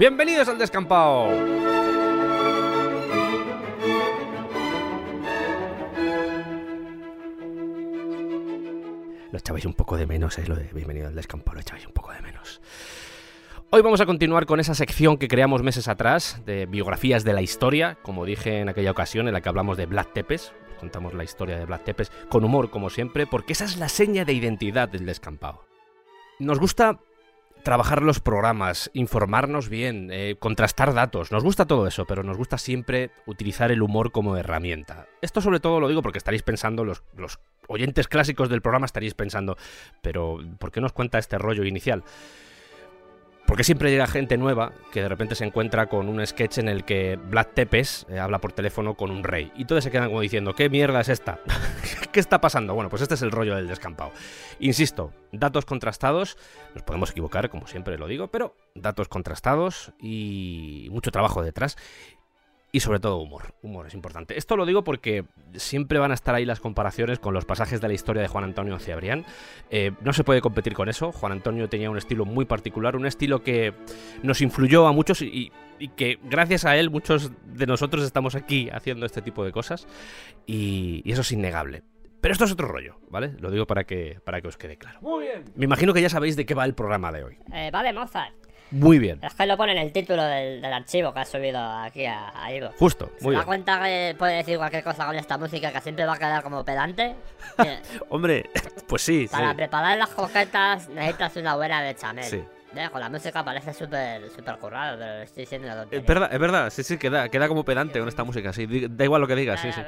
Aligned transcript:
Bienvenidos 0.00 0.48
al 0.48 0.56
descampado. 0.56 1.28
Lo 9.30 9.38
echabais 9.38 9.66
un 9.66 9.74
poco 9.74 9.98
de 9.98 10.06
menos, 10.06 10.38
¿eh? 10.38 10.44
Lo 10.46 10.56
de 10.56 10.70
bienvenido 10.72 11.08
al 11.08 11.14
descampado, 11.14 11.56
lo 11.56 11.60
echabais 11.60 11.86
un 11.86 11.92
poco 11.92 12.12
de 12.12 12.22
menos. 12.22 12.62
Hoy 13.68 13.82
vamos 13.82 14.00
a 14.00 14.06
continuar 14.06 14.46
con 14.46 14.58
esa 14.58 14.74
sección 14.74 15.18
que 15.18 15.28
creamos 15.28 15.62
meses 15.62 15.86
atrás 15.86 16.40
de 16.46 16.64
biografías 16.64 17.22
de 17.22 17.34
la 17.34 17.42
historia, 17.42 17.98
como 18.00 18.24
dije 18.24 18.60
en 18.60 18.70
aquella 18.70 18.92
ocasión 18.92 19.28
en 19.28 19.34
la 19.34 19.42
que 19.42 19.50
hablamos 19.50 19.76
de 19.76 19.84
Vlad 19.84 20.06
Tepes. 20.14 20.54
Contamos 20.78 21.12
la 21.12 21.24
historia 21.24 21.58
de 21.58 21.66
Vlad 21.66 21.82
Tepes 21.82 22.10
con 22.30 22.42
humor, 22.42 22.70
como 22.70 22.88
siempre, 22.88 23.26
porque 23.26 23.52
esa 23.52 23.66
es 23.66 23.76
la 23.76 23.90
seña 23.90 24.24
de 24.24 24.32
identidad 24.32 24.88
del 24.88 25.04
descampado. 25.04 25.66
Nos 26.38 26.58
gusta 26.58 27.00
trabajar 27.62 28.02
los 28.02 28.20
programas, 28.20 28.90
informarnos 28.94 29.68
bien, 29.68 30.08
eh, 30.12 30.36
contrastar 30.38 30.94
datos. 30.94 31.32
Nos 31.32 31.44
gusta 31.44 31.66
todo 31.66 31.86
eso, 31.86 32.06
pero 32.06 32.22
nos 32.22 32.36
gusta 32.36 32.58
siempre 32.58 33.10
utilizar 33.26 33.70
el 33.70 33.82
humor 33.82 34.12
como 34.12 34.36
herramienta. 34.36 35.06
Esto 35.22 35.40
sobre 35.40 35.60
todo 35.60 35.80
lo 35.80 35.88
digo 35.88 36.02
porque 36.02 36.18
estaréis 36.18 36.42
pensando, 36.42 36.84
los, 36.84 37.02
los 37.16 37.38
oyentes 37.68 38.08
clásicos 38.08 38.48
del 38.48 38.62
programa 38.62 38.86
estaréis 38.86 39.14
pensando, 39.14 39.56
pero 40.02 40.38
¿por 40.58 40.72
qué 40.72 40.80
nos 40.80 40.92
cuenta 40.92 41.18
este 41.18 41.38
rollo 41.38 41.64
inicial? 41.64 42.04
Porque 43.50 43.64
siempre 43.64 43.90
llega 43.90 44.06
gente 44.06 44.38
nueva 44.38 44.70
que 44.92 45.02
de 45.02 45.08
repente 45.08 45.34
se 45.34 45.44
encuentra 45.44 45.88
con 45.88 46.08
un 46.08 46.24
sketch 46.24 46.58
en 46.58 46.68
el 46.68 46.84
que 46.84 47.16
Vlad 47.16 47.48
Tepes 47.48 48.06
eh, 48.08 48.20
habla 48.20 48.38
por 48.38 48.52
teléfono 48.52 48.94
con 48.94 49.10
un 49.10 49.24
rey. 49.24 49.50
Y 49.56 49.64
todos 49.64 49.82
se 49.82 49.90
quedan 49.90 50.06
como 50.06 50.20
diciendo, 50.20 50.54
¿qué 50.54 50.70
mierda 50.70 51.00
es 51.00 51.08
esta? 51.08 51.40
¿Qué 52.12 52.20
está 52.20 52.40
pasando? 52.40 52.76
Bueno, 52.76 52.90
pues 52.90 53.02
este 53.02 53.14
es 53.14 53.22
el 53.22 53.32
rollo 53.32 53.56
del 53.56 53.66
descampado. 53.66 54.12
Insisto, 54.60 55.12
datos 55.32 55.64
contrastados, 55.64 56.38
nos 56.74 56.84
podemos 56.84 57.10
equivocar, 57.10 57.50
como 57.50 57.66
siempre 57.66 57.98
lo 57.98 58.06
digo, 58.06 58.28
pero 58.28 58.54
datos 58.76 59.08
contrastados 59.08 59.94
y 59.98 60.86
mucho 60.92 61.10
trabajo 61.10 61.42
detrás 61.42 61.76
y 62.72 62.80
sobre 62.80 63.00
todo 63.00 63.18
humor. 63.18 63.54
Humor 63.62 63.86
es 63.86 63.94
importante. 63.94 64.38
Esto 64.38 64.56
lo 64.56 64.64
digo 64.66 64.84
porque 64.84 65.24
siempre 65.54 65.98
van 65.98 66.10
a 66.10 66.14
estar 66.14 66.34
ahí 66.34 66.44
las 66.44 66.60
comparaciones 66.60 67.18
con 67.18 67.34
los 67.34 67.44
pasajes 67.44 67.80
de 67.80 67.88
la 67.88 67.94
historia 67.94 68.22
de 68.22 68.28
Juan 68.28 68.44
Antonio 68.44 68.78
Cebrián. 68.78 69.24
Eh, 69.70 69.92
no 70.02 70.12
se 70.12 70.24
puede 70.24 70.40
competir 70.40 70.74
con 70.74 70.88
eso. 70.88 71.12
Juan 71.12 71.32
Antonio 71.32 71.68
tenía 71.68 71.90
un 71.90 71.98
estilo 71.98 72.24
muy 72.24 72.44
particular, 72.44 72.96
un 72.96 73.06
estilo 73.06 73.42
que 73.42 73.74
nos 74.22 74.40
influyó 74.40 74.86
a 74.86 74.92
muchos 74.92 75.22
y, 75.22 75.52
que 75.96 76.18
gracias 76.22 76.66
a 76.66 76.76
él 76.76 76.90
muchos 76.90 77.32
de 77.46 77.66
nosotros 77.66 78.04
estamos 78.04 78.34
aquí 78.34 78.68
haciendo 78.70 79.06
este 79.06 79.22
tipo 79.22 79.44
de 79.44 79.52
cosas 79.52 79.88
y, 80.46 81.02
eso 81.10 81.22
es 81.22 81.32
innegable. 81.32 81.82
Pero 82.20 82.32
esto 82.32 82.44
es 82.44 82.52
otro 82.52 82.68
rollo, 82.68 82.98
¿vale? 83.08 83.32
Lo 83.40 83.50
digo 83.50 83.66
para 83.66 83.84
que, 83.84 84.20
para 84.24 84.42
que 84.42 84.48
os 84.48 84.58
quede 84.58 84.76
claro. 84.76 85.00
Muy 85.00 85.24
bien. 85.24 85.44
Me 85.54 85.64
imagino 85.64 85.94
que 85.94 86.02
ya 86.02 86.10
sabéis 86.10 86.36
de 86.36 86.44
qué 86.44 86.54
va 86.54 86.66
el 86.66 86.74
programa 86.74 87.10
de 87.10 87.24
hoy. 87.24 87.38
Eh, 87.50 87.70
va 87.70 87.82
de 87.82 87.94
Mozart. 87.94 88.34
Muy 88.70 88.98
bien. 88.98 89.18
Es 89.22 89.34
que 89.34 89.46
lo 89.46 89.56
pone 89.56 89.72
en 89.72 89.78
el 89.78 89.92
título 89.92 90.22
del, 90.22 90.60
del 90.62 90.72
archivo 90.72 91.12
que 91.12 91.20
has 91.20 91.28
subido 91.28 91.58
aquí 91.60 92.06
a, 92.06 92.32
a 92.34 92.52
Ivo. 92.52 92.70
Justo, 92.78 93.10
¿Se 93.18 93.24
muy 93.24 93.34
da 93.34 93.40
bien. 93.40 93.46
cuenta 93.46 93.82
que 93.82 94.14
puede 94.18 94.36
decir 94.36 94.58
cualquier 94.58 94.84
cosa 94.84 95.06
con 95.06 95.16
esta 95.16 95.36
música 95.38 95.72
que 95.72 95.80
siempre 95.80 96.04
va 96.06 96.14
a 96.14 96.18
quedar 96.18 96.42
como 96.42 96.64
pedante? 96.64 97.16
Que 97.56 97.78
Hombre, 98.10 98.48
pues 98.86 99.02
sí, 99.02 99.26
sí. 99.26 99.32
Para 99.32 99.54
preparar 99.54 99.98
las 99.98 100.10
coquetas 100.10 100.88
necesitas 100.88 101.36
una 101.36 101.56
buena 101.56 101.82
bechamel. 101.82 102.24
Sí. 102.24 102.44
¿Ves? 102.72 102.88
Con 102.90 103.00
la 103.00 103.08
música 103.10 103.44
parece 103.44 103.74
súper 103.74 104.30
súper 104.30 104.56
currado, 104.58 104.96
pero 104.96 105.22
estoy 105.22 105.42
diciendo. 105.42 105.68
Es 105.90 106.06
verdad, 106.06 106.32
es 106.32 106.38
verdad, 106.38 106.70
sí, 106.70 106.84
sí, 106.84 106.98
queda, 106.98 107.28
queda 107.28 107.48
como 107.48 107.64
pedante 107.64 107.98
con 107.98 108.06
esta 108.08 108.22
música, 108.22 108.52
sí. 108.52 108.66
Da 108.88 109.04
igual 109.04 109.20
lo 109.20 109.26
que 109.26 109.34
digas, 109.34 109.60
sí, 109.60 109.72
sí. 109.72 109.80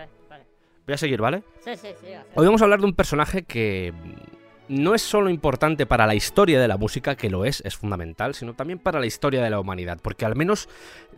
Voy 0.85 0.95
a 0.95 0.99
seguir, 0.99 1.21
¿vale? 1.21 1.45
Sí, 1.65 1.77
sí, 1.77 1.91
sí. 2.01 2.09
Hoy 2.35 2.45
vamos 2.45 2.61
a 2.61 2.65
hablar 2.65 2.81
de 2.81 2.87
un 2.87 2.95
personaje 2.95 3.45
que 3.45 3.93
no 4.73 4.95
es 4.95 5.03
solo 5.03 5.29
importante 5.29 5.85
para 5.85 6.07
la 6.07 6.15
historia 6.15 6.61
de 6.61 6.67
la 6.67 6.79
música, 6.79 7.15
que 7.15 7.29
lo 7.29 7.45
es, 7.45 7.61
es 7.67 7.77
fundamental, 7.77 8.35
sino 8.35 8.55
también 8.55 8.79
para 8.79 9.01
la 9.01 9.07
historia 9.07 9.43
de 9.43 9.51
la 9.51 9.61
humanidad, 9.61 9.99
porque 10.03 10.25
al 10.25 10.35
menos 10.35 10.69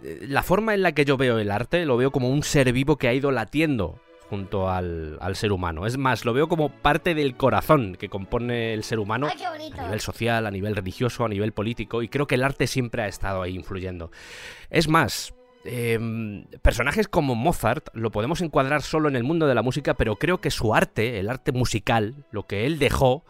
eh, 0.03 0.27
la 0.29 0.43
forma 0.43 0.75
en 0.75 0.83
la 0.83 0.93
que 0.93 1.05
yo 1.05 1.17
veo 1.17 1.39
el 1.39 1.51
arte 1.51 1.87
lo 1.87 1.97
veo 1.97 2.11
como 2.11 2.31
un 2.31 2.43
ser 2.43 2.73
vivo 2.73 2.97
que 2.97 3.07
ha 3.07 3.15
ido 3.15 3.31
latiendo 3.31 4.01
junto 4.29 4.69
al, 4.71 5.19
al 5.21 5.37
ser 5.37 5.53
humano. 5.53 5.87
Es 5.87 5.97
más, 5.99 6.25
lo 6.25 6.33
veo 6.33 6.49
como 6.49 6.69
parte 6.69 7.15
del 7.15 7.37
corazón 7.37 7.95
que 7.95 8.09
compone 8.09 8.75
el 8.75 8.83
ser 8.83 8.99
humano 8.99 9.29
a 9.29 9.59
nivel 9.59 10.01
social, 10.01 10.47
a 10.47 10.51
nivel 10.51 10.75
religioso, 10.75 11.25
a 11.25 11.29
nivel 11.29 11.53
político, 11.53 12.03
y 12.03 12.09
creo 12.09 12.27
que 12.27 12.35
el 12.35 12.43
arte 12.43 12.67
siempre 12.67 13.03
ha 13.03 13.07
estado 13.07 13.43
ahí 13.43 13.55
influyendo. 13.55 14.11
Es 14.71 14.89
más, 14.89 15.33
em, 15.65 16.47
personajes 16.63 17.07
como 17.07 17.37
Mozart 17.37 17.89
lo 17.93 18.11
podemos 18.11 18.41
encuadrar 18.41 18.83
solo 18.83 19.09
en 19.09 19.15
el 19.15 19.23
mundo 19.23 19.47
de 19.47 19.55
la 19.55 19.63
música, 19.63 19.95
pero 19.95 20.17
creo 20.17 20.41
que 20.41 20.51
su 20.51 20.75
arte, 20.75 21.21
el 21.21 21.31
arte 21.31 21.53
musical, 21.53 22.25
lo 22.33 22.49
que 22.49 22.67
él 22.67 22.81
dejó, 22.81 23.25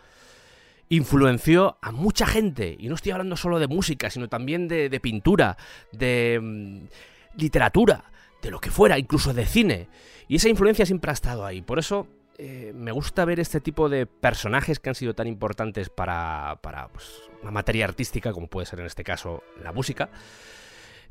influenció 0.96 1.78
a 1.82 1.92
mucha 1.92 2.26
gente. 2.26 2.76
Y 2.78 2.88
no 2.88 2.94
estoy 2.94 3.12
hablando 3.12 3.36
solo 3.36 3.58
de 3.58 3.68
música, 3.68 4.10
sino 4.10 4.28
también 4.28 4.68
de, 4.68 5.00
pintura, 5.00 5.56
de 5.92 6.38
mm, 6.42 7.38
literatura, 7.38 8.04
de 8.42 8.50
lo 8.50 8.60
que 8.60 8.70
fuera, 8.70 8.98
incluso 8.98 9.32
de 9.32 9.46
cine. 9.46 9.88
Y 10.28 10.36
esa 10.36 10.48
influencia 10.48 10.86
siempre 10.86 11.10
ha 11.10 11.14
estado 11.14 11.44
ahí. 11.44 11.62
Por 11.62 11.78
eso 11.78 12.06
eh, 12.38 12.72
me 12.74 12.92
gusta 12.92 13.24
ver 13.24 13.40
este 13.40 13.60
tipo 13.60 13.88
de 13.88 14.06
personajes 14.06 14.80
que 14.80 14.88
han 14.88 14.94
sido 14.94 15.14
tan 15.14 15.26
importantes 15.26 15.88
para, 15.90 16.58
para 16.62 16.88
pues, 16.88 17.22
una 17.42 17.50
materia 17.50 17.84
artística, 17.84 18.32
como 18.32 18.48
puede 18.48 18.66
ser 18.66 18.80
en 18.80 18.86
este 18.86 19.04
caso 19.04 19.42
la 19.62 19.72
música. 19.72 20.10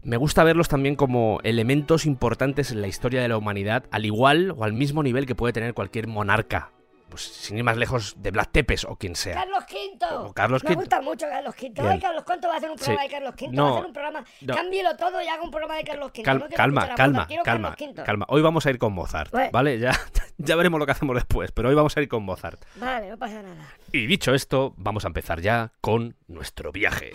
Me 0.03 0.17
gusta 0.17 0.43
verlos 0.43 0.67
también 0.67 0.97
como 0.97 1.39
elementos 1.43 2.05
importantes 2.05 2.71
en 2.71 2.81
la 2.81 2.87
historia 2.87 3.21
de 3.21 3.29
la 3.29 3.37
humanidad, 3.37 3.85
al 3.89 4.05
igual 4.05 4.51
o 4.51 4.65
al 4.65 4.73
mismo 4.73 5.01
nivel 5.01 5.25
que 5.25 5.35
puede 5.35 5.53
tener 5.53 5.73
cualquier 5.73 6.07
monarca. 6.07 6.71
Pues 7.13 7.21
sin 7.25 7.59
ir 7.59 7.63
más 7.63 7.77
lejos 7.77 8.15
de 8.17 8.31
Vlad 8.31 8.47
Tepes 8.51 8.85
o 8.85 8.95
quien 8.95 9.15
sea. 9.15 9.35
Carlos 9.35 9.63
V. 9.69 10.15
O 10.15 10.33
Carlos 10.33 10.63
Me 10.63 10.69
V. 10.71 10.75
gusta 10.77 10.99
mucho 10.99 11.27
Carlos. 11.29 11.53
Bien. 11.61 11.73
Ay, 11.87 11.99
Carlos 11.99 12.23
V 12.27 12.47
va 12.47 12.53
a 12.55 12.57
hacer 12.57 12.71
un 12.71 12.75
programa 12.77 13.01
Sí. 13.01 13.07
de 13.07 13.13
Carlos 13.13 13.33
V. 13.39 13.47
No, 13.51 13.63
va 13.63 13.69
a 13.69 13.73
hacer 13.75 13.85
un 13.85 13.93
programa. 13.93 14.25
no. 14.41 14.55
Cámbielo 14.55 14.95
todo 14.97 15.21
y 15.21 15.27
haga 15.27 15.43
un 15.43 15.51
programa 15.51 15.75
de 15.75 15.83
Carlos 15.83 16.11
V. 16.11 16.23
Cal- 16.23 16.39
No 16.39 16.49
calma, 16.49 16.95
calma, 16.95 17.27
calma, 17.43 17.75
calma. 18.03 18.25
Hoy 18.29 18.41
vamos 18.41 18.65
a 18.65 18.71
ir 18.71 18.79
con 18.79 18.93
Mozart. 18.93 19.31
¿vale? 19.51 19.77
Ya, 19.77 19.91
ya 20.39 20.55
veremos 20.55 20.79
lo 20.79 20.87
que 20.87 20.91
hacemos 20.93 21.13
después, 21.15 21.51
pero 21.51 21.69
hoy 21.69 21.75
vamos 21.75 21.95
a 21.95 22.01
ir 22.01 22.07
con 22.07 22.23
Mozart. 22.23 22.59
Vale, 22.77 23.09
no 23.11 23.17
pasa 23.19 23.43
nada. 23.43 23.67
Y 23.91 24.07
dicho 24.07 24.33
esto, 24.33 24.73
vamos 24.77 25.03
a 25.05 25.07
empezar 25.09 25.39
ya 25.39 25.71
con 25.81 26.15
nuestro 26.27 26.71
viaje. 26.71 27.11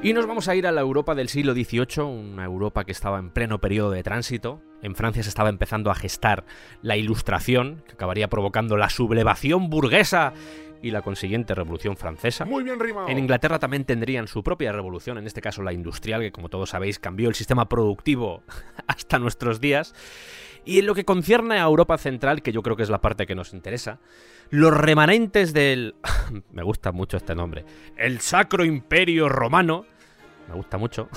Y 0.00 0.12
nos 0.12 0.28
vamos 0.28 0.46
a 0.46 0.54
ir 0.54 0.64
a 0.68 0.70
la 0.70 0.80
Europa 0.80 1.16
del 1.16 1.28
siglo 1.28 1.54
XVIII, 1.54 2.04
una 2.04 2.44
Europa 2.44 2.84
que 2.84 2.92
estaba 2.92 3.18
en 3.18 3.30
pleno 3.30 3.60
periodo 3.60 3.90
de 3.90 4.04
tránsito. 4.04 4.62
En 4.80 4.94
Francia 4.94 5.24
se 5.24 5.28
estaba 5.28 5.48
empezando 5.48 5.90
a 5.90 5.96
gestar 5.96 6.44
la 6.82 6.96
Ilustración, 6.96 7.82
que 7.84 7.94
acabaría 7.94 8.28
provocando 8.28 8.76
la 8.76 8.90
sublevación 8.90 9.70
burguesa 9.70 10.34
y 10.82 10.92
la 10.92 11.02
consiguiente 11.02 11.52
Revolución 11.52 11.96
Francesa. 11.96 12.44
Muy 12.44 12.62
bien 12.62 12.78
rimado. 12.78 13.08
En 13.08 13.18
Inglaterra 13.18 13.58
también 13.58 13.84
tendrían 13.84 14.28
su 14.28 14.44
propia 14.44 14.70
revolución, 14.70 15.18
en 15.18 15.26
este 15.26 15.40
caso 15.40 15.62
la 15.62 15.72
industrial, 15.72 16.20
que 16.20 16.30
como 16.30 16.48
todos 16.48 16.70
sabéis 16.70 17.00
cambió 17.00 17.28
el 17.28 17.34
sistema 17.34 17.68
productivo 17.68 18.44
hasta 18.86 19.18
nuestros 19.18 19.60
días. 19.60 19.94
Y 20.64 20.80
en 20.80 20.86
lo 20.86 20.94
que 20.94 21.04
concierne 21.04 21.56
a 21.56 21.64
Europa 21.64 21.98
Central, 21.98 22.42
que 22.42 22.52
yo 22.52 22.62
creo 22.62 22.76
que 22.76 22.82
es 22.82 22.90
la 22.90 23.00
parte 23.00 23.26
que 23.26 23.34
nos 23.34 23.52
interesa, 23.52 24.00
los 24.50 24.74
remanentes 24.74 25.52
del... 25.52 25.94
me 26.52 26.62
gusta 26.62 26.92
mucho 26.92 27.16
este 27.16 27.34
nombre. 27.34 27.64
El 27.96 28.20
Sacro 28.20 28.64
Imperio 28.64 29.28
Romano. 29.28 29.86
Me 30.48 30.54
gusta 30.54 30.78
mucho. 30.78 31.10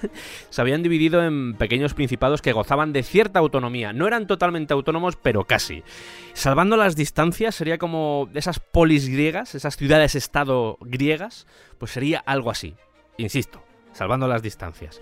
se 0.50 0.60
habían 0.60 0.82
dividido 0.82 1.24
en 1.24 1.54
pequeños 1.54 1.94
principados 1.94 2.40
que 2.40 2.52
gozaban 2.52 2.92
de 2.92 3.02
cierta 3.02 3.40
autonomía. 3.40 3.92
No 3.92 4.06
eran 4.06 4.28
totalmente 4.28 4.74
autónomos, 4.74 5.16
pero 5.16 5.44
casi. 5.44 5.82
Salvando 6.34 6.76
las 6.76 6.94
distancias, 6.94 7.56
sería 7.56 7.78
como 7.78 8.28
esas 8.34 8.60
polis 8.60 9.08
griegas, 9.08 9.56
esas 9.56 9.76
ciudades-estado 9.76 10.78
griegas, 10.82 11.48
pues 11.78 11.90
sería 11.90 12.20
algo 12.20 12.50
así. 12.50 12.76
Insisto, 13.16 13.64
salvando 13.92 14.28
las 14.28 14.42
distancias. 14.42 15.00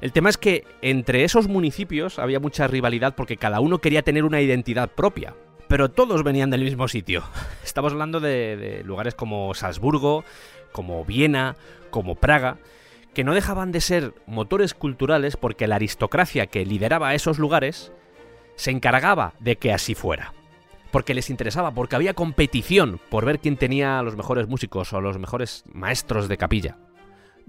El 0.00 0.12
tema 0.12 0.30
es 0.30 0.38
que 0.38 0.64
entre 0.80 1.24
esos 1.24 1.48
municipios 1.48 2.20
había 2.20 2.38
mucha 2.38 2.68
rivalidad 2.68 3.14
porque 3.16 3.36
cada 3.36 3.58
uno 3.58 3.78
quería 3.78 4.02
tener 4.02 4.24
una 4.24 4.40
identidad 4.40 4.90
propia. 4.90 5.34
Pero 5.66 5.90
todos 5.90 6.22
venían 6.22 6.50
del 6.50 6.62
mismo 6.64 6.86
sitio. 6.88 7.24
Estamos 7.64 7.92
hablando 7.92 8.20
de, 8.20 8.82
lugares 8.84 9.14
como 9.14 9.52
Salzburgo, 9.54 10.24
como 10.72 11.04
Viena, 11.04 11.56
como 11.90 12.14
Praga, 12.14 12.58
que 13.12 13.24
no 13.24 13.34
dejaban 13.34 13.72
de 13.72 13.80
ser 13.80 14.14
motores 14.26 14.72
culturales 14.72 15.36
porque 15.36 15.66
la 15.66 15.76
aristocracia 15.76 16.46
que 16.46 16.64
lideraba 16.64 17.14
esos 17.14 17.38
lugares 17.38 17.92
se 18.54 18.70
encargaba 18.70 19.34
de 19.40 19.56
que 19.56 19.72
así 19.72 19.94
fuera. 19.94 20.32
porque 20.90 21.12
les 21.12 21.28
interesaba, 21.28 21.72
porque 21.72 21.96
había 21.96 22.14
competición 22.14 22.98
por 23.10 23.26
ver 23.26 23.40
quién 23.40 23.58
tenía 23.58 24.00
los 24.02 24.16
mejores 24.16 24.48
músicos 24.48 24.90
o 24.94 25.02
los 25.02 25.18
mejores 25.18 25.64
maestros 25.70 26.28
de 26.28 26.38
capilla. 26.38 26.78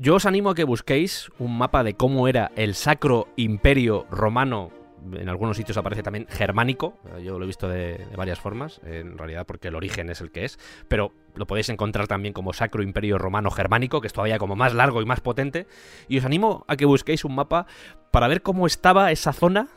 Yo 0.02 0.16
os 0.16 0.26
animo 0.26 0.52
a 0.52 0.56
que 0.56 0.64
busquéis 0.64 1.30
un 1.40 1.58
mapa 1.58 1.84
de 1.84 1.96
cómo 1.96 2.30
era 2.30 2.54
el 2.56 2.74
Sacro 2.74 3.28
Imperio 3.36 4.08
Romano. 4.10 4.72
En 5.12 5.28
algunos 5.28 5.58
sitios 5.58 5.76
aparece 5.76 6.04
también 6.04 6.26
germánico. 6.30 6.98
Yo 7.22 7.38
lo 7.38 7.44
he 7.44 7.48
visto 7.48 7.68
de, 7.68 8.08
varias 8.16 8.40
formas, 8.40 8.80
en 8.86 9.18
realidad 9.18 9.46
porque 9.46 9.68
el 9.68 9.76
origen 9.76 10.10
es 10.10 10.22
el 10.22 10.32
que 10.32 10.46
es. 10.46 10.58
Pero 10.88 11.12
lo 11.36 11.46
podéis 11.48 11.68
encontrar 11.68 12.08
también 12.08 12.34
como 12.34 12.54
Sacro 12.54 12.82
Imperio 12.82 13.18
Romano 13.18 13.52
Germánico, 13.52 14.00
que 14.00 14.08
es 14.08 14.14
todavía 14.14 14.40
como 14.40 14.56
más 14.56 14.74
largo 14.74 15.02
y 15.02 15.06
más 15.06 15.20
potente. 15.20 15.68
Y 16.08 16.18
os 16.20 16.24
animo 16.24 16.64
a 16.70 16.78
que 16.78 16.86
busquéis 16.86 17.26
un 17.26 17.36
mapa 17.36 17.68
para 18.10 18.30
ver 18.30 18.42
cómo 18.42 18.68
estaba 18.68 19.12
esa 19.12 19.34
zona 19.34 19.68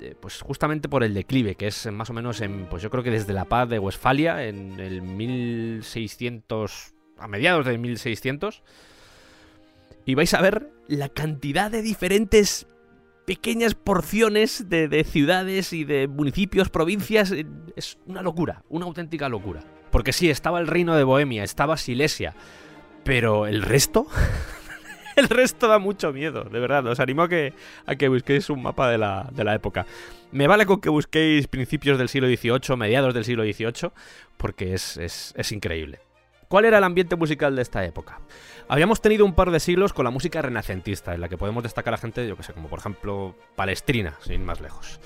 eh, 0.00 0.16
pues 0.18 0.40
justamente 0.40 0.88
por 0.88 1.04
el 1.04 1.14
declive, 1.14 1.54
que 1.54 1.68
es 1.68 1.86
más 1.92 2.10
o 2.10 2.12
menos 2.12 2.40
en, 2.40 2.66
pues 2.66 2.82
yo 2.82 2.90
creo 2.90 3.04
que 3.04 3.12
desde 3.12 3.32
la 3.32 3.44
paz 3.44 3.68
de 3.68 3.78
Westfalia, 3.78 4.48
en 4.48 4.80
el 4.80 5.00
1600, 5.02 6.92
a 7.18 7.28
mediados 7.28 7.66
de 7.66 7.78
1600, 7.78 8.64
y 10.06 10.14
vais 10.14 10.32
a 10.34 10.40
ver 10.40 10.70
la 10.86 11.08
cantidad 11.08 11.70
de 11.70 11.82
diferentes 11.82 12.66
pequeñas 13.24 13.74
porciones 13.74 14.68
de, 14.68 14.88
de 14.88 15.04
ciudades 15.04 15.72
y 15.72 15.84
de 15.84 16.08
municipios, 16.08 16.68
provincias, 16.68 17.32
eh, 17.32 17.46
es 17.76 17.98
una 18.06 18.22
locura, 18.22 18.62
una 18.68 18.86
auténtica 18.86 19.28
locura. 19.28 19.62
Porque 19.90 20.12
sí, 20.12 20.28
estaba 20.28 20.60
el 20.60 20.66
reino 20.66 20.94
de 20.96 21.04
Bohemia, 21.04 21.44
estaba 21.44 21.76
Silesia, 21.76 22.34
pero 23.04 23.46
el 23.46 23.62
resto... 23.62 24.06
el 25.16 25.28
resto 25.28 25.68
da 25.68 25.78
mucho 25.78 26.12
miedo, 26.12 26.44
de 26.44 26.60
verdad. 26.60 26.86
Os 26.86 27.00
animo 27.00 27.22
a 27.22 27.28
que, 27.28 27.52
a 27.86 27.94
que 27.96 28.08
busquéis 28.08 28.50
un 28.50 28.62
mapa 28.62 28.90
de 28.90 28.98
la, 28.98 29.28
de 29.32 29.44
la 29.44 29.54
época. 29.54 29.86
Me 30.32 30.48
vale 30.48 30.66
con 30.66 30.80
que 30.80 30.88
busquéis 30.88 31.46
principios 31.46 31.98
del 31.98 32.08
siglo 32.08 32.26
XVIII, 32.28 32.76
mediados 32.76 33.14
del 33.14 33.24
siglo 33.24 33.44
XVIII, 33.44 33.92
porque 34.36 34.74
es, 34.74 34.96
es, 34.96 35.32
es 35.36 35.52
increíble. 35.52 36.00
¿Cuál 36.48 36.64
era 36.64 36.78
el 36.78 36.84
ambiente 36.84 37.16
musical 37.16 37.56
de 37.56 37.62
esta 37.62 37.84
época? 37.84 38.20
Habíamos 38.68 39.00
tenido 39.00 39.24
un 39.24 39.34
par 39.34 39.50
de 39.50 39.60
siglos 39.60 39.92
con 39.92 40.04
la 40.04 40.10
música 40.10 40.42
renacentista, 40.42 41.14
en 41.14 41.20
la 41.20 41.28
que 41.28 41.38
podemos 41.38 41.62
destacar 41.62 41.94
a 41.94 41.98
gente, 41.98 42.26
yo 42.26 42.36
que 42.36 42.42
sé, 42.42 42.52
como 42.52 42.68
por 42.68 42.78
ejemplo 42.78 43.34
Palestrina, 43.56 44.16
sin 44.20 44.44
más 44.44 44.60
lejos. 44.60 45.00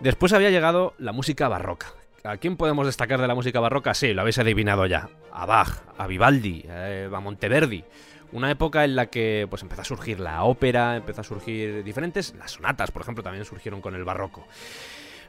Después 0.00 0.32
había 0.32 0.50
llegado 0.50 0.94
la 0.98 1.12
música 1.12 1.48
barroca. 1.48 1.88
¿A 2.24 2.36
quién 2.36 2.56
podemos 2.56 2.86
destacar 2.86 3.20
de 3.20 3.26
la 3.26 3.34
música 3.34 3.60
barroca? 3.60 3.94
Sí, 3.94 4.12
lo 4.12 4.20
habéis 4.20 4.38
adivinado 4.38 4.86
ya. 4.86 5.08
A 5.32 5.46
Bach, 5.46 5.82
a 5.98 6.06
Vivaldi, 6.06 6.64
eh, 6.68 7.10
a 7.12 7.20
Monteverdi. 7.20 7.84
Una 8.32 8.50
época 8.50 8.84
en 8.84 8.96
la 8.96 9.06
que 9.06 9.46
pues 9.50 9.62
empezó 9.62 9.82
a 9.82 9.84
surgir 9.84 10.20
la 10.20 10.44
ópera, 10.44 10.96
empezó 10.96 11.20
a 11.20 11.24
surgir 11.24 11.84
diferentes, 11.84 12.34
las 12.38 12.52
sonatas, 12.52 12.90
por 12.90 13.02
ejemplo, 13.02 13.22
también 13.22 13.44
surgieron 13.44 13.80
con 13.80 13.94
el 13.94 14.04
barroco. 14.04 14.46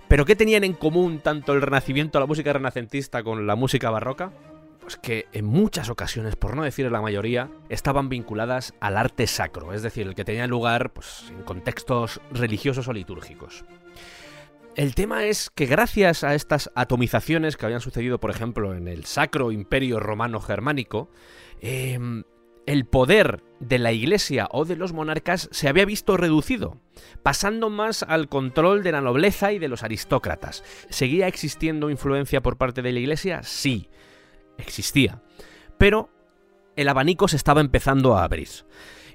Pero 0.08 0.26
¿qué 0.26 0.36
tenían 0.36 0.64
en 0.64 0.74
común 0.74 1.20
tanto 1.20 1.54
el 1.54 1.62
renacimiento, 1.62 2.20
la 2.20 2.26
música 2.28 2.54
renacentista 2.54 3.24
con 3.24 3.48
la 3.48 3.56
música 3.56 3.90
barroca? 3.90 4.32
Pues 4.84 4.98
que 4.98 5.28
en 5.32 5.46
muchas 5.46 5.90
ocasiones, 5.90 6.36
por 6.36 6.58
no 6.58 6.64
decir 6.64 6.92
la 6.92 7.02
mayoría, 7.02 7.50
estaban 7.70 8.10
vinculadas 8.10 8.74
al 8.82 8.98
arte 8.98 9.28
sacro, 9.28 9.74
es 9.74 9.82
decir, 9.82 10.06
el 10.06 10.14
que 10.14 10.26
tenía 10.26 10.46
lugar 10.46 10.92
pues, 10.92 11.26
en 11.30 11.44
contextos 11.44 12.20
religiosos 12.32 12.90
o 12.90 12.94
litúrgicos. 12.94 13.64
El 14.76 14.94
tema 14.94 15.26
es 15.26 15.50
que 15.50 15.68
gracias 15.68 16.24
a 16.24 16.36
estas 16.36 16.70
atomizaciones 16.76 17.56
que 17.56 17.66
habían 17.66 17.80
sucedido, 17.80 18.20
por 18.20 18.30
ejemplo, 18.30 18.74
en 18.74 18.88
el 18.90 19.06
Sacro 19.06 19.52
Imperio 19.52 20.00
Romano 20.02 20.42
Germánico, 20.42 21.10
eh, 21.62 21.98
el 22.66 22.86
poder 22.86 23.44
de 23.60 23.80
la 23.80 23.92
iglesia 23.92 24.48
o 24.52 24.66
de 24.66 24.76
los 24.76 24.94
monarcas 24.94 25.48
se 25.52 25.68
había 25.68 25.86
visto 25.86 26.18
reducido, 26.18 26.78
pasando 27.22 27.70
más 27.70 28.04
al 28.04 28.28
control 28.28 28.84
de 28.84 28.92
la 28.92 29.02
nobleza 29.02 29.54
y 29.54 29.60
de 29.60 29.68
los 29.68 29.84
aristócratas. 29.84 30.64
¿Seguía 30.90 31.28
existiendo 31.28 31.90
influencia 31.90 32.42
por 32.42 32.58
parte 32.58 32.82
de 32.82 32.92
la 32.92 33.00
iglesia? 33.00 33.44
Sí, 33.44 33.90
existía. 34.64 35.22
Pero 35.78 36.10
el 36.76 36.90
abanico 36.90 37.28
se 37.28 37.36
estaba 37.36 37.62
empezando 37.62 38.18
a 38.18 38.24
abrir. 38.24 38.50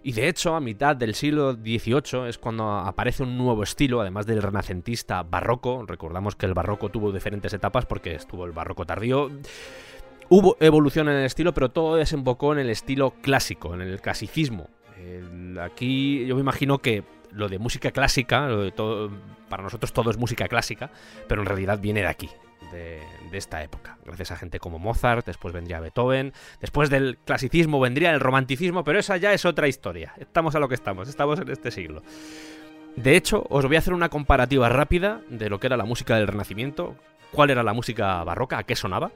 Y 0.03 0.12
de 0.12 0.29
hecho, 0.29 0.55
a 0.55 0.61
mitad 0.61 0.95
del 0.95 1.15
siglo 1.15 1.55
XVIII 1.55 2.29
es 2.29 2.39
cuando 2.39 2.71
aparece 2.71 3.25
un 3.25 3.37
nuevo 3.37 3.65
estilo, 3.65 4.00
además 4.00 4.27
del 4.27 4.41
renacentista 4.41 5.23
barroco. 5.25 5.85
Recordamos 5.87 6.37
que 6.37 6.47
el 6.47 6.55
barroco 6.55 6.89
tuvo 6.89 7.11
diferentes 7.11 7.53
etapas 7.53 7.85
porque 7.85 8.15
estuvo 8.15 8.47
el 8.47 8.53
barroco 8.53 8.87
tardío. 8.87 9.29
Hubo 10.29 10.56
evolución 10.61 11.09
en 11.09 11.17
el 11.17 11.25
estilo, 11.25 11.53
pero 11.53 11.71
todo 11.71 11.97
desembocó 11.97 12.53
en 12.53 12.61
el 12.61 12.71
estilo 12.71 13.15
clásico, 13.23 13.75
en 13.75 13.81
el 13.81 14.01
clasicismo. 14.01 14.71
Aquí 15.61 16.25
yo 16.27 16.37
me 16.37 16.43
imagino 16.43 16.79
que 16.79 17.03
lo 17.33 17.49
de 17.49 17.59
música 17.59 17.91
clásica, 17.91 18.49
para 19.49 19.62
nosotros 19.62 19.93
todo 19.93 20.11
es 20.11 20.17
música 20.17 20.49
clásica, 20.49 20.91
pero 21.29 21.43
en 21.43 21.47
realidad 21.47 21.81
viene 21.81 22.01
de 22.01 22.06
aquí, 22.06 22.29
de, 22.73 23.03
esta 23.32 23.62
época. 23.62 23.99
Gracias 24.05 24.32
a 24.32 24.37
gente 24.37 24.59
como 24.59 24.79
Mozart, 24.79 25.26
después 25.26 25.55
vendría 25.55 25.81
Beethoven, 25.81 26.32
después 26.61 26.91
del 26.91 27.19
clasicismo 27.25 27.81
vendría 27.81 28.11
el 28.12 28.20
romanticismo, 28.20 28.85
pero 28.85 28.99
esa 28.99 29.17
ya 29.17 29.32
es 29.32 29.44
otra 29.44 29.69
historia. 29.69 30.15
Estamos 30.19 30.55
a 30.55 30.59
lo 30.59 30.69
que 30.69 30.75
estamos, 30.75 31.09
estamos 31.09 31.38
en 31.41 31.50
este 31.50 31.70
siglo. 31.70 32.03
De 32.97 33.17
hecho, 33.17 33.47
os 33.49 33.65
voy 33.67 33.76
a 33.76 33.79
hacer 33.79 33.94
una 33.94 34.09
comparativa 34.09 34.69
rápida 34.69 35.20
de 35.29 35.49
lo 35.49 35.61
que 35.61 35.69
era 35.69 35.76
la 35.76 35.85
música 35.85 36.17
del 36.17 36.26
Renacimiento, 36.26 36.97
cuál 37.32 37.50
era 37.50 37.62
la 37.62 37.73
música 37.73 38.25
barroca, 38.25 38.59
a 38.59 38.65
qué 38.65 38.75
sonaba, 38.75 39.12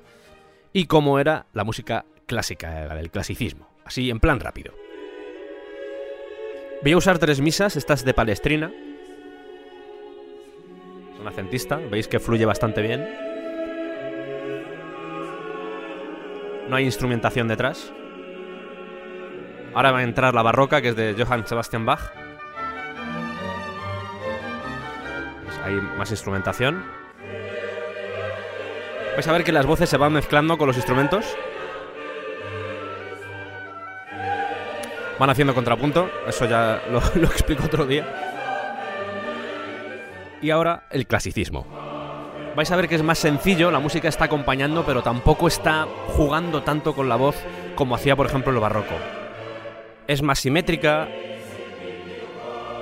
y 0.73 0.87
cómo 0.87 1.19
era 1.19 1.47
la 1.53 1.65
música 1.65 2.05
clásica, 2.27 2.87
la 2.87 2.95
del 2.95 3.11
clasicismo. 3.11 3.69
Así, 3.85 4.11
en 4.11 4.21
plan 4.21 4.41
rápido. 4.41 4.73
Voy 6.83 6.93
a 6.93 6.97
usar 6.97 7.19
tres 7.19 7.41
misas, 7.41 7.77
estas 7.77 8.05
de 8.05 8.15
Palestrina. 8.15 8.73
Son 11.17 11.29
acentista, 11.29 11.77
veis 11.77 12.09
que 12.09 12.21
fluye 12.21 12.45
bastante 12.45 12.83
bien. 12.83 13.32
No 16.69 16.77
hay 16.77 16.85
instrumentación 16.85 17.49
detrás. 17.49 17.93
Ahora 19.75 19.93
va 19.93 19.99
a 19.99 20.03
entrar 20.03 20.35
la 20.35 20.43
barroca, 20.43 20.83
que 20.83 20.89
es 20.89 20.97
de 20.97 21.15
Johann 21.19 21.47
Sebastian 21.47 21.87
Bach. 21.87 22.01
Pues 25.45 25.59
Hay 25.65 25.75
más 25.97 26.11
instrumentación. 26.11 26.85
Vais 29.15 29.29
a 29.29 29.33
ver 29.33 29.45
que 29.45 29.53
las 29.53 29.67
voces 29.67 29.89
se 29.89 29.97
van 29.97 30.13
mezclando 30.13 30.57
con 30.57 30.67
los 30.67 30.77
instrumentos. 30.77 31.37
Van 35.19 35.31
haciendo 35.31 35.55
contrapunto, 35.55 36.11
eso 36.27 36.47
ya 36.47 36.83
lo, 36.91 37.01
lo 37.21 37.27
explico 37.29 37.65
otro 37.65 37.87
día. 37.87 38.07
Y 40.41 40.51
ahora 40.51 40.87
el 40.91 41.07
clasicismo. 41.07 41.82
Vais 42.55 42.71
a 42.71 42.77
ver 42.77 42.87
que 42.87 42.97
es 42.97 43.03
más 43.03 43.19
sencillo, 43.19 43.71
la 43.71 43.79
música 43.79 44.09
está 44.09 44.27
acompañando, 44.27 44.85
pero 44.85 45.03
tampoco 45.03 45.49
está 45.49 45.87
jugando 46.09 46.63
tanto 46.63 46.95
con 46.95 47.09
la 47.09 47.17
voz 47.17 47.37
como 47.75 47.95
hacía, 47.95 48.15
por 48.15 48.27
ejemplo, 48.27 48.53
el 48.53 48.61
barroco. 48.61 48.95
Es 50.07 50.23
más 50.23 50.41
simétrica, 50.41 51.09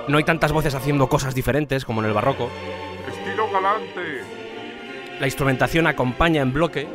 no 0.07 0.17
hay 0.17 0.23
tantas 0.25 0.51
voces 0.51 0.75
haciendo 0.75 1.07
cosas 1.07 1.33
diferentes 1.33 1.85
como 1.85 2.01
en 2.01 2.07
el 2.07 2.13
barroco. 2.13 2.49
Estilo 3.07 3.49
galante. 3.49 4.23
La 5.19 5.27
instrumentación 5.27 5.87
acompaña 5.87 6.41
en 6.41 6.51
bloque 6.51 6.87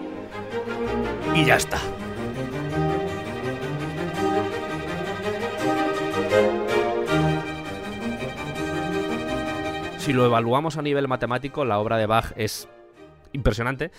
y 1.34 1.44
ya 1.44 1.56
está. 1.56 1.78
Si 10.06 10.12
lo 10.12 10.24
evaluamos 10.24 10.76
a 10.76 10.82
nivel 10.82 11.08
matemático, 11.08 11.64
la 11.64 11.80
obra 11.80 11.96
de 11.96 12.06
Bach 12.06 12.32
es 12.36 12.68
impresionante, 13.32 13.90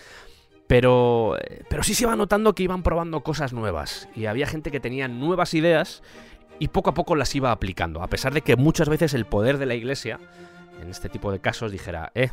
pero, 0.66 1.36
pero 1.70 1.84
sí 1.84 1.94
se 1.96 2.06
va 2.06 2.16
notando 2.16 2.56
que 2.56 2.64
iban 2.64 2.82
probando 2.82 3.24
cosas 3.24 3.52
nuevas 3.52 4.08
y 4.16 4.28
había 4.28 4.48
gente 4.48 4.72
que 4.72 4.80
tenía 4.80 5.10
nuevas 5.10 5.54
ideas 5.54 6.02
y 6.60 6.70
poco 6.70 6.92
a 6.92 6.94
poco 6.94 7.18
las 7.18 7.36
iba 7.36 7.52
aplicando, 7.52 8.02
a 8.02 8.08
pesar 8.08 8.34
de 8.34 8.40
que 8.40 8.56
muchas 8.56 8.88
veces 8.88 9.14
el 9.14 9.26
poder 9.26 9.58
de 9.58 9.66
la 9.66 9.76
iglesia, 9.76 10.18
en 10.82 10.90
este 10.90 11.10
tipo 11.10 11.30
de 11.30 11.42
casos, 11.42 11.74
dijera, 11.74 12.14
eh, 12.16 12.30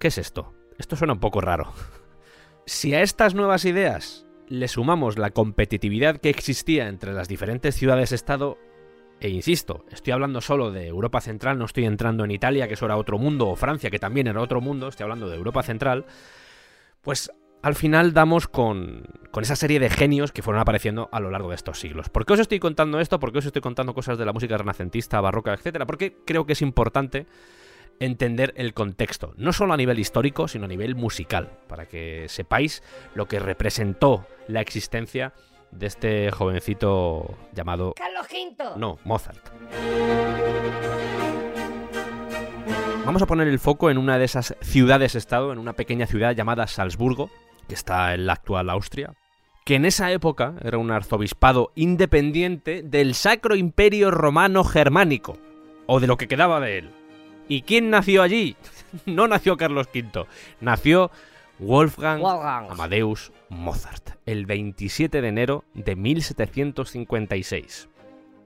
¿qué 0.00 0.08
es 0.08 0.16
esto? 0.16 0.54
Esto 0.78 0.96
suena 0.96 1.12
un 1.12 1.20
poco 1.20 1.42
raro. 1.42 1.70
Si 2.64 2.94
a 2.94 3.02
estas 3.02 3.34
nuevas 3.34 3.66
ideas 3.66 4.24
le 4.46 4.68
sumamos 4.68 5.18
la 5.18 5.32
competitividad 5.32 6.16
que 6.16 6.30
existía 6.30 6.88
entre 6.88 7.12
las 7.12 7.28
diferentes 7.28 7.74
ciudades-estado, 7.74 8.56
e 9.20 9.28
insisto, 9.28 9.84
estoy 9.90 10.12
hablando 10.12 10.40
solo 10.40 10.70
de 10.70 10.86
Europa 10.86 11.20
Central, 11.20 11.58
no 11.58 11.64
estoy 11.64 11.84
entrando 11.86 12.24
en 12.24 12.30
Italia, 12.30 12.68
que 12.68 12.74
eso 12.74 12.84
era 12.84 12.96
otro 12.96 13.18
mundo, 13.18 13.48
o 13.48 13.56
Francia, 13.56 13.90
que 13.90 13.98
también 13.98 14.28
era 14.28 14.40
otro 14.40 14.60
mundo, 14.60 14.88
estoy 14.88 15.04
hablando 15.04 15.28
de 15.28 15.36
Europa 15.36 15.62
Central, 15.62 16.06
pues 17.02 17.30
al 17.62 17.74
final 17.74 18.12
damos 18.12 18.46
con, 18.46 19.04
con 19.32 19.42
esa 19.42 19.56
serie 19.56 19.80
de 19.80 19.90
genios 19.90 20.30
que 20.30 20.42
fueron 20.42 20.60
apareciendo 20.60 21.08
a 21.10 21.18
lo 21.18 21.30
largo 21.30 21.48
de 21.48 21.56
estos 21.56 21.80
siglos. 21.80 22.08
¿Por 22.08 22.24
qué 22.24 22.34
os 22.34 22.40
estoy 22.40 22.60
contando 22.60 23.00
esto? 23.00 23.18
¿Por 23.18 23.32
qué 23.32 23.38
os 23.38 23.46
estoy 23.46 23.62
contando 23.62 23.94
cosas 23.94 24.18
de 24.18 24.24
la 24.24 24.32
música 24.32 24.56
renacentista, 24.56 25.20
barroca, 25.20 25.54
etcétera? 25.54 25.84
Porque 25.86 26.16
creo 26.24 26.46
que 26.46 26.52
es 26.52 26.62
importante 26.62 27.26
entender 28.00 28.54
el 28.56 28.74
contexto, 28.74 29.34
no 29.36 29.52
solo 29.52 29.74
a 29.74 29.76
nivel 29.76 29.98
histórico, 29.98 30.46
sino 30.46 30.66
a 30.66 30.68
nivel 30.68 30.94
musical, 30.94 31.50
para 31.66 31.86
que 31.86 32.26
sepáis 32.28 32.82
lo 33.14 33.26
que 33.26 33.40
representó 33.40 34.26
la 34.46 34.60
existencia 34.60 35.32
este 35.80 36.30
jovencito 36.30 37.36
llamado... 37.54 37.94
Carlos 37.96 38.26
V. 38.30 38.78
No, 38.78 38.98
Mozart. 39.04 39.48
Vamos 43.04 43.22
a 43.22 43.26
poner 43.26 43.48
el 43.48 43.58
foco 43.58 43.90
en 43.90 43.96
una 43.96 44.18
de 44.18 44.26
esas 44.26 44.54
ciudades-estado, 44.60 45.52
en 45.52 45.58
una 45.58 45.72
pequeña 45.72 46.06
ciudad 46.06 46.36
llamada 46.36 46.66
Salzburgo, 46.66 47.30
que 47.66 47.74
está 47.74 48.12
en 48.12 48.26
la 48.26 48.34
actual 48.34 48.68
Austria, 48.68 49.14
que 49.64 49.76
en 49.76 49.86
esa 49.86 50.12
época 50.12 50.54
era 50.62 50.76
un 50.76 50.90
arzobispado 50.90 51.72
independiente 51.74 52.82
del 52.82 53.14
Sacro 53.14 53.56
Imperio 53.56 54.10
Romano 54.10 54.62
Germánico, 54.62 55.38
o 55.86 56.00
de 56.00 56.06
lo 56.06 56.18
que 56.18 56.28
quedaba 56.28 56.60
de 56.60 56.78
él. 56.78 56.90
¿Y 57.48 57.62
quién 57.62 57.90
nació 57.90 58.22
allí? 58.22 58.56
No 59.06 59.26
nació 59.26 59.56
Carlos 59.56 59.88
V, 59.94 60.26
nació 60.60 61.10
Wolfgang 61.58 62.20
Wolfgang. 62.20 62.70
Amadeus 62.70 63.32
Mozart, 63.48 64.10
el 64.26 64.46
27 64.46 65.20
de 65.20 65.28
enero 65.28 65.64
de 65.74 65.96
1756. 65.96 67.88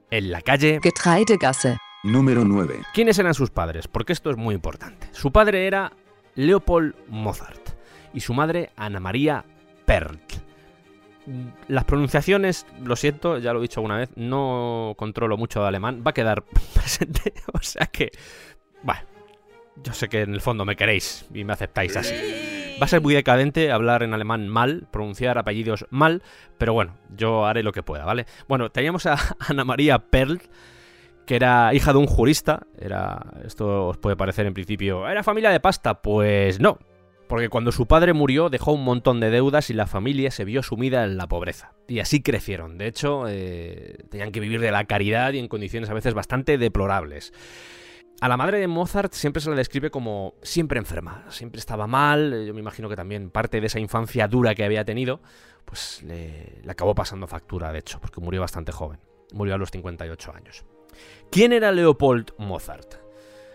En 0.09 0.31
la 0.31 0.41
calle... 0.41 0.79
Getreidegasse. 0.81 1.77
Número 2.03 2.43
9. 2.43 2.81
¿Quiénes 2.93 3.19
eran 3.19 3.33
sus 3.33 3.49
padres? 3.49 3.87
Porque 3.87 4.13
esto 4.13 4.29
es 4.29 4.37
muy 4.37 4.55
importante. 4.55 5.07
Su 5.11 5.31
padre 5.31 5.67
era 5.67 5.93
Leopold 6.35 6.95
Mozart 7.07 7.69
y 8.13 8.19
su 8.19 8.33
madre 8.33 8.71
Ana 8.75 8.99
María 8.99 9.45
Perlt. 9.85 10.33
Las 11.67 11.85
pronunciaciones, 11.85 12.65
lo 12.83 12.95
siento, 12.95 13.37
ya 13.37 13.53
lo 13.53 13.59
he 13.59 13.61
dicho 13.61 13.79
alguna 13.79 13.97
vez, 13.97 14.09
no 14.15 14.95
controlo 14.97 15.37
mucho 15.37 15.61
de 15.61 15.67
alemán, 15.67 16.03
va 16.05 16.11
a 16.11 16.13
quedar 16.13 16.43
presente, 16.73 17.33
o 17.53 17.59
sea 17.61 17.85
que, 17.85 18.11
bueno, 18.81 19.03
yo 19.81 19.93
sé 19.93 20.09
que 20.09 20.21
en 20.21 20.33
el 20.33 20.41
fondo 20.41 20.65
me 20.65 20.75
queréis 20.75 21.25
y 21.33 21.45
me 21.45 21.53
aceptáis 21.53 21.95
así. 21.95 22.52
Va 22.83 22.85
a 22.85 22.89
ser 22.89 22.99
muy 22.99 23.13
decadente 23.13 23.71
hablar 23.71 24.03
en 24.03 24.13
alemán 24.13 24.49
mal, 24.49 24.89
pronunciar 24.91 25.37
apellidos 25.37 25.85
mal, 25.89 26.21
pero 26.57 26.73
bueno, 26.73 26.97
yo 27.15 27.45
haré 27.45 27.63
lo 27.63 27.71
que 27.71 27.81
pueda, 27.81 28.03
¿vale? 28.03 28.25
Bueno, 28.49 28.71
teníamos 28.71 29.05
a 29.05 29.17
Ana 29.39 29.63
María 29.63 29.99
Perlt, 29.99 30.43
que 31.25 31.37
era 31.37 31.73
hija 31.73 31.93
de 31.93 31.99
un 31.99 32.07
jurista, 32.07 32.67
era 32.77 33.25
esto 33.45 33.87
os 33.87 33.97
puede 33.99 34.17
parecer 34.17 34.47
en 34.47 34.53
principio, 34.53 35.07
era 35.07 35.23
familia 35.23 35.49
de 35.49 35.61
pasta, 35.61 36.01
pues 36.01 36.59
no, 36.59 36.77
porque 37.29 37.47
cuando 37.47 37.71
su 37.71 37.85
padre 37.85 38.11
murió 38.11 38.49
dejó 38.49 38.73
un 38.73 38.83
montón 38.83 39.21
de 39.21 39.29
deudas 39.29 39.69
y 39.69 39.73
la 39.73 39.87
familia 39.87 40.29
se 40.29 40.43
vio 40.43 40.61
sumida 40.61 41.05
en 41.05 41.15
la 41.15 41.27
pobreza. 41.27 41.71
Y 41.87 41.99
así 41.99 42.21
crecieron, 42.21 42.77
de 42.77 42.87
hecho, 42.87 43.29
eh, 43.29 43.95
tenían 44.09 44.33
que 44.33 44.41
vivir 44.41 44.59
de 44.59 44.71
la 44.71 44.83
caridad 44.83 45.31
y 45.31 45.39
en 45.39 45.47
condiciones 45.47 45.89
a 45.89 45.93
veces 45.93 46.13
bastante 46.13 46.57
deplorables. 46.57 47.31
A 48.23 48.29
la 48.29 48.37
madre 48.37 48.57
de 48.57 48.69
Mozart 48.69 49.11
siempre 49.11 49.41
se 49.41 49.49
la 49.49 49.55
describe 49.57 49.91
como 49.91 50.35
siempre 50.41 50.79
enferma, 50.79 51.25
siempre 51.27 51.59
estaba 51.59 51.87
mal, 51.87 52.45
yo 52.47 52.53
me 52.53 52.61
imagino 52.61 52.87
que 52.87 52.95
también 52.95 53.29
parte 53.29 53.59
de 53.59 53.67
esa 53.67 53.81
infancia 53.81 54.29
dura 54.29 54.55
que 54.55 54.63
había 54.63 54.85
tenido, 54.85 55.19
pues 55.65 56.01
le, 56.03 56.61
le 56.63 56.71
acabó 56.71 56.95
pasando 56.95 57.27
factura, 57.27 57.73
de 57.73 57.79
hecho, 57.79 57.99
porque 57.99 58.21
murió 58.21 58.39
bastante 58.39 58.71
joven, 58.71 59.01
murió 59.33 59.55
a 59.55 59.57
los 59.57 59.71
58 59.71 60.33
años. 60.33 60.63
¿Quién 61.31 61.51
era 61.51 61.73
Leopold 61.73 62.31
Mozart? 62.37 62.93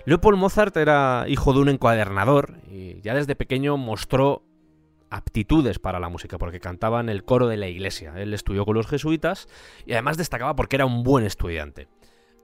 Leopold 0.04 0.36
Mozart 0.36 0.76
era 0.76 1.24
hijo 1.28 1.54
de 1.54 1.60
un 1.60 1.70
encuadernador 1.70 2.58
y 2.70 3.00
ya 3.00 3.14
desde 3.14 3.36
pequeño 3.36 3.78
mostró 3.78 4.42
aptitudes 5.08 5.78
para 5.78 5.98
la 5.98 6.10
música 6.10 6.36
porque 6.36 6.60
cantaba 6.60 7.00
en 7.00 7.08
el 7.08 7.24
coro 7.24 7.48
de 7.48 7.56
la 7.56 7.68
iglesia. 7.68 8.12
Él 8.18 8.34
estudió 8.34 8.66
con 8.66 8.74
los 8.74 8.86
jesuitas 8.86 9.48
y 9.86 9.92
además 9.92 10.18
destacaba 10.18 10.54
porque 10.56 10.76
era 10.76 10.84
un 10.84 11.04
buen 11.04 11.24
estudiante. 11.24 11.88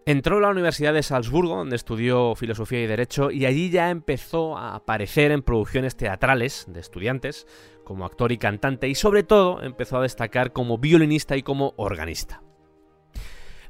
Entró 0.06 0.36
a 0.36 0.40
la 0.40 0.50
Universidad 0.50 0.92
de 0.92 1.02
Salzburgo, 1.02 1.56
donde 1.56 1.76
estudió 1.76 2.34
filosofía 2.34 2.82
y 2.82 2.86
derecho, 2.86 3.30
y 3.30 3.46
allí 3.46 3.70
ya 3.70 3.88
empezó 3.88 4.58
a 4.58 4.74
aparecer 4.74 5.30
en 5.30 5.42
producciones 5.42 5.96
teatrales 5.96 6.66
de 6.68 6.80
estudiantes, 6.80 7.46
como 7.84 8.04
actor 8.04 8.30
y 8.30 8.36
cantante, 8.36 8.86
y 8.88 8.94
sobre 8.94 9.22
todo 9.22 9.62
empezó 9.62 9.96
a 9.96 10.02
destacar 10.02 10.52
como 10.52 10.76
violinista 10.76 11.38
y 11.38 11.42
como 11.42 11.72
organista. 11.76 12.42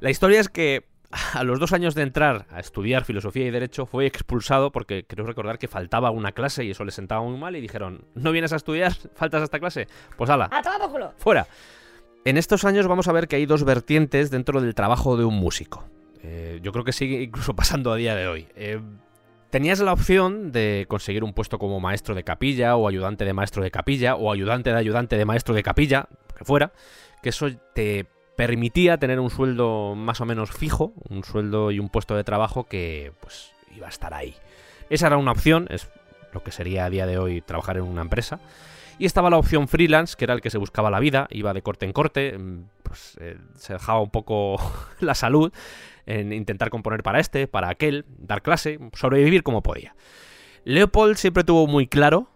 La 0.00 0.10
historia 0.10 0.40
es 0.40 0.48
que 0.48 0.86
a 1.34 1.44
los 1.44 1.60
dos 1.60 1.72
años 1.72 1.94
de 1.94 2.02
entrar 2.02 2.46
a 2.50 2.58
estudiar 2.58 3.04
filosofía 3.04 3.46
y 3.46 3.50
derecho 3.52 3.86
fue 3.86 4.06
expulsado 4.06 4.72
porque 4.72 5.04
creo 5.06 5.24
recordar 5.24 5.58
que 5.58 5.68
faltaba 5.68 6.10
una 6.10 6.32
clase 6.32 6.64
y 6.64 6.72
eso 6.72 6.84
le 6.84 6.90
sentaba 6.90 7.22
muy 7.22 7.38
mal 7.38 7.54
y 7.54 7.60
dijeron, 7.60 8.06
¿no 8.14 8.32
vienes 8.32 8.52
a 8.52 8.56
estudiar? 8.56 8.92
¿Faltas 9.14 9.42
a 9.42 9.44
esta 9.44 9.60
clase? 9.60 9.86
Pues 10.16 10.30
ala, 10.30 10.46
¡A 10.46 10.62
por 10.62 10.90
culo! 10.90 11.12
fuera. 11.16 11.46
En 12.24 12.38
estos 12.38 12.64
años 12.64 12.88
vamos 12.88 13.06
a 13.06 13.12
ver 13.12 13.28
que 13.28 13.36
hay 13.36 13.46
dos 13.46 13.62
vertientes 13.62 14.32
dentro 14.32 14.60
del 14.60 14.74
trabajo 14.74 15.16
de 15.16 15.24
un 15.24 15.34
músico. 15.34 15.84
Eh, 16.26 16.58
yo 16.62 16.72
creo 16.72 16.84
que 16.84 16.92
sigue 16.92 17.22
incluso 17.22 17.54
pasando 17.56 17.92
a 17.92 17.96
día 17.96 18.14
de 18.14 18.26
hoy. 18.26 18.48
Eh, 18.56 18.80
tenías 19.50 19.78
la 19.80 19.92
opción 19.92 20.52
de 20.52 20.86
conseguir 20.88 21.22
un 21.22 21.34
puesto 21.34 21.58
como 21.58 21.80
maestro 21.80 22.14
de 22.14 22.24
capilla 22.24 22.76
o 22.76 22.88
ayudante 22.88 23.24
de 23.24 23.34
maestro 23.34 23.62
de 23.62 23.70
capilla 23.70 24.16
o 24.16 24.32
ayudante 24.32 24.70
de 24.70 24.76
ayudante 24.76 25.16
de 25.16 25.24
maestro 25.24 25.54
de 25.54 25.62
capilla, 25.62 26.08
que 26.36 26.44
fuera, 26.44 26.72
que 27.22 27.28
eso 27.28 27.48
te 27.74 28.06
permitía 28.36 28.98
tener 28.98 29.20
un 29.20 29.30
sueldo 29.30 29.94
más 29.94 30.20
o 30.20 30.24
menos 30.24 30.50
fijo, 30.50 30.92
un 31.08 31.22
sueldo 31.22 31.70
y 31.70 31.78
un 31.78 31.88
puesto 31.88 32.16
de 32.16 32.24
trabajo 32.24 32.64
que 32.64 33.12
pues 33.20 33.52
iba 33.76 33.86
a 33.86 33.90
estar 33.90 34.14
ahí. 34.14 34.34
Esa 34.90 35.06
era 35.06 35.18
una 35.18 35.32
opción, 35.32 35.66
es 35.70 35.88
lo 36.32 36.42
que 36.42 36.50
sería 36.50 36.86
a 36.86 36.90
día 36.90 37.06
de 37.06 37.18
hoy 37.18 37.42
trabajar 37.42 37.76
en 37.76 37.84
una 37.84 38.02
empresa. 38.02 38.40
Y 38.98 39.06
estaba 39.06 39.28
la 39.28 39.38
opción 39.38 39.66
freelance, 39.68 40.14
que 40.16 40.24
era 40.24 40.34
el 40.34 40.40
que 40.40 40.50
se 40.50 40.58
buscaba 40.58 40.90
la 40.90 41.00
vida, 41.00 41.26
iba 41.30 41.52
de 41.52 41.62
corte 41.62 41.84
en 41.84 41.92
corte, 41.92 42.36
mm, 42.38 42.64
pues 42.82 43.16
eh, 43.20 43.38
se 43.56 43.72
dejaba 43.72 44.00
un 44.00 44.10
poco 44.10 44.56
la 45.00 45.14
salud 45.14 45.52
en 46.06 46.32
intentar 46.32 46.70
componer 46.70 47.02
para 47.02 47.20
este, 47.20 47.46
para 47.46 47.68
aquel, 47.68 48.04
dar 48.18 48.42
clase, 48.42 48.78
sobrevivir 48.92 49.42
como 49.42 49.62
podía. 49.62 49.94
Leopold 50.64 51.16
siempre 51.16 51.44
tuvo 51.44 51.66
muy 51.66 51.86
claro 51.86 52.30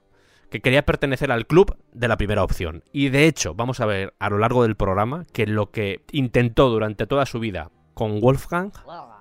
que 0.51 0.61
quería 0.61 0.85
pertenecer 0.85 1.31
al 1.31 1.47
club 1.47 1.77
de 1.93 2.09
la 2.09 2.17
primera 2.17 2.43
opción. 2.43 2.83
Y 2.93 3.11
de 3.11 3.27
hecho, 3.27 3.55
vamos 3.55 3.81
a 3.81 3.87
ver 3.87 4.15
a 4.19 4.31
lo 4.31 4.39
largo 4.39 4.63
del 4.63 4.77
programa 4.77 5.27
que 5.33 5.47
lo 5.47 5.71
que 5.71 6.05
intentó 6.13 6.71
durante 6.71 7.07
toda 7.07 7.27
su 7.27 7.39
vida 7.39 7.71
con 7.95 8.21
Wolfgang, 8.21 8.73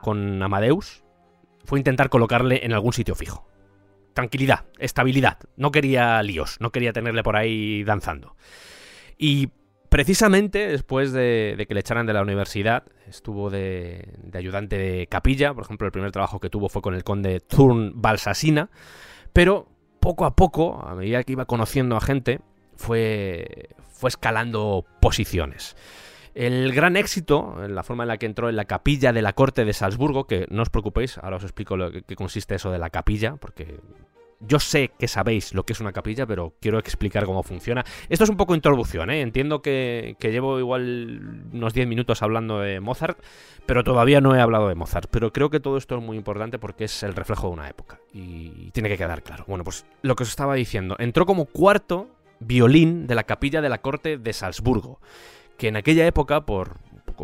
con 0.01 0.41
Amadeus, 0.41 1.03
fue 1.65 1.79
intentar 1.79 2.09
colocarle 2.09 2.65
en 2.65 2.73
algún 2.73 2.93
sitio 2.93 3.15
fijo. 3.15 3.47
Tranquilidad, 4.13 4.65
estabilidad. 4.79 5.39
No 5.57 5.71
quería 5.71 6.21
líos, 6.23 6.57
no 6.59 6.71
quería 6.71 6.93
tenerle 6.93 7.23
por 7.23 7.35
ahí 7.35 7.83
danzando. 7.83 8.35
Y 9.17 9.49
precisamente 9.89 10.67
después 10.67 11.11
de, 11.11 11.65
que 11.67 11.73
le 11.73 11.79
echaran 11.79 12.05
de 12.05 12.13
la 12.13 12.21
universidad, 12.21 12.83
estuvo 13.07 13.49
de, 13.49 14.13
de 14.23 14.37
ayudante 14.37 14.77
de 14.77 15.07
capilla. 15.07 15.53
Por 15.53 15.63
ejemplo, 15.63 15.87
el 15.87 15.91
primer 15.91 16.11
trabajo 16.11 16.39
que 16.39 16.49
tuvo 16.49 16.69
fue 16.69 16.81
con 16.81 16.95
el 16.95 17.03
conde 17.03 17.39
Thurn 17.39 17.93
Balsasina. 17.95 18.69
Pero 19.33 19.67
poco 19.99 20.25
a 20.25 20.35
poco, 20.35 20.81
a 20.81 20.95
medida 20.95 21.23
que 21.23 21.33
iba 21.33 21.45
conociendo 21.45 21.95
a 21.95 22.01
gente, 22.01 22.39
fue, 22.75 23.69
fue 23.89 24.09
escalando 24.09 24.85
posiciones. 25.01 25.75
El 26.33 26.71
gran 26.71 26.97
éxito, 26.97 27.55
la 27.67 27.81
forma 27.81 28.03
en 28.03 28.09
la 28.09 28.17
que 28.17 28.27
entró 28.27 28.47
en 28.47 28.55
la 28.55 28.65
capilla 28.65 29.11
de 29.11 29.23
la 29.23 29.33
corte 29.33 29.65
de 29.65 29.73
Salzburgo, 29.73 30.27
que 30.27 30.45
no 30.51 30.61
os 30.61 30.69
preocupéis, 30.69 31.17
ahora 31.17 31.37
os 31.37 31.43
explico 31.43 31.75
lo 31.77 31.91
que 31.91 32.15
consiste 32.15 32.55
eso 32.55 32.69
de 32.71 32.77
la 32.77 32.91
capilla, 32.91 33.37
porque 33.37 33.79
yo 34.39 34.59
sé 34.59 34.91
que 34.97 35.07
sabéis 35.07 35.53
lo 35.53 35.63
que 35.63 35.73
es 35.73 35.79
una 35.79 35.91
capilla, 35.91 36.25
pero 36.25 36.53
quiero 36.59 36.79
explicar 36.79 37.25
cómo 37.25 37.43
funciona. 37.43 37.83
Esto 38.09 38.23
es 38.23 38.29
un 38.29 38.37
poco 38.37 38.55
introducción, 38.55 39.09
¿eh? 39.09 39.21
Entiendo 39.21 39.61
que, 39.61 40.15
que 40.19 40.31
llevo 40.31 40.59
igual 40.59 41.47
unos 41.51 41.73
10 41.73 41.87
minutos 41.87 42.21
hablando 42.21 42.59
de 42.59 42.79
Mozart, 42.79 43.19
pero 43.65 43.83
todavía 43.83 44.21
no 44.21 44.35
he 44.35 44.41
hablado 44.41 44.69
de 44.69 44.75
Mozart. 44.75 45.09
Pero 45.11 45.33
creo 45.33 45.49
que 45.49 45.59
todo 45.59 45.77
esto 45.77 45.97
es 45.97 46.03
muy 46.03 46.17
importante 46.17 46.59
porque 46.59 46.85
es 46.85 47.03
el 47.03 47.15
reflejo 47.15 47.47
de 47.47 47.53
una 47.53 47.69
época 47.69 47.99
y 48.13 48.71
tiene 48.71 48.89
que 48.89 48.97
quedar 48.97 49.23
claro. 49.23 49.43
Bueno, 49.47 49.63
pues 49.63 49.85
lo 50.01 50.15
que 50.15 50.23
os 50.23 50.29
estaba 50.29 50.55
diciendo, 50.55 50.95
entró 50.99 51.25
como 51.25 51.45
cuarto 51.45 52.09
violín 52.39 53.07
de 53.07 53.15
la 53.15 53.23
capilla 53.23 53.61
de 53.61 53.69
la 53.69 53.79
corte 53.79 54.17
de 54.17 54.33
Salzburgo, 54.33 54.99
que 55.57 55.69
en 55.69 55.75
aquella 55.75 56.05
época, 56.05 56.45
por, 56.45 56.77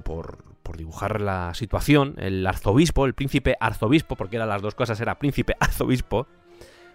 por, 0.04 0.44
por 0.64 0.78
dibujar 0.78 1.22
la 1.22 1.54
situación, 1.54 2.16
el 2.18 2.46
arzobispo, 2.48 3.06
el 3.06 3.14
príncipe 3.14 3.56
arzobispo, 3.60 4.16
porque 4.16 4.38
eran 4.38 4.50
las 4.50 4.62
dos 4.62 4.76
cosas, 4.76 5.00
era 5.00 5.20
príncipe 5.20 5.56
arzobispo, 5.60 6.28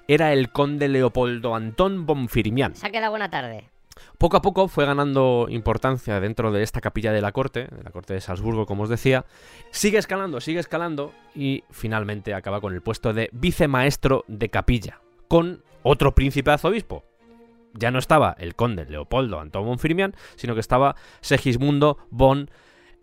era 0.08 0.32
el 0.32 0.50
conde 0.50 0.88
Leopoldo 0.88 1.54
Antón 1.54 2.06
von 2.06 2.28
Firmian. 2.28 2.74
Se 2.74 2.86
ha 2.86 2.90
quedado 2.90 3.10
buena 3.10 3.30
tarde. 3.30 3.68
Poco 4.16 4.38
a 4.38 4.42
poco 4.42 4.68
fue 4.68 4.86
ganando 4.86 5.46
importancia 5.50 6.18
dentro 6.18 6.50
de 6.50 6.62
esta 6.62 6.80
capilla 6.80 7.12
de 7.12 7.20
la 7.20 7.32
corte, 7.32 7.68
de 7.70 7.82
la 7.84 7.90
corte 7.90 8.14
de 8.14 8.20
Salzburgo, 8.20 8.64
como 8.64 8.84
os 8.84 8.88
decía. 8.88 9.26
Sigue 9.70 9.98
escalando, 9.98 10.40
sigue 10.40 10.60
escalando 10.60 11.12
y 11.34 11.62
finalmente 11.70 12.32
acaba 12.32 12.60
con 12.60 12.74
el 12.74 12.80
puesto 12.80 13.12
de 13.12 13.28
vicemaestro 13.32 14.24
de 14.28 14.48
capilla, 14.48 15.00
con 15.28 15.62
otro 15.82 16.14
príncipe 16.14 16.50
arzobispo. 16.50 17.04
Ya 17.74 17.90
no 17.90 17.98
estaba 17.98 18.34
el 18.38 18.54
conde 18.54 18.86
Leopoldo 18.86 19.38
Antón 19.40 19.66
von 19.66 19.78
Firmian, 19.78 20.16
sino 20.36 20.54
que 20.54 20.60
estaba 20.60 20.96
Segismundo 21.20 21.98
von 22.10 22.50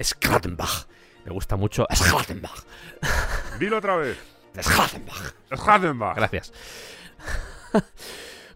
Schrattenbach. 0.01 0.87
Me 1.23 1.31
gusta 1.31 1.55
mucho 1.55 1.85
Schrattenbach. 1.93 2.65
Dilo 3.59 3.77
otra 3.77 3.95
vez. 3.97 4.34
Gracias. 6.15 6.53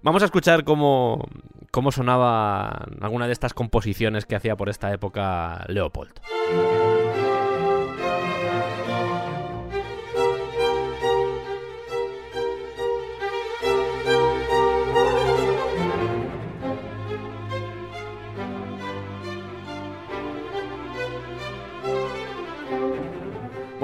Vamos 0.02 0.22
a 0.22 0.26
escuchar 0.26 0.64
cómo, 0.64 1.28
cómo 1.72 1.92
sonaba 1.92 2.86
alguna 3.02 3.28
de 3.28 3.34
estas 3.34 3.54
composiciones 3.54 4.26
que 4.26 4.36
hacía 4.36 4.56
por 4.56 4.70
esta 4.70 4.94
época 4.94 5.66
Leopold. 5.68 6.14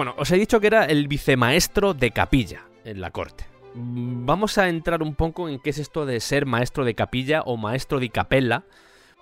Bueno, 0.05 0.21
os 0.21 0.29
he 0.29 0.37
dicho 0.37 0.59
que 0.59 0.67
era 0.67 0.85
el 0.85 1.07
vicemaestro 1.07 1.95
de 1.95 2.11
capilla 2.11 2.61
en 2.83 3.01
la 3.01 3.09
corte. 3.09 3.47
vamos 3.73 4.59
a 4.59 4.69
entrar 4.69 5.01
un 5.01 5.15
poco 5.15 5.49
en 5.49 5.57
qué 5.57 5.71
es 5.71 5.79
esto 5.79 6.05
de 6.05 6.19
ser 6.19 6.45
maestro 6.45 6.85
de 6.85 6.93
capilla 6.93 7.41
o 7.41 7.57
maestro 7.57 7.99
di 7.99 8.09
capella, 8.09 8.65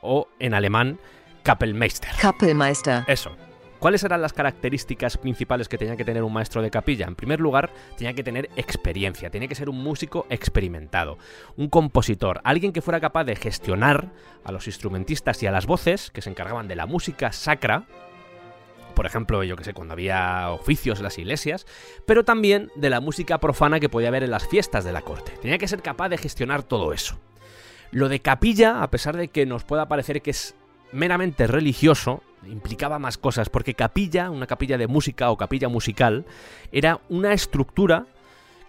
o 0.01 0.27
en 0.39 0.53
alemán, 0.53 0.99
Kapellmeister. 1.41 2.09
Kapellmeister. 2.19 3.05
Eso. 3.07 3.31
¿Cuáles 3.79 4.03
eran 4.03 4.21
las 4.21 4.33
características 4.33 5.17
principales 5.17 5.69
que 5.69 5.77
tenía 5.77 5.95
que 5.95 6.03
tener 6.03 6.21
un 6.21 6.33
maestro 6.33 6.61
de 6.61 6.69
capilla? 6.69 7.05
En 7.07 7.15
primer 7.15 7.39
lugar, 7.39 7.69
tenía 7.97 8.13
que 8.13 8.23
tener 8.23 8.49
experiencia, 8.57 9.29
tenía 9.29 9.47
que 9.47 9.55
ser 9.55 9.69
un 9.69 9.81
músico 9.81 10.25
experimentado, 10.29 11.17
un 11.55 11.69
compositor, 11.69 12.41
alguien 12.43 12.73
que 12.73 12.81
fuera 12.81 12.99
capaz 12.99 13.23
de 13.23 13.37
gestionar 13.37 14.09
a 14.43 14.51
los 14.51 14.67
instrumentistas 14.67 15.41
y 15.43 15.47
a 15.47 15.51
las 15.51 15.65
voces 15.65 16.11
que 16.11 16.21
se 16.21 16.29
encargaban 16.29 16.67
de 16.67 16.75
la 16.75 16.87
música 16.87 17.31
sacra, 17.31 17.85
por 18.93 19.05
ejemplo, 19.05 19.43
yo 19.43 19.55
que 19.55 19.63
sé, 19.63 19.73
cuando 19.73 19.93
había 19.93 20.49
oficios 20.51 20.99
en 20.99 21.03
las 21.03 21.17
iglesias, 21.17 21.65
pero 22.05 22.23
también 22.23 22.71
de 22.75 22.89
la 22.89 22.99
música 22.99 23.39
profana 23.39 23.79
que 23.79 23.89
podía 23.89 24.09
haber 24.09 24.23
en 24.23 24.31
las 24.31 24.47
fiestas 24.47 24.83
de 24.83 24.91
la 24.91 25.01
corte. 25.01 25.33
Tenía 25.41 25.57
que 25.57 25.67
ser 25.67 25.81
capaz 25.81 26.09
de 26.09 26.17
gestionar 26.17 26.63
todo 26.63 26.93
eso. 26.93 27.19
Lo 27.91 28.09
de 28.09 28.21
capilla, 28.21 28.81
a 28.81 28.89
pesar 28.89 29.17
de 29.17 29.27
que 29.27 29.45
nos 29.45 29.63
pueda 29.63 29.87
parecer 29.87 30.21
que 30.21 30.31
es 30.31 30.55
meramente 30.91 31.47
religioso, 31.47 32.23
implicaba 32.47 32.99
más 32.99 33.17
cosas, 33.17 33.49
porque 33.49 33.73
capilla, 33.73 34.29
una 34.29 34.47
capilla 34.47 34.77
de 34.77 34.87
música 34.87 35.29
o 35.31 35.37
capilla 35.37 35.69
musical, 35.69 36.25
era 36.71 37.01
una 37.09 37.33
estructura 37.33 38.05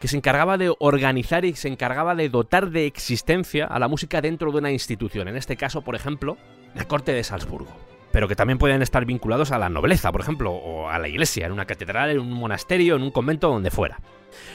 que 0.01 0.09
se 0.09 0.17
encargaba 0.17 0.59
de 0.59 0.75
organizar 0.79 1.45
y 1.45 1.55
se 1.55 1.69
encargaba 1.69 2.15
de 2.15 2.29
dotar 2.29 2.71
de 2.71 2.87
existencia 2.87 3.67
a 3.67 3.79
la 3.79 3.89
música 3.89 4.21
dentro 4.21 4.53
de 4.53 4.59
una 4.59 4.71
institución, 4.71 5.29
en 5.29 5.37
este 5.37 5.57
caso, 5.57 5.83
por 5.83 5.95
ejemplo, 5.95 6.37
la 6.75 6.87
corte 6.87 7.13
de 7.13 7.25
Salzburgo. 7.25 7.94
Pero 8.15 8.29
que 8.29 8.35
también 8.35 8.57
pueden 8.57 8.81
estar 8.81 9.05
vinculados 9.05 9.53
a 9.53 9.59
la 9.59 9.69
nobleza, 9.69 10.11
por 10.11 10.23
ejemplo, 10.23 10.53
o 10.53 10.89
a 10.89 10.99
la 10.99 11.09
iglesia, 11.09 11.45
en 11.45 11.53
una 11.53 11.67
catedral, 11.67 12.09
en 12.09 12.21
un 12.21 12.33
monasterio, 12.33 12.97
en 12.97 13.03
un 13.03 13.11
convento, 13.11 13.49
donde 13.49 13.71
fuera. 13.71 14.01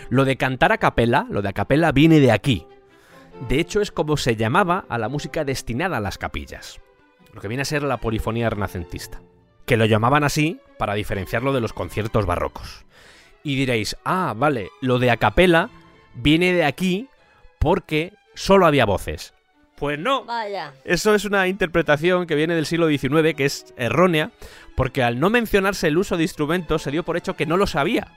Lo 0.09 0.25
de 0.25 0.35
cantar 0.35 0.71
a 0.71 0.79
capela, 0.79 1.27
lo 1.29 1.43
de 1.43 1.49
a 1.49 1.53
capela 1.53 1.91
viene 1.91 2.19
de 2.19 2.31
aquí. 2.31 2.65
De 3.47 3.59
hecho, 3.59 3.81
es 3.81 3.91
como 3.91 4.17
se 4.17 4.35
llamaba 4.35 4.85
a 4.89 4.97
la 4.97 5.09
música 5.09 5.45
destinada 5.45 5.97
a 5.97 6.01
las 6.01 6.17
capillas 6.17 6.81
lo 7.33 7.41
que 7.41 7.47
viene 7.47 7.61
a 7.61 7.65
ser 7.65 7.83
la 7.83 7.97
polifonía 7.97 8.49
renacentista, 8.49 9.21
que 9.65 9.77
lo 9.77 9.85
llamaban 9.85 10.23
así 10.23 10.59
para 10.77 10.93
diferenciarlo 10.93 11.53
de 11.53 11.61
los 11.61 11.73
conciertos 11.73 12.25
barrocos. 12.25 12.85
Y 13.43 13.55
diréis, 13.55 13.95
ah, 14.03 14.33
vale, 14.35 14.69
lo 14.81 14.99
de 14.99 15.11
a 15.11 15.17
capela 15.17 15.69
viene 16.13 16.53
de 16.53 16.65
aquí 16.65 17.07
porque 17.59 18.13
solo 18.35 18.65
había 18.65 18.85
voces. 18.85 19.33
Pues 19.79 19.97
no. 19.97 20.25
Vaya. 20.25 20.73
Eso 20.83 21.15
es 21.15 21.25
una 21.25 21.47
interpretación 21.47 22.27
que 22.27 22.35
viene 22.35 22.53
del 22.55 22.65
siglo 22.65 22.87
XIX, 22.89 23.33
que 23.35 23.45
es 23.45 23.73
errónea, 23.77 24.31
porque 24.75 25.03
al 25.03 25.19
no 25.19 25.29
mencionarse 25.29 25.87
el 25.87 25.97
uso 25.97 26.17
de 26.17 26.23
instrumentos 26.23 26.81
se 26.83 26.91
dio 26.91 27.03
por 27.03 27.15
hecho 27.17 27.35
que 27.35 27.45
no 27.45 27.55
lo 27.57 27.65
sabía, 27.65 28.07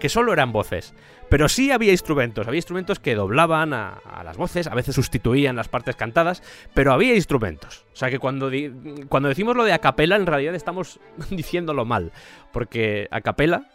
que 0.00 0.08
solo 0.08 0.32
eran 0.32 0.52
voces. 0.52 0.92
Pero 1.28 1.48
sí 1.48 1.70
había 1.70 1.92
instrumentos, 1.92 2.48
había 2.48 2.58
instrumentos 2.58 2.98
que 2.98 3.14
doblaban 3.14 3.72
a, 3.72 3.90
a 4.04 4.24
las 4.24 4.36
voces, 4.36 4.66
a 4.66 4.74
veces 4.74 4.96
sustituían 4.96 5.54
las 5.54 5.68
partes 5.68 5.94
cantadas, 5.94 6.42
pero 6.74 6.92
había 6.92 7.14
instrumentos. 7.14 7.84
O 7.92 7.96
sea 7.96 8.10
que 8.10 8.18
cuando, 8.18 8.50
di- 8.50 8.72
cuando 9.08 9.28
decimos 9.28 9.54
lo 9.54 9.62
de 9.62 9.72
a 9.72 9.78
capela, 9.78 10.16
en 10.16 10.26
realidad 10.26 10.56
estamos 10.56 10.98
diciéndolo 11.30 11.84
mal, 11.84 12.10
porque 12.52 13.06
a 13.12 13.20
capela 13.20 13.70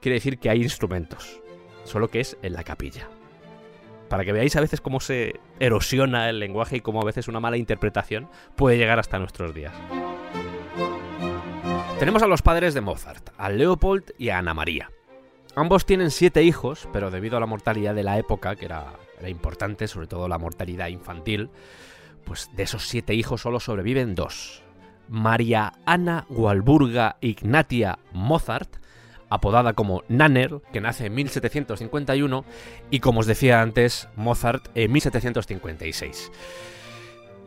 quiere 0.00 0.14
decir 0.14 0.38
que 0.38 0.50
hay 0.50 0.60
instrumentos, 0.60 1.40
solo 1.84 2.08
que 2.08 2.18
es 2.18 2.36
en 2.42 2.54
la 2.54 2.64
capilla. 2.64 3.06
Para 4.12 4.26
que 4.26 4.32
veáis 4.32 4.54
a 4.56 4.60
veces 4.60 4.82
cómo 4.82 5.00
se 5.00 5.40
erosiona 5.58 6.28
el 6.28 6.38
lenguaje 6.38 6.76
y 6.76 6.80
cómo 6.82 7.00
a 7.00 7.04
veces 7.06 7.28
una 7.28 7.40
mala 7.40 7.56
interpretación 7.56 8.28
puede 8.56 8.76
llegar 8.76 8.98
hasta 8.98 9.18
nuestros 9.18 9.54
días. 9.54 9.72
Tenemos 11.98 12.22
a 12.22 12.26
los 12.26 12.42
padres 12.42 12.74
de 12.74 12.82
Mozart, 12.82 13.30
a 13.38 13.48
Leopold 13.48 14.12
y 14.18 14.28
a 14.28 14.36
Ana 14.36 14.52
María. 14.52 14.90
Ambos 15.56 15.86
tienen 15.86 16.10
siete 16.10 16.42
hijos, 16.42 16.90
pero 16.92 17.10
debido 17.10 17.38
a 17.38 17.40
la 17.40 17.46
mortalidad 17.46 17.94
de 17.94 18.02
la 18.02 18.18
época, 18.18 18.54
que 18.54 18.66
era, 18.66 18.84
importante, 19.26 19.88
sobre 19.88 20.08
todo 20.08 20.28
la 20.28 20.36
mortalidad 20.36 20.88
infantil, 20.88 21.48
pues 22.26 22.50
de 22.54 22.64
esos 22.64 22.88
siete 22.88 23.14
hijos 23.14 23.40
solo 23.40 23.60
sobreviven 23.60 24.14
dos. 24.14 24.62
María 25.08 25.72
Ana 25.86 26.26
Walburga 26.28 27.16
Ignatia 27.22 27.98
Mozart, 28.12 28.76
apodada 29.34 29.72
como 29.74 30.02
Nanner, 30.08 30.60
que 30.72 30.80
nace 30.80 31.06
en 31.06 31.14
1751, 31.14 32.44
y 32.90 33.00
como 33.00 33.20
os 33.20 33.26
decía 33.26 33.60
antes, 33.62 34.08
Mozart 34.16 34.68
en 34.74 34.92
1756. 34.92 36.30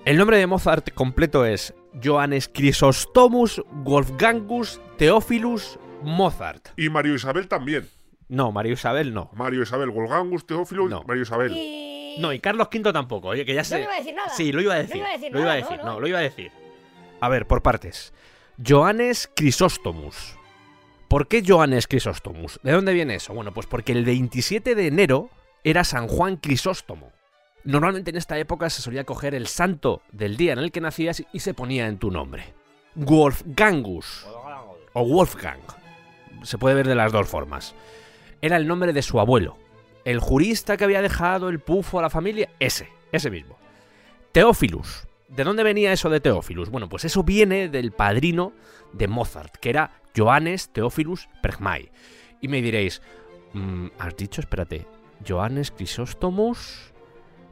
El 0.06 0.18
nombre 0.18 0.38
de 0.38 0.48
Mozart 0.48 0.92
completo 0.94 1.46
es 1.46 1.74
Johannes 2.04 2.52
Chrysostomus 2.54 3.64
Wolfgangus 3.72 4.80
Theophilus 4.98 5.80
Mozart. 6.04 6.70
Y 6.78 6.90
Mario 6.90 7.16
Isabel 7.16 7.48
también. 7.48 7.88
No, 8.28 8.52
María 8.52 8.74
Isabel 8.74 9.14
no. 9.14 9.30
Mario 9.34 9.62
Isabel, 9.64 9.90
Wolgangus, 9.92 10.46
Teófilo, 10.48 10.88
No. 10.90 11.04
Mario 11.08 11.24
Isabel. 11.24 11.52
Y... 11.56 12.18
No, 12.20 12.34
y 12.34 12.40
Carlos 12.40 12.70
V 12.74 12.92
tampoco, 12.94 13.30
oye, 13.30 13.46
que 13.46 13.54
ya 13.54 13.62
Yo 13.62 13.66
sé. 13.66 13.76
no 13.78 13.84
iba 13.84 13.94
a 13.94 13.98
decir 13.98 14.16
nada. 14.16 14.30
Sí, 14.30 14.52
lo 14.52 14.62
iba 14.62 14.74
a 14.74 14.78
decir. 14.78 14.96
no 14.96 15.02
iba 15.02 15.10
a 15.10 15.14
decir 15.14 15.32
lo 15.34 15.40
iba 15.40 15.52
a 15.52 15.56
decir, 15.56 15.78
no, 15.78 15.84
no, 15.84 15.94
no. 15.94 16.00
lo 16.00 16.08
iba 16.08 16.20
a 16.20 16.22
decir. 16.22 16.52
A 17.20 17.30
ver, 17.30 17.46
por 17.46 17.62
partes. 17.62 18.14
Johannes 18.66 19.30
Crisóstomus. 19.36 20.38
¿Por 21.08 21.28
qué 21.28 21.44
Johannes 21.46 21.88
Crisóstomus? 21.88 22.60
¿De 22.64 22.72
dónde 22.72 22.94
viene 22.94 23.16
eso? 23.16 23.34
Bueno, 23.34 23.54
pues 23.54 23.68
porque 23.68 23.92
el 23.92 24.06
27 24.06 24.74
de 24.74 24.88
enero 24.88 25.30
era 25.64 25.84
San 25.84 26.08
Juan 26.08 26.38
Crisóstomo. 26.38 27.12
Normalmente 27.64 28.10
en 28.10 28.18
esta 28.18 28.38
época 28.38 28.70
se 28.70 28.82
solía 28.82 29.04
coger 29.04 29.36
el 29.36 29.48
santo 29.48 30.02
del 30.12 30.38
día 30.38 30.54
en 30.54 30.60
el 30.60 30.72
que 30.72 30.82
nacías 30.82 31.24
y 31.32 31.40
se 31.40 31.54
ponía 31.54 31.88
en 31.88 32.00
tu 32.00 32.12
nombre. 32.12 32.54
Wolfgangus. 32.96 34.26
O 34.94 35.06
Wolfgang. 35.06 35.62
Se 36.44 36.58
puede 36.58 36.76
ver 36.76 36.88
de 36.88 36.96
las 36.96 37.12
dos 37.12 37.28
formas. 37.28 37.76
Era 38.42 38.58
el 38.58 38.68
nombre 38.68 38.94
de 38.94 39.02
su 39.02 39.20
abuelo. 39.20 39.58
El 40.06 40.20
jurista 40.20 40.78
que 40.78 40.84
había 40.84 41.02
dejado 41.02 41.50
el 41.50 41.60
pufo 41.60 42.00
a 42.00 42.04
la 42.04 42.10
familia, 42.10 42.50
ese, 42.60 42.90
ese 43.12 43.30
mismo. 43.30 43.58
Teófilus. 44.32 45.08
¿De 45.28 45.44
dónde 45.44 45.64
venía 45.64 45.92
eso 45.92 46.10
de 46.10 46.20
Teófilus? 46.20 46.70
Bueno, 46.70 46.90
pues 46.90 47.06
eso 47.06 47.24
viene 47.24 47.68
del 47.70 47.92
padrino 47.92 48.54
de 48.94 49.08
Mozart, 49.08 49.56
que 49.58 49.70
era 49.70 49.92
Johannes 50.16 50.70
Teófilus 50.70 51.30
Bergmai. 51.42 51.92
Y 52.42 52.48
me 52.48 52.62
diréis, 52.62 53.02
mm, 53.54 53.88
¿has 54.00 54.16
dicho? 54.16 54.42
Espérate. 54.42 54.88
Johannes 55.28 55.72
Crisóstomus, 55.72 56.94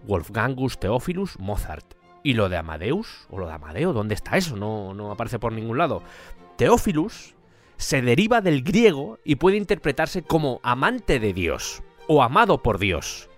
Wolfgangus 0.06 0.80
Teófilus 0.80 1.40
Mozart. 1.40 1.96
¿Y 2.24 2.34
lo 2.34 2.50
de 2.50 2.58
Amadeus? 2.58 3.28
¿O 3.30 3.40
lo 3.40 3.48
de 3.48 3.54
Amadeo? 3.54 3.92
¿Dónde 3.94 4.16
está 4.16 4.38
eso? 4.38 4.56
No, 4.56 4.94
no 4.94 5.12
aparece 5.12 5.40
por 5.40 5.52
ningún 5.52 5.78
lado. 5.78 6.04
Teófilus 6.58 7.36
se 7.78 8.02
deriva 8.02 8.42
del 8.42 8.64
griego 8.64 9.20
y 9.26 9.36
puede 9.36 9.58
interpretarse 9.58 10.24
como 10.24 10.62
amante 10.64 11.20
de 11.20 11.34
Dios 11.34 11.84
o 12.08 12.24
amado 12.24 12.62
por 12.62 12.80
Dios. 12.80 13.30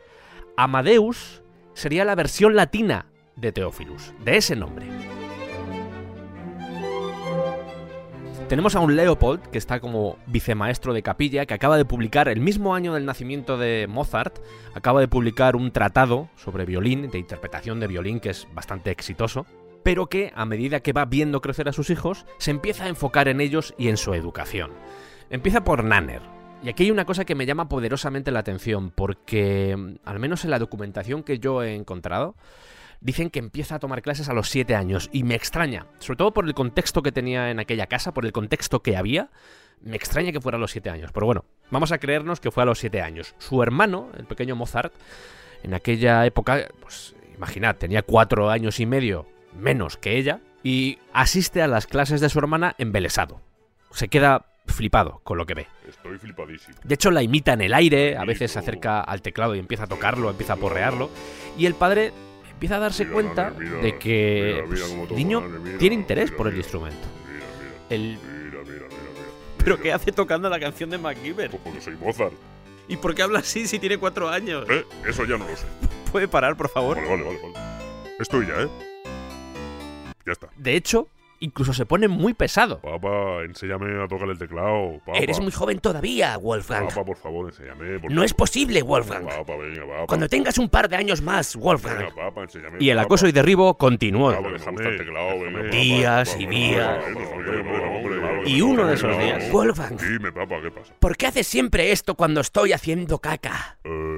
Amadeus 0.58 1.42
sería 1.74 2.06
la 2.06 2.16
versión 2.16 2.56
latina 2.56 3.08
de 3.36 3.52
Teófilus, 3.52 4.14
de 4.24 4.38
ese 4.38 4.56
nombre. 4.56 4.86
Tenemos 8.48 8.76
a 8.76 8.80
un 8.80 8.96
Leopold, 8.96 9.42
que 9.50 9.58
está 9.58 9.80
como 9.80 10.20
vicemaestro 10.28 10.94
de 10.94 11.02
capilla, 11.02 11.48
que 11.48 11.56
acaba 11.56 11.78
de 11.78 11.86
publicar, 11.86 12.30
el 12.30 12.40
mismo 12.40 12.76
año 12.76 12.94
del 12.94 13.04
nacimiento 13.04 13.58
de 13.58 13.88
Mozart, 13.90 14.38
acaba 14.76 15.00
de 15.00 15.08
publicar 15.08 15.56
un 15.56 15.72
tratado 15.72 16.30
sobre 16.36 16.66
violín, 16.66 17.10
de 17.10 17.18
interpretación 17.18 17.80
de 17.80 17.88
violín, 17.88 18.20
que 18.20 18.30
es 18.30 18.48
bastante 18.54 18.92
exitoso, 18.92 19.48
pero 19.82 20.06
que 20.10 20.32
a 20.36 20.46
medida 20.46 20.82
que 20.82 20.94
va 20.94 21.06
viendo 21.06 21.42
crecer 21.42 21.68
a 21.68 21.74
sus 21.74 21.90
hijos, 21.90 22.28
se 22.38 22.52
empieza 22.52 22.84
a 22.84 22.88
enfocar 22.88 23.28
en 23.30 23.42
ellos 23.42 23.74
y 23.80 23.88
en 23.88 23.98
su 23.98 24.14
educación. 24.14 24.70
Empieza 25.32 25.64
por 25.64 25.84
Nanner. 25.84 26.22
Y 26.62 26.70
aquí 26.70 26.84
hay 26.84 26.92
una 26.92 27.06
cosa 27.06 27.26
que 27.26 27.34
me 27.36 27.48
llama 27.48 27.68
poderosamente 27.68 28.30
la 28.30 28.40
atención, 28.40 28.92
porque 28.92 29.76
mm, 29.76 29.96
al 30.06 30.20
menos 30.20 30.46
en 30.46 30.52
la 30.52 30.60
documentación 30.60 31.24
que 31.24 31.40
yo 31.40 31.64
he 31.64 31.74
encontrado, 31.74 32.36
dicen 33.06 33.30
que 33.30 33.38
empieza 33.38 33.76
a 33.76 33.80
tomar 33.80 34.02
clases 34.02 34.30
a 34.30 34.34
los 34.34 34.50
7 34.50 34.76
años 34.76 35.10
y 35.14 35.24
me 35.24 35.36
extraña, 35.36 35.86
sobre 36.00 36.18
todo 36.18 36.34
por 36.34 36.46
el 36.46 36.56
contexto 36.56 37.04
que 37.04 37.12
tenía 37.12 37.52
en 37.52 37.60
aquella 37.60 37.86
casa, 37.86 38.16
por 38.16 38.26
el 38.26 38.32
contexto 38.32 38.82
que 38.82 38.98
había, 38.98 39.30
me 39.82 39.96
extraña 39.96 40.32
que 40.32 40.42
fuera 40.42 40.58
a 40.58 40.60
los 40.60 40.72
7 40.72 40.90
años. 40.90 41.12
Pero 41.14 41.28
bueno, 41.28 41.46
vamos 41.70 41.92
a 41.92 42.00
creernos 42.00 42.40
que 42.40 42.50
fue 42.50 42.64
a 42.64 42.66
los 42.66 42.80
7 42.80 43.04
años. 43.04 43.36
Su 43.38 43.62
hermano, 43.62 44.10
el 44.18 44.26
pequeño 44.26 44.56
Mozart, 44.56 44.92
en 45.62 45.76
aquella 45.76 46.26
época, 46.26 46.68
pues 46.82 47.16
imaginad, 47.36 47.76
tenía 47.76 48.02
4 48.02 48.50
años 48.50 48.80
y 48.80 48.88
medio 48.88 49.28
menos 49.56 49.98
que 49.98 50.18
ella 50.18 50.42
y 50.64 50.98
asiste 51.14 51.62
a 51.62 51.68
las 51.68 51.86
clases 51.86 52.22
de 52.22 52.30
su 52.30 52.40
hermana 52.40 52.74
embelesado. 52.80 53.40
Se 53.92 54.08
queda 54.08 54.48
flipado 54.66 55.22
con 55.24 55.38
lo 55.38 55.46
que 55.46 55.54
ve. 55.54 55.68
Estoy 55.88 56.18
flipadísimo. 56.18 56.76
De 56.84 56.96
hecho, 56.96 57.12
la 57.12 57.22
imita 57.22 57.54
en 57.54 57.62
el 57.62 57.76
aire, 57.76 58.18
a 58.18 58.26
veces 58.26 58.54
se 58.54 58.58
acerca 58.58 59.02
al 59.02 59.22
teclado 59.22 59.54
y 59.54 59.60
empieza 59.60 59.84
a 59.84 59.88
tocarlo, 59.88 60.32
empieza 60.32 60.54
a 60.54 60.58
porrearlo. 60.58 61.12
Y 61.56 61.68
el 61.68 61.76
padre 61.76 62.12
empieza 62.56 62.78
a 62.78 62.80
darse 62.80 63.04
Mira, 63.04 63.14
cuenta 63.14 63.52
de 63.52 63.98
que 64.00 64.64
pues, 64.68 64.82
el 64.82 65.16
niño 65.16 65.44
tiene 65.78 65.96
interés 65.96 66.26
mira, 66.32 66.38
por 66.38 66.48
el 66.48 66.54
mira. 66.54 66.64
instrumento. 66.64 67.08
Mira, 67.28 67.46
El... 67.90 68.02
mira, 68.02 68.20
mira, 68.24 68.64
mira, 68.64 68.64
mira, 68.64 68.88
mira. 68.88 69.26
¿Pero 69.58 69.76
Mira. 69.76 69.84
qué 69.84 69.94
hace 69.94 70.12
tocando 70.12 70.50
la 70.50 70.60
canción 70.60 70.90
de 70.90 70.98
MacGyver? 70.98 71.50
Pues 71.52 71.62
porque 71.64 71.82
soy 71.82 71.96
Mozart. 71.98 72.34
¿Y 72.88 72.98
por 72.98 73.14
qué 73.16 73.24
habla 73.24 73.40
así 73.40 73.68
si 73.68 73.80
tiene 73.80 73.98
cuatro 73.98 74.30
años? 74.30 74.66
¿Eh? 74.70 74.86
Eso 75.08 75.26
ya 75.26 75.38
no 75.38 75.48
lo 75.48 75.56
sé. 75.56 75.66
¿Puede 76.12 76.28
parar, 76.28 76.56
por 76.56 76.70
favor? 76.70 76.98
Vale, 76.98 77.10
vale, 77.10 77.24
vale, 77.24 77.40
vale. 77.42 77.56
Estoy 78.20 78.46
ya, 78.48 78.62
¿eh? 78.62 78.70
Ya 80.26 80.32
está. 80.32 80.50
De 80.56 80.76
hecho, 80.76 81.08
incluso 81.40 81.74
se 81.74 81.86
pone 81.86 82.08
muy 82.08 82.34
pesado. 82.34 82.80
Papá, 82.82 83.44
enséñame 83.44 84.04
a 84.04 84.08
tocar 84.08 84.30
el 84.30 84.38
teclado. 84.38 85.00
Papá. 85.06 85.18
Eres 85.20 85.40
muy 85.40 85.52
joven 85.52 85.80
todavía, 85.80 86.38
Wolfgang. 86.38 86.88
Papá, 86.90 87.04
por 87.06 87.18
favor, 87.18 87.48
enséñame. 87.48 88.00
por 88.00 88.12
No 88.12 88.24
es 88.24 88.34
posible, 88.34 88.82
Wolfgang. 88.82 89.26
Papá, 89.26 89.56
venga, 89.58 89.82
papá. 89.86 90.06
Cuando 90.08 90.28
tengas 90.30 90.58
un 90.58 90.70
par 90.70 90.90
de 90.90 90.96
años 90.96 91.22
más, 91.22 91.56
Venga, 91.56 91.66
Wolfgang. 91.66 92.16
papá, 92.16 92.44
enséñame. 92.44 92.78
Y 92.80 92.90
el 92.90 92.98
papá. 92.98 93.06
acoso 93.06 93.28
y 93.28 93.32
derribo 93.32 93.78
continuó. 93.78 94.32
Papá, 94.32 94.48
me 94.50 94.54
gusta 94.54 94.70
el 94.90 94.98
teclado, 94.98 95.40
venga. 95.40 95.64
Días 95.70 96.30
Papá, 96.30 96.42
y 96.42 96.46
días. 96.48 97.04
Y 98.46 98.62
uno 98.62 98.86
de 98.88 98.94
esos 98.94 99.18
días- 99.18 99.52
Wolfgang, 99.52 99.98
Dime, 100.00 100.32
papá, 100.32 100.56
¿qué 100.62 100.72
pasa? 100.72 100.94
¿por 101.00 101.18
qué 101.18 101.28
haces 101.28 101.48
siempre 101.48 101.92
esto 101.92 102.16
cuando 102.16 102.42
estoy 102.42 102.74
haciendo 102.74 103.20
caca? 103.20 103.78
Eh... 103.84 104.15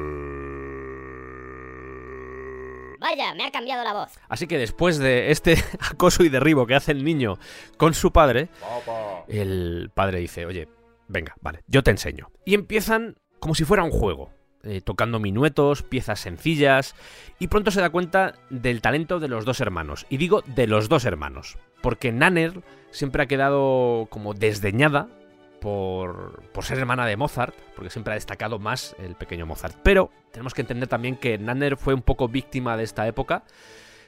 Vaya, 3.10 3.34
me 3.36 3.46
ha 3.46 3.52
cambiado 3.52 3.86
la 3.86 3.93
voz. 3.93 4.20
Así 4.28 4.48
que 4.48 4.58
después 4.58 4.98
de 4.98 5.32
este 5.32 5.56
acoso 5.80 6.26
y 6.26 6.30
derribo 6.30 6.67
que 6.67 6.76
hace 6.76 6.91
el 6.91 7.06
niño 7.06 7.39
con 7.78 7.93
su 7.93 8.12
padre, 8.12 8.50
Papá. 8.60 9.24
el 9.30 9.89
padre 9.93 10.20
dice, 10.20 10.46
oye, 10.46 10.67
venga, 11.08 11.34
vale, 11.39 11.62
yo 11.67 11.84
te 11.84 11.91
enseño. 11.91 12.30
Y 12.43 12.54
empiezan 12.54 13.15
como 13.39 13.56
si 13.56 13.63
fuera 13.63 13.84
un 13.84 13.91
juego, 13.91 14.34
eh, 14.63 14.82
tocando 14.82 15.20
minuetos, 15.20 15.84
piezas 15.84 16.20
sencillas, 16.20 16.96
y 17.39 17.48
pronto 17.48 17.72
se 17.72 17.80
da 17.80 17.91
cuenta 17.91 18.34
del 18.50 18.82
talento 18.82 19.22
de 19.22 19.30
los 19.30 19.46
dos 19.46 19.62
hermanos. 19.62 20.06
Y 20.10 20.17
digo 20.17 20.41
de 20.46 20.67
los 20.67 20.89
dos 20.89 21.06
hermanos, 21.06 21.58
porque 21.82 22.12
Nanner 22.12 22.62
siempre 22.91 23.24
ha 23.24 23.28
quedado 23.28 24.08
como 24.10 24.34
desdeñada 24.34 25.08
por, 25.68 26.64
ser 26.64 26.80
hermana 26.80 27.06
de 27.06 27.18
Mozart, 27.18 27.54
porque 27.76 27.90
siempre 27.90 28.14
ha 28.14 28.16
destacado 28.16 28.58
más 28.58 28.96
el 29.00 29.16
pequeño 29.16 29.46
Mozart. 29.46 29.76
Pero 29.84 30.12
tenemos 30.32 30.54
que 30.54 30.62
entender 30.62 30.88
también 30.88 31.18
que 31.18 31.38
Nanner 31.38 31.76
fue 31.76 31.94
un 31.94 32.02
poco 32.02 32.30
víctima 32.30 32.78
de 32.78 32.86
esta 32.86 33.06
época. 33.06 33.44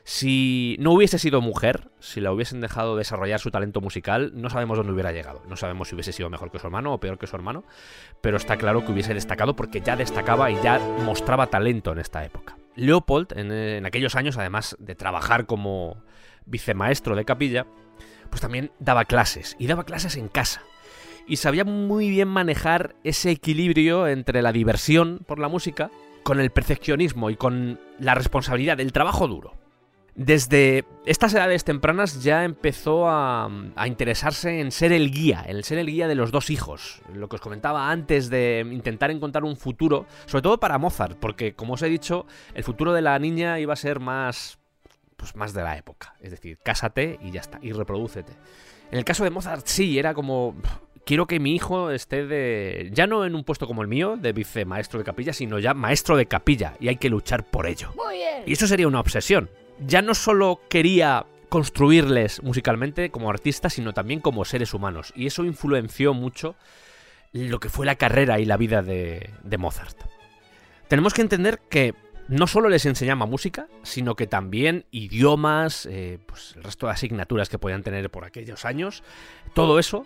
Si 0.06 0.78
no 0.80 0.94
hubiese 0.94 1.20
sido 1.20 1.42
mujer, 1.42 1.90
si 2.00 2.22
la 2.22 2.32
hubiesen 2.32 2.62
dejado 2.62 2.96
desarrollar 2.96 3.42
su 3.42 3.52
talento 3.52 3.82
musical, 3.82 4.32
no 4.36 4.50
sabemos 4.50 4.78
dónde 4.78 4.94
hubiera 4.94 5.12
llegado. 5.12 5.44
No 5.50 5.58
sabemos 5.58 5.90
si 5.90 5.96
hubiese 5.96 6.14
sido 6.14 6.30
mejor 6.30 6.50
que 6.50 6.60
su 6.60 6.68
hermano 6.68 6.94
o 6.94 7.00
peor 7.02 7.18
que 7.18 7.28
su 7.28 7.36
hermano, 7.36 7.66
pero 8.22 8.38
está 8.38 8.56
claro 8.56 8.86
que 8.86 8.94
hubiese 8.94 9.14
destacado 9.14 9.58
porque 9.58 9.82
ya 9.82 9.98
destacaba 9.98 10.50
y 10.50 10.62
ya 10.64 10.80
mostraba 11.04 11.48
talento 11.48 11.92
en 11.92 12.00
esta 12.00 12.24
época. 12.24 12.58
Leopold, 12.76 13.38
en, 13.38 13.52
en 13.52 13.86
aquellos 13.86 14.16
años, 14.16 14.38
además 14.38 14.78
de 14.80 14.96
trabajar 14.96 15.46
como 15.46 16.02
vicemaestro 16.46 17.18
de 17.18 17.26
capilla, 17.26 17.68
pues 18.30 18.42
también 18.42 18.72
daba 18.80 19.04
clases, 19.04 19.58
y 19.60 19.68
daba 19.68 19.84
clases 19.84 20.16
en 20.16 20.30
casa. 20.30 20.62
Y 21.30 21.38
sabía 21.38 21.64
muy 21.64 22.10
bien 22.10 22.28
manejar 22.28 22.96
ese 23.04 23.30
equilibrio 23.30 24.08
entre 24.08 24.42
la 24.42 24.52
diversión 24.52 25.20
por 25.28 25.38
la 25.38 25.48
música 25.48 25.92
con 26.24 26.40
el 26.40 26.50
perfeccionismo 26.50 27.30
y 27.30 27.36
con 27.36 27.80
la 28.00 28.16
responsabilidad 28.16 28.78
del 28.78 28.92
trabajo 28.92 29.28
duro. 29.28 29.54
Desde 30.16 30.86
estas 31.06 31.36
edades 31.36 31.64
tempranas 31.64 32.24
ya 32.24 32.44
empezó 32.44 33.08
a, 33.08 33.48
a, 33.76 33.88
interesarse 33.88 34.60
en 34.60 34.72
ser 34.72 34.92
el 34.92 35.12
guía, 35.12 35.46
en 35.48 35.64
ser 35.64 35.78
el 35.78 35.86
guía 35.86 36.08
de 36.08 36.16
los 36.16 36.32
dos 36.32 36.50
hijos. 36.50 37.04
Lo 37.14 37.30
que 37.30 37.36
os 37.36 37.42
comentaba 37.42 37.92
antes 37.92 38.32
de 38.32 38.68
intentar 38.70 39.12
encontrar 39.12 39.44
un 39.44 39.56
futuro, 39.56 40.08
sobre 40.26 40.42
todo 40.42 40.60
para 40.60 40.80
Mozart, 40.80 41.16
porque 41.20 41.54
como 41.54 41.76
os 41.76 41.84
he 41.84 41.90
dicho, 41.90 42.26
el 42.56 42.64
futuro 42.64 42.92
de 42.92 43.04
la 43.04 43.18
niña 43.20 43.60
iba 43.60 43.74
a 43.74 43.78
ser 43.78 44.00
más, 44.00 44.58
pues 45.16 45.36
más 45.36 45.54
de 45.54 45.62
la 45.62 45.78
época. 45.78 46.16
Es 46.22 46.32
decir, 46.32 46.58
cásate 46.64 47.20
y 47.22 47.30
ya 47.30 47.42
está, 47.42 47.60
y 47.62 47.72
reprodúcete. 47.72 48.34
En 48.92 48.98
el 48.98 49.06
caso 49.06 49.24
de 49.24 49.30
Mozart 49.30 49.68
sí, 49.68 50.00
era 50.00 50.16
como 50.16 50.56
quiero 51.10 51.26
que 51.26 51.40
mi 51.40 51.56
hijo 51.56 51.90
esté 51.90 52.28
de. 52.28 52.92
ya 52.94 53.08
no 53.08 53.26
en 53.26 53.34
un 53.34 53.44
puesto 53.44 53.66
como 53.66 53.82
el 53.82 53.88
mío, 53.88 54.16
de 54.16 54.32
vicemaestro 54.32 55.00
de 55.00 55.06
capilla, 55.06 55.34
sino 55.34 55.58
ya 55.58 55.74
maestro 55.74 56.16
de 56.16 56.28
capilla, 56.28 56.76
y 56.80 56.88
hay 56.88 56.98
que 56.98 57.10
luchar 57.10 57.46
por 57.50 57.66
ello. 57.66 57.92
Muy 57.96 58.18
bien. 58.18 58.44
Y 58.46 58.54
eso 58.54 58.68
sería 58.68 58.88
una 58.88 59.00
obsesión. 59.00 59.50
Ya 59.80 60.04
no 60.04 60.14
solo 60.14 60.62
quería 60.70 61.26
construirles 61.50 62.44
musicalmente 62.44 63.10
como 63.10 63.32
artistas, 63.32 63.74
sino 63.74 63.92
también 63.92 64.20
como 64.20 64.46
seres 64.46 64.76
humanos. 64.76 65.12
Y 65.16 65.26
eso 65.26 65.46
influenció 65.46 66.14
mucho 66.14 66.54
lo 67.34 67.60
que 67.60 67.70
fue 67.70 67.88
la 67.88 67.96
carrera 67.96 68.40
y 68.40 68.46
la 68.46 68.58
vida 68.58 68.84
de, 68.84 69.32
de 69.42 69.58
Mozart. 69.58 69.98
Tenemos 70.90 71.16
que 71.16 71.24
entender 71.24 71.60
que 71.72 71.96
no 72.28 72.46
solo 72.46 72.70
les 72.70 72.86
enseñaba 72.86 73.26
música, 73.26 73.68
sino 73.82 74.16
que 74.16 74.28
también 74.28 74.86
idiomas, 74.92 75.88
eh, 75.88 76.20
pues 76.28 76.54
el 76.56 76.64
resto 76.64 76.86
de 76.86 76.92
asignaturas 76.92 77.50
que 77.50 77.58
podían 77.58 77.82
tener 77.82 78.12
por 78.12 78.26
aquellos 78.26 78.64
años, 78.64 79.04
todo 79.56 79.80
eso 79.80 80.06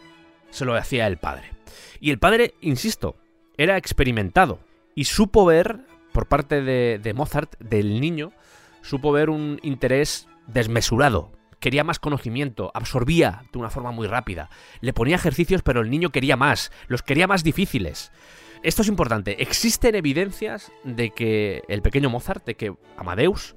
se 0.54 0.66
lo 0.66 0.76
hacía 0.76 1.08
el 1.08 1.18
padre. 1.18 1.52
Y 2.00 2.12
el 2.12 2.20
padre, 2.20 2.54
insisto, 2.62 3.18
era 3.58 3.78
experimentado 3.78 4.60
y 4.96 5.06
supo 5.06 5.46
ver, 5.46 5.80
por 6.12 6.28
parte 6.28 6.62
de, 6.62 7.00
de 7.02 7.14
Mozart, 7.14 7.58
del 7.60 8.00
niño, 8.00 8.32
supo 8.82 9.12
ver 9.12 9.30
un 9.30 9.60
interés 9.64 10.28
desmesurado. 10.48 11.32
Quería 11.60 11.84
más 11.84 12.00
conocimiento, 12.00 12.72
absorbía 12.74 13.46
de 13.52 13.58
una 13.58 13.70
forma 13.70 13.92
muy 13.92 14.08
rápida. 14.08 14.50
Le 14.82 14.94
ponía 14.94 15.16
ejercicios, 15.16 15.64
pero 15.64 15.82
el 15.82 15.90
niño 15.90 16.12
quería 16.12 16.38
más, 16.38 16.72
los 16.88 17.02
quería 17.02 17.26
más 17.26 17.44
difíciles. 17.44 18.12
Esto 18.62 18.82
es 18.82 18.88
importante. 18.88 19.42
Existen 19.42 19.96
evidencias 19.96 20.72
de 20.84 21.10
que 21.10 21.64
el 21.68 21.82
pequeño 21.82 22.10
Mozart, 22.10 22.46
de 22.46 22.56
que 22.56 22.76
Amadeus, 22.96 23.56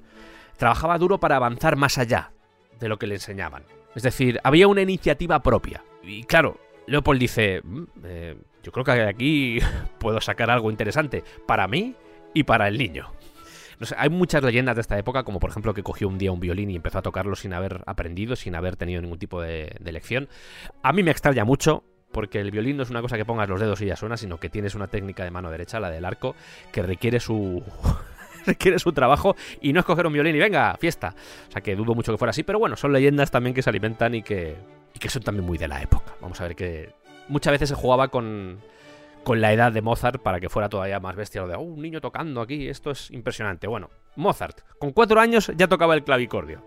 trabajaba 0.57 0.97
duro 0.97 1.19
para 1.19 1.35
avanzar 1.35 1.75
más 1.75 1.97
allá 1.97 2.31
de 2.79 2.89
lo 2.89 2.97
que 2.97 3.07
le 3.07 3.15
enseñaban. 3.15 3.63
Es 3.95 4.03
decir, 4.03 4.39
había 4.43 4.67
una 4.67 4.81
iniciativa 4.81 5.41
propia. 5.43 5.83
Y 6.03 6.23
claro, 6.23 6.59
Leopold 6.87 7.19
dice, 7.19 7.61
"Mm, 7.63 7.83
eh, 8.03 8.35
yo 8.63 8.71
creo 8.71 8.83
que 8.83 8.91
aquí 9.03 9.59
puedo 9.99 10.19
sacar 10.19 10.49
algo 10.49 10.71
interesante 10.71 11.23
para 11.45 11.67
mí 11.67 11.95
y 12.33 12.43
para 12.43 12.67
el 12.67 12.77
niño. 12.77 13.11
No 13.79 13.85
sé, 13.85 13.95
hay 13.97 14.09
muchas 14.09 14.43
leyendas 14.43 14.75
de 14.75 14.81
esta 14.81 14.97
época, 14.97 15.23
como 15.23 15.39
por 15.39 15.51
ejemplo 15.51 15.73
que 15.73 15.83
cogió 15.83 16.07
un 16.07 16.17
día 16.17 16.31
un 16.31 16.39
violín 16.39 16.71
y 16.71 16.75
empezó 16.75 16.97
a 16.97 17.01
tocarlo 17.03 17.35
sin 17.35 17.53
haber 17.53 17.83
aprendido, 17.85 18.35
sin 18.35 18.55
haber 18.55 18.75
tenido 18.75 19.01
ningún 19.01 19.19
tipo 19.19 19.39
de, 19.41 19.75
de 19.79 19.91
lección. 19.91 20.27
A 20.81 20.93
mí 20.93 21.03
me 21.03 21.11
extraña 21.11 21.45
mucho, 21.45 21.83
porque 22.11 22.39
el 22.39 22.51
violín 22.51 22.77
no 22.77 22.83
es 22.83 22.89
una 22.89 23.01
cosa 23.01 23.17
que 23.17 23.25
pongas 23.25 23.47
los 23.47 23.59
dedos 23.59 23.79
y 23.81 23.85
ya 23.85 23.95
suena, 23.95 24.17
sino 24.17 24.39
que 24.39 24.49
tienes 24.49 24.73
una 24.73 24.87
técnica 24.87 25.23
de 25.23 25.31
mano 25.31 25.51
derecha, 25.51 25.79
la 25.79 25.91
del 25.91 26.05
arco, 26.05 26.35
que 26.71 26.81
requiere 26.81 27.19
su 27.19 27.63
requiere 28.45 28.79
su 28.79 28.93
trabajo 28.93 29.35
y 29.61 29.73
no 29.73 29.81
es 29.81 29.85
coger 29.85 30.07
un 30.07 30.13
violín 30.13 30.35
y 30.35 30.39
venga, 30.39 30.75
fiesta. 30.79 31.13
O 31.47 31.51
sea 31.51 31.61
que 31.61 31.75
dudo 31.75 31.93
mucho 31.93 32.11
que 32.11 32.17
fuera 32.17 32.31
así, 32.31 32.43
pero 32.43 32.59
bueno, 32.59 32.75
son 32.75 32.93
leyendas 32.93 33.29
también 33.29 33.53
que 33.53 33.61
se 33.61 33.69
alimentan 33.69 34.15
y 34.15 34.23
que, 34.23 34.55
y 34.97 34.99
que 34.99 35.09
son 35.09 35.21
también 35.21 35.45
muy 35.45 35.59
de 35.59 35.67
la 35.67 35.79
época. 35.79 36.15
Vamos 36.19 36.41
a 36.41 36.45
ver 36.45 36.55
que 36.55 36.91
muchas 37.27 37.51
veces 37.51 37.69
se 37.69 37.75
jugaba 37.75 38.07
con, 38.07 38.59
con 39.23 39.41
la 39.41 39.53
edad 39.53 39.71
de 39.71 39.83
Mozart 39.83 40.23
para 40.23 40.39
que 40.39 40.49
fuera 40.49 40.69
todavía 40.69 40.99
más 40.99 41.15
bestia 41.15 41.41
lo 41.41 41.47
de 41.47 41.53
"Oh, 41.53 41.61
un 41.61 41.83
niño 41.83 42.01
tocando 42.01 42.41
aquí, 42.41 42.67
esto 42.67 42.89
es 42.89 43.11
impresionante. 43.11 43.67
Bueno, 43.67 43.91
Mozart, 44.15 44.61
con 44.79 44.93
cuatro 44.93 45.19
años 45.19 45.51
ya 45.55 45.67
tocaba 45.67 45.93
el 45.93 46.03
clavicordio. 46.03 46.63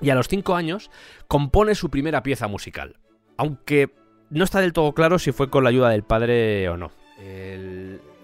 Y 0.00 0.08
a 0.08 0.14
los 0.14 0.26
cinco 0.26 0.54
años 0.54 0.90
compone 1.28 1.74
su 1.74 1.90
primera 1.90 2.22
pieza 2.22 2.48
musical. 2.48 2.96
Aunque 3.36 3.90
no 4.30 4.44
está 4.44 4.62
del 4.62 4.72
todo 4.72 4.94
claro 4.94 5.18
si 5.18 5.32
fue 5.32 5.50
con 5.50 5.62
la 5.62 5.68
ayuda 5.68 5.90
del 5.90 6.02
padre 6.02 6.66
o 6.70 6.78
no. 6.78 6.90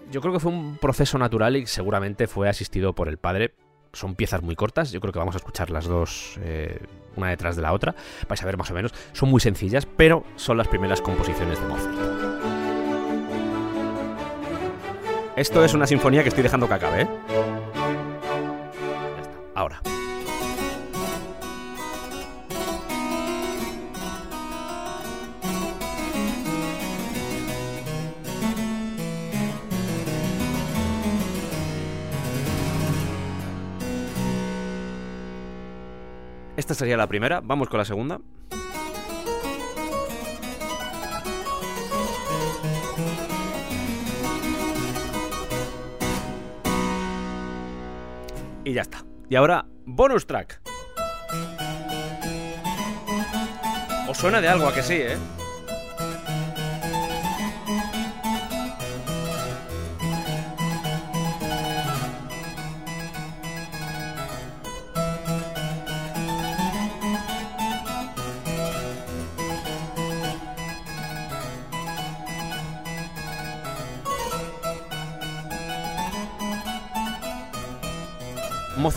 Yo 0.09 0.21
creo 0.21 0.33
que 0.33 0.39
fue 0.39 0.51
un 0.51 0.79
proceso 0.79 1.19
natural 1.19 1.57
y 1.57 1.67
seguramente 1.67 2.25
fue 2.25 2.49
asistido 2.49 2.95
por 2.95 3.07
el 3.07 3.19
padre. 3.19 3.53
Son 3.93 4.15
piezas 4.15 4.41
muy 4.41 4.55
cortas, 4.55 4.91
yo 4.91 4.99
creo 4.99 5.13
que 5.13 5.19
vamos 5.19 5.35
a 5.35 5.37
escuchar 5.37 5.69
las 5.69 5.85
dos 5.85 6.39
eh, 6.41 6.79
una 7.17 7.29
detrás 7.29 7.55
de 7.55 7.61
la 7.61 7.73
otra. 7.73 7.95
Vais 8.27 8.41
a 8.41 8.45
ver 8.45 8.57
más 8.57 8.71
o 8.71 8.73
menos. 8.73 8.93
Son 9.13 9.29
muy 9.29 9.41
sencillas, 9.41 9.85
pero 9.85 10.23
son 10.35 10.57
las 10.57 10.67
primeras 10.67 11.01
composiciones 11.01 11.59
de 11.59 11.67
Mozart. 11.67 11.97
Esto 15.35 15.63
es 15.63 15.73
una 15.75 15.85
sinfonía 15.85 16.23
que 16.23 16.29
estoy 16.29 16.43
dejando 16.43 16.67
que 16.67 16.73
acabe, 16.73 17.03
¿eh? 17.03 17.07
Ya 19.15 19.21
está. 19.21 19.37
Ahora. 19.53 19.81
Esta 36.67 36.79
sería 36.79 36.97
la 36.97 37.07
primera. 37.07 37.39
Vamos 37.41 37.69
con 37.69 37.77
la 37.77 37.85
segunda. 37.85 38.19
Y 48.65 48.73
ya 48.73 48.81
está. 48.81 49.05
Y 49.29 49.37
ahora, 49.37 49.65
bonus 49.85 50.27
track. 50.27 50.59
Os 54.09 54.17
suena 54.17 54.41
de 54.41 54.49
algo 54.49 54.67
a 54.67 54.73
que 54.73 54.83
sí, 54.83 54.95
¿eh? 54.95 55.17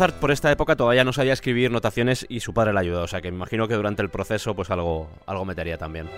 Mozart 0.00 0.16
por 0.18 0.30
esta 0.30 0.50
época 0.50 0.76
todavía 0.76 1.04
no 1.04 1.12
sabía 1.12 1.34
escribir 1.34 1.70
notaciones 1.70 2.24
y 2.30 2.40
su 2.40 2.54
padre 2.54 2.72
le 2.72 2.80
ayudó, 2.80 3.02
o 3.02 3.06
sea 3.06 3.20
que 3.20 3.30
me 3.30 3.36
imagino 3.36 3.68
que 3.68 3.74
durante 3.74 4.00
el 4.00 4.08
proceso 4.08 4.54
pues 4.54 4.70
algo, 4.70 5.10
algo 5.26 5.44
metería 5.44 5.76
también. 5.76 6.08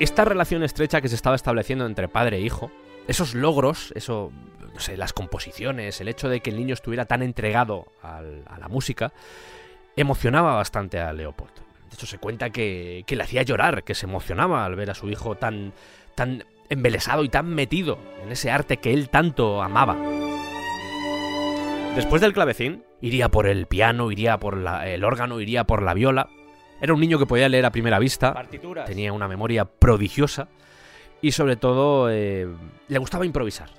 Esta 0.00 0.24
relación 0.24 0.64
estrecha 0.64 1.00
que 1.00 1.08
se 1.08 1.14
estaba 1.14 1.36
estableciendo 1.36 1.86
entre 1.86 2.08
padre 2.08 2.38
e 2.38 2.40
hijo, 2.40 2.72
esos 3.06 3.36
logros, 3.36 3.92
eso, 3.94 4.32
sé, 4.78 4.96
las 4.96 5.12
composiciones, 5.12 6.00
el 6.00 6.08
hecho 6.08 6.28
de 6.28 6.40
que 6.40 6.50
el 6.50 6.56
niño 6.56 6.74
estuviera 6.74 7.04
tan 7.04 7.22
entregado 7.22 7.86
a 8.02 8.20
la 8.58 8.66
música, 8.68 9.12
emocionaba 9.94 10.56
bastante 10.56 10.98
a 10.98 11.12
Leopold. 11.12 11.65
De 11.96 12.00
hecho, 12.00 12.06
se 12.10 12.18
cuenta 12.18 12.50
que, 12.50 13.04
que 13.06 13.16
le 13.16 13.22
hacía 13.22 13.42
llorar, 13.42 13.82
que 13.82 13.94
se 13.94 14.04
emocionaba 14.04 14.66
al 14.66 14.76
ver 14.76 14.90
a 14.90 14.94
su 14.94 15.08
hijo 15.08 15.34
tan, 15.36 15.72
tan 16.14 16.44
embelesado 16.68 17.24
y 17.24 17.30
tan 17.30 17.48
metido 17.48 17.98
en 18.22 18.30
ese 18.30 18.50
arte 18.50 18.76
que 18.76 18.92
él 18.92 19.08
tanto 19.08 19.62
amaba. 19.62 19.96
Después 21.94 22.20
del 22.20 22.34
clavecín, 22.34 22.84
iría 23.00 23.30
por 23.30 23.46
el 23.46 23.64
piano, 23.64 24.12
iría 24.12 24.38
por 24.38 24.58
la- 24.58 24.86
el 24.86 25.04
órgano, 25.04 25.40
iría 25.40 25.64
por 25.64 25.80
la 25.82 25.94
viola. 25.94 26.28
Era 26.82 26.92
un 26.92 27.00
niño 27.00 27.18
que 27.18 27.24
podía 27.24 27.48
leer 27.48 27.64
a 27.64 27.70
primera 27.72 27.98
vista, 27.98 28.34
Partituras. 28.34 28.84
tenía 28.84 29.14
una 29.14 29.26
memoria 29.26 29.64
prodigiosa 29.64 30.48
y 31.22 31.32
sobre 31.32 31.56
todo 31.56 32.10
eh, 32.10 32.46
le 32.88 32.98
gustaba 32.98 33.24
improvisar. 33.24 33.70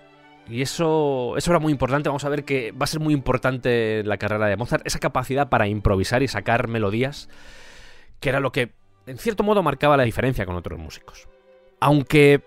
Y 0.49 0.63
eso, 0.63 1.35
eso 1.37 1.51
era 1.51 1.59
muy 1.59 1.71
importante, 1.71 2.09
vamos 2.09 2.25
a 2.25 2.29
ver 2.29 2.45
que 2.45 2.71
va 2.71 2.85
a 2.85 2.87
ser 2.87 2.99
muy 2.99 3.13
importante 3.13 3.99
en 3.99 4.09
la 4.09 4.17
carrera 4.17 4.47
de 4.47 4.57
Mozart, 4.57 4.87
esa 4.87 4.97
capacidad 4.97 5.49
para 5.49 5.67
improvisar 5.67 6.23
y 6.23 6.27
sacar 6.27 6.67
melodías, 6.67 7.29
que 8.19 8.29
era 8.29 8.39
lo 8.39 8.51
que 8.51 8.73
en 9.05 9.17
cierto 9.17 9.43
modo 9.43 9.63
marcaba 9.63 9.97
la 9.97 10.03
diferencia 10.03 10.45
con 10.45 10.55
otros 10.55 10.79
músicos. 10.79 11.27
Aunque 11.79 12.43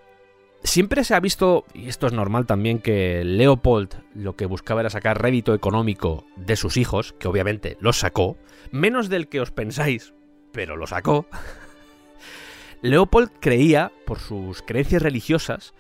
siempre 0.63 1.05
se 1.05 1.15
ha 1.15 1.21
visto, 1.21 1.65
y 1.75 1.89
esto 1.89 2.07
es 2.07 2.13
normal 2.13 2.47
también, 2.47 2.81
que 2.81 3.25
Leopold 3.25 3.95
lo 4.15 4.37
que 4.37 4.47
buscaba 4.47 4.81
era 4.81 4.91
sacar 4.91 5.21
rédito 5.21 5.55
económico 5.55 6.27
de 6.37 6.57
sus 6.57 6.77
hijos, 6.77 7.15
que 7.19 7.29
obviamente 7.29 7.77
los 7.81 7.99
sacó, 7.99 8.37
menos 8.71 9.09
del 9.09 9.29
que 9.29 9.41
os 9.41 9.51
pensáis, 9.51 10.13
pero 10.53 10.77
lo 10.77 10.87
sacó. 10.87 11.27
Leopold 12.83 13.31
creía, 13.41 13.93
por 14.07 14.19
sus 14.19 14.63
creencias 14.63 15.03
religiosas, 15.03 15.75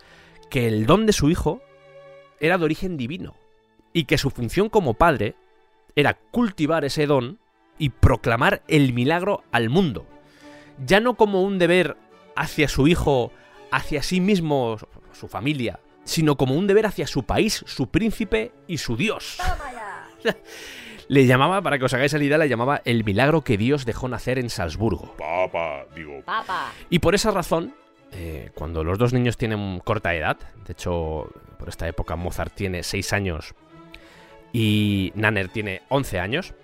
que 0.50 0.66
el 0.66 0.86
don 0.86 1.06
de 1.06 1.12
su 1.12 1.30
hijo 1.30 1.62
era 2.40 2.58
de 2.58 2.64
origen 2.64 2.96
divino 2.96 3.36
y 3.92 4.04
que 4.04 4.18
su 4.18 4.30
función 4.30 4.68
como 4.68 4.94
padre 4.94 5.34
era 5.94 6.14
cultivar 6.14 6.84
ese 6.84 7.06
don 7.06 7.38
y 7.80 7.88
proclamar 7.88 8.62
el 8.68 8.92
milagro 8.92 9.42
al 9.50 9.70
mundo, 9.70 10.06
ya 10.86 11.00
no 11.00 11.14
como 11.14 11.42
un 11.42 11.58
deber 11.58 11.96
hacia 12.36 12.68
su 12.68 12.86
hijo, 12.86 13.32
hacia 13.72 14.02
sí 14.02 14.20
mismo, 14.20 14.76
su 15.12 15.26
familia, 15.26 15.80
sino 16.04 16.36
como 16.36 16.54
un 16.54 16.66
deber 16.66 16.86
hacia 16.86 17.06
su 17.06 17.24
país, 17.24 17.64
su 17.66 17.88
príncipe 17.88 18.52
y 18.68 18.78
su 18.78 18.96
Dios. 18.96 19.38
Le 21.08 21.26
llamaba, 21.26 21.60
para 21.60 21.78
que 21.78 21.86
os 21.86 21.94
hagáis 21.94 22.12
la 22.12 22.22
idea, 22.22 22.38
le 22.38 22.48
llamaba 22.48 22.82
el 22.84 23.02
milagro 23.02 23.42
que 23.42 23.56
Dios 23.56 23.84
dejó 23.84 24.06
nacer 24.06 24.38
en 24.38 24.48
Salzburgo. 24.48 25.16
Papa, 25.16 25.86
digo. 25.92 26.22
Papa. 26.24 26.70
Y 26.88 27.00
por 27.00 27.16
esa 27.16 27.32
razón, 27.32 27.74
eh, 28.12 28.50
cuando 28.54 28.84
los 28.84 28.96
dos 28.96 29.12
niños 29.12 29.36
tienen 29.36 29.80
corta 29.80 30.14
edad, 30.14 30.36
de 30.66 30.72
hecho, 30.72 31.32
por 31.58 31.68
esta 31.68 31.88
época 31.88 32.14
Mozart 32.14 32.54
tiene 32.54 32.84
6 32.84 33.12
años 33.12 33.54
y 34.52 35.12
Nanner 35.16 35.48
tiene 35.48 35.82
11 35.88 36.20
años, 36.20 36.54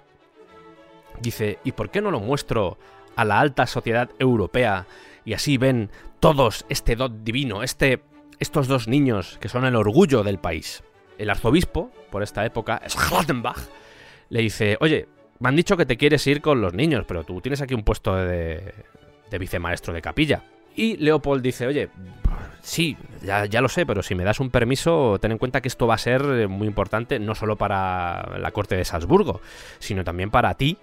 dice, 1.20 1.58
¿y 1.64 1.72
por 1.72 1.90
qué 1.90 2.00
no 2.00 2.10
lo 2.10 2.20
muestro 2.20 2.78
a 3.14 3.24
la 3.24 3.40
alta 3.40 3.66
sociedad 3.66 4.10
europea 4.18 4.86
y 5.24 5.32
así 5.32 5.58
ven 5.58 5.90
todos 6.20 6.66
este 6.68 6.96
dot 6.96 7.12
divino, 7.22 7.62
este, 7.62 8.02
estos 8.38 8.68
dos 8.68 8.88
niños 8.88 9.38
que 9.40 9.48
son 9.48 9.64
el 9.64 9.76
orgullo 9.76 10.22
del 10.22 10.38
país? 10.38 10.82
El 11.18 11.30
arzobispo, 11.30 11.90
por 12.10 12.22
esta 12.22 12.44
época, 12.44 12.82
Schlattenbach, 12.86 13.58
le 14.28 14.40
dice, 14.42 14.76
oye, 14.80 15.08
me 15.38 15.48
han 15.48 15.56
dicho 15.56 15.76
que 15.76 15.86
te 15.86 15.96
quieres 15.96 16.26
ir 16.26 16.40
con 16.40 16.60
los 16.60 16.74
niños, 16.74 17.04
pero 17.06 17.24
tú 17.24 17.40
tienes 17.40 17.60
aquí 17.60 17.74
un 17.74 17.84
puesto 17.84 18.14
de, 18.16 18.74
de 19.30 19.38
vicemaestro 19.38 19.92
de 19.92 20.02
capilla. 20.02 20.42
Y 20.74 20.96
Leopold 20.98 21.42
dice, 21.42 21.66
oye, 21.66 21.88
sí, 22.60 22.98
ya, 23.22 23.46
ya 23.46 23.62
lo 23.62 23.68
sé, 23.68 23.86
pero 23.86 24.02
si 24.02 24.14
me 24.14 24.24
das 24.24 24.40
un 24.40 24.50
permiso, 24.50 25.18
ten 25.18 25.32
en 25.32 25.38
cuenta 25.38 25.62
que 25.62 25.68
esto 25.68 25.86
va 25.86 25.94
a 25.94 25.98
ser 25.98 26.48
muy 26.48 26.66
importante, 26.66 27.18
no 27.18 27.34
solo 27.34 27.56
para 27.56 28.38
la 28.38 28.50
corte 28.50 28.76
de 28.76 28.84
Salzburgo, 28.84 29.40
sino 29.78 30.04
también 30.04 30.30
para 30.30 30.54
ti 30.54 30.76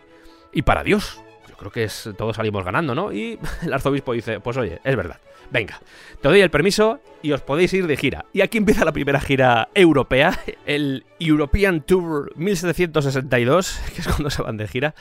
y 0.53 0.61
para 0.61 0.83
Dios. 0.83 1.21
Yo 1.49 1.57
creo 1.57 1.71
que 1.71 1.83
es, 1.83 2.09
todos 2.17 2.35
salimos 2.35 2.63
ganando, 2.63 2.95
¿no? 2.95 3.11
Y 3.11 3.39
el 3.63 3.73
arzobispo 3.73 4.13
dice, 4.13 4.39
pues 4.39 4.57
oye, 4.57 4.79
es 4.83 4.95
verdad. 4.95 5.19
Venga, 5.51 5.79
te 6.21 6.29
doy 6.29 6.41
el 6.41 6.49
permiso 6.49 6.99
y 7.21 7.31
os 7.31 7.41
podéis 7.41 7.73
ir 7.73 7.85
de 7.85 7.97
gira. 7.97 8.25
Y 8.33 8.41
aquí 8.41 8.57
empieza 8.57 8.85
la 8.85 8.91
primera 8.91 9.19
gira 9.19 9.69
europea, 9.75 10.39
el 10.65 11.05
European 11.19 11.81
Tour 11.81 12.31
1762, 12.35 13.81
que 13.95 14.01
es 14.01 14.07
cuando 14.07 14.29
se 14.29 14.41
van 14.41 14.57
de 14.57 14.67
gira. 14.67 14.95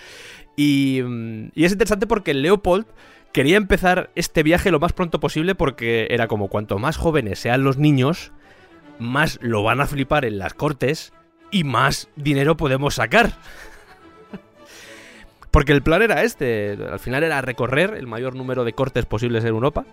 Y, 0.57 1.01
mm, 1.03 1.53
y 1.55 1.65
es 1.65 1.73
interesante 1.73 2.07
porque 2.07 2.35
Leopold 2.35 2.87
quería 3.33 3.57
empezar 3.57 4.11
este 4.15 4.43
viaje 4.43 4.71
lo 4.71 4.79
más 4.79 4.93
pronto 4.93 5.21
posible 5.21 5.55
porque 5.55 6.09
era 6.11 6.29
como 6.29 6.49
cuanto 6.49 6.79
más 6.79 6.99
jóvenes 6.99 7.39
sean 7.39 7.65
los 7.65 7.79
niños, 7.79 8.33
más 8.99 9.39
lo 9.41 9.63
van 9.63 9.81
a 9.81 9.87
flipar 9.87 10.25
en 10.25 10.39
las 10.39 10.55
cortes 10.55 11.13
y 11.51 11.65
más 11.65 12.09
dinero 12.17 12.57
podemos 12.57 12.95
sacar. 12.95 13.39
Porque 15.53 15.73
el 15.73 15.83
plan 15.83 16.03
era 16.03 16.25
este, 16.25 16.77
al 16.91 16.99
final 16.99 17.23
era 17.23 17.41
recorrer 17.41 17.95
el 17.95 18.09
mayor 18.09 18.35
número 18.35 18.65
de 18.65 18.73
cortes 18.73 19.07
posibles 19.07 19.45
en 19.45 19.51
Europa 19.51 19.85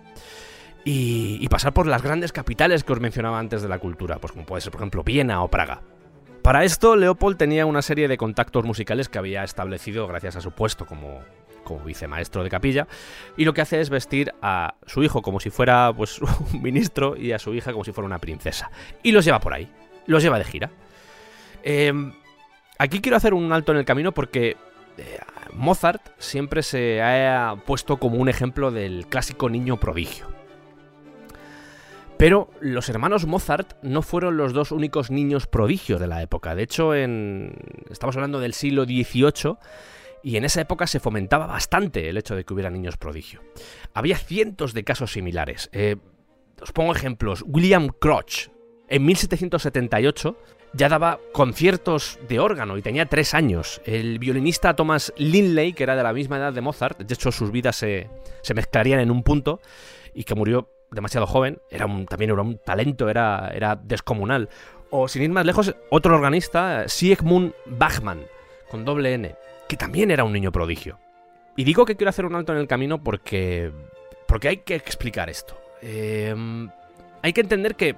y, 0.84 1.38
y 1.40 1.48
pasar 1.48 1.72
por 1.72 1.86
las 1.86 2.02
grandes 2.02 2.32
capitales 2.32 2.82
que 2.82 2.92
os 2.92 3.00
mencionaba 3.00 3.38
antes 3.38 3.62
de 3.62 3.68
la 3.68 3.78
cultura, 3.78 4.18
pues 4.18 4.32
como 4.32 4.46
puede 4.46 4.62
ser 4.62 4.72
por 4.72 4.80
ejemplo 4.80 5.04
Viena 5.04 5.44
o 5.44 5.48
Praga. 5.48 5.82
Para 6.42 6.64
esto, 6.64 6.96
Leopold 6.96 7.36
tenía 7.36 7.66
una 7.66 7.82
serie 7.82 8.08
de 8.08 8.16
contactos 8.16 8.64
musicales 8.64 9.08
que 9.08 9.18
había 9.18 9.44
establecido 9.44 10.06
gracias 10.06 10.36
a 10.36 10.40
su 10.40 10.52
puesto 10.52 10.86
como, 10.86 11.20
como 11.64 11.84
vicemaestro 11.84 12.42
de 12.42 12.48
capilla, 12.48 12.88
y 13.36 13.44
lo 13.44 13.52
que 13.52 13.60
hace 13.60 13.80
es 13.80 13.90
vestir 13.90 14.32
a 14.40 14.74
su 14.86 15.02
hijo 15.02 15.20
como 15.20 15.40
si 15.40 15.50
fuera 15.50 15.92
pues, 15.94 16.18
un 16.52 16.62
ministro 16.62 17.16
y 17.16 17.32
a 17.32 17.38
su 17.38 17.52
hija 17.54 17.72
como 17.72 17.84
si 17.84 17.92
fuera 17.92 18.06
una 18.06 18.18
princesa. 18.18 18.70
Y 19.02 19.12
los 19.12 19.24
lleva 19.24 19.40
por 19.40 19.52
ahí, 19.52 19.70
los 20.06 20.22
lleva 20.22 20.38
de 20.38 20.44
gira. 20.44 20.70
Eh, 21.62 21.92
aquí 22.78 23.00
quiero 23.00 23.18
hacer 23.18 23.34
un 23.34 23.52
alto 23.52 23.72
en 23.72 23.78
el 23.78 23.84
camino 23.84 24.12
porque 24.12 24.56
Mozart 25.52 26.02
siempre 26.18 26.62
se 26.62 27.02
ha 27.02 27.56
puesto 27.66 27.98
como 27.98 28.16
un 28.16 28.28
ejemplo 28.28 28.70
del 28.70 29.06
clásico 29.06 29.48
niño 29.48 29.78
prodigio. 29.78 30.28
Pero 32.16 32.50
los 32.60 32.88
hermanos 32.90 33.26
Mozart 33.26 33.82
no 33.82 34.02
fueron 34.02 34.36
los 34.36 34.52
dos 34.52 34.72
únicos 34.72 35.10
niños 35.10 35.46
prodigios 35.46 35.98
de 36.00 36.06
la 36.06 36.20
época. 36.20 36.54
De 36.54 36.62
hecho, 36.62 36.92
estamos 36.92 38.14
hablando 38.14 38.40
del 38.40 38.52
siglo 38.52 38.84
XVIII 38.84 39.56
y 40.22 40.36
en 40.36 40.44
esa 40.44 40.60
época 40.60 40.86
se 40.86 41.00
fomentaba 41.00 41.46
bastante 41.46 42.10
el 42.10 42.18
hecho 42.18 42.36
de 42.36 42.44
que 42.44 42.52
hubiera 42.52 42.68
niños 42.68 42.98
prodigio. 42.98 43.40
Había 43.94 44.18
cientos 44.18 44.74
de 44.74 44.84
casos 44.84 45.12
similares. 45.12 45.70
Eh, 45.72 45.96
os 46.60 46.72
pongo 46.72 46.94
ejemplos. 46.94 47.42
William 47.46 47.88
Crotch, 47.88 48.48
en 48.88 49.06
1778, 49.06 50.36
ya 50.72 50.88
daba 50.88 51.18
conciertos 51.32 52.18
de 52.28 52.38
órgano 52.38 52.76
y 52.78 52.82
tenía 52.82 53.06
tres 53.06 53.34
años. 53.34 53.80
El 53.84 54.18
violinista 54.18 54.74
Thomas 54.74 55.12
Linley, 55.16 55.72
que 55.72 55.82
era 55.82 55.96
de 55.96 56.02
la 56.02 56.12
misma 56.12 56.38
edad 56.38 56.52
de 56.52 56.60
Mozart, 56.60 56.98
de 56.98 57.14
hecho 57.14 57.32
sus 57.32 57.50
vidas 57.50 57.76
se, 57.76 58.08
se 58.42 58.54
mezclarían 58.54 59.00
en 59.00 59.10
un 59.10 59.22
punto, 59.22 59.60
y 60.14 60.24
que 60.24 60.34
murió 60.34 60.68
demasiado 60.90 61.26
joven, 61.26 61.60
era 61.70 61.86
un, 61.86 62.06
también 62.06 62.30
era 62.30 62.42
un 62.42 62.58
talento, 62.58 63.08
era, 63.08 63.50
era 63.54 63.76
descomunal. 63.76 64.48
O 64.90 65.06
sin 65.08 65.22
ir 65.22 65.30
más 65.30 65.46
lejos, 65.46 65.74
otro 65.90 66.16
organista, 66.16 66.88
Siegmund 66.88 67.52
Bachmann, 67.66 68.24
con 68.70 68.84
doble 68.84 69.14
N, 69.14 69.34
que 69.68 69.76
también 69.76 70.10
era 70.10 70.24
un 70.24 70.32
niño 70.32 70.50
prodigio. 70.50 70.98
Y 71.56 71.64
digo 71.64 71.84
que 71.84 71.96
quiero 71.96 72.10
hacer 72.10 72.24
un 72.24 72.34
alto 72.34 72.52
en 72.52 72.58
el 72.58 72.66
camino 72.66 73.02
porque, 73.02 73.70
porque 74.26 74.48
hay 74.48 74.56
que 74.58 74.74
explicar 74.74 75.30
esto. 75.30 75.56
Eh, 75.82 76.34
hay 77.22 77.32
que 77.32 77.40
entender 77.40 77.76
que 77.76 77.94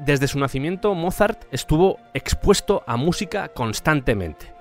desde 0.00 0.28
su 0.28 0.38
nacimiento 0.38 0.94
Mozart 0.94 1.44
estuvo 1.52 1.98
expuesto 2.14 2.82
a 2.86 2.96
música 2.96 3.48
constantemente. 3.48 4.52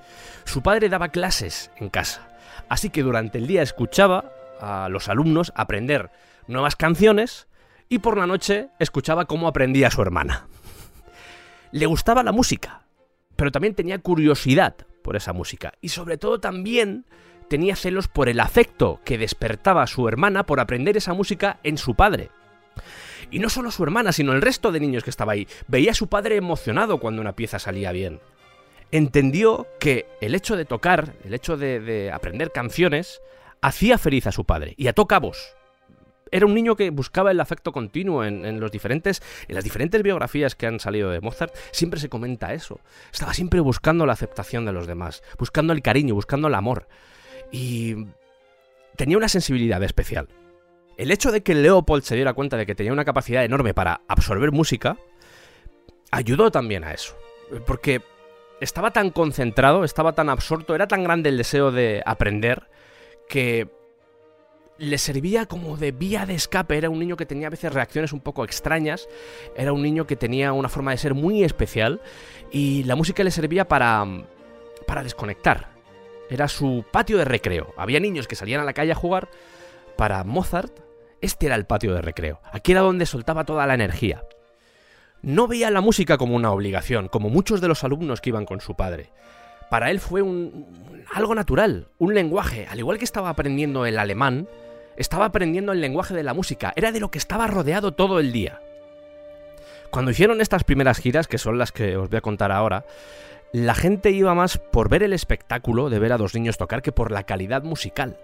Su 0.43 0.61
padre 0.61 0.89
daba 0.89 1.09
clases 1.09 1.71
en 1.77 1.89
casa, 1.89 2.27
así 2.67 2.89
que 2.89 3.03
durante 3.03 3.37
el 3.37 3.47
día 3.47 3.61
escuchaba 3.61 4.31
a 4.59 4.89
los 4.89 5.07
alumnos 5.07 5.53
aprender 5.55 6.11
nuevas 6.47 6.75
canciones 6.75 7.47
y 7.87 7.99
por 7.99 8.17
la 8.17 8.27
noche 8.27 8.69
escuchaba 8.79 9.25
cómo 9.25 9.47
aprendía 9.47 9.89
su 9.91 10.01
hermana. 10.01 10.47
Le 11.71 11.85
gustaba 11.85 12.23
la 12.23 12.31
música, 12.31 12.81
pero 13.35 13.51
también 13.51 13.75
tenía 13.75 13.99
curiosidad 13.99 14.75
por 15.03 15.15
esa 15.15 15.31
música 15.31 15.71
y 15.79 15.89
sobre 15.89 16.17
todo 16.17 16.39
también 16.39 17.05
tenía 17.49 17.75
celos 17.75 18.07
por 18.07 18.27
el 18.27 18.41
afecto 18.41 18.99
que 19.05 19.17
despertaba 19.17 19.87
su 19.87 20.07
hermana 20.07 20.45
por 20.45 20.59
aprender 20.59 20.97
esa 20.97 21.13
música 21.13 21.59
en 21.63 21.77
su 21.77 21.95
padre. 21.95 22.29
Y 23.31 23.39
no 23.39 23.49
solo 23.49 23.71
su 23.71 23.83
hermana, 23.83 24.11
sino 24.11 24.33
el 24.33 24.41
resto 24.41 24.71
de 24.71 24.79
niños 24.79 25.03
que 25.03 25.09
estaba 25.09 25.33
ahí. 25.33 25.47
Veía 25.67 25.91
a 25.91 25.95
su 25.95 26.07
padre 26.07 26.35
emocionado 26.35 26.99
cuando 26.99 27.21
una 27.21 27.35
pieza 27.35 27.59
salía 27.59 27.91
bien. 27.91 28.19
Entendió 28.91 29.67
que 29.79 30.07
el 30.19 30.33
hecho 30.33 30.57
de 30.57 30.65
tocar, 30.65 31.13
el 31.23 31.33
hecho 31.35 31.55
de, 31.57 31.79
de 31.79 32.11
aprender 32.11 32.51
canciones, 32.51 33.21
hacía 33.61 33.97
feliz 33.99 34.25
a 34.25 34.31
su 34.31 34.45
padre 34.45 34.73
y 34.77 34.87
ató 34.87 35.05
cabos. 35.05 35.55
era 36.31 36.45
un 36.45 36.53
niño 36.53 36.75
que 36.75 36.89
buscaba 36.89 37.31
el 37.31 37.39
afecto 37.39 37.71
continuo 37.71 38.23
en, 38.23 38.45
en 38.45 38.59
los 38.59 38.71
diferentes, 38.71 39.21
en 39.47 39.55
las 39.55 39.63
diferentes 39.63 40.01
biografías 40.01 40.55
que 40.55 40.67
han 40.67 40.79
salido 40.79 41.09
de 41.09 41.21
Mozart. 41.21 41.55
Siempre 41.71 41.99
se 41.99 42.09
comenta 42.09 42.53
eso. 42.53 42.79
Estaba 43.11 43.33
siempre 43.33 43.59
buscando 43.59 44.05
la 44.05 44.13
aceptación 44.13 44.65
de 44.65 44.73
los 44.73 44.87
demás, 44.87 45.23
buscando 45.37 45.73
el 45.73 45.81
cariño, 45.81 46.15
buscando 46.15 46.47
el 46.47 46.55
amor. 46.55 46.87
Y 47.51 48.07
tenía 48.95 49.17
una 49.17 49.29
sensibilidad 49.29 49.81
especial. 49.83 50.27
El 50.99 51.11
hecho 51.11 51.31
de 51.31 51.43
que 51.43 51.55
Leopold 51.55 52.03
se 52.03 52.15
diera 52.15 52.33
cuenta 52.33 52.57
de 52.57 52.65
que 52.65 52.75
tenía 52.75 52.91
una 52.91 53.05
capacidad 53.05 53.45
enorme 53.45 53.73
para 53.73 54.01
absorber 54.09 54.51
música 54.51 54.97
ayudó 56.11 56.51
también 56.51 56.83
a 56.83 56.91
eso. 56.91 57.15
Porque 57.65 58.01
estaba 58.59 58.91
tan 58.91 59.09
concentrado, 59.11 59.85
estaba 59.85 60.11
tan 60.13 60.27
absorto, 60.27 60.75
era 60.75 60.89
tan 60.89 61.05
grande 61.05 61.29
el 61.29 61.37
deseo 61.37 61.71
de 61.71 62.03
aprender 62.05 62.69
que 63.29 63.69
le 64.77 64.97
servía 64.97 65.45
como 65.45 65.77
de 65.77 65.93
vía 65.93 66.25
de 66.25 66.35
escape. 66.35 66.77
Era 66.77 66.89
un 66.89 66.99
niño 66.99 67.15
que 67.15 67.25
tenía 67.25 67.47
a 67.47 67.51
veces 67.51 67.73
reacciones 67.73 68.11
un 68.11 68.19
poco 68.19 68.43
extrañas, 68.43 69.07
era 69.55 69.71
un 69.71 69.81
niño 69.81 70.05
que 70.05 70.17
tenía 70.17 70.51
una 70.51 70.67
forma 70.67 70.91
de 70.91 70.97
ser 70.97 71.13
muy 71.13 71.45
especial 71.45 72.01
y 72.51 72.83
la 72.83 72.97
música 72.97 73.23
le 73.23 73.31
servía 73.31 73.69
para, 73.69 74.05
para 74.85 75.03
desconectar. 75.03 75.69
Era 76.29 76.49
su 76.49 76.83
patio 76.91 77.17
de 77.17 77.23
recreo. 77.23 77.73
Había 77.77 78.01
niños 78.01 78.27
que 78.27 78.35
salían 78.35 78.59
a 78.59 78.65
la 78.65 78.73
calle 78.73 78.91
a 78.91 78.95
jugar. 78.95 79.29
Para 79.95 80.23
Mozart, 80.23 80.88
este 81.21 81.47
era 81.47 81.55
el 81.55 81.65
patio 81.65 81.93
de 81.93 82.01
recreo. 82.01 82.41
Aquí 82.51 82.71
era 82.71 82.81
donde 82.81 83.05
soltaba 83.05 83.45
toda 83.45 83.67
la 83.67 83.73
energía. 83.73 84.23
No 85.21 85.47
veía 85.47 85.69
la 85.69 85.81
música 85.81 86.17
como 86.17 86.35
una 86.35 86.51
obligación, 86.51 87.09
como 87.09 87.29
muchos 87.29 87.61
de 87.61 87.67
los 87.67 87.83
alumnos 87.83 88.21
que 88.21 88.29
iban 88.29 88.45
con 88.45 88.61
su 88.61 88.75
padre. 88.75 89.11
Para 89.69 89.91
él 89.91 89.99
fue 89.99 90.21
algo 91.13 91.35
natural, 91.35 91.87
un 91.97 92.13
lenguaje. 92.13 92.67
Al 92.69 92.79
igual 92.79 92.97
que 92.97 93.05
estaba 93.05 93.29
aprendiendo 93.29 93.85
el 93.85 93.99
alemán, 93.99 94.47
estaba 94.97 95.25
aprendiendo 95.25 95.71
el 95.71 95.81
lenguaje 95.81 96.13
de 96.13 96.23
la 96.23 96.33
música. 96.33 96.73
Era 96.75 96.91
de 96.91 96.99
lo 96.99 97.11
que 97.11 97.17
estaba 97.17 97.47
rodeado 97.47 97.91
todo 97.91 98.19
el 98.19 98.31
día. 98.31 98.61
Cuando 99.91 100.11
hicieron 100.11 100.41
estas 100.41 100.63
primeras 100.63 100.99
giras, 100.99 101.27
que 101.27 101.37
son 101.37 101.57
las 101.57 101.71
que 101.71 101.97
os 101.97 102.09
voy 102.09 102.17
a 102.17 102.21
contar 102.21 102.51
ahora, 102.51 102.85
la 103.51 103.73
gente 103.75 104.11
iba 104.11 104.35
más 104.35 104.57
por 104.57 104.89
ver 104.89 105.03
el 105.03 105.13
espectáculo 105.13 105.89
de 105.89 105.99
ver 105.99 106.13
a 106.13 106.17
dos 106.17 106.35
niños 106.35 106.57
tocar 106.57 106.81
que 106.81 106.91
por 106.91 107.11
la 107.11 107.23
calidad 107.23 107.63
musical. 107.63 108.17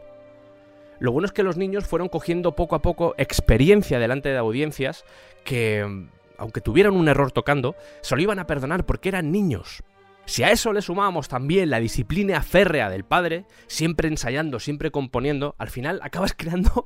Lo 0.99 1.11
bueno 1.11 1.25
es 1.25 1.31
que 1.31 1.43
los 1.43 1.57
niños 1.57 1.85
fueron 1.85 2.09
cogiendo 2.09 2.55
poco 2.55 2.75
a 2.75 2.81
poco 2.81 3.15
experiencia 3.17 3.99
delante 3.99 4.29
de 4.29 4.37
audiencias 4.37 5.05
que, 5.43 6.07
aunque 6.37 6.61
tuvieran 6.61 6.95
un 6.95 7.07
error 7.07 7.31
tocando, 7.31 7.75
se 8.01 8.15
lo 8.15 8.21
iban 8.21 8.39
a 8.39 8.47
perdonar 8.47 8.85
porque 8.85 9.09
eran 9.09 9.31
niños. 9.31 9.83
Si 10.25 10.43
a 10.43 10.51
eso 10.51 10.73
le 10.73 10.81
sumamos 10.81 11.27
también 11.27 11.69
la 11.69 11.79
disciplina 11.79 12.41
férrea 12.41 12.89
del 12.89 13.03
padre, 13.03 13.45
siempre 13.67 14.07
ensayando, 14.07 14.59
siempre 14.59 14.89
componiendo, 14.89 15.55
al 15.59 15.69
final 15.69 15.99
acabas 16.01 16.33
creando 16.37 16.85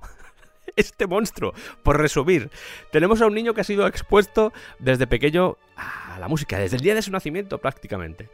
este 0.76 1.08
monstruo. 1.08 1.54
Por 1.84 1.98
resumir, 1.98 2.50
tenemos 2.92 3.22
a 3.22 3.28
un 3.28 3.34
niño 3.34 3.54
que 3.54 3.62
ha 3.62 3.66
sido 3.66 3.88
expuesto 3.88 4.52
desde 4.80 5.08
pequeño 5.08 5.58
a 5.76 6.20
la 6.20 6.28
música, 6.28 6.60
desde 6.60 6.78
el 6.78 6.84
día 6.84 6.96
de 6.96 7.02
su 7.02 7.12
nacimiento 7.12 7.60
prácticamente. 7.60 8.30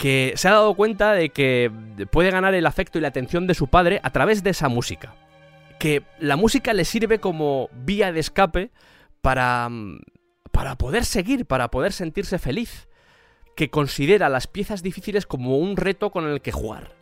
Que 0.00 0.32
se 0.36 0.48
ha 0.48 0.52
dado 0.52 0.72
cuenta 0.72 1.12
de 1.12 1.28
que 1.28 1.70
puede 2.10 2.30
ganar 2.30 2.54
el 2.54 2.64
afecto 2.64 2.96
y 2.96 3.02
la 3.02 3.08
atención 3.08 3.46
de 3.46 3.52
su 3.52 3.66
padre 3.66 4.00
a 4.02 4.10
través 4.10 4.42
de 4.42 4.48
esa 4.48 4.70
música. 4.70 5.14
Que 5.78 6.04
la 6.18 6.36
música 6.36 6.72
le 6.72 6.86
sirve 6.86 7.18
como 7.18 7.68
vía 7.74 8.10
de 8.10 8.20
escape 8.20 8.70
para, 9.20 9.68
para 10.52 10.76
poder 10.76 11.04
seguir, 11.04 11.44
para 11.44 11.70
poder 11.70 11.92
sentirse 11.92 12.38
feliz. 12.38 12.88
Que 13.54 13.68
considera 13.68 14.30
las 14.30 14.46
piezas 14.46 14.82
difíciles 14.82 15.26
como 15.26 15.58
un 15.58 15.76
reto 15.76 16.10
con 16.10 16.26
el 16.26 16.40
que 16.40 16.50
jugar, 16.50 16.94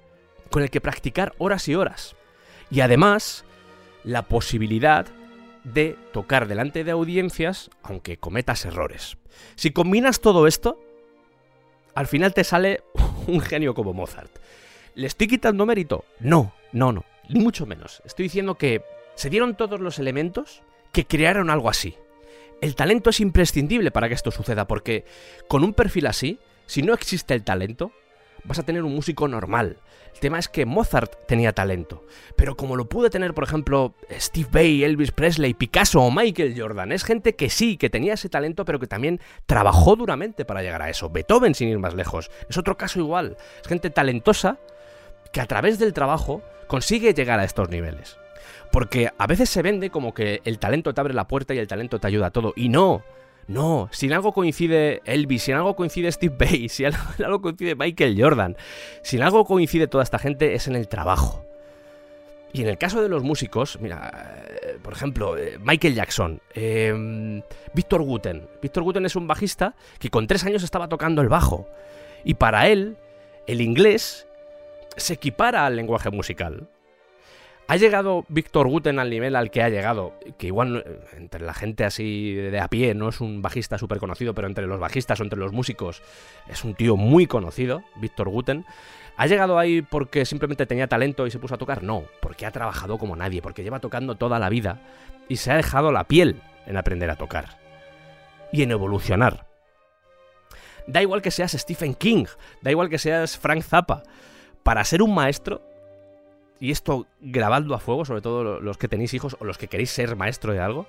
con 0.50 0.64
el 0.64 0.70
que 0.70 0.80
practicar 0.80 1.34
horas 1.38 1.68
y 1.68 1.76
horas. 1.76 2.16
Y 2.68 2.80
además, 2.80 3.44
la 4.02 4.22
posibilidad 4.22 5.06
de 5.62 5.96
tocar 6.12 6.48
delante 6.48 6.82
de 6.82 6.90
audiencias 6.90 7.70
aunque 7.84 8.16
cometas 8.16 8.64
errores. 8.64 9.18
Si 9.54 9.70
combinas 9.70 10.20
todo 10.20 10.48
esto, 10.48 10.80
al 11.98 12.06
final 12.06 12.32
te 12.32 12.44
sale 12.44 12.84
un 13.26 13.40
genio 13.40 13.74
como 13.74 13.92
Mozart. 13.92 14.30
¿Le 14.94 15.08
estoy 15.08 15.26
quitando 15.26 15.66
mérito? 15.66 16.04
No, 16.20 16.54
no, 16.70 16.92
no, 16.92 17.04
ni 17.28 17.40
mucho 17.40 17.66
menos. 17.66 18.02
Estoy 18.04 18.26
diciendo 18.26 18.54
que 18.54 18.84
se 19.16 19.30
dieron 19.30 19.56
todos 19.56 19.80
los 19.80 19.98
elementos 19.98 20.62
que 20.92 21.06
crearon 21.06 21.50
algo 21.50 21.68
así. 21.68 21.96
El 22.60 22.76
talento 22.76 23.10
es 23.10 23.18
imprescindible 23.18 23.90
para 23.90 24.06
que 24.06 24.14
esto 24.14 24.30
suceda, 24.30 24.68
porque 24.68 25.06
con 25.48 25.64
un 25.64 25.74
perfil 25.74 26.06
así, 26.06 26.38
si 26.66 26.82
no 26.82 26.94
existe 26.94 27.34
el 27.34 27.42
talento, 27.42 27.90
vas 28.44 28.58
a 28.58 28.62
tener 28.62 28.82
un 28.82 28.94
músico 28.94 29.28
normal. 29.28 29.78
El 30.14 30.20
tema 30.20 30.38
es 30.38 30.48
que 30.48 30.66
Mozart 30.66 31.26
tenía 31.26 31.52
talento, 31.52 32.04
pero 32.34 32.56
como 32.56 32.74
lo 32.74 32.88
pudo 32.88 33.08
tener, 33.08 33.34
por 33.34 33.44
ejemplo, 33.44 33.94
Steve 34.10 34.48
Bay, 34.50 34.82
Elvis 34.82 35.12
Presley, 35.12 35.54
Picasso 35.54 36.00
o 36.00 36.10
Michael 36.10 36.60
Jordan, 36.60 36.90
es 36.90 37.04
gente 37.04 37.36
que 37.36 37.50
sí, 37.50 37.76
que 37.76 37.88
tenía 37.88 38.14
ese 38.14 38.28
talento, 38.28 38.64
pero 38.64 38.80
que 38.80 38.88
también 38.88 39.20
trabajó 39.46 39.94
duramente 39.94 40.44
para 40.44 40.62
llegar 40.62 40.82
a 40.82 40.90
eso. 40.90 41.08
Beethoven, 41.08 41.54
sin 41.54 41.68
ir 41.68 41.78
más 41.78 41.94
lejos, 41.94 42.30
es 42.48 42.58
otro 42.58 42.76
caso 42.76 42.98
igual. 42.98 43.36
Es 43.62 43.68
gente 43.68 43.90
talentosa 43.90 44.58
que 45.32 45.40
a 45.40 45.46
través 45.46 45.78
del 45.78 45.92
trabajo 45.92 46.42
consigue 46.66 47.14
llegar 47.14 47.38
a 47.38 47.44
estos 47.44 47.68
niveles. 47.68 48.18
Porque 48.72 49.10
a 49.16 49.26
veces 49.26 49.48
se 49.48 49.62
vende 49.62 49.90
como 49.90 50.14
que 50.14 50.40
el 50.44 50.58
talento 50.58 50.92
te 50.92 51.00
abre 51.00 51.14
la 51.14 51.28
puerta 51.28 51.54
y 51.54 51.58
el 51.58 51.68
talento 51.68 52.00
te 52.00 52.06
ayuda 52.06 52.26
a 52.26 52.30
todo. 52.30 52.52
Y 52.56 52.68
no, 52.68 53.02
no, 53.48 53.88
si 53.92 54.06
en 54.06 54.12
algo 54.12 54.32
coincide 54.32 55.00
Elvis, 55.06 55.44
si 55.44 55.52
en 55.52 55.56
algo 55.56 55.74
coincide 55.74 56.12
Steve 56.12 56.36
Bay, 56.38 56.68
si 56.68 56.84
en 56.84 56.92
algo 57.24 57.40
coincide 57.40 57.74
Michael 57.74 58.14
Jordan, 58.20 58.56
si 59.02 59.16
en 59.16 59.22
algo 59.22 59.46
coincide 59.46 59.88
toda 59.88 60.04
esta 60.04 60.18
gente 60.18 60.54
es 60.54 60.68
en 60.68 60.76
el 60.76 60.86
trabajo. 60.86 61.44
Y 62.52 62.62
en 62.62 62.68
el 62.68 62.78
caso 62.78 63.02
de 63.02 63.08
los 63.08 63.22
músicos, 63.22 63.78
mira, 63.80 64.44
eh, 64.62 64.78
por 64.82 64.92
ejemplo, 64.92 65.36
eh, 65.36 65.58
Michael 65.60 65.94
Jackson, 65.94 66.40
eh, 66.54 67.42
Víctor 67.72 68.02
Guten. 68.02 68.48
Víctor 68.60 68.82
Guten 68.82 69.06
es 69.06 69.16
un 69.16 69.26
bajista 69.26 69.74
que 69.98 70.10
con 70.10 70.26
tres 70.26 70.44
años 70.44 70.62
estaba 70.62 70.88
tocando 70.88 71.22
el 71.22 71.28
bajo. 71.28 71.68
Y 72.24 72.34
para 72.34 72.68
él, 72.68 72.96
el 73.46 73.62
inglés 73.62 74.26
se 74.96 75.14
equipara 75.14 75.64
al 75.64 75.76
lenguaje 75.76 76.10
musical. 76.10 76.68
¿Ha 77.70 77.76
llegado 77.76 78.24
Víctor 78.28 78.66
Guten 78.66 78.98
al 78.98 79.10
nivel 79.10 79.36
al 79.36 79.50
que 79.50 79.62
ha 79.62 79.68
llegado? 79.68 80.14
Que 80.38 80.46
igual 80.46 80.84
eh, 80.86 81.00
entre 81.18 81.44
la 81.44 81.52
gente 81.52 81.84
así 81.84 82.32
de 82.32 82.58
a 82.60 82.68
pie 82.68 82.94
no 82.94 83.10
es 83.10 83.20
un 83.20 83.42
bajista 83.42 83.76
súper 83.76 83.98
conocido, 83.98 84.34
pero 84.34 84.48
entre 84.48 84.66
los 84.66 84.80
bajistas 84.80 85.20
o 85.20 85.22
entre 85.22 85.38
los 85.38 85.52
músicos 85.52 86.00
es 86.48 86.64
un 86.64 86.74
tío 86.74 86.96
muy 86.96 87.26
conocido, 87.26 87.82
Víctor 87.96 88.30
Guten. 88.30 88.64
¿Ha 89.18 89.26
llegado 89.26 89.58
ahí 89.58 89.82
porque 89.82 90.24
simplemente 90.24 90.64
tenía 90.64 90.86
talento 90.86 91.26
y 91.26 91.30
se 91.30 91.38
puso 91.38 91.56
a 91.56 91.58
tocar? 91.58 91.82
No, 91.82 92.04
porque 92.22 92.46
ha 92.46 92.52
trabajado 92.52 92.96
como 92.96 93.16
nadie, 93.16 93.42
porque 93.42 93.62
lleva 93.62 93.80
tocando 93.80 94.14
toda 94.14 94.38
la 94.38 94.48
vida 94.48 94.80
y 95.28 95.36
se 95.36 95.52
ha 95.52 95.56
dejado 95.56 95.92
la 95.92 96.04
piel 96.04 96.40
en 96.66 96.78
aprender 96.78 97.10
a 97.10 97.16
tocar 97.16 97.58
y 98.50 98.62
en 98.62 98.70
evolucionar. 98.70 99.46
Da 100.86 101.02
igual 101.02 101.20
que 101.20 101.30
seas 101.30 101.52
Stephen 101.52 101.94
King, 101.94 102.24
da 102.62 102.70
igual 102.70 102.88
que 102.88 102.98
seas 102.98 103.36
Frank 103.36 103.62
Zappa. 103.62 104.04
Para 104.62 104.84
ser 104.84 105.02
un 105.02 105.14
maestro 105.14 105.60
y 106.60 106.70
esto 106.70 107.06
grabadlo 107.20 107.74
a 107.74 107.78
fuego, 107.78 108.04
sobre 108.04 108.20
todo 108.20 108.60
los 108.60 108.78
que 108.78 108.88
tenéis 108.88 109.14
hijos 109.14 109.36
o 109.40 109.44
los 109.44 109.58
que 109.58 109.68
queréis 109.68 109.90
ser 109.90 110.16
maestro 110.16 110.52
de 110.52 110.60
algo, 110.60 110.86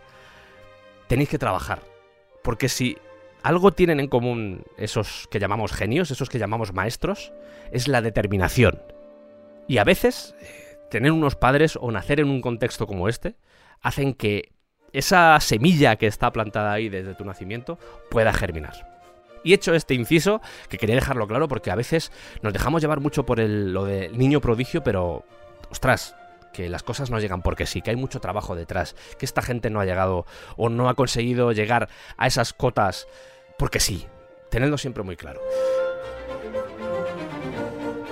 tenéis 1.07 1.29
que 1.29 1.37
trabajar. 1.37 1.81
Porque 2.43 2.69
si 2.69 2.97
algo 3.43 3.71
tienen 3.71 3.99
en 3.99 4.07
común 4.07 4.63
esos 4.77 5.27
que 5.29 5.39
llamamos 5.39 5.71
genios, 5.71 6.11
esos 6.11 6.29
que 6.29 6.39
llamamos 6.39 6.73
maestros, 6.73 7.33
es 7.71 7.87
la 7.87 8.01
determinación. 8.01 8.81
Y 9.67 9.77
a 9.77 9.83
veces, 9.83 10.35
eh, 10.41 10.77
tener 10.89 11.11
unos 11.11 11.35
padres 11.35 11.77
o 11.79 11.91
nacer 11.91 12.19
en 12.19 12.29
un 12.29 12.41
contexto 12.41 12.87
como 12.87 13.07
este, 13.07 13.35
hacen 13.81 14.13
que 14.13 14.53
esa 14.91 15.39
semilla 15.39 15.95
que 15.97 16.07
está 16.07 16.31
plantada 16.31 16.73
ahí 16.73 16.89
desde 16.89 17.13
tu 17.13 17.23
nacimiento 17.23 17.77
pueda 18.09 18.33
germinar. 18.33 18.87
Y 19.43 19.53
hecho 19.53 19.73
este 19.73 19.93
inciso, 19.93 20.41
que 20.67 20.77
quería 20.77 20.95
dejarlo 20.95 21.27
claro 21.27 21.47
porque 21.47 21.71
a 21.71 21.75
veces 21.75 22.11
nos 22.41 22.51
dejamos 22.51 22.81
llevar 22.81 22.99
mucho 22.99 23.25
por 23.25 23.39
el, 23.39 23.71
lo 23.73 23.85
del 23.85 24.17
niño 24.17 24.41
prodigio, 24.41 24.83
pero 24.83 25.23
ostras, 25.69 26.15
que 26.53 26.69
las 26.69 26.83
cosas 26.83 27.09
no 27.09 27.19
llegan 27.19 27.41
porque 27.41 27.65
sí, 27.65 27.81
que 27.81 27.91
hay 27.91 27.95
mucho 27.95 28.19
trabajo 28.19 28.55
detrás, 28.55 28.95
que 29.17 29.25
esta 29.25 29.41
gente 29.41 29.69
no 29.69 29.79
ha 29.79 29.85
llegado 29.85 30.25
o 30.57 30.69
no 30.69 30.89
ha 30.89 30.95
conseguido 30.95 31.51
llegar 31.51 31.89
a 32.17 32.27
esas 32.27 32.53
cotas 32.53 33.07
porque 33.57 33.79
sí. 33.79 34.07
Tenedlo 34.49 34.77
siempre 34.77 35.03
muy 35.03 35.15
claro. 35.15 35.39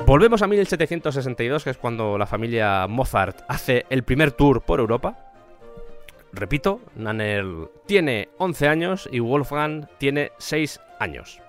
Volvemos 0.06 0.42
a 0.42 0.48
1762, 0.48 1.64
que 1.64 1.72
es 1.72 1.78
cuando 1.78 2.18
la 2.18 2.28
familia 2.28 2.88
Mozart 2.88 3.42
hace 3.50 3.86
el 3.90 4.04
primer 4.04 4.32
tour 4.32 4.62
por 4.62 4.80
Europa. 4.80 5.34
Repito, 6.32 6.80
Nanner 6.96 7.46
tiene 7.88 8.30
11 8.38 8.68
años 8.68 9.10
y 9.12 9.20
Wolfgang 9.20 9.88
tiene 9.98 10.32
6 10.38 10.80
años. 11.00 11.42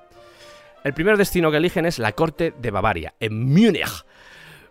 El 0.82 0.94
primer 0.94 1.16
destino 1.16 1.50
que 1.50 1.58
eligen 1.58 1.86
es 1.86 1.98
la 1.98 2.12
corte 2.12 2.52
de 2.58 2.70
Bavaria, 2.70 3.14
en 3.20 3.44
Múnich, 3.44 4.04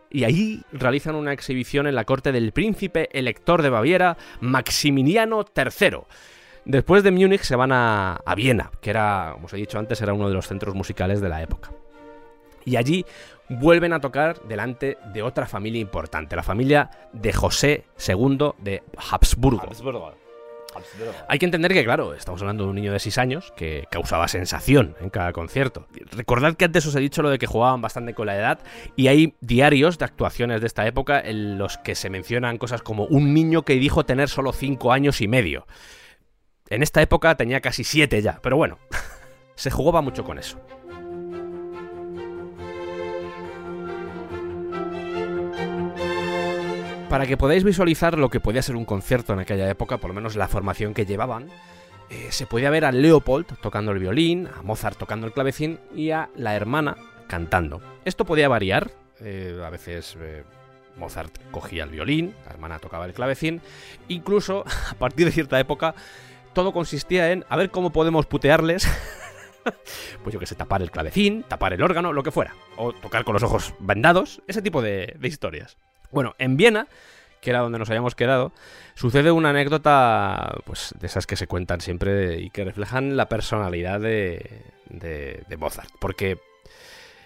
y 0.09 0.23
ahí 0.23 0.63
realizan 0.71 1.15
una 1.15 1.33
exhibición 1.33 1.87
en 1.87 1.95
la 1.95 2.05
corte 2.05 2.31
del 2.31 2.51
príncipe 2.51 3.09
elector 3.17 3.61
de 3.61 3.69
Baviera, 3.69 4.17
Maximiliano 4.41 5.45
III. 5.55 5.99
Después 6.65 7.03
de 7.03 7.11
Múnich 7.11 7.43
se 7.43 7.55
van 7.55 7.71
a, 7.71 8.21
Viena, 8.35 8.71
que 8.81 8.89
era, 8.89 9.31
como 9.33 9.45
os 9.45 9.53
he 9.53 9.57
dicho 9.57 9.79
antes, 9.79 10.01
era 10.01 10.13
uno 10.13 10.27
de 10.27 10.33
los 10.33 10.47
centros 10.47 10.75
musicales 10.75 11.21
de 11.21 11.29
la 11.29 11.41
época. 11.41 11.71
Y 12.65 12.75
allí 12.75 13.05
vuelven 13.47 13.93
a 13.93 14.01
tocar 14.01 14.41
delante 14.43 14.97
de 15.13 15.21
otra 15.23 15.45
familia 15.45 15.79
importante, 15.79 16.35
la 16.35 16.43
familia 16.43 16.89
de 17.13 17.31
José 17.31 17.85
II 18.05 18.51
de 18.59 18.83
Habsburgo. 19.09 19.69
Hay 21.27 21.39
que 21.39 21.45
entender 21.45 21.73
que, 21.73 21.83
claro, 21.83 22.13
estamos 22.13 22.41
hablando 22.41 22.63
de 22.63 22.69
un 22.69 22.75
niño 22.75 22.93
de 22.93 22.99
6 22.99 23.17
años 23.17 23.53
que 23.55 23.85
causaba 23.89 24.27
sensación 24.27 24.95
en 25.01 25.09
cada 25.09 25.33
concierto. 25.33 25.87
Recordad 26.11 26.55
que 26.55 26.65
antes 26.65 26.85
os 26.85 26.95
he 26.95 26.99
dicho 26.99 27.21
lo 27.21 27.29
de 27.29 27.39
que 27.39 27.47
jugaban 27.47 27.81
bastante 27.81 28.13
con 28.13 28.27
la 28.27 28.35
edad 28.35 28.59
y 28.95 29.07
hay 29.07 29.35
diarios 29.41 29.97
de 29.97 30.05
actuaciones 30.05 30.61
de 30.61 30.67
esta 30.67 30.85
época 30.87 31.19
en 31.19 31.57
los 31.57 31.77
que 31.77 31.95
se 31.95 32.09
mencionan 32.09 32.57
cosas 32.57 32.81
como 32.81 33.05
un 33.05 33.33
niño 33.33 33.63
que 33.63 33.73
dijo 33.75 34.05
tener 34.05 34.29
solo 34.29 34.53
5 34.53 34.91
años 34.91 35.21
y 35.21 35.27
medio. 35.27 35.67
En 36.69 36.83
esta 36.83 37.01
época 37.01 37.35
tenía 37.35 37.61
casi 37.61 37.83
7 37.83 38.21
ya, 38.21 38.39
pero 38.41 38.57
bueno, 38.57 38.77
se 39.55 39.71
jugaba 39.71 40.01
mucho 40.01 40.23
con 40.23 40.37
eso. 40.37 40.59
Para 47.09 47.25
que 47.25 47.37
podáis 47.37 47.63
visualizar 47.63 48.17
lo 48.17 48.29
que 48.29 48.41
podía 48.41 48.61
ser 48.61 48.75
un 48.75 48.83
concierto 48.83 49.31
en 49.31 49.39
aquella 49.39 49.69
época, 49.69 49.97
por 49.97 50.09
lo 50.09 50.13
menos 50.13 50.35
la 50.35 50.49
formación 50.49 50.93
que 50.93 51.05
llevaban, 51.05 51.47
eh, 52.09 52.27
se 52.31 52.45
podía 52.45 52.69
ver 52.69 52.83
a 52.83 52.91
Leopold 52.91 53.45
tocando 53.61 53.93
el 53.93 53.99
violín, 53.99 54.47
a 54.47 54.61
Mozart 54.61 54.97
tocando 54.97 55.25
el 55.25 55.31
clavecín 55.31 55.79
y 55.95 56.11
a 56.11 56.29
la 56.35 56.53
hermana 56.53 56.97
cantando. 57.27 57.81
Esto 58.03 58.25
podía 58.25 58.49
variar, 58.49 58.91
eh, 59.21 59.57
a 59.65 59.69
veces 59.69 60.17
eh, 60.19 60.43
Mozart 60.97 61.33
cogía 61.49 61.85
el 61.85 61.91
violín, 61.91 62.35
la 62.45 62.51
hermana 62.51 62.79
tocaba 62.79 63.05
el 63.05 63.13
clavecín, 63.13 63.61
incluso 64.09 64.65
a 64.91 64.95
partir 64.95 65.27
de 65.27 65.31
cierta 65.31 65.59
época 65.61 65.95
todo 66.51 66.73
consistía 66.73 67.31
en 67.31 67.45
a 67.47 67.55
ver 67.55 67.71
cómo 67.71 67.91
podemos 67.91 68.25
putearles. 68.25 68.85
pues 70.23 70.33
yo 70.33 70.39
que 70.39 70.45
sé, 70.45 70.55
tapar 70.55 70.81
el 70.81 70.91
clavecín, 70.91 71.43
tapar 71.43 71.71
el 71.71 71.81
órgano, 71.81 72.11
lo 72.11 72.23
que 72.23 72.31
fuera. 72.31 72.53
O 72.75 72.91
tocar 72.91 73.23
con 73.23 73.33
los 73.33 73.43
ojos 73.43 73.73
vendados, 73.79 74.41
ese 74.47 74.61
tipo 74.61 74.81
de, 74.81 75.15
de 75.17 75.27
historias. 75.29 75.77
Bueno, 76.11 76.35
en 76.37 76.57
Viena, 76.57 76.87
que 77.41 77.49
era 77.51 77.59
donde 77.59 77.79
nos 77.79 77.89
habíamos 77.89 78.15
quedado, 78.15 78.51
sucede 78.95 79.31
una 79.31 79.49
anécdota, 79.49 80.55
pues 80.65 80.93
de 80.99 81.07
esas 81.07 81.27
que 81.27 81.35
se 81.35 81.47
cuentan 81.47 81.81
siempre 81.81 82.39
y 82.39 82.49
que 82.49 82.63
reflejan 82.65 83.17
la 83.17 83.29
personalidad 83.29 83.99
de, 83.99 84.63
de, 84.89 85.43
de 85.47 85.57
Mozart. 85.57 85.89
Porque 85.99 86.39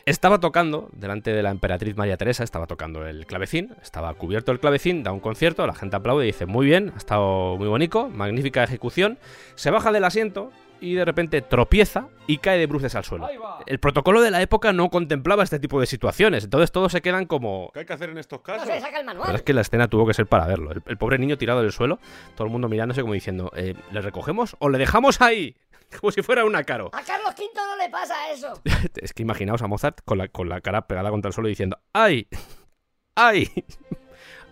estaba 0.06 0.40
tocando 0.40 0.90
delante 0.94 1.32
de 1.32 1.44
la 1.44 1.52
emperatriz 1.52 1.96
María 1.96 2.18
Teresa, 2.18 2.44
estaba 2.44 2.68
tocando 2.68 3.06
el 3.06 3.26
clavecín, 3.26 3.76
estaba 3.82 4.14
cubierto 4.16 4.52
el 4.52 4.60
clavecín, 4.60 5.04
da 5.04 5.12
un 5.12 5.20
concierto, 5.20 5.66
la 5.68 5.76
gente 5.76 5.96
aplaude 5.96 6.26
y 6.26 6.28
dice, 6.28 6.46
muy 6.46 6.66
bien, 6.66 6.92
ha 6.96 6.98
estado 6.98 7.58
muy 7.58 7.68
bonito, 7.68 8.10
magnífica 8.10 8.64
ejecución, 8.64 9.20
se 9.56 9.70
baja 9.70 9.92
del 9.92 10.04
asiento 10.04 10.52
y 10.82 10.96
de 10.96 11.06
repente 11.06 11.42
tropieza 11.42 12.08
y 12.28 12.40
cae 12.40 12.58
de 12.58 12.66
bruces 12.66 12.96
al 12.96 13.06
suelo. 13.06 13.30
El 13.68 13.80
protocolo 13.80 14.22
de 14.22 14.32
la 14.32 14.42
época 14.42 14.74
no 14.74 14.90
contemplaba 14.90 15.44
este 15.44 15.60
tipo 15.60 15.80
de 15.80 15.86
situaciones, 15.86 16.44
entonces 16.44 16.72
todos 16.72 16.92
se 16.92 17.02
quedan 17.02 17.26
como... 17.28 17.70
¿Qué 17.74 17.82
hay 17.82 17.86
que 17.86 17.94
hacer 17.94 18.10
en 18.10 18.18
estos 18.18 18.40
No 18.40 18.44
casos? 18.44 18.68
se 18.68 18.74
le 18.74 18.82
saca 18.82 19.00
el 19.00 19.06
La 19.06 19.14
verdad 19.14 19.36
es 19.36 19.42
que 19.44 19.54
la 19.54 19.62
escena 19.62 19.88
tuvo 19.88 20.06
que 20.08 20.14
ser 20.14 20.26
para 20.28 20.46
verlo. 20.48 20.72
El, 20.72 20.82
el 20.86 20.98
pobre 20.98 21.18
niño 21.20 21.38
tirado 21.38 21.62
del 21.62 21.72
suelo, 21.72 22.00
todo 22.36 22.46
el 22.46 22.52
mundo 22.52 22.68
mirándose 22.68 23.02
como 23.02 23.14
diciendo, 23.14 23.52
eh, 23.56 23.76
¿le 23.92 24.02
recogemos 24.02 24.56
o 24.60 24.70
le 24.70 24.78
dejamos 24.80 25.22
ahí? 25.22 25.56
Como 26.00 26.10
si 26.12 26.22
fuera 26.22 26.46
una 26.46 26.64
caro. 26.64 26.90
A 26.94 27.02
Carlos 27.04 27.34
V 27.38 27.44
no 27.54 27.76
le 27.76 27.90
pasa 27.90 28.16
eso. 28.32 28.62
Es 28.96 29.14
que 29.14 29.24
imaginaos 29.24 29.62
a 29.62 29.68
Mozart 29.68 30.00
con 30.06 30.18
la, 30.18 30.30
con 30.30 30.48
la 30.50 30.62
cara 30.62 30.88
pegada 30.88 31.10
contra 31.10 31.28
el 31.30 31.34
suelo 31.34 31.50
diciendo 31.50 31.78
¡Ay! 31.94 32.28
¡Ay! 33.16 33.50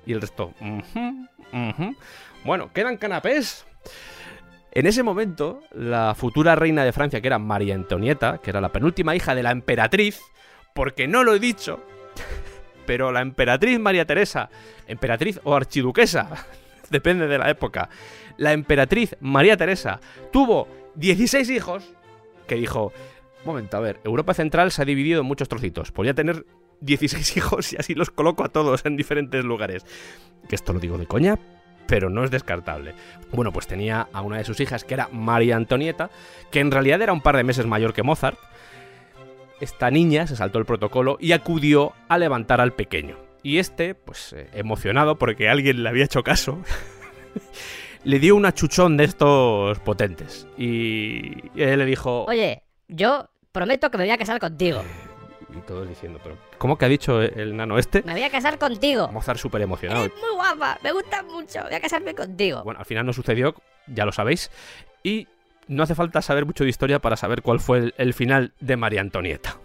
Y 0.05 0.11
el 0.13 0.19
resto 0.21 0.53
"Ujú, 0.59 1.27
ujú". 1.53 1.95
Bueno, 2.43 2.71
quedan 2.73 2.97
canapés. 2.97 3.65
En 4.71 4.85
ese 4.85 5.01
momento, 5.01 5.61
la 5.71 6.13
futura 6.15 6.55
reina 6.55 6.83
de 6.83 6.93
Francia, 6.93 7.21
que 7.21 7.27
era 7.27 7.39
María 7.39 7.73
Antonieta, 7.73 8.37
que 8.37 8.51
era 8.51 8.61
la 8.61 8.71
penúltima 8.71 9.15
hija 9.15 9.33
de 9.33 9.41
la 9.41 9.51
emperatriz, 9.51 10.21
porque 10.75 11.07
no 11.07 11.23
lo 11.23 11.33
he 11.33 11.39
dicho, 11.39 11.83
pero 12.85 13.11
la 13.11 13.21
emperatriz 13.21 13.79
María 13.79 14.05
Teresa, 14.05 14.49
emperatriz 14.87 15.39
o 15.43 15.55
archiduquesa, 15.55 16.45
depende 16.91 17.27
de 17.27 17.39
la 17.39 17.49
época, 17.49 17.89
la 18.37 18.53
emperatriz 18.53 19.15
María 19.21 19.57
Teresa 19.57 19.99
tuvo 20.31 20.67
16 20.95 21.49
hijos, 21.49 21.91
que 22.47 22.55
dijo, 22.55 22.93
momento, 23.45 23.77
a 23.77 23.79
ver, 23.79 23.99
Europa 24.03 24.35
Central 24.35 24.71
se 24.71 24.83
ha 24.83 24.85
dividido 24.85 25.21
en 25.21 25.27
muchos 25.27 25.49
trocitos, 25.49 25.91
podría 25.91 26.13
tener 26.13 26.45
16 26.81 27.37
hijos 27.37 27.73
y 27.73 27.77
así 27.77 27.95
los 27.95 28.11
coloco 28.11 28.43
a 28.43 28.49
todos 28.49 28.85
en 28.85 28.97
diferentes 28.97 29.43
lugares. 29.43 29.83
Que 30.47 30.55
esto 30.55 30.73
lo 30.73 30.79
digo 30.79 30.97
de 30.97 31.07
coña, 31.07 31.37
pero 31.89 32.09
no 32.09 32.23
es 32.23 32.31
descartable. 32.31 32.93
Bueno, 33.31 33.51
pues 33.51 33.67
tenía 33.67 34.07
a 34.13 34.21
una 34.21 34.37
de 34.37 34.45
sus 34.45 34.59
hijas 34.59 34.83
que 34.83 34.93
era 34.93 35.09
María 35.11 35.55
Antonieta, 35.55 36.11
que 36.51 36.59
en 36.59 36.71
realidad 36.71 37.01
era 37.01 37.11
un 37.11 37.21
par 37.21 37.35
de 37.35 37.43
meses 37.43 37.65
mayor 37.65 37.93
que 37.93 38.03
Mozart. 38.03 38.37
Esta 39.59 39.89
niña 39.91 40.27
se 40.27 40.35
saltó 40.35 40.59
el 40.59 40.65
protocolo 40.65 41.17
y 41.19 41.33
acudió 41.33 41.93
a 42.07 42.17
levantar 42.17 42.61
al 42.61 42.73
pequeño. 42.73 43.17
Y 43.41 43.57
este, 43.57 43.95
pues 43.95 44.33
eh, 44.33 44.49
emocionado 44.53 45.17
porque 45.17 45.49
alguien 45.49 45.83
le 45.83 45.89
había 45.89 46.05
hecho 46.05 46.23
caso, 46.23 46.59
le 48.03 48.19
dio 48.19 48.35
un 48.35 48.45
achuchón 48.45 48.95
de 48.95 49.05
estos 49.05 49.79
potentes. 49.79 50.47
Y 50.57 51.49
él 51.59 51.79
le 51.79 51.85
dijo... 51.85 52.25
Oye, 52.25 52.63
yo 52.87 53.29
prometo 53.51 53.89
que 53.89 53.97
me 53.97 54.03
voy 54.03 54.11
a 54.11 54.17
casar 54.17 54.39
contigo. 54.39 54.83
Y 55.55 55.61
todos 55.61 55.89
diciendo, 55.89 56.19
pero 56.21 56.37
¿cómo 56.57 56.77
que 56.77 56.85
ha 56.85 56.89
dicho 56.89 57.21
el 57.21 57.55
nano 57.57 57.79
este? 57.79 58.03
Me 58.03 58.13
voy 58.13 58.23
a 58.23 58.29
casar 58.29 58.59
contigo. 58.59 59.07
Mozart 59.11 59.39
súper 59.39 59.61
emocionado. 59.61 60.05
Es 60.05 60.13
muy 60.15 60.35
guapa, 60.35 60.77
me 60.83 60.91
gusta 60.91 61.23
mucho. 61.23 61.63
Voy 61.63 61.73
a 61.73 61.81
casarme 61.81 62.13
contigo. 62.13 62.63
Bueno, 62.63 62.79
al 62.79 62.85
final 62.85 63.05
no 63.05 63.13
sucedió, 63.13 63.55
ya 63.87 64.05
lo 64.05 64.11
sabéis. 64.11 64.51
Y 65.03 65.27
no 65.67 65.83
hace 65.83 65.95
falta 65.95 66.21
saber 66.21 66.45
mucho 66.45 66.63
de 66.63 66.69
historia 66.69 66.99
para 66.99 67.15
saber 67.15 67.41
cuál 67.41 67.59
fue 67.59 67.79
el, 67.79 67.93
el 67.97 68.13
final 68.13 68.53
de 68.59 68.77
María 68.77 69.01
Antonieta. 69.01 69.57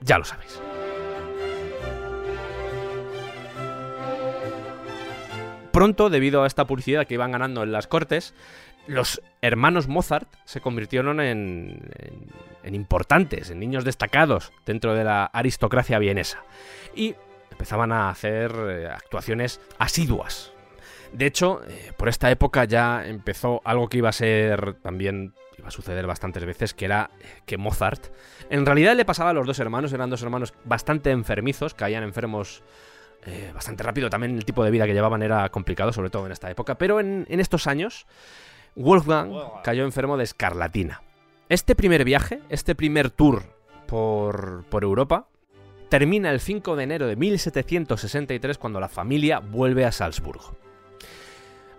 Ya 0.00 0.18
lo 0.18 0.24
sabéis. 0.24 0.60
Pronto, 5.72 6.10
debido 6.10 6.42
a 6.42 6.46
esta 6.46 6.66
publicidad 6.66 7.06
que 7.06 7.14
iban 7.14 7.30
ganando 7.30 7.62
en 7.62 7.70
las 7.70 7.86
cortes, 7.86 8.34
los 8.88 9.22
hermanos 9.42 9.86
Mozart 9.86 10.28
se 10.44 10.60
convirtieron 10.60 11.20
en, 11.20 11.90
en- 12.64 12.74
importantes, 12.74 13.50
en 13.50 13.60
niños 13.60 13.84
destacados 13.84 14.52
dentro 14.66 14.94
de 14.94 15.04
la 15.04 15.24
aristocracia 15.26 15.98
vienesa. 15.98 16.42
Y 16.94 17.14
empezaban 17.50 17.92
a 17.92 18.10
hacer 18.10 18.52
eh, 18.68 18.88
actuaciones 18.88 19.60
asiduas. 19.78 20.52
De 21.12 21.26
hecho, 21.26 21.62
eh, 21.66 21.92
por 21.96 22.08
esta 22.08 22.30
época 22.30 22.64
ya 22.64 23.06
empezó 23.06 23.62
algo 23.64 23.88
que 23.88 23.98
iba 23.98 24.08
a 24.10 24.12
ser 24.12 24.74
también, 24.74 25.32
iba 25.56 25.68
a 25.68 25.70
suceder 25.70 26.06
bastantes 26.06 26.44
veces, 26.44 26.74
que 26.74 26.84
era 26.84 27.10
eh, 27.20 27.24
que 27.46 27.56
Mozart, 27.56 28.08
en 28.50 28.66
realidad 28.66 28.96
le 28.96 29.04
pasaba 29.04 29.30
a 29.30 29.32
los 29.32 29.46
dos 29.46 29.58
hermanos, 29.60 29.92
eran 29.92 30.10
dos 30.10 30.22
hermanos 30.22 30.52
bastante 30.64 31.10
enfermizos, 31.10 31.74
caían 31.74 32.02
enfermos 32.02 32.62
bastante 33.52 33.82
rápido, 33.82 34.08
también 34.08 34.36
el 34.36 34.46
tipo 34.46 34.64
de 34.64 34.70
vida 34.70 34.86
que 34.86 34.94
llevaban 34.94 35.22
era 35.22 35.46
complicado, 35.50 35.92
sobre 35.92 36.08
todo 36.08 36.24
en 36.24 36.32
esta 36.32 36.50
época, 36.50 36.78
pero 36.78 36.98
en 36.98 37.26
estos 37.28 37.66
años, 37.66 38.06
Wolfgang 38.78 39.32
cayó 39.64 39.84
enfermo 39.84 40.16
de 40.16 40.24
escarlatina. 40.24 41.02
Este 41.48 41.74
primer 41.74 42.04
viaje, 42.04 42.40
este 42.48 42.76
primer 42.76 43.10
tour 43.10 43.42
por, 43.88 44.64
por 44.70 44.84
Europa, 44.84 45.26
termina 45.88 46.30
el 46.30 46.38
5 46.38 46.76
de 46.76 46.84
enero 46.84 47.06
de 47.08 47.16
1763 47.16 48.56
cuando 48.56 48.78
la 48.78 48.88
familia 48.88 49.40
vuelve 49.40 49.84
a 49.84 49.90
Salzburgo. 49.90 50.56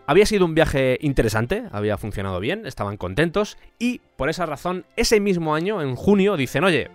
Había 0.08 0.26
sido 0.26 0.44
un 0.44 0.56
viaje 0.56 0.98
interesante, 1.02 1.64
había 1.72 1.98
funcionado 1.98 2.40
bien, 2.40 2.66
estaban 2.66 2.98
contentos 2.98 3.58
y 3.78 4.02
por 4.18 4.30
esa 4.30 4.46
razón 4.46 4.86
ese 4.98 5.20
mismo 5.20 5.56
año, 5.56 5.82
en 5.82 5.96
junio, 5.96 6.36
dicen, 6.36 6.64
oye, 6.66 6.90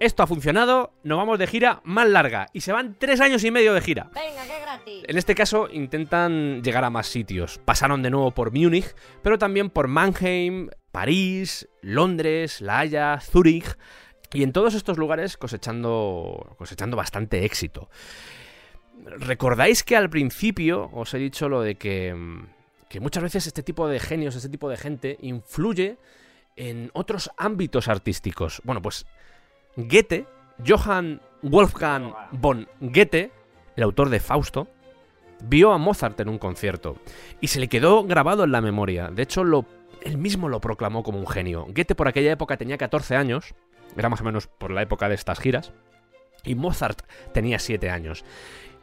esto 0.00 0.22
ha 0.22 0.26
funcionado, 0.26 0.92
nos 1.02 1.18
vamos 1.18 1.38
de 1.38 1.46
gira 1.46 1.80
más 1.84 2.08
larga 2.08 2.48
y 2.52 2.60
se 2.60 2.72
van 2.72 2.96
tres 2.98 3.20
años 3.20 3.44
y 3.44 3.50
medio 3.50 3.74
de 3.74 3.80
gira. 3.80 4.10
Venga, 4.14 4.42
qué 4.44 4.60
gratis. 4.60 5.04
En 5.06 5.16
este 5.16 5.34
caso 5.34 5.68
intentan 5.70 6.62
llegar 6.62 6.84
a 6.84 6.90
más 6.90 7.06
sitios. 7.06 7.58
Pasaron 7.64 8.02
de 8.02 8.10
nuevo 8.10 8.32
por 8.32 8.52
Múnich, 8.52 8.94
pero 9.22 9.38
también 9.38 9.70
por 9.70 9.88
Mannheim, 9.88 10.68
París, 10.90 11.68
Londres, 11.82 12.60
La 12.60 12.80
Haya, 12.80 13.20
Zúrich 13.20 13.76
y 14.32 14.42
en 14.42 14.52
todos 14.52 14.74
estos 14.74 14.98
lugares 14.98 15.36
cosechando, 15.36 16.54
cosechando 16.58 16.96
bastante 16.96 17.44
éxito. 17.44 17.88
¿Recordáis 19.04 19.82
que 19.82 19.96
al 19.96 20.10
principio 20.10 20.90
os 20.92 21.14
he 21.14 21.18
dicho 21.18 21.48
lo 21.48 21.62
de 21.62 21.76
que, 21.76 22.14
que 22.88 23.00
muchas 23.00 23.22
veces 23.22 23.46
este 23.46 23.62
tipo 23.62 23.88
de 23.88 24.00
genios, 24.00 24.34
este 24.34 24.48
tipo 24.48 24.68
de 24.68 24.76
gente 24.76 25.18
influye 25.20 25.98
en 26.56 26.90
otros 26.94 27.30
ámbitos 27.36 27.88
artísticos? 27.88 28.60
Bueno, 28.64 28.82
pues 28.82 29.06
Goethe, 29.76 30.26
Johann 30.64 31.20
Wolfgang 31.42 32.12
von 32.32 32.68
Goethe, 32.80 33.32
el 33.76 33.82
autor 33.82 34.08
de 34.08 34.20
Fausto, 34.20 34.68
vio 35.42 35.72
a 35.72 35.78
Mozart 35.78 36.18
en 36.20 36.28
un 36.28 36.38
concierto 36.38 36.96
y 37.40 37.48
se 37.48 37.60
le 37.60 37.68
quedó 37.68 38.04
grabado 38.04 38.44
en 38.44 38.52
la 38.52 38.60
memoria. 38.60 39.08
De 39.08 39.22
hecho, 39.22 39.42
lo, 39.42 39.66
él 40.02 40.16
mismo 40.16 40.48
lo 40.48 40.60
proclamó 40.60 41.02
como 41.02 41.18
un 41.18 41.26
genio. 41.26 41.66
Goethe 41.68 41.94
por 41.94 42.08
aquella 42.08 42.32
época 42.32 42.56
tenía 42.56 42.78
14 42.78 43.16
años, 43.16 43.54
era 43.96 44.08
más 44.08 44.20
o 44.20 44.24
menos 44.24 44.46
por 44.46 44.70
la 44.70 44.82
época 44.82 45.08
de 45.08 45.16
estas 45.16 45.40
giras, 45.40 45.72
y 46.44 46.54
Mozart 46.54 47.02
tenía 47.32 47.58
7 47.58 47.90
años. 47.90 48.24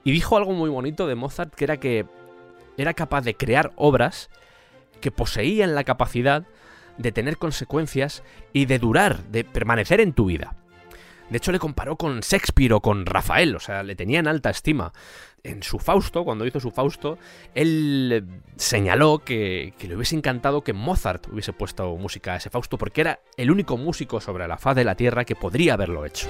Y 0.04 0.12
dijo 0.12 0.36
algo 0.36 0.52
muy 0.52 0.70
bonito 0.70 1.08
de 1.08 1.16
Mozart, 1.16 1.54
que 1.56 1.64
era 1.64 1.78
que 1.78 2.06
era 2.78 2.94
capaz 2.94 3.22
de 3.22 3.36
crear 3.36 3.72
obras 3.76 4.30
que 5.00 5.12
poseían 5.12 5.74
la 5.74 5.84
capacidad 5.84 6.46
de 6.98 7.12
tener 7.12 7.38
consecuencias 7.38 8.24
y 8.54 8.66
de 8.66 8.80
durar, 8.80 9.24
de 9.26 9.44
permanecer 9.44 10.02
en 10.02 10.14
tu 10.14 10.26
vida. 10.26 10.56
De 11.32 11.38
hecho, 11.38 11.54
le 11.54 11.60
comparó 11.60 11.96
con 11.96 12.20
Shakespeare 12.20 12.74
o 12.74 12.82
con 12.82 13.06
Rafael, 13.06 13.56
o 13.56 13.60
sea, 13.62 13.84
le 13.84 13.96
tenía 13.96 14.20
en 14.20 14.28
alta 14.28 14.50
estima. 14.50 14.92
En 15.44 15.64
su 15.64 15.80
Fausto, 15.80 16.26
cuando 16.26 16.46
hizo 16.46 16.60
su 16.60 16.72
Fausto, 16.72 17.18
él 17.56 18.28
señaló 18.58 19.20
que, 19.20 19.74
que 19.78 19.88
le 19.88 19.96
hubiese 19.96 20.18
encantado 20.18 20.62
que 20.62 20.74
Mozart 20.74 21.28
hubiese 21.32 21.54
puesto 21.54 21.96
música 21.96 22.34
a 22.34 22.36
ese 22.36 22.50
Fausto, 22.50 22.78
porque 22.78 23.00
era 23.00 23.22
el 23.38 23.50
único 23.50 23.78
músico 23.78 24.20
sobre 24.20 24.46
la 24.46 24.58
faz 24.58 24.76
de 24.76 24.84
la 24.84 24.96
Tierra 24.96 25.24
que 25.24 25.38
podría 25.38 25.76
haberlo 25.76 26.06
hecho. 26.06 26.28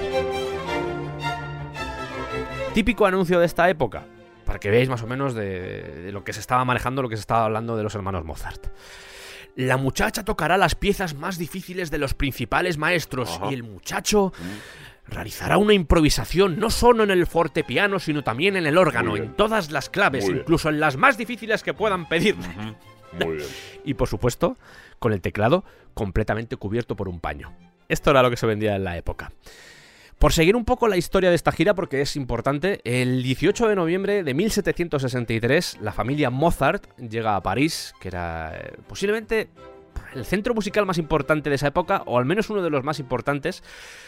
Típico 2.75 3.07
anuncio 3.07 3.39
de 3.39 3.47
esta 3.47 3.71
época, 3.71 4.05
para 4.45 4.59
que 4.59 4.69
veáis 4.69 4.87
más 4.87 5.01
o 5.01 5.07
menos 5.07 5.33
de, 5.33 5.81
de 6.03 6.11
lo 6.11 6.23
que 6.23 6.31
se 6.31 6.41
estaba 6.41 6.63
manejando, 6.63 7.01
lo 7.01 7.09
que 7.09 7.17
se 7.17 7.21
estaba 7.21 7.45
hablando 7.45 7.75
de 7.75 7.81
los 7.81 7.95
hermanos 7.95 8.23
Mozart. 8.23 8.67
La 9.55 9.77
muchacha 9.77 10.23
tocará 10.23 10.57
las 10.57 10.75
piezas 10.75 11.13
más 11.15 11.37
difíciles 11.37 11.91
de 11.91 11.97
los 11.97 12.13
principales 12.13 12.77
maestros 12.77 13.29
Ajá. 13.35 13.51
y 13.51 13.53
el 13.53 13.63
muchacho 13.63 14.31
realizará 15.11 15.57
una 15.57 15.73
improvisación 15.73 16.59
no 16.59 16.69
solo 16.69 17.03
en 17.03 17.11
el 17.11 17.27
fortepiano, 17.27 17.99
sino 17.99 18.23
también 18.23 18.55
en 18.55 18.65
el 18.65 18.77
órgano, 18.77 19.17
en 19.17 19.33
todas 19.35 19.69
las 19.69 19.89
claves, 19.89 20.23
Muy 20.23 20.33
bien. 20.33 20.43
incluso 20.43 20.69
en 20.69 20.79
las 20.79 20.97
más 20.97 21.17
difíciles 21.17 21.61
que 21.61 21.73
puedan 21.73 22.07
pedirle. 22.07 22.47
Muy 23.19 23.35
bien. 23.35 23.47
Y 23.83 23.93
por 23.93 24.07
supuesto, 24.07 24.57
con 24.99 25.13
el 25.13 25.21
teclado 25.21 25.65
completamente 25.93 26.55
cubierto 26.55 26.95
por 26.95 27.09
un 27.09 27.19
paño. 27.19 27.53
Esto 27.89 28.11
era 28.11 28.23
lo 28.23 28.29
que 28.29 28.37
se 28.37 28.47
vendía 28.47 28.75
en 28.77 28.85
la 28.85 28.97
época. 28.97 29.33
Por 30.17 30.33
seguir 30.33 30.55
un 30.55 30.65
poco 30.65 30.87
la 30.87 30.97
historia 30.97 31.29
de 31.29 31.35
esta 31.35 31.51
gira, 31.51 31.73
porque 31.73 31.99
es 32.01 32.15
importante, 32.15 32.79
el 32.83 33.23
18 33.23 33.67
de 33.67 33.75
noviembre 33.75 34.23
de 34.23 34.33
1763, 34.35 35.79
la 35.81 35.91
familia 35.91 36.29
Mozart 36.29 36.85
llega 36.99 37.35
a 37.35 37.41
París, 37.41 37.93
que 37.99 38.09
era 38.09 38.53
eh, 38.55 38.73
posiblemente 38.87 39.49
el 40.13 40.25
centro 40.25 40.53
musical 40.53 40.85
más 40.85 40.97
importante 40.97 41.49
de 41.49 41.55
esa 41.55 41.67
época, 41.67 42.03
o 42.05 42.17
al 42.17 42.25
menos 42.25 42.49
uno 42.49 42.61
de 42.61 42.69
los 42.69 42.83
más 42.83 42.99
importantes, 42.99 43.63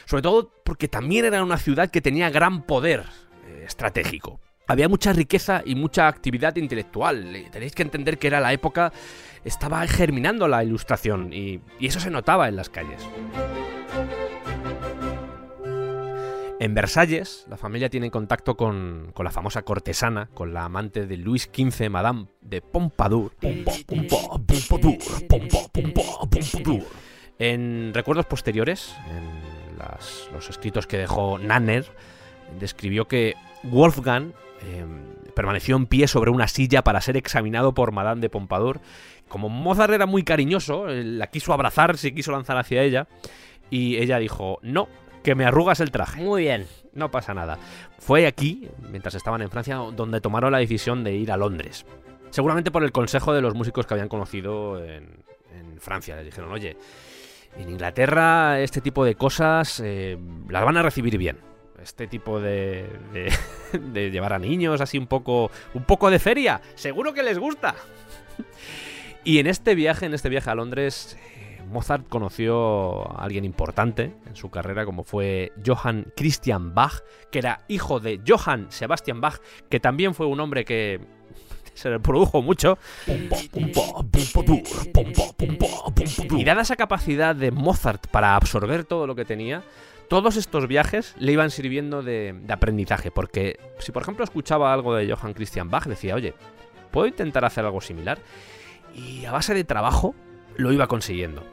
sobre 0.05 0.21
todo 0.21 0.51
porque 0.63 0.87
también 0.87 1.25
era 1.25 1.43
una 1.43 1.57
ciudad 1.57 1.89
que 1.89 2.01
tenía 2.01 2.29
gran 2.29 2.63
poder 2.63 3.05
eh, 3.47 3.63
estratégico. 3.65 4.39
Había 4.67 4.87
mucha 4.87 5.11
riqueza 5.11 5.61
y 5.65 5.75
mucha 5.75 6.07
actividad 6.07 6.55
intelectual. 6.55 7.35
Eh, 7.35 7.49
Tenéis 7.51 7.75
que 7.75 7.83
entender 7.83 8.17
que 8.17 8.27
era 8.27 8.39
la 8.39 8.53
época, 8.53 8.93
estaba 9.43 9.85
germinando 9.87 10.47
la 10.47 10.63
ilustración 10.63 11.33
y, 11.33 11.59
y 11.79 11.87
eso 11.87 11.99
se 11.99 12.09
notaba 12.09 12.47
en 12.47 12.55
las 12.55 12.69
calles. 12.69 13.01
En 16.59 16.73
Versalles, 16.75 17.45
la 17.49 17.57
familia 17.57 17.89
tiene 17.89 18.09
contacto 18.09 18.55
con, 18.55 19.11
con 19.13 19.25
la 19.25 19.31
famosa 19.31 19.63
cortesana, 19.63 20.29
con 20.33 20.53
la 20.53 20.65
amante 20.65 21.05
de 21.07 21.17
Luis 21.17 21.49
XV, 21.53 21.89
Madame 21.89 22.27
de 22.41 22.61
Pompadour. 22.61 23.33
Pompa, 23.35 23.71
pompa, 23.85 24.15
Pompadour, 24.45 24.97
pompa, 25.27 25.57
pompa, 25.73 26.01
Pompadour. 26.29 26.83
En 27.39 27.91
recuerdos 27.93 28.27
posteriores, 28.27 28.95
en 29.09 29.77
las- 29.77 30.29
los 30.31 30.49
escritos 30.49 30.87
que 30.87 30.97
dejó 30.97 31.37
Nanner, 31.37 31.85
describió 32.59 33.07
que 33.07 33.33
Wolfgang 33.63 34.31
eh, 34.61 34.85
permaneció 35.35 35.75
en 35.75 35.87
pie 35.87 36.07
sobre 36.07 36.31
una 36.31 36.47
silla 36.47 36.83
para 36.83 37.01
ser 37.01 37.17
examinado 37.17 37.73
por 37.73 37.91
Madame 37.91 38.21
de 38.21 38.29
Pompadour. 38.29 38.79
Como 39.27 39.49
Mozart 39.49 39.91
era 39.91 40.05
muy 40.05 40.23
cariñoso, 40.23 40.85
la 40.87 41.27
quiso 41.27 41.51
abrazar, 41.51 41.97
se 41.97 42.13
quiso 42.13 42.31
lanzar 42.31 42.57
hacia 42.57 42.83
ella, 42.83 43.07
y 43.69 43.97
ella 43.97 44.19
dijo, 44.19 44.59
no, 44.61 44.87
que 45.24 45.36
me 45.36 45.45
arrugas 45.45 45.80
el 45.80 45.91
traje. 45.91 46.21
Muy 46.21 46.43
bien. 46.43 46.67
No 46.93 47.09
pasa 47.09 47.34
nada. 47.34 47.57
Fue 47.99 48.28
aquí, 48.28 48.69
mientras 48.91 49.15
estaban 49.15 49.41
en 49.41 49.49
Francia, 49.49 49.76
donde 49.76 50.21
tomaron 50.21 50.51
la 50.51 50.59
decisión 50.59 51.03
de 51.03 51.13
ir 51.13 51.32
a 51.32 51.38
Londres. 51.38 51.86
Seguramente 52.30 52.71
por 52.71 52.84
el 52.84 52.91
consejo 52.91 53.34
de 53.34 53.41
los 53.41 53.55
músicos 53.55 53.86
que 53.86 53.93
habían 53.93 54.09
conocido 54.09 54.84
en, 54.84 55.24
en 55.53 55.80
Francia. 55.80 56.15
Les 56.15 56.26
dijeron, 56.26 56.51
oye, 56.51 56.78
en 57.57 57.69
Inglaterra 57.69 58.59
este 58.59 58.82
tipo 58.82 59.05
de 59.05 59.15
cosas 59.15 59.80
eh, 59.84 60.17
las 60.49 60.63
van 60.63 60.78
a 60.78 60.84
recibir 60.84 61.17
bien. 61.17 61.39
Este 61.82 62.07
tipo 62.07 62.39
de, 62.39 62.88
de, 63.11 63.32
de 63.80 64.11
llevar 64.11 64.34
a 64.34 64.39
niños 64.39 64.82
así 64.82 64.97
un 64.97 65.07
poco, 65.07 65.51
un 65.74 65.84
poco 65.84 66.09
de 66.09 66.19
feria, 66.19 66.61
seguro 66.76 67.13
que 67.13 67.24
les 67.24 67.39
gusta. 67.39 67.76
Y 69.26 69.39
en 69.39 69.47
este 69.47 69.74
viaje, 69.74 70.05
en 70.05 70.13
este 70.13 70.28
viaje 70.28 70.49
a 70.49 70.55
Londres, 70.55 71.17
Mozart 71.74 72.07
conoció 72.07 73.11
a 73.19 73.24
alguien 73.24 73.43
importante 73.43 74.15
en 74.26 74.36
su 74.36 74.49
carrera, 74.49 74.86
como 74.86 75.03
fue 75.03 75.51
Johann 75.65 76.13
Christian 76.15 76.74
Bach, 76.74 77.01
que 77.32 77.39
era 77.39 77.65
hijo 77.67 77.99
de 77.99 78.21
Johann 78.26 78.67
Sebastian 78.69 79.19
Bach, 79.19 79.39
que 79.69 79.80
también 79.80 80.13
fue 80.13 80.28
un 80.28 80.39
hombre 80.39 80.63
que 80.63 81.01
se 81.74 81.89
le 81.89 81.99
produjo 81.99 82.41
mucho. 82.41 82.78
Y 86.32 86.43
dada 86.43 86.61
esa 86.61 86.76
capacidad 86.76 87.36
de 87.36 87.51
Mozart 87.51 88.07
para 88.07 88.36
absorber 88.36 88.86
todo 88.86 89.07
lo 89.07 89.15
que 89.15 89.26
tenía, 89.26 89.63
todos 90.07 90.38
estos 90.38 90.67
viajes 90.67 91.15
le 91.17 91.32
iban 91.32 91.49
sirviendo 91.49 92.03
de, 92.03 92.39
de 92.39 92.53
aprendizaje, 92.53 93.11
porque 93.11 93.59
si 93.80 93.91
por 93.91 94.03
ejemplo 94.03 94.24
escuchaba 94.24 94.74
algo 94.74 94.95
de 94.95 95.11
Johann 95.11 95.34
Christian 95.34 95.69
Bach, 95.69 95.86
decía, 95.86 96.15
oye, 96.15 96.36
¿puedo 96.91 97.07
intentar 97.07 97.43
hacer 97.43 97.65
algo 97.65 97.82
similar? 97.82 98.19
Y 98.95 99.26
a 99.26 99.32
base 99.32 99.53
de 99.53 99.63
trabajo 99.63 100.13
lo 100.55 100.71
iba 100.71 100.88
consiguiendo. 100.88 101.43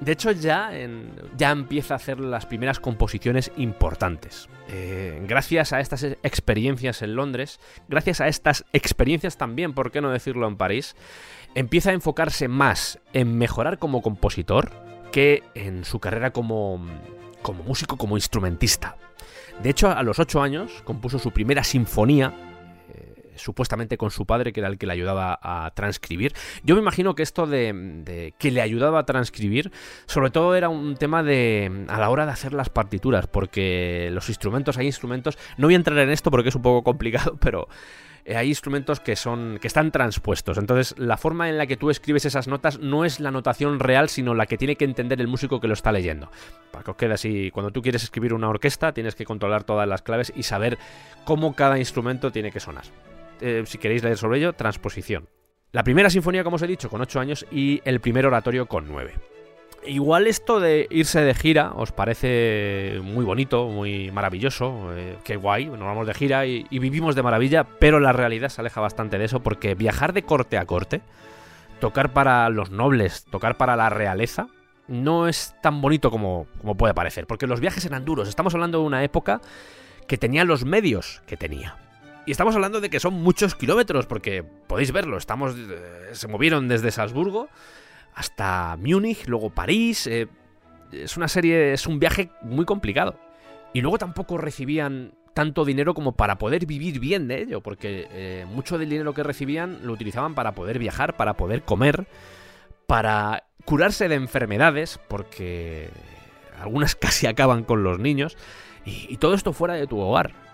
De 0.00 0.12
hecho, 0.12 0.30
ya, 0.30 0.76
en- 0.78 1.10
ya 1.36 1.50
empieza 1.50 1.94
a 1.94 1.96
hacer 1.96 2.20
las 2.20 2.46
primeras 2.46 2.78
composiciones 2.78 3.50
importantes. 3.56 4.48
Eh, 4.68 5.20
gracias 5.26 5.72
a 5.72 5.80
estas 5.80 6.02
e- 6.04 6.18
experiencias 6.22 7.02
en 7.02 7.16
Londres, 7.16 7.58
gracias 7.88 8.20
a 8.20 8.28
estas 8.28 8.64
experiencias 8.72 9.36
también, 9.36 9.72
¿por 9.72 9.90
qué 9.90 10.00
no 10.00 10.10
decirlo 10.10 10.46
en 10.46 10.56
París? 10.56 10.94
Empieza 11.54 11.90
a 11.90 11.94
enfocarse 11.94 12.46
más 12.46 13.00
en 13.12 13.36
mejorar 13.38 13.78
como 13.78 14.02
compositor 14.02 14.70
que 15.10 15.42
en 15.54 15.84
su 15.84 15.98
carrera 15.98 16.30
como, 16.30 16.86
como 17.42 17.64
músico, 17.64 17.96
como 17.96 18.16
instrumentista. 18.16 18.96
De 19.62 19.70
hecho, 19.70 19.90
a 19.90 20.02
los 20.04 20.20
ocho 20.20 20.42
años 20.42 20.82
compuso 20.84 21.18
su 21.18 21.32
primera 21.32 21.64
sinfonía, 21.64 22.32
supuestamente 23.38 23.96
con 23.96 24.10
su 24.10 24.26
padre, 24.26 24.52
que 24.52 24.60
era 24.60 24.68
el 24.68 24.78
que 24.78 24.86
le 24.86 24.92
ayudaba 24.92 25.38
a 25.42 25.70
transcribir. 25.74 26.34
Yo 26.62 26.74
me 26.74 26.80
imagino 26.80 27.14
que 27.14 27.22
esto 27.22 27.46
de, 27.46 28.34
que 28.38 28.50
le 28.50 28.60
ayudaba 28.60 29.00
a 29.00 29.06
transcribir, 29.06 29.72
sobre 30.06 30.30
todo 30.30 30.54
era 30.54 30.68
un 30.68 30.96
tema 30.96 31.22
de 31.22 31.86
a 31.88 31.98
la 31.98 32.10
hora 32.10 32.26
de 32.26 32.32
hacer 32.32 32.52
las 32.52 32.70
partituras, 32.70 33.26
porque 33.26 34.10
los 34.12 34.28
instrumentos, 34.28 34.78
hay 34.78 34.86
instrumentos, 34.86 35.38
no 35.56 35.66
voy 35.66 35.74
a 35.74 35.76
entrar 35.76 35.98
en 35.98 36.10
esto 36.10 36.30
porque 36.30 36.50
es 36.50 36.54
un 36.54 36.62
poco 36.62 36.82
complicado, 36.82 37.36
pero 37.40 37.68
eh, 38.28 38.36
hay 38.36 38.48
instrumentos 38.48 39.00
que 39.00 39.16
son 39.16 39.58
que 39.58 39.66
están 39.66 39.90
transpuestos. 39.90 40.58
Entonces, 40.58 40.94
la 40.98 41.16
forma 41.16 41.48
en 41.48 41.56
la 41.56 41.66
que 41.66 41.78
tú 41.78 41.88
escribes 41.88 42.26
esas 42.26 42.46
notas 42.46 42.78
no 42.78 43.06
es 43.06 43.20
la 43.20 43.30
notación 43.30 43.80
real, 43.80 44.10
sino 44.10 44.34
la 44.34 44.44
que 44.44 44.58
tiene 44.58 44.76
que 44.76 44.84
entender 44.84 45.18
el 45.20 45.28
músico 45.28 45.60
que 45.60 45.66
lo 45.66 45.72
está 45.72 45.92
leyendo. 45.92 46.30
Para 46.70 46.84
que 46.84 46.90
os 46.90 46.96
quede 46.98 47.14
así, 47.14 47.50
cuando 47.50 47.70
tú 47.70 47.80
quieres 47.80 48.02
escribir 48.02 48.34
una 48.34 48.50
orquesta, 48.50 48.92
tienes 48.92 49.14
que 49.14 49.24
controlar 49.24 49.64
todas 49.64 49.88
las 49.88 50.02
claves 50.02 50.30
y 50.36 50.42
saber 50.42 50.78
cómo 51.24 51.54
cada 51.54 51.78
instrumento 51.78 52.30
tiene 52.30 52.52
que 52.52 52.60
sonar. 52.60 52.84
Eh, 53.40 53.62
si 53.66 53.78
queréis 53.78 54.02
leer 54.02 54.16
sobre 54.16 54.38
ello, 54.38 54.52
transposición. 54.52 55.28
La 55.72 55.84
primera 55.84 56.10
sinfonía, 56.10 56.44
como 56.44 56.56
os 56.56 56.62
he 56.62 56.66
dicho, 56.66 56.88
con 56.88 57.00
8 57.00 57.20
años 57.20 57.46
y 57.50 57.82
el 57.84 58.00
primer 58.00 58.26
oratorio 58.26 58.66
con 58.66 58.88
9. 58.88 59.14
Igual 59.86 60.26
esto 60.26 60.60
de 60.60 60.86
irse 60.90 61.20
de 61.20 61.34
gira 61.34 61.72
os 61.74 61.92
parece 61.92 63.00
muy 63.02 63.24
bonito, 63.24 63.68
muy 63.68 64.10
maravilloso, 64.10 64.90
eh, 64.94 65.16
qué 65.24 65.36
guay, 65.36 65.66
nos 65.66 65.78
vamos 65.78 66.06
de 66.06 66.14
gira 66.14 66.46
y, 66.46 66.66
y 66.68 66.78
vivimos 66.78 67.14
de 67.14 67.22
maravilla, 67.22 67.64
pero 67.64 68.00
la 68.00 68.12
realidad 68.12 68.48
se 68.48 68.60
aleja 68.60 68.80
bastante 68.80 69.18
de 69.18 69.26
eso 69.26 69.40
porque 69.40 69.74
viajar 69.74 70.12
de 70.12 70.22
corte 70.22 70.58
a 70.58 70.66
corte, 70.66 71.00
tocar 71.80 72.12
para 72.12 72.48
los 72.50 72.70
nobles, 72.70 73.24
tocar 73.30 73.56
para 73.56 73.76
la 73.76 73.88
realeza, 73.88 74.48
no 74.88 75.28
es 75.28 75.54
tan 75.62 75.80
bonito 75.80 76.10
como, 76.10 76.46
como 76.60 76.76
puede 76.76 76.94
parecer, 76.94 77.26
porque 77.26 77.46
los 77.46 77.60
viajes 77.60 77.84
eran 77.84 78.04
duros, 78.04 78.28
estamos 78.28 78.54
hablando 78.54 78.80
de 78.80 78.84
una 78.84 79.04
época 79.04 79.40
que 80.06 80.18
tenía 80.18 80.44
los 80.44 80.64
medios 80.64 81.22
que 81.26 81.36
tenía. 81.36 81.76
Y 82.28 82.32
estamos 82.32 82.54
hablando 82.54 82.82
de 82.82 82.90
que 82.90 83.00
son 83.00 83.14
muchos 83.14 83.54
kilómetros, 83.54 84.04
porque 84.04 84.42
podéis 84.42 84.92
verlo, 84.92 85.16
estamos, 85.16 85.54
eh, 85.56 86.10
se 86.12 86.28
movieron 86.28 86.68
desde 86.68 86.90
Salzburgo 86.90 87.48
hasta 88.14 88.76
Múnich, 88.76 89.26
luego 89.26 89.48
París. 89.48 90.06
eh, 90.06 90.28
es 90.92 91.16
una 91.16 91.26
serie, 91.28 91.72
es 91.72 91.86
un 91.86 91.98
viaje 91.98 92.28
muy 92.42 92.66
complicado. 92.66 93.18
Y 93.72 93.80
luego 93.80 93.96
tampoco 93.96 94.36
recibían 94.36 95.14
tanto 95.32 95.64
dinero 95.64 95.94
como 95.94 96.16
para 96.16 96.36
poder 96.36 96.66
vivir 96.66 97.00
bien 97.00 97.28
de 97.28 97.40
ello, 97.40 97.62
porque 97.62 98.06
eh, 98.10 98.44
mucho 98.46 98.76
del 98.76 98.90
dinero 98.90 99.14
que 99.14 99.22
recibían 99.22 99.78
lo 99.84 99.94
utilizaban 99.94 100.34
para 100.34 100.54
poder 100.54 100.78
viajar, 100.78 101.16
para 101.16 101.32
poder 101.32 101.62
comer, 101.62 102.06
para 102.86 103.44
curarse 103.64 104.06
de 104.06 104.16
enfermedades, 104.16 105.00
porque 105.08 105.88
algunas 106.60 106.94
casi 106.94 107.26
acaban 107.26 107.64
con 107.64 107.82
los 107.82 107.98
niños, 107.98 108.36
y, 108.84 109.06
y 109.08 109.16
todo 109.16 109.32
esto 109.32 109.54
fuera 109.54 109.72
de 109.72 109.86
tu 109.86 109.98
hogar. 109.98 110.47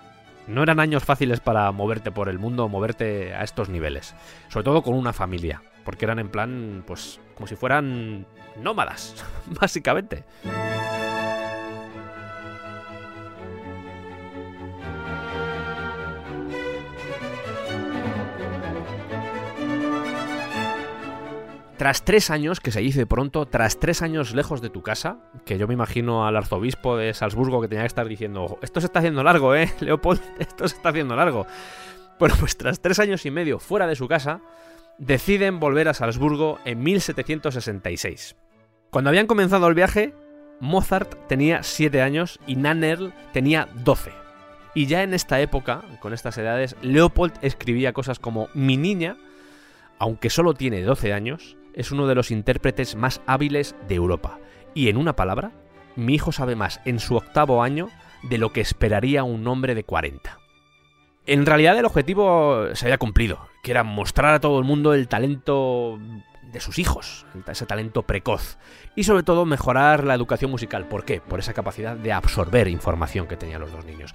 No 0.46 0.62
eran 0.62 0.80
años 0.80 1.04
fáciles 1.04 1.40
para 1.40 1.70
moverte 1.72 2.10
por 2.10 2.28
el 2.28 2.38
mundo, 2.38 2.68
moverte 2.68 3.34
a 3.34 3.42
estos 3.42 3.68
niveles, 3.68 4.14
sobre 4.48 4.64
todo 4.64 4.82
con 4.82 4.94
una 4.94 5.12
familia, 5.12 5.62
porque 5.84 6.04
eran 6.04 6.18
en 6.18 6.28
plan, 6.28 6.84
pues, 6.86 7.20
como 7.34 7.46
si 7.46 7.56
fueran 7.56 8.26
nómadas, 8.60 9.24
básicamente. 9.60 10.24
Tras 21.76 22.04
tres 22.04 22.30
años, 22.30 22.60
que 22.60 22.70
se 22.70 22.80
dice 22.80 23.04
pronto, 23.04 23.46
tras 23.46 23.80
tres 23.80 24.00
años 24.02 24.32
lejos 24.32 24.60
de 24.60 24.70
tu 24.70 24.82
casa, 24.82 25.18
que 25.44 25.58
yo 25.58 25.66
me 25.66 25.74
imagino 25.74 26.24
al 26.24 26.36
arzobispo 26.36 26.96
de 26.96 27.12
Salzburgo 27.14 27.60
que 27.60 27.66
tenía 27.66 27.82
que 27.82 27.88
estar 27.88 28.06
diciendo, 28.06 28.58
esto 28.62 28.80
se 28.80 28.86
está 28.86 29.00
haciendo 29.00 29.24
largo, 29.24 29.56
¿eh? 29.56 29.72
Leopold, 29.80 30.20
esto 30.38 30.68
se 30.68 30.76
está 30.76 30.90
haciendo 30.90 31.16
largo. 31.16 31.46
Bueno, 32.20 32.36
pues 32.38 32.56
tras 32.56 32.80
tres 32.80 33.00
años 33.00 33.26
y 33.26 33.32
medio 33.32 33.58
fuera 33.58 33.88
de 33.88 33.96
su 33.96 34.06
casa, 34.06 34.40
deciden 34.98 35.58
volver 35.58 35.88
a 35.88 35.94
Salzburgo 35.94 36.60
en 36.64 36.80
1766. 36.82 38.36
Cuando 38.90 39.10
habían 39.10 39.26
comenzado 39.26 39.66
el 39.66 39.74
viaje, 39.74 40.14
Mozart 40.60 41.26
tenía 41.26 41.64
7 41.64 42.00
años 42.00 42.38
y 42.46 42.54
Nannerl 42.54 43.12
tenía 43.32 43.68
12. 43.84 44.12
Y 44.74 44.86
ya 44.86 45.02
en 45.02 45.12
esta 45.12 45.40
época, 45.40 45.82
con 46.00 46.12
estas 46.12 46.38
edades, 46.38 46.76
Leopold 46.82 47.32
escribía 47.42 47.92
cosas 47.92 48.20
como 48.20 48.48
Mi 48.54 48.76
niña, 48.76 49.16
aunque 49.98 50.30
solo 50.30 50.54
tiene 50.54 50.82
12 50.82 51.12
años, 51.12 51.56
es 51.74 51.92
uno 51.92 52.06
de 52.06 52.14
los 52.14 52.30
intérpretes 52.30 52.96
más 52.96 53.20
hábiles 53.26 53.74
de 53.88 53.94
Europa. 53.94 54.38
Y 54.74 54.88
en 54.88 54.96
una 54.96 55.16
palabra, 55.16 55.52
mi 55.96 56.14
hijo 56.14 56.32
sabe 56.32 56.56
más 56.56 56.80
en 56.84 56.98
su 56.98 57.16
octavo 57.16 57.62
año 57.62 57.88
de 58.22 58.38
lo 58.38 58.52
que 58.52 58.60
esperaría 58.60 59.24
un 59.24 59.46
hombre 59.46 59.74
de 59.74 59.84
40. 59.84 60.38
En 61.26 61.46
realidad 61.46 61.78
el 61.78 61.86
objetivo 61.86 62.66
se 62.74 62.86
había 62.86 62.98
cumplido, 62.98 63.48
que 63.62 63.70
era 63.70 63.82
mostrar 63.82 64.34
a 64.34 64.40
todo 64.40 64.58
el 64.58 64.64
mundo 64.64 64.92
el 64.92 65.08
talento 65.08 65.98
de 66.52 66.60
sus 66.60 66.78
hijos, 66.78 67.26
ese 67.46 67.66
talento 67.66 68.02
precoz, 68.02 68.58
y 68.94 69.04
sobre 69.04 69.22
todo 69.22 69.46
mejorar 69.46 70.04
la 70.04 70.14
educación 70.14 70.50
musical. 70.50 70.86
¿Por 70.86 71.04
qué? 71.04 71.20
Por 71.20 71.40
esa 71.40 71.54
capacidad 71.54 71.96
de 71.96 72.12
absorber 72.12 72.68
información 72.68 73.26
que 73.26 73.36
tenían 73.36 73.60
los 73.60 73.72
dos 73.72 73.84
niños. 73.84 74.14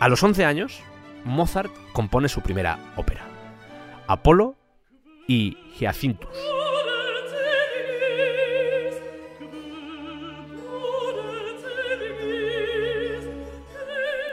A 0.00 0.08
los 0.08 0.22
11 0.22 0.44
años, 0.44 0.82
Mozart 1.24 1.72
compone 1.92 2.28
su 2.28 2.42
primera 2.42 2.78
ópera, 2.96 3.24
Apolo 4.06 4.56
y 5.26 5.56
Hyacinthus. 5.78 6.63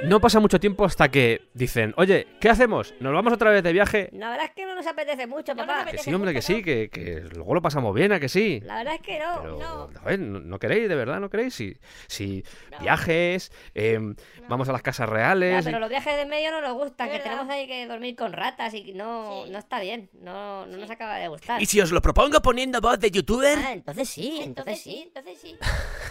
No 0.03 0.19
pasa 0.19 0.39
mucho 0.39 0.59
tiempo 0.59 0.83
hasta 0.83 1.09
que 1.11 1.41
dicen, 1.53 1.93
oye, 1.95 2.25
¿qué 2.39 2.49
hacemos? 2.49 2.93
¿Nos 2.99 3.13
vamos 3.13 3.31
otra 3.33 3.51
vez 3.51 3.61
de 3.63 3.71
viaje? 3.71 4.09
La 4.13 4.31
verdad 4.31 4.45
es 4.47 4.51
que 4.51 4.65
no 4.65 4.73
nos 4.73 4.87
apetece 4.87 5.27
mucho, 5.27 5.53
No 5.53 5.61
papá. 5.61 5.81
apetece. 5.81 5.97
Que 5.97 6.03
sí, 6.03 6.13
hombre, 6.13 6.33
que 6.33 6.41
sí, 6.41 6.63
que, 6.63 6.89
que 6.89 7.21
luego 7.35 7.53
lo 7.53 7.61
pasamos 7.61 7.93
bien, 7.93 8.11
¿a 8.11 8.19
que 8.19 8.27
sí? 8.27 8.61
La 8.65 8.77
verdad 8.77 8.95
es 8.95 9.01
que 9.01 9.19
no. 9.19 9.39
Pero, 9.41 9.57
no. 9.59 9.89
a 9.99 10.03
ver, 10.05 10.19
¿no, 10.19 10.39
no 10.39 10.57
queréis, 10.59 10.89
de 10.89 10.95
verdad, 10.95 11.19
no 11.19 11.29
queréis? 11.29 11.53
Si, 11.53 11.77
si 12.07 12.43
viajes, 12.79 13.51
em, 13.75 14.15
vamos 14.49 14.67
a 14.69 14.71
las 14.71 14.81
casas 14.81 15.07
Ya, 15.07 15.13
reales... 15.13 15.65
pero 15.65 15.79
los 15.79 15.89
viajes 15.89 16.17
de 16.17 16.25
medio 16.25 16.49
no 16.51 16.61
nos 16.61 16.73
gustan, 16.73 17.09
que 17.09 17.19
tenemos 17.19 17.47
ahí 17.49 17.67
que 17.67 17.85
dormir 17.85 18.15
con 18.15 18.33
ratas 18.33 18.73
y 18.73 18.93
no, 18.93 19.43
Sí. 19.45 19.51
no 19.51 19.59
está 19.59 19.79
bien, 19.79 20.09
no, 20.19 20.65
no 20.65 20.77
nos 20.77 20.89
acaba 20.89 21.17
de 21.17 21.27
gustar. 21.27 21.61
¿Y 21.61 21.65
si 21.67 21.79
os 21.79 21.91
lo 21.91 22.01
propongo 22.01 22.41
poniendo 22.41 22.81
voz 22.81 22.99
de 22.99 23.11
youtuber? 23.11 23.57
Ah, 23.63 23.73
entonces 23.73 24.09
sí, 24.09 24.41
Entonces 24.43 24.47
entonces 24.47 24.81
sí. 24.83 25.03
entonces 25.05 25.39
sí. 25.39 25.57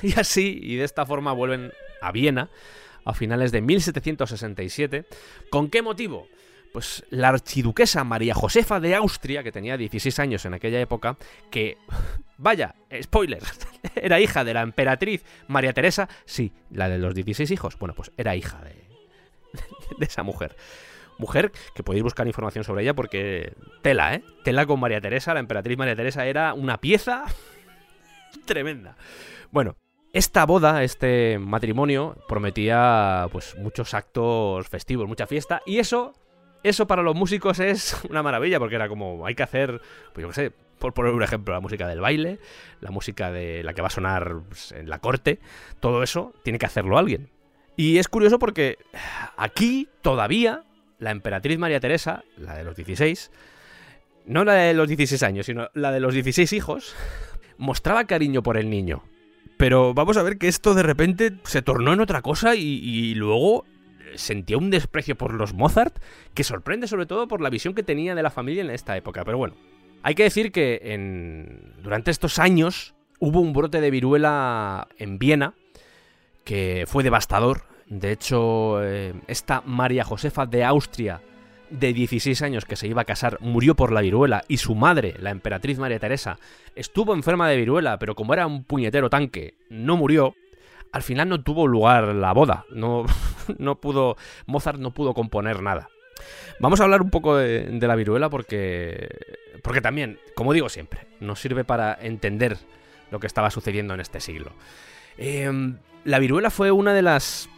Y 0.17 0.19
así, 0.21 0.61
y 0.63 0.77
de 0.77 0.85
esta 0.85 1.05
forma 1.05 1.33
vuelven 1.33 1.73
a 2.01 2.13
Viena 2.13 2.49
a 3.05 3.15
finales 3.15 3.53
de 3.53 3.61
1767. 3.61 5.07
¿Con 5.51 5.71
qué 5.71 5.83
motivo? 5.83 6.27
Pues 6.73 7.05
la 7.11 7.29
archiduquesa 7.29 8.05
María 8.05 8.35
Josefa 8.35 8.79
de 8.79 8.95
Austria, 8.95 9.43
que 9.43 9.51
tenía 9.51 9.77
16 9.77 10.19
años 10.21 10.45
en 10.45 10.55
aquella 10.55 10.81
época, 10.81 11.17
que, 11.51 11.79
vaya, 12.39 12.75
spoiler, 13.03 13.43
era 13.97 14.21
hija 14.21 14.45
de 14.45 14.55
la 14.55 14.63
emperatriz 14.63 15.25
María 15.49 15.73
Teresa, 15.73 16.09
sí, 16.25 16.53
la 16.71 16.89
de 16.89 16.99
los 16.99 17.15
16 17.15 17.51
hijos, 17.51 17.79
bueno, 17.79 17.95
pues 17.95 18.13
era 18.17 18.37
hija 18.37 18.61
de, 18.63 18.75
de 19.99 20.07
esa 20.07 20.23
mujer. 20.23 20.57
Mujer 21.19 21.53
que 21.75 21.83
podéis 21.83 22.03
buscar 22.03 22.27
información 22.27 22.65
sobre 22.65 22.83
ella 22.83 22.95
porque 22.95 23.53
tela, 23.83 24.15
¿eh? 24.15 24.25
Tela 24.43 24.65
con 24.65 24.81
María 24.81 25.03
Teresa, 25.03 25.35
la 25.35 25.41
emperatriz 25.41 25.77
María 25.77 25.95
Teresa 25.95 26.25
era 26.25 26.55
una 26.55 26.79
pieza 26.79 27.27
tremenda. 28.47 28.97
Bueno, 29.51 29.77
esta 30.13 30.45
boda, 30.45 30.83
este 30.83 31.39
matrimonio, 31.39 32.17
prometía 32.29 33.29
pues 33.31 33.57
muchos 33.57 33.95
actos 33.95 34.69
festivos, 34.69 35.07
mucha 35.07 35.27
fiesta, 35.27 35.63
y 35.67 35.79
eso, 35.79 36.15
eso 36.63 36.87
para 36.87 37.03
los 37.03 37.15
músicos 37.15 37.61
es 37.61 37.97
una 38.11 38.23
maravilla, 38.23 38.59
porque 38.59 38.77
era 38.77 38.89
como, 38.89 39.25
hay 39.27 39.35
que 39.35 39.43
hacer, 39.43 39.81
pues 40.13 40.23
yo 40.23 40.29
qué 40.29 40.35
sé, 40.35 40.53
por 40.79 40.95
poner 40.95 41.13
un 41.13 41.23
ejemplo, 41.23 41.55
la 41.55 41.61
música 41.61 41.87
del 41.87 42.01
baile, 42.01 42.39
la 42.81 42.91
música 42.91 43.31
de 43.31 43.63
la 43.63 43.75
que 43.75 43.83
va 43.83 43.89
a 43.89 43.93
sonar 43.93 44.41
pues, 44.49 44.73
en 44.73 44.89
la 44.89 44.99
corte, 44.99 45.39
todo 45.79 46.03
eso 46.03 46.33
tiene 46.43 46.59
que 46.59 46.67
hacerlo 46.67 46.99
alguien. 46.99 47.31
Y 47.77 47.99
es 47.99 48.09
curioso 48.09 48.39
porque 48.39 48.79
aquí 49.37 49.89
todavía 50.03 50.65
la 50.99 51.13
emperatriz 51.13 51.59
María 51.59 51.81
Teresa, 51.81 52.25
la 52.37 52.57
de 52.57 52.65
los 52.65 52.77
16, 52.77 53.31
no 54.27 54.45
la 54.45 54.55
de 54.55 54.75
los 54.75 54.89
16 54.89 55.23
años, 55.23 55.47
sino 55.47 55.69
la 55.75 55.93
de 55.93 56.01
los 56.01 56.15
16 56.15 56.53
hijos, 56.53 56.95
mostraba 57.59 58.05
cariño 58.05 58.43
por 58.43 58.57
el 58.57 58.69
niño. 58.71 59.03
Pero 59.61 59.93
vamos 59.93 60.17
a 60.17 60.23
ver 60.23 60.39
que 60.39 60.49
esto 60.49 60.73
de 60.73 60.83
repente 60.83 61.35
se 61.45 61.61
tornó 61.61 61.93
en 61.93 62.01
otra 62.01 62.23
cosa 62.23 62.55
y, 62.55 63.15
luego 63.15 63.67
sentía 64.15 64.57
un 64.57 64.71
desprecio 64.71 65.17
por 65.17 65.35
los 65.35 65.53
Mozart 65.53 65.99
que 66.33 66.45
sorprende 66.45 66.89
sobre 66.89 67.05
todo 67.05 67.29
por 67.29 67.43
la 67.43 67.51
visión 67.51 67.75
que 67.75 67.83
tenía 67.83 68.15
de 68.15 68.23
la 68.23 68.31
familia 68.31 68.63
en 68.63 68.71
esta 68.71 68.97
época. 68.97 69.23
Pero 69.23 69.37
bueno, 69.37 69.57
hay 70.03 70.15
que 70.15 70.23
decir 70.23 70.51
que 70.51 70.81
en, 70.83 71.75
durante 71.83 72.11
estos 72.11 72.39
años 72.39 72.95
hubo 73.19 73.41
un 73.41 73.53
brote 73.53 73.83
de 73.83 73.91
viruela 73.91 74.89
en 74.97 75.19
Viena 75.19 75.53
que 76.43 76.85
fue 76.87 77.05
devastador. 77.05 77.65
De 77.87 78.13
hecho, 78.13 78.83
eh, 78.83 79.13
esta 79.27 79.61
María 79.67 80.05
Josefa 80.05 80.47
de 80.47 80.65
Austria 80.65 81.21
de 81.71 81.93
16 81.93 82.43
años 82.43 82.65
que 82.65 82.77
se 82.77 82.89
iba 82.89 83.03
a 83.03 83.07
casar 83.07 83.39
murió 83.41 83.75
por 83.75 83.93
la 83.93 84.01
viruela 84.01 84.45
y 84.49 84.59
su 84.59 84.75
madre, 84.75 85.15
la 85.21 85.31
emperatriz 85.31 85.79
María 85.79 85.99
Teresa, 85.99 86.39
estuvo 86.75 87.15
enferma 87.15 87.49
de 87.49 87.57
viruela, 87.57 87.99
pero 87.99 88.15
como 88.15 88.35
era 88.35 88.47
un 88.47 88.65
puñetero 88.65 89.09
tanque, 89.11 89.55
no 89.69 89.97
murió. 89.97 90.35
Al 90.93 91.03
final 91.03 91.29
no 91.29 91.43
tuvo 91.43 91.69
lugar 91.69 92.15
la 92.15 92.33
boda, 92.33 92.65
no, 92.71 93.07
no 93.59 93.77
pudo, 93.77 94.17
Mozart 94.47 94.79
no 94.79 94.91
pudo 94.91 95.15
componer 95.15 95.63
nada. 95.63 95.89
Vamos 96.59 96.81
a 96.81 96.85
hablar 96.85 97.01
un 97.01 97.11
poco 97.11 97.37
de, 97.37 97.79
la 97.81 97.97
viruela 97.97 98.29
porque, 98.29 99.09
porque 99.63 99.81
también, 99.81 100.19
como 100.35 100.53
digo 100.53 100.69
siempre, 100.69 101.07
nos 101.21 101.41
sirve 101.41 101.65
para 101.65 101.97
entender 102.01 102.59
lo 103.11 103.21
que 103.21 103.27
estaba 103.27 103.51
sucediendo 103.51 103.95
en 103.95 104.01
este 104.01 104.21
siglo. 104.21 104.53
Em, 105.17 105.79
la 106.05 106.19
viruela 106.19 106.51
fue 106.51 106.71
una 106.71 106.93
de 106.93 107.03
las 107.03 107.49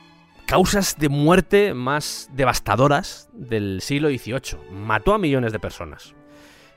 causas 0.47 0.97
de 0.99 1.09
muerte 1.09 1.75
más 1.75 2.29
devastadoras 2.33 3.29
del 3.33 3.81
siglo 3.81 4.09
XVIII. 4.09 4.59
Mató 4.71 5.15
a 5.15 5.19
millones 5.19 5.53
de 5.53 5.59
personas. 5.59 6.15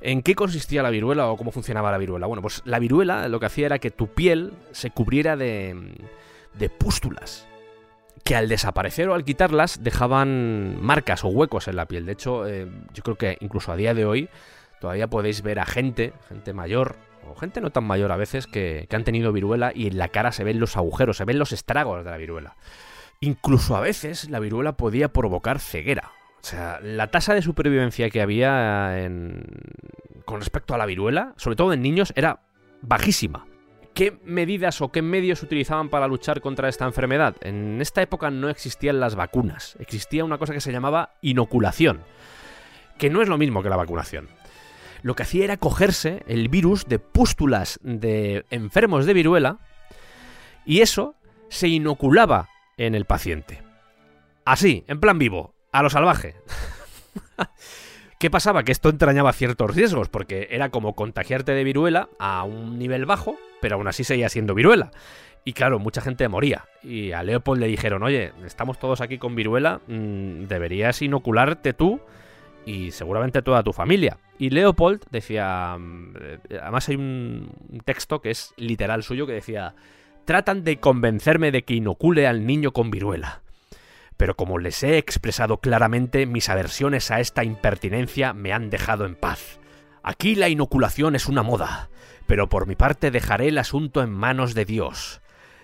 ¿En 0.01 0.21
qué 0.21 0.35
consistía 0.35 0.83
la 0.83 0.89
viruela 0.89 1.27
o 1.29 1.37
cómo 1.37 1.51
funcionaba 1.51 1.91
la 1.91 1.97
viruela? 1.97 2.27
Bueno, 2.27 2.41
pues 2.41 2.61
la 2.65 2.79
viruela 2.79 3.27
lo 3.27 3.39
que 3.39 3.47
hacía 3.47 3.65
era 3.65 3.79
que 3.79 3.91
tu 3.91 4.07
piel 4.07 4.53
se 4.71 4.91
cubriera 4.91 5.35
de, 5.35 5.95
de 6.53 6.69
pústulas, 6.69 7.47
que 8.23 8.35
al 8.35 8.47
desaparecer 8.47 9.09
o 9.09 9.13
al 9.13 9.23
quitarlas 9.23 9.83
dejaban 9.83 10.81
marcas 10.81 11.23
o 11.23 11.29
huecos 11.29 11.67
en 11.67 11.77
la 11.77 11.87
piel. 11.87 12.05
De 12.05 12.11
hecho, 12.11 12.47
eh, 12.47 12.67
yo 12.93 13.03
creo 13.03 13.17
que 13.17 13.37
incluso 13.39 13.71
a 13.71 13.75
día 13.75 13.93
de 13.93 14.05
hoy 14.05 14.29
todavía 14.79 15.07
podéis 15.07 15.41
ver 15.41 15.59
a 15.59 15.65
gente, 15.65 16.13
gente 16.29 16.53
mayor, 16.53 16.97
o 17.27 17.35
gente 17.35 17.59
no 17.59 17.71
tan 17.71 17.85
mayor 17.85 18.11
a 18.11 18.17
veces, 18.17 18.45
que, 18.45 18.85
que 18.89 18.95
han 18.95 19.05
tenido 19.05 19.31
viruela 19.31 19.71
y 19.73 19.87
en 19.87 19.97
la 19.97 20.09
cara 20.09 20.31
se 20.31 20.43
ven 20.43 20.59
los 20.59 20.77
agujeros, 20.77 21.17
se 21.17 21.25
ven 21.25 21.39
los 21.39 21.51
estragos 21.51 22.03
de 22.03 22.11
la 22.11 22.17
viruela. 22.17 22.55
Incluso 23.25 23.75
a 23.75 23.81
veces 23.81 24.29
la 24.29 24.39
viruela 24.39 24.77
podía 24.77 25.11
provocar 25.11 25.59
ceguera. 25.59 26.11
O 26.43 26.45
sea, 26.45 26.79
la 26.83 27.07
tasa 27.09 27.33
de 27.33 27.41
supervivencia 27.41 28.11
que 28.11 28.21
había 28.21 29.03
en... 29.03 29.43
con 30.25 30.39
respecto 30.39 30.75
a 30.75 30.77
la 30.77 30.85
viruela, 30.85 31.33
sobre 31.35 31.55
todo 31.55 31.73
en 31.73 31.81
niños, 31.81 32.13
era 32.15 32.41
bajísima. 32.83 33.47
¿Qué 33.95 34.19
medidas 34.25 34.79
o 34.81 34.91
qué 34.91 35.01
medios 35.01 35.41
utilizaban 35.41 35.89
para 35.89 36.07
luchar 36.07 36.39
contra 36.39 36.69
esta 36.69 36.85
enfermedad? 36.85 37.35
En 37.41 37.81
esta 37.81 38.03
época 38.03 38.29
no 38.29 38.47
existían 38.47 38.99
las 38.99 39.15
vacunas, 39.15 39.75
existía 39.79 40.23
una 40.23 40.37
cosa 40.37 40.53
que 40.53 40.61
se 40.61 40.71
llamaba 40.71 41.15
inoculación, 41.23 42.01
que 42.99 43.09
no 43.09 43.23
es 43.23 43.27
lo 43.27 43.39
mismo 43.39 43.63
que 43.63 43.69
la 43.69 43.77
vacunación. 43.77 44.27
Lo 45.01 45.15
que 45.15 45.23
hacía 45.23 45.45
era 45.45 45.57
cogerse 45.57 46.21
el 46.27 46.47
virus 46.49 46.85
de 46.85 46.99
pústulas 46.99 47.79
de 47.81 48.45
enfermos 48.51 49.07
de 49.07 49.13
viruela 49.13 49.57
y 50.63 50.81
eso 50.81 51.15
se 51.49 51.69
inoculaba 51.69 52.49
en 52.77 52.95
el 52.95 53.05
paciente. 53.05 53.61
Así, 54.45 54.83
en 54.87 54.99
plan 54.99 55.17
vivo, 55.17 55.55
a 55.71 55.81
lo 55.81 55.89
salvaje. 55.89 56.35
¿Qué 58.19 58.29
pasaba? 58.29 58.63
Que 58.63 58.71
esto 58.71 58.89
entrañaba 58.89 59.33
ciertos 59.33 59.75
riesgos, 59.75 60.09
porque 60.09 60.47
era 60.51 60.69
como 60.69 60.95
contagiarte 60.95 61.51
de 61.51 61.63
viruela 61.63 62.09
a 62.19 62.43
un 62.43 62.79
nivel 62.79 63.05
bajo, 63.05 63.37
pero 63.61 63.75
aún 63.75 63.87
así 63.87 64.03
seguía 64.03 64.29
siendo 64.29 64.53
viruela. 64.53 64.91
Y 65.43 65.53
claro, 65.53 65.79
mucha 65.79 66.01
gente 66.01 66.27
moría. 66.27 66.65
Y 66.81 67.11
a 67.11 67.23
Leopold 67.23 67.59
le 67.59 67.67
dijeron, 67.67 68.03
oye, 68.03 68.31
estamos 68.45 68.79
todos 68.79 69.01
aquí 69.01 69.17
con 69.17 69.35
viruela, 69.35 69.81
mm, 69.87 70.45
deberías 70.45 71.01
inocularte 71.01 71.73
tú 71.73 71.99
y 72.65 72.91
seguramente 72.91 73.41
toda 73.41 73.61
tu 73.61 73.73
familia. 73.73 74.17
Y 74.39 74.49
Leopold 74.49 75.03
decía, 75.11 75.77
mm, 75.77 76.13
eh, 76.19 76.39
además 76.61 76.89
hay 76.89 76.95
un 76.95 77.51
un 77.69 77.79
texto 77.81 78.21
que 78.21 78.31
es 78.31 78.53
literal 78.57 79.03
suyo 79.03 79.27
que 79.27 79.33
decía, 79.33 79.75
tratan 80.25 80.63
de 80.63 80.79
convencerme 80.79 81.51
de 81.51 81.63
que 81.63 81.75
inocule 81.75 82.27
al 82.27 82.45
niño 82.45 82.71
con 82.71 82.91
viruela. 82.91 83.41
Pero 84.17 84.35
como 84.35 84.57
les 84.57 84.81
he 84.83 84.97
expresado 84.97 85.57
claramente, 85.57 86.25
mis 86.25 86.49
aversiones 86.49 87.11
a 87.11 87.19
esta 87.19 87.43
impertinencia 87.43 88.33
me 88.33 88.53
han 88.53 88.69
dejado 88.69 89.05
en 89.05 89.15
paz. 89.15 89.59
Aquí 90.03 90.35
la 90.35 90.49
inoculación 90.49 91.15
es 91.15 91.27
una 91.27 91.43
moda, 91.43 91.89
pero 92.27 92.47
por 92.49 92.67
mi 92.67 92.75
parte 92.75 93.11
dejaré 93.11 93.49
el 93.49 93.57
asunto 93.57 94.01
en 94.01 94.11
manos 94.11 94.53
de 94.53 94.65
Dios. 94.65 95.21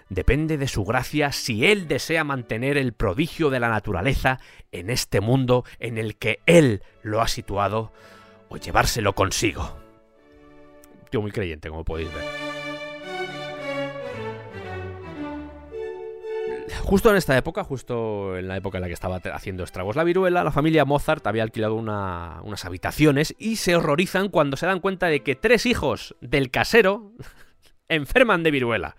Depende 0.09 0.57
de 0.57 0.67
su 0.67 0.83
gracia 0.83 1.31
si 1.31 1.65
Él 1.65 1.87
desea 1.87 2.25
mantener 2.25 2.77
el 2.77 2.91
prodigio 2.91 3.49
de 3.49 3.61
la 3.61 3.69
naturaleza 3.69 4.39
en 4.73 4.89
este 4.89 5.21
mundo 5.21 5.63
en 5.79 5.97
el 5.97 6.17
que 6.17 6.39
Él 6.45 6.83
lo 7.01 7.21
ha 7.21 7.29
situado 7.29 7.93
o 8.49 8.57
llevárselo 8.57 9.15
consigo. 9.15 9.77
Tío 11.09 11.21
muy 11.21 11.31
creyente, 11.31 11.69
como 11.69 11.85
podéis 11.85 12.13
ver. 12.13 12.40
Justo 16.83 17.09
en 17.09 17.17
esta 17.17 17.37
época, 17.37 17.63
justo 17.63 18.37
en 18.37 18.47
la 18.47 18.57
época 18.57 18.77
en 18.77 18.81
la 18.81 18.87
que 18.87 18.93
estaba 18.93 19.17
haciendo 19.33 19.63
estragos 19.63 19.95
la 19.95 20.03
viruela, 20.03 20.43
la 20.43 20.51
familia 20.51 20.85
Mozart 20.85 21.25
había 21.27 21.43
alquilado 21.43 21.75
una- 21.75 22.39
unas 22.43 22.65
habitaciones 22.65 23.35
y 23.37 23.57
se 23.57 23.75
horrorizan 23.75 24.29
cuando 24.29 24.57
se 24.57 24.65
dan 24.65 24.79
cuenta 24.79 25.07
de 25.07 25.21
que 25.21 25.35
tres 25.35 25.65
hijos 25.65 26.15
del 26.21 26.49
casero 26.51 27.11
enferman 27.89 28.43
de 28.43 28.51
viruela. 28.51 28.95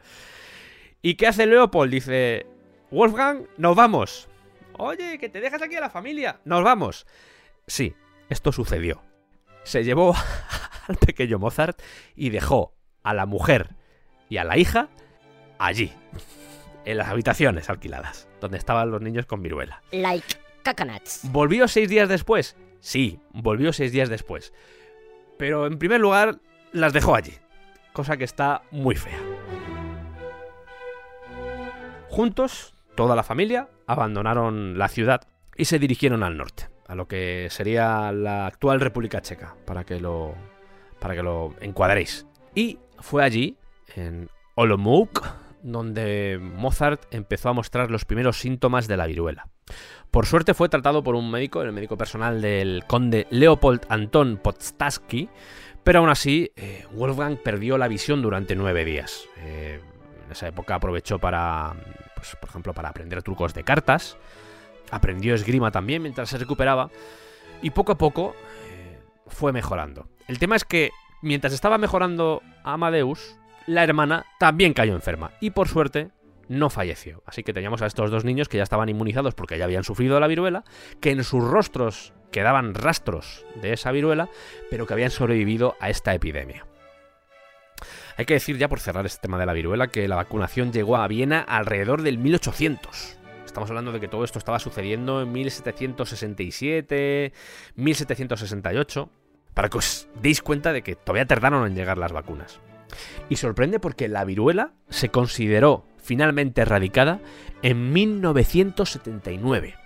¿Y 1.01 1.15
qué 1.15 1.27
hace 1.27 1.47
Leopold? 1.47 1.91
Dice, 1.93 2.47
Wolfgang, 2.91 3.47
nos 3.57 3.75
vamos. 3.75 4.29
Oye, 4.79 5.19
que 5.19 5.29
te 5.29 5.41
dejas 5.41 5.63
aquí 5.63 5.75
a 5.77 5.81
la 5.81 5.91
familia. 5.91 6.41
Nos 6.45 6.63
vamos. 6.63 7.07
Sí, 7.67 7.95
esto 8.29 8.53
sucedió. 8.53 9.03
Se 9.65 9.83
llevó 9.85 10.15
al 10.89 10.97
pequeño 10.97 11.39
Mozart 11.39 11.81
y 12.15 12.31
dejó 12.31 12.75
a 13.03 13.15
la 13.15 13.27
mujer 13.27 13.71
y 14.29 14.37
a 14.39 14.45
la 14.45 14.57
hija 14.59 14.89
allí, 15.59 15.93
en 16.85 16.99
las 16.99 17.09
habitaciones 17.09 17.71
alquiladas, 17.71 18.29
donde 18.41 18.59
estaban 18.59 18.91
los 18.91 19.01
niños 19.01 19.27
con 19.27 19.43
viruela. 19.43 19.83
Like 19.93 20.37
coconuts. 20.65 21.21
¿Volvió 21.31 21.69
seis 21.69 21.89
días 21.89 22.09
después? 22.09 22.57
Sí, 22.81 23.21
volvió 23.33 23.73
seis 23.73 23.93
días 23.93 24.09
después. 24.09 24.53
Pero 25.39 25.67
en 25.67 25.79
primer 25.79 26.01
lugar, 26.01 26.39
las 26.73 26.93
dejó 26.93 27.15
allí. 27.15 27.35
Cosa 27.93 28.17
que 28.17 28.25
está 28.25 28.63
muy 28.71 28.95
fea. 28.97 29.19
Juntos, 32.09 32.75
toda 32.95 33.17
la 33.17 33.23
familia 33.23 33.69
abandonaron 33.87 34.79
la 34.79 34.89
ciudad 34.89 35.23
y 35.57 35.65
se 35.67 35.79
dirigieron 35.79 36.23
al 36.23 36.37
norte, 36.37 36.69
a 36.87 36.95
lo 36.95 37.07
que 37.07 37.49
sería 37.51 38.13
la 38.13 38.47
actual 38.47 38.81
República 38.81 39.23
Checa, 39.23 39.57
para 39.65 39.85
que 39.85 40.01
lo, 40.01 40.35
para 40.99 41.15
que 41.15 41.23
lo 41.23 41.55
encuadréis. 41.61 42.27
Y 42.55 42.79
fue 42.99 43.25
allí, 43.25 43.57
en 43.97 44.29
Olomouc, 44.55 45.27
donde 45.63 46.39
Mozart 46.41 47.03
empezó 47.13 47.49
a 47.49 47.53
mostrar 47.53 47.91
los 47.91 48.05
primeros 48.05 48.39
síntomas 48.39 48.89
de 48.89 48.97
la 48.97 49.07
viruela. 49.07 49.49
Por 50.11 50.27
suerte 50.27 50.55
fue 50.55 50.69
tratado 50.69 51.03
por 51.03 51.15
un 51.15 51.31
médico, 51.31 51.63
el 51.63 51.73
médico 51.73 51.97
personal 51.97 52.43
del 52.43 52.85
conde 52.87 53.27
Leopold 53.31 53.87
Anton 53.89 54.39
Podstaski, 54.43 55.29
pero 55.85 56.01
aún 56.01 56.11
así 56.11 56.53
eh, 56.57 56.85
Wolfgang 56.93 57.39
perdió 57.39 57.79
la 57.79 57.89
visión 57.89 58.23
durante 58.23 58.55
nueve 58.55 58.85
días. 58.85 59.27
Eh, 59.39 59.81
en 60.27 60.33
esa 60.33 60.49
época 60.49 60.75
aprovechó 60.75 61.19
para, 61.19 61.75
pues, 62.15 62.37
por 62.37 62.51
ejemplo, 62.51 62.75
para 62.75 62.91
aprender 62.91 63.23
trucos 63.23 63.55
de 63.55 63.65
cartas, 63.65 64.17
aprendió 64.91 65.35
esgrima 65.35 65.71
también 65.71 66.03
mientras 66.03 66.29
se 66.29 66.39
recuperaba, 66.39 66.91
y 67.63 67.71
poco 67.71 67.93
a 67.93 67.99
poco 67.99 68.35
eh, 68.69 68.99
fue 69.29 69.53
mejorando. 69.53 70.09
El 70.29 70.39
tema 70.39 70.57
es 70.57 70.65
que 70.65 70.91
mientras 71.23 71.53
estaba 71.53 71.79
mejorando 71.79 72.43
Amadeus, 72.65 73.37
la 73.67 73.85
hermana 73.85 74.27
también 74.39 74.75
cayó 74.75 74.95
enferma, 74.95 75.33
y 75.41 75.51
por 75.51 75.69
suerte 75.69 76.11
no 76.49 76.71
falleció. 76.71 77.23
Así 77.27 77.43
que 77.43 77.53
teníamos 77.53 77.83
a 77.83 77.87
estos 77.87 78.11
dos 78.11 78.25
niños 78.25 78.49
que 78.49 78.59
ya 78.59 78.63
estaban 78.63 78.89
inmunizados 78.89 79.35
porque 79.35 79.59
ya 79.59 79.65
habían 79.65 79.85
sufrido 79.85 80.21
la 80.21 80.27
viruela, 80.27 80.65
que 81.01 81.11
en 81.11 81.25
sus 81.25 81.43
rostros 81.43 82.13
quedaban 82.31 82.75
rastros 82.75 83.45
de 83.61 83.73
esa 83.73 83.93
viruela, 83.93 84.29
pero 84.71 84.87
que 84.87 84.95
habían 84.95 85.11
sobrevivido 85.11 85.77
a 85.81 85.91
esta 85.91 86.15
epidemia. 86.15 86.67
Hay 88.17 88.27
que 88.27 88.35
decir 88.35 88.59
ya 88.59 88.69
por 88.69 88.81
cerrar 88.81 89.07
este 89.07 89.23
tema 89.23 89.39
de 89.39 89.47
la 89.47 89.53
viruela 89.53 89.89
que 89.89 90.09
la 90.09 90.17
vacunación 90.17 90.73
llegó 90.73 90.97
a 90.97 91.09
Viena 91.09 91.41
alrededor 91.41 92.03
del 92.03 92.19
1800. 92.19 93.19
Estamos 93.47 93.71
hablando 93.71 93.93
de 93.93 94.01
que 94.01 94.09
todo 94.09 94.25
esto 94.25 94.39
estaba 94.39 94.59
sucediendo 94.59 95.23
en 95.23 95.33
1767, 95.33 97.33
1768, 97.77 99.11
para 99.55 99.69
que 99.69 99.79
os 99.79 100.09
deis 100.21 100.43
cuenta 100.43 100.73
de 100.73 100.83
que 100.83 100.97
todavía 100.97 101.27
tardaron 101.27 101.67
en 101.67 101.75
llegar 101.75 101.99
las 101.99 102.13
vacunas. 102.13 102.61
Y 103.29 103.37
sorprende 103.37 103.81
porque 103.81 104.09
la 104.09 104.25
viruela 104.25 104.73
se 104.89 105.09
consideró 105.11 105.85
finalmente 106.03 106.63
erradicada 106.63 107.21
en 107.63 107.93
1979. 107.93 109.77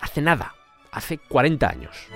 Hace 0.00 0.20
nada, 0.20 0.54
hace 0.90 1.18
40 1.18 1.68
años. 1.68 2.08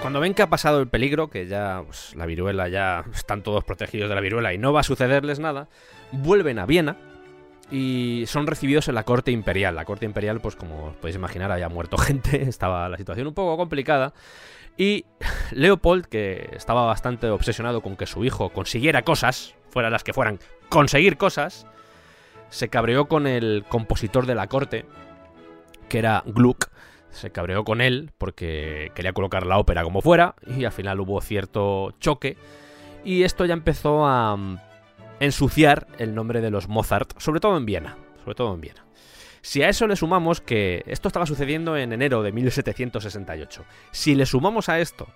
Cuando 0.00 0.20
ven 0.20 0.32
que 0.32 0.42
ha 0.42 0.48
pasado 0.48 0.80
el 0.80 0.86
peligro, 0.86 1.28
que 1.28 1.46
ya 1.48 1.82
pues, 1.84 2.14
la 2.14 2.24
viruela 2.24 2.68
ya 2.68 3.04
están 3.12 3.42
todos 3.42 3.64
protegidos 3.64 4.08
de 4.08 4.14
la 4.14 4.20
viruela 4.20 4.54
y 4.54 4.58
no 4.58 4.72
va 4.72 4.80
a 4.80 4.84
sucederles 4.84 5.40
nada, 5.40 5.68
vuelven 6.12 6.60
a 6.60 6.66
Viena 6.66 6.96
y 7.70 8.24
son 8.26 8.46
recibidos 8.46 8.88
en 8.88 8.94
la 8.94 9.02
corte 9.02 9.32
imperial. 9.32 9.74
La 9.74 9.84
corte 9.84 10.06
imperial, 10.06 10.40
pues 10.40 10.54
como 10.54 10.86
os 10.86 10.96
podéis 10.96 11.16
imaginar, 11.16 11.50
había 11.50 11.68
muerto 11.68 11.98
gente, 11.98 12.42
estaba 12.42 12.88
la 12.88 12.96
situación 12.96 13.26
un 13.26 13.34
poco 13.34 13.56
complicada. 13.56 14.14
Y 14.78 15.04
Leopold, 15.50 16.06
que 16.06 16.48
estaba 16.52 16.86
bastante 16.86 17.28
obsesionado 17.28 17.82
con 17.82 17.96
que 17.96 18.06
su 18.06 18.24
hijo 18.24 18.50
consiguiera 18.50 19.02
cosas, 19.02 19.54
fueran 19.68 19.92
las 19.92 20.04
que 20.04 20.14
fueran, 20.14 20.38
conseguir 20.70 21.18
cosas, 21.18 21.66
se 22.48 22.68
cabreó 22.68 23.06
con 23.06 23.26
el 23.26 23.64
compositor 23.68 24.24
de 24.24 24.34
la 24.34 24.46
corte, 24.46 24.86
que 25.88 25.98
era 25.98 26.22
Gluck. 26.24 26.70
Se 27.10 27.30
cabreó 27.30 27.64
con 27.64 27.80
él 27.80 28.12
porque 28.18 28.92
quería 28.94 29.12
colocar 29.12 29.46
la 29.46 29.58
ópera 29.58 29.82
como 29.82 30.02
fuera 30.02 30.34
y 30.46 30.64
al 30.64 30.72
final 30.72 31.00
hubo 31.00 31.20
cierto 31.20 31.92
choque. 32.00 32.36
Y 33.02 33.22
esto 33.22 33.46
ya 33.46 33.54
empezó 33.54 34.06
a 34.06 34.36
mm, 34.36 34.58
ensuciar 35.20 35.86
el 35.98 36.14
nombre 36.14 36.40
de 36.40 36.50
los 36.50 36.68
Mozart, 36.68 37.18
sobre 37.18 37.40
todo 37.40 37.56
en 37.56 37.66
Viena. 37.66 37.96
Sobre 38.22 38.34
todo 38.34 38.54
en 38.54 38.60
Viena. 38.60 38.87
Si 39.40 39.62
a 39.62 39.68
eso 39.68 39.86
le 39.86 39.96
sumamos 39.96 40.40
que 40.40 40.82
esto 40.86 41.08
estaba 41.08 41.26
sucediendo 41.26 41.76
en 41.76 41.92
enero 41.92 42.22
de 42.22 42.32
1768, 42.32 43.64
si 43.90 44.14
le 44.14 44.26
sumamos 44.26 44.68
a 44.68 44.80
esto 44.80 45.08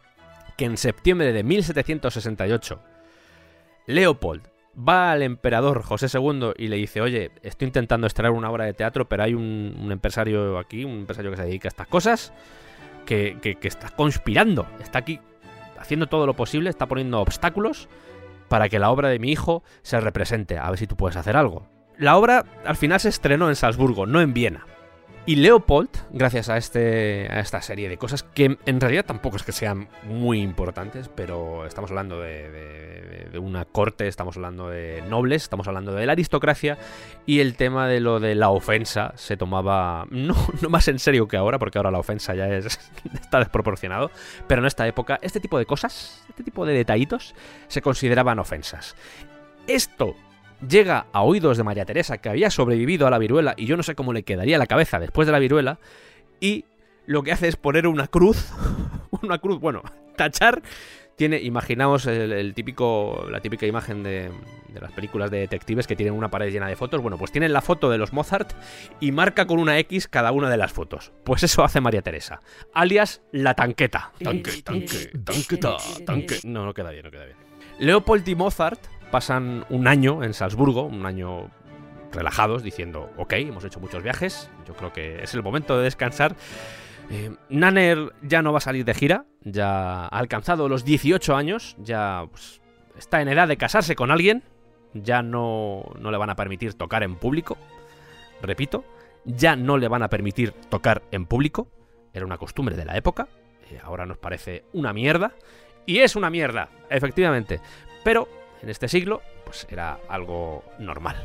que 0.57 0.65
en 0.65 0.77
septiembre 0.77 1.33
de 1.33 1.43
1768 1.43 2.83
Leopold 3.87 4.43
va 4.77 5.13
al 5.13 5.23
emperador 5.23 5.83
José 5.83 6.07
II 6.13 6.53
y 6.57 6.69
le 6.69 6.77
dice, 6.77 7.01
oye, 7.01 7.31
estoy 7.43 7.67
intentando 7.67 8.07
extraer 8.07 8.33
una 8.33 8.51
obra 8.51 8.65
de 8.65 8.73
teatro, 8.73 9.09
pero 9.09 9.25
hay 9.25 9.35
un, 9.35 9.89
empresario 9.91 10.59
aquí, 10.59 10.85
un 10.85 11.01
empresario 11.01 11.31
que 11.31 11.37
se 11.37 11.45
dedica 11.45 11.69
a 11.69 11.71
estas 11.71 11.87
cosas, 11.89 12.33
que 13.05 13.59
está 13.63 13.91
conspirando, 13.91 14.67
está 14.81 15.01
aquí 15.01 15.21
haciendo 15.79 16.07
todo 16.07 16.27
lo 16.27 16.35
posible, 16.35 16.71
está 16.71 16.87
poniendo 16.87 17.21
obstáculos 17.21 17.89
para 18.49 18.69
que 18.69 18.79
la 18.79 18.91
obra 18.91 19.09
de 19.09 19.19
mi 19.19 19.33
hijo 19.33 19.63
se 19.83 20.01
represente, 20.01 20.59
a 20.59 20.71
ver 20.71 20.79
si 20.79 20.87
tú 20.87 20.97
puedes 20.97 21.17
hacer 21.17 21.37
algo. 21.37 21.67
La 21.99 22.17
obra 22.17 22.45
al 22.65 22.77
final 22.77 23.01
se 23.01 23.09
estrenó 23.09 23.49
en 23.49 23.57
Salzburgo, 23.57 24.07
no 24.07 24.21
en 24.21 24.35
Viena. 24.35 24.67
Y 25.25 25.37
Leopold, 25.37 25.89
gracias 26.11 26.49
a, 26.49 26.57
este, 26.57 27.29
a 27.31 27.39
esta 27.39 27.63
serie 27.63 27.89
de 27.89 27.97
cosas 27.97 28.25
que 28.25 28.59
en 28.67 28.81
realidad 28.81 29.05
tampoco 29.05 29.37
es 29.37 29.45
que 29.45 29.53
sean 29.53 29.89
muy 30.03 30.41
importantes, 30.41 31.09
pero 31.09 31.65
estamos 31.65 31.93
hablando 31.93 32.21
de, 32.21 32.51
de- 32.51 33.39
una 33.39 33.65
corte, 33.65 34.09
estamos 34.09 34.37
hablando 34.37 34.69
de 34.69 35.01
nobles, 35.09 35.45
estamos 35.45 35.67
hablando 35.69 35.95
de 35.95 36.05
la 36.07 36.13
aristocracia 36.13 36.77
y 37.25 37.39
el 37.41 37.55
tema 37.57 37.87
de 37.89 38.01
lo 38.01 38.19
de 38.21 38.35
la 38.35 38.51
ofensa 38.51 39.13
se 39.17 39.37
tomaba 39.37 40.07
no, 40.11 40.35
no 40.61 40.69
más 40.69 40.89
en 40.89 40.99
serio 40.99 41.29
que 41.29 41.37
ahora, 41.37 41.59
porque 41.61 41.79
ahora 41.79 41.91
la 41.93 41.99
ofensa 42.01 42.35
ya 42.35 42.49
es, 42.49 42.67
está 43.15 43.39
desproporcionado, 43.39 44.11
pero 44.49 44.61
en 44.61 44.67
esta 44.67 44.87
época 44.89 45.21
este 45.23 45.39
tipo 45.41 45.57
de 45.57 45.67
cosas, 45.67 46.25
este 46.29 46.43
tipo 46.43 46.67
de 46.67 46.75
detallitos 46.75 47.35
se 47.69 47.81
consideraban 47.81 48.39
ofensas. 48.41 48.97
Esto 49.69 50.15
llega 50.69 51.07
a 51.13 51.23
oídos 51.23 51.57
de 51.57 51.65
María 51.65 51.85
Teresa, 51.85 52.19
que 52.19 52.29
había 52.29 52.51
sobrevivido 52.51 53.07
a 53.07 53.11
la 53.11 53.19
viruela, 53.19 53.55
y 53.57 53.67
yo 53.67 53.77
no 53.77 53.83
sé 53.83 53.95
cómo 53.95 54.13
le 54.13 54.23
quedaría 54.23 54.59
la 54.59 54.67
cabeza 54.67 54.99
después 54.99 55.27
de 55.27 55.33
la 55.33 55.39
viruela, 55.39 55.79
y 56.41 56.65
lo 57.07 57.23
que 57.23 57.33
hace 57.33 57.49
es 57.49 57.57
poner 57.57 57.87
una 57.87 58.07
cruz, 58.09 58.53
una 59.23 59.39
cruz, 59.39 59.61
bueno, 59.61 59.83
tachar, 60.17 60.63
tiene, 61.17 61.41
imaginaos 61.41 62.07
el, 62.07 62.33
el 62.33 62.55
típico, 62.55 63.27
la 63.31 63.41
típica 63.41 63.67
imagen 63.67 64.03
de, 64.03 64.31
de 64.73 64.81
las 64.81 64.93
películas 64.93 65.31
de 65.31 65.39
detectives 65.39 65.87
que 65.87 65.95
tienen 65.95 66.15
una 66.15 66.31
pared 66.31 66.51
llena 66.51 66.67
de 66.67 66.77
fotos, 66.77 67.01
bueno, 67.03 67.19
pues 67.19 67.31
tienen 67.31 67.53
la 67.53 67.61
foto 67.61 67.91
de 67.91 67.99
los 67.99 68.13
Mozart 68.13 68.53
y 69.01 69.13
marca 69.13 69.47
con 69.47 69.59
una 69.59 69.79
X 69.79 70.09
cada 70.09 70.33
una 70.33 70.51
de 70.51 70.57
las 70.57 70.73
fotos. 70.73 71.13
Pues 71.25 71.43
eso 71.43 71.63
hace 71.63 71.81
María 71.81 72.03
Teresa, 72.03 72.41
alias 72.73 73.23
la 73.31 73.55
tanqueta. 73.55 74.13
Tanque, 74.23 74.63
tanque, 74.63 75.11
tanqueta, 75.25 75.77
tanque. 76.07 76.39
No, 76.45 76.65
no 76.65 76.75
queda 76.75 76.91
bien, 76.91 77.05
no 77.05 77.11
queda 77.11 77.27
bien. 77.27 77.37
Leopold 77.79 78.27
y 78.29 78.35
Mozart 78.35 78.81
pasan 79.13 79.67
un 79.69 79.87
año 79.87 80.25
en 80.25 80.33
Salzburgo, 80.33 80.85
un 80.85 81.05
año 81.07 81.51
relajados, 82.11 82.63
diciendo, 82.63 83.11
ok, 83.19 83.35
hemos 83.35 83.65
hecho 83.65 83.79
muchos 83.79 84.03
viajes, 84.03 84.51
yo 84.67 84.75
creo 84.75 84.93
que 84.93 85.23
es 85.23 85.35
el 85.35 85.43
momento 85.43 85.77
de 85.77 85.85
descansar. 85.85 86.35
Eh, 87.11 87.31
Nanner 87.51 88.13
ya 88.23 88.41
no 88.43 88.53
va 88.53 88.59
a 88.59 88.63
salir 88.63 88.85
de 88.87 88.95
gira, 88.95 89.27
ya 89.43 90.07
ha 90.07 90.19
alcanzado 90.19 90.69
los 90.69 90.85
18 90.85 91.37
años, 91.37 91.77
ya 91.79 92.25
pues, 92.31 92.63
está 92.99 93.21
en 93.21 93.29
edad 93.29 93.47
de 93.49 93.59
casarse 93.59 93.95
con 93.95 94.11
alguien, 94.11 94.43
ya 94.95 95.23
no, 95.23 95.85
no 96.01 96.11
le 96.11 96.17
van 96.17 96.31
a 96.31 96.35
permitir 96.37 96.73
tocar 96.73 97.03
en 97.03 97.17
público, 97.17 97.59
repito, 98.41 98.83
ya 99.27 99.57
no 99.57 99.77
le 99.77 99.89
van 99.89 100.03
a 100.03 100.09
permitir 100.09 100.53
tocar 100.71 101.03
en 101.11 101.27
público, 101.27 101.69
era 102.15 102.25
una 102.25 102.39
costumbre 102.39 102.77
de 102.77 102.87
la 102.87 102.97
época, 102.97 103.29
eh, 103.71 103.79
ahora 103.83 104.07
nos 104.07 104.17
parece 104.17 104.65
una 104.73 104.95
mierda, 104.95 105.33
y 105.85 105.99
es 105.99 106.17
una 106.17 106.31
mierda, 106.31 106.71
efectivamente, 106.89 107.61
pero 108.05 108.27
en 108.63 108.69
este 108.69 108.89
siglo, 108.89 109.23
pues 109.45 109.67
era 109.71 109.99
algo 110.09 110.65
normal. 110.79 111.17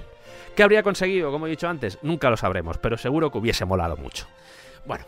¿Qué 0.55 0.63
habría 0.63 0.83
conseguido? 0.83 1.31
Como 1.31 1.47
he 1.47 1.49
dicho 1.49 1.67
antes, 1.67 1.99
nunca 2.01 2.29
lo 2.29 2.37
sabremos, 2.37 2.77
pero 2.77 2.97
seguro 2.97 3.31
que 3.31 3.37
hubiese 3.37 3.65
molado 3.65 3.95
mucho. 3.95 4.27
Bueno, 4.85 5.05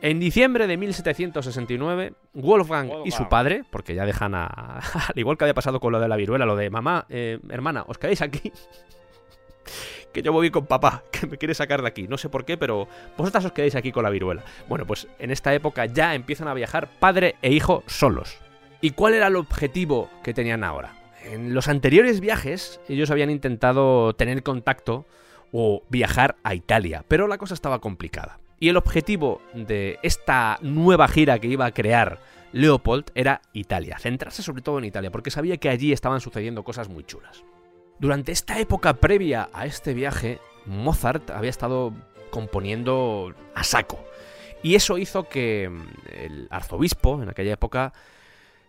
en 0.00 0.20
diciembre 0.20 0.66
de 0.66 0.76
1769, 0.76 2.12
Wolfgang, 2.34 2.90
y 3.04 3.10
su 3.10 3.28
padre, 3.28 3.64
porque 3.70 3.94
ya 3.94 4.04
dejan 4.04 4.34
a. 4.34 4.46
al 5.08 5.18
igual 5.18 5.36
que 5.36 5.44
había 5.44 5.54
pasado 5.54 5.80
con 5.80 5.92
lo 5.92 6.00
de 6.00 6.08
la 6.08 6.16
viruela, 6.16 6.46
lo 6.46 6.54
de 6.54 6.70
mamá, 6.70 7.06
eh, 7.08 7.40
hermana, 7.48 7.84
os 7.86 7.98
quedáis 7.98 8.22
aquí. 8.22 8.52
que 10.12 10.22
yo 10.22 10.32
voy 10.32 10.50
con 10.50 10.66
papá, 10.66 11.02
que 11.10 11.26
me 11.26 11.36
quiere 11.38 11.54
sacar 11.54 11.82
de 11.82 11.88
aquí. 11.88 12.06
No 12.06 12.18
sé 12.18 12.28
por 12.28 12.44
qué, 12.44 12.56
pero 12.56 12.86
vosotras 13.16 13.44
os 13.44 13.52
quedáis 13.52 13.74
aquí 13.74 13.90
con 13.90 14.04
la 14.04 14.10
viruela. 14.10 14.44
Bueno, 14.68 14.86
pues 14.86 15.08
en 15.18 15.30
esta 15.30 15.52
época 15.54 15.86
ya 15.86 16.14
empiezan 16.14 16.48
a 16.48 16.54
viajar 16.54 16.88
padre 17.00 17.36
e 17.42 17.52
hijo 17.52 17.82
solos. 17.86 18.38
¿Y 18.80 18.90
cuál 18.90 19.14
era 19.14 19.26
el 19.26 19.36
objetivo 19.36 20.08
que 20.22 20.32
tenían 20.32 20.62
ahora? 20.62 20.97
En 21.30 21.54
los 21.54 21.68
anteriores 21.68 22.20
viajes, 22.20 22.80
ellos 22.88 23.10
habían 23.10 23.30
intentado 23.30 24.14
tener 24.14 24.42
contacto 24.42 25.06
o 25.52 25.82
viajar 25.90 26.36
a 26.42 26.54
Italia, 26.54 27.04
pero 27.06 27.26
la 27.26 27.36
cosa 27.36 27.54
estaba 27.54 27.80
complicada. 27.80 28.38
Y 28.60 28.70
el 28.70 28.76
objetivo 28.76 29.42
de 29.54 29.98
esta 30.02 30.58
nueva 30.62 31.06
gira 31.06 31.38
que 31.38 31.48
iba 31.48 31.66
a 31.66 31.72
crear 31.72 32.18
Leopold 32.52 33.10
era 33.14 33.42
Italia, 33.52 33.98
centrarse 33.98 34.42
sobre 34.42 34.62
todo 34.62 34.78
en 34.78 34.86
Italia, 34.86 35.10
porque 35.10 35.30
sabía 35.30 35.58
que 35.58 35.68
allí 35.68 35.92
estaban 35.92 36.20
sucediendo 36.20 36.64
cosas 36.64 36.88
muy 36.88 37.04
chulas. 37.04 37.44
Durante 37.98 38.32
esta 38.32 38.58
época 38.58 38.94
previa 38.94 39.50
a 39.52 39.66
este 39.66 39.92
viaje, 39.92 40.38
Mozart 40.64 41.30
había 41.30 41.50
estado 41.50 41.92
componiendo 42.30 43.34
a 43.54 43.64
saco. 43.64 44.02
Y 44.62 44.76
eso 44.76 44.98
hizo 44.98 45.28
que 45.28 45.68
mm, 45.68 45.88
el 46.14 46.48
arzobispo, 46.50 47.22
en 47.22 47.28
aquella 47.28 47.52
época, 47.52 47.92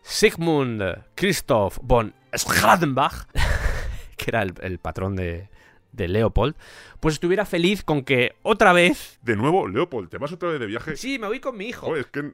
Sigmund 0.01 0.83
Christoph 1.15 1.77
von 1.81 2.13
Schradenbach, 2.35 3.27
que 4.17 4.25
era 4.27 4.41
el, 4.43 4.53
el 4.61 4.79
patrón 4.79 5.15
de, 5.15 5.49
de 5.91 6.07
Leopold, 6.07 6.55
pues 6.99 7.13
estuviera 7.15 7.45
feliz 7.45 7.83
con 7.83 8.03
que 8.03 8.35
otra 8.43 8.73
vez... 8.73 9.19
De 9.21 9.35
nuevo, 9.35 9.67
Leopold, 9.67 10.09
¿te 10.09 10.17
vas 10.17 10.31
otra 10.31 10.49
vez 10.49 10.59
de 10.59 10.65
viaje? 10.65 10.95
Sí, 10.95 11.19
me 11.19 11.27
voy 11.27 11.39
con 11.39 11.57
mi 11.57 11.67
hijo. 11.67 11.87
Joder, 11.87 12.01
es 12.01 12.07
que 12.07 12.31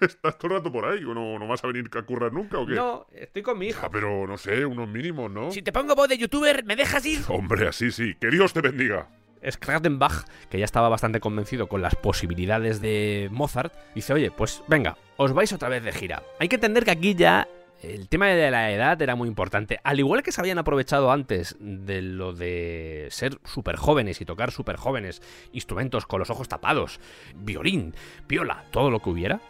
estás 0.00 0.38
todo 0.38 0.52
el 0.52 0.58
rato 0.58 0.72
por 0.72 0.84
ahí. 0.86 1.04
¿O 1.04 1.14
no, 1.14 1.38
no 1.38 1.46
vas 1.46 1.62
a 1.64 1.66
venir 1.66 1.88
a 1.96 2.02
currar 2.02 2.32
nunca 2.32 2.58
o 2.58 2.66
qué? 2.66 2.74
No, 2.74 3.06
estoy 3.14 3.42
con 3.42 3.58
mi 3.58 3.68
hijo. 3.68 3.80
Ah, 3.84 3.90
pero 3.90 4.26
no 4.26 4.36
sé, 4.36 4.64
unos 4.64 4.88
mínimos, 4.88 5.30
¿no? 5.30 5.50
Si 5.50 5.62
te 5.62 5.72
pongo 5.72 5.94
voz 5.94 6.08
de 6.08 6.18
youtuber, 6.18 6.64
¿me 6.64 6.76
dejas 6.76 7.04
ir? 7.06 7.20
Hombre, 7.28 7.68
así 7.68 7.90
sí. 7.90 8.14
Que 8.20 8.30
Dios 8.30 8.52
te 8.52 8.60
bendiga. 8.60 9.08
Schradenbach, 9.46 10.24
que 10.50 10.58
ya 10.58 10.64
estaba 10.64 10.88
bastante 10.88 11.20
convencido 11.20 11.68
con 11.68 11.82
las 11.82 11.94
posibilidades 11.96 12.80
de 12.80 13.28
Mozart, 13.30 13.74
dice, 13.94 14.14
oye, 14.14 14.30
pues 14.30 14.62
venga, 14.68 14.96
os 15.18 15.34
vais 15.34 15.52
otra 15.52 15.68
vez 15.68 15.84
de 15.84 15.92
gira. 15.92 16.22
Hay 16.40 16.48
que 16.48 16.54
entender 16.54 16.84
que 16.84 16.92
aquí 16.92 17.14
ya 17.14 17.46
el 17.92 18.08
tema 18.08 18.28
de 18.28 18.50
la 18.50 18.70
edad 18.70 19.00
era 19.00 19.14
muy 19.14 19.28
importante. 19.28 19.78
Al 19.84 19.98
igual 19.98 20.22
que 20.22 20.32
se 20.32 20.40
habían 20.40 20.58
aprovechado 20.58 21.12
antes 21.12 21.56
de 21.60 22.02
lo 22.02 22.32
de 22.32 23.08
ser 23.10 23.38
súper 23.44 23.76
jóvenes 23.76 24.20
y 24.20 24.24
tocar 24.24 24.50
súper 24.50 24.76
jóvenes, 24.76 25.22
instrumentos 25.52 26.06
con 26.06 26.18
los 26.18 26.30
ojos 26.30 26.48
tapados, 26.48 27.00
violín, 27.34 27.94
viola, 28.28 28.64
todo 28.70 28.90
lo 28.90 29.00
que 29.00 29.10
hubiera. 29.10 29.40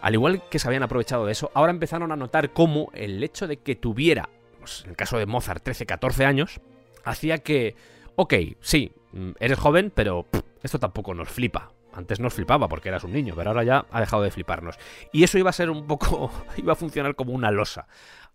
Al 0.00 0.14
igual 0.14 0.42
que 0.50 0.58
se 0.58 0.68
habían 0.68 0.82
aprovechado 0.82 1.26
de 1.26 1.32
eso, 1.32 1.50
ahora 1.54 1.70
empezaron 1.70 2.12
a 2.12 2.16
notar 2.16 2.52
cómo 2.52 2.90
el 2.92 3.22
hecho 3.22 3.46
de 3.46 3.58
que 3.58 3.74
tuviera, 3.74 4.28
pues, 4.58 4.82
en 4.84 4.90
el 4.90 4.96
caso 4.96 5.18
de 5.18 5.26
Mozart, 5.26 5.62
13, 5.62 5.86
14 5.86 6.26
años, 6.26 6.60
hacía 7.04 7.38
que, 7.38 7.74
ok, 8.16 8.34
sí, 8.60 8.92
mm, 9.12 9.30
eres 9.40 9.58
joven, 9.58 9.92
pero 9.94 10.26
esto 10.62 10.78
tampoco 10.78 11.14
nos 11.14 11.28
flipa. 11.28 11.73
Antes 11.94 12.20
nos 12.20 12.34
flipaba 12.34 12.68
porque 12.68 12.88
eras 12.88 13.04
un 13.04 13.12
niño, 13.12 13.34
pero 13.36 13.50
ahora 13.50 13.64
ya 13.64 13.86
ha 13.90 14.00
dejado 14.00 14.22
de 14.22 14.30
fliparnos. 14.30 14.78
Y 15.12 15.24
eso 15.24 15.38
iba 15.38 15.50
a 15.50 15.52
ser 15.52 15.70
un 15.70 15.86
poco, 15.86 16.30
iba 16.56 16.72
a 16.72 16.76
funcionar 16.76 17.14
como 17.14 17.32
una 17.32 17.50
losa 17.50 17.86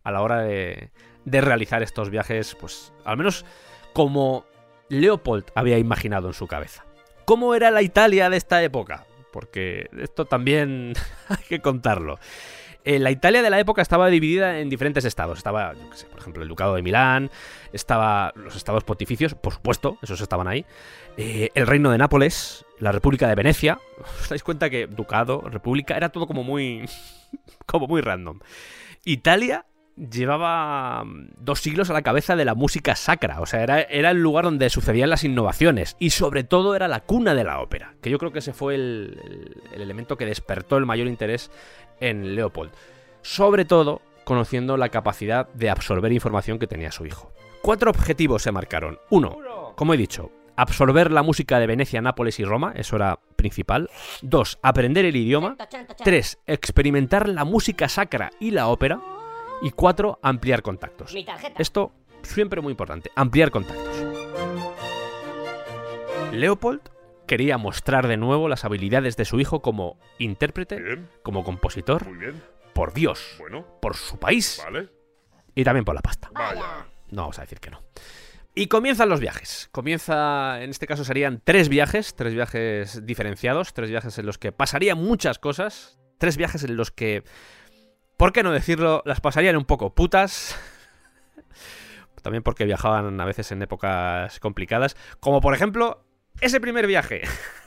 a 0.03 0.11
la 0.11 0.21
hora 0.21 0.41
de, 0.41 0.91
realizar 1.25 1.83
estos 1.83 2.09
viajes, 2.09 2.55
pues 2.55 2.93
al 3.05 3.17
menos 3.17 3.45
como 3.93 4.45
Leopold 4.89 5.45
había 5.55 5.77
imaginado 5.77 6.27
en 6.27 6.33
su 6.33 6.47
cabeza. 6.47 6.85
¿Cómo 7.25 7.53
era 7.53 7.69
la 7.69 7.81
Italia 7.81 8.29
de 8.29 8.37
esta 8.37 8.63
época? 8.63 9.05
Porque 9.31 9.89
esto 9.99 10.25
también 10.25 10.93
hay 11.27 11.43
que 11.47 11.59
contarlo. 11.59 12.17
Eh, 12.85 12.97
la 12.97 13.11
Italia 13.11 13.43
de 13.43 13.49
la 13.49 13.59
época 13.59 13.81
estaba 13.81 14.07
dividida 14.07 14.59
en 14.59 14.69
diferentes 14.69 15.05
estados. 15.05 15.37
Estaba, 15.37 15.73
yo 15.73 15.89
qué 15.89 15.97
sé, 15.97 16.05
por 16.07 16.19
ejemplo, 16.19 16.41
el 16.41 16.49
Ducado 16.49 16.75
de 16.75 16.81
Milán, 16.81 17.29
estaba 17.73 18.31
los 18.35 18.55
estados 18.55 18.83
pontificios, 18.83 19.35
por 19.35 19.53
supuesto, 19.53 19.97
esos 20.01 20.21
estaban 20.21 20.47
ahí. 20.47 20.65
eh, 21.17 21.49
el 21.53 21.67
Reino 21.67 21.91
de 21.91 21.97
Nápoles, 21.97 22.65
la 22.79 22.91
República 22.91 23.27
de 23.27 23.35
Venecia. 23.35 23.79
¿Os 24.21 24.29
dais 24.29 24.43
cuenta 24.43 24.69
que 24.69 24.87
Ducado, 24.87 25.41
República, 25.41 25.95
era 25.95 26.09
todo 26.09 26.27
como 26.27 26.43
muy. 26.43 26.85
como 27.65 27.87
muy 27.87 28.01
random. 28.01 28.39
Italia 29.05 29.65
llevaba 29.95 31.03
mm, 31.03 31.29
dos 31.39 31.59
siglos 31.59 31.89
a 31.89 31.93
la 31.93 32.01
cabeza 32.01 32.35
de 32.35 32.45
la 32.45 32.55
música 32.55 32.95
sacra, 32.95 33.41
o 33.41 33.45
sea, 33.45 33.61
era, 33.63 33.81
era 33.81 34.11
el 34.11 34.17
lugar 34.21 34.45
donde 34.45 34.69
sucedían 34.69 35.09
las 35.09 35.23
innovaciones 35.25 35.95
y 35.99 36.11
sobre 36.11 36.43
todo 36.43 36.75
era 36.75 36.87
la 36.87 37.01
cuna 37.01 37.33
de 37.35 37.43
la 37.43 37.59
ópera, 37.59 37.95
que 38.01 38.09
yo 38.09 38.17
creo 38.17 38.31
que 38.31 38.39
ese 38.39 38.53
fue 38.53 38.75
el, 38.75 39.19
el- 39.23 39.61
el 39.73 39.81
elemento 39.81 40.15
que 40.17 40.25
despertó 40.25 40.77
el 40.77 40.85
mayor 40.85 41.07
interés 41.07 41.51
en 41.99 42.35
Leopold, 42.35 42.71
sobre 43.21 43.65
todo 43.65 44.01
conociendo 44.23 44.77
la 44.77 44.89
capacidad 44.89 45.49
de 45.53 45.69
absorber 45.69 46.11
información 46.13 46.59
que 46.59 46.67
tenía 46.67 46.91
su 46.91 47.05
hijo. 47.05 47.31
Cuatro 47.61 47.89
objetivos 47.91 48.41
se 48.43 48.51
marcaron. 48.53 48.99
Uno, 49.09 49.37
como 49.75 49.93
he 49.93 49.97
dicho, 49.97 50.31
absorber 50.61 51.11
la 51.11 51.23
música 51.23 51.59
de 51.59 51.67
Venecia, 51.67 52.01
Nápoles 52.01 52.39
y 52.39 52.43
Roma, 52.45 52.73
eso 52.75 52.95
era 52.95 53.19
principal. 53.35 53.89
Dos, 54.21 54.59
aprender 54.61 55.05
el 55.05 55.15
idioma. 55.15 55.55
3. 56.03 56.39
Experimentar 56.47 57.29
la 57.29 57.45
música 57.45 57.87
sacra 57.89 58.31
y 58.39 58.51
la 58.51 58.67
ópera. 58.67 58.99
Y 59.61 59.71
4. 59.71 60.19
Ampliar 60.21 60.61
contactos. 60.61 61.13
Mi 61.13 61.23
tarjeta. 61.25 61.61
Esto 61.61 61.91
siempre 62.21 62.61
muy 62.61 62.71
importante, 62.71 63.11
ampliar 63.15 63.51
contactos. 63.51 63.87
Leopold 66.31 66.81
quería 67.27 67.57
mostrar 67.57 68.07
de 68.07 68.17
nuevo 68.17 68.47
las 68.47 68.65
habilidades 68.65 69.15
de 69.17 69.25
su 69.25 69.39
hijo 69.39 69.61
como 69.61 69.97
intérprete, 70.17 70.81
Bien, 70.81 71.09
como 71.23 71.43
compositor, 71.43 72.05
muy 72.07 72.17
bien. 72.17 72.43
por 72.73 72.93
Dios, 72.93 73.35
Bueno, 73.39 73.65
por 73.81 73.95
su 73.95 74.17
país 74.17 74.61
vale. 74.63 74.89
y 75.55 75.63
también 75.63 75.85
por 75.85 75.95
la 75.95 76.01
pasta. 76.01 76.29
Vaya. 76.33 76.85
No 77.11 77.23
vamos 77.23 77.37
a 77.39 77.41
decir 77.41 77.59
que 77.59 77.69
no. 77.71 77.81
Y 78.59 78.67
comienzan 78.67 79.07
los 79.07 79.21
viajes. 79.21 79.69
Comienza, 79.71 80.61
en 80.61 80.69
este 80.69 80.85
caso 80.85 81.05
serían 81.05 81.41
tres 81.41 81.69
viajes, 81.69 82.13
tres 82.13 82.33
viajes 82.33 83.05
diferenciados, 83.05 83.73
tres 83.73 83.89
viajes 83.89 84.17
en 84.17 84.25
los 84.25 84.37
que 84.37 84.51
pasarían 84.51 84.97
muchas 84.97 85.39
cosas, 85.39 85.97
tres 86.17 86.35
viajes 86.35 86.65
en 86.65 86.75
los 86.75 86.91
que, 86.91 87.23
¿por 88.17 88.33
qué 88.33 88.43
no 88.43 88.51
decirlo? 88.51 89.01
Las 89.05 89.21
pasarían 89.21 89.55
un 89.55 89.63
poco 89.63 89.95
putas. 89.95 90.59
También 92.21 92.43
porque 92.43 92.65
viajaban 92.65 93.21
a 93.21 93.23
veces 93.23 93.49
en 93.53 93.61
épocas 93.61 94.41
complicadas, 94.41 94.97
como 95.21 95.39
por 95.39 95.53
ejemplo 95.53 96.03
ese 96.41 96.59
primer 96.59 96.85
viaje. 96.85 97.21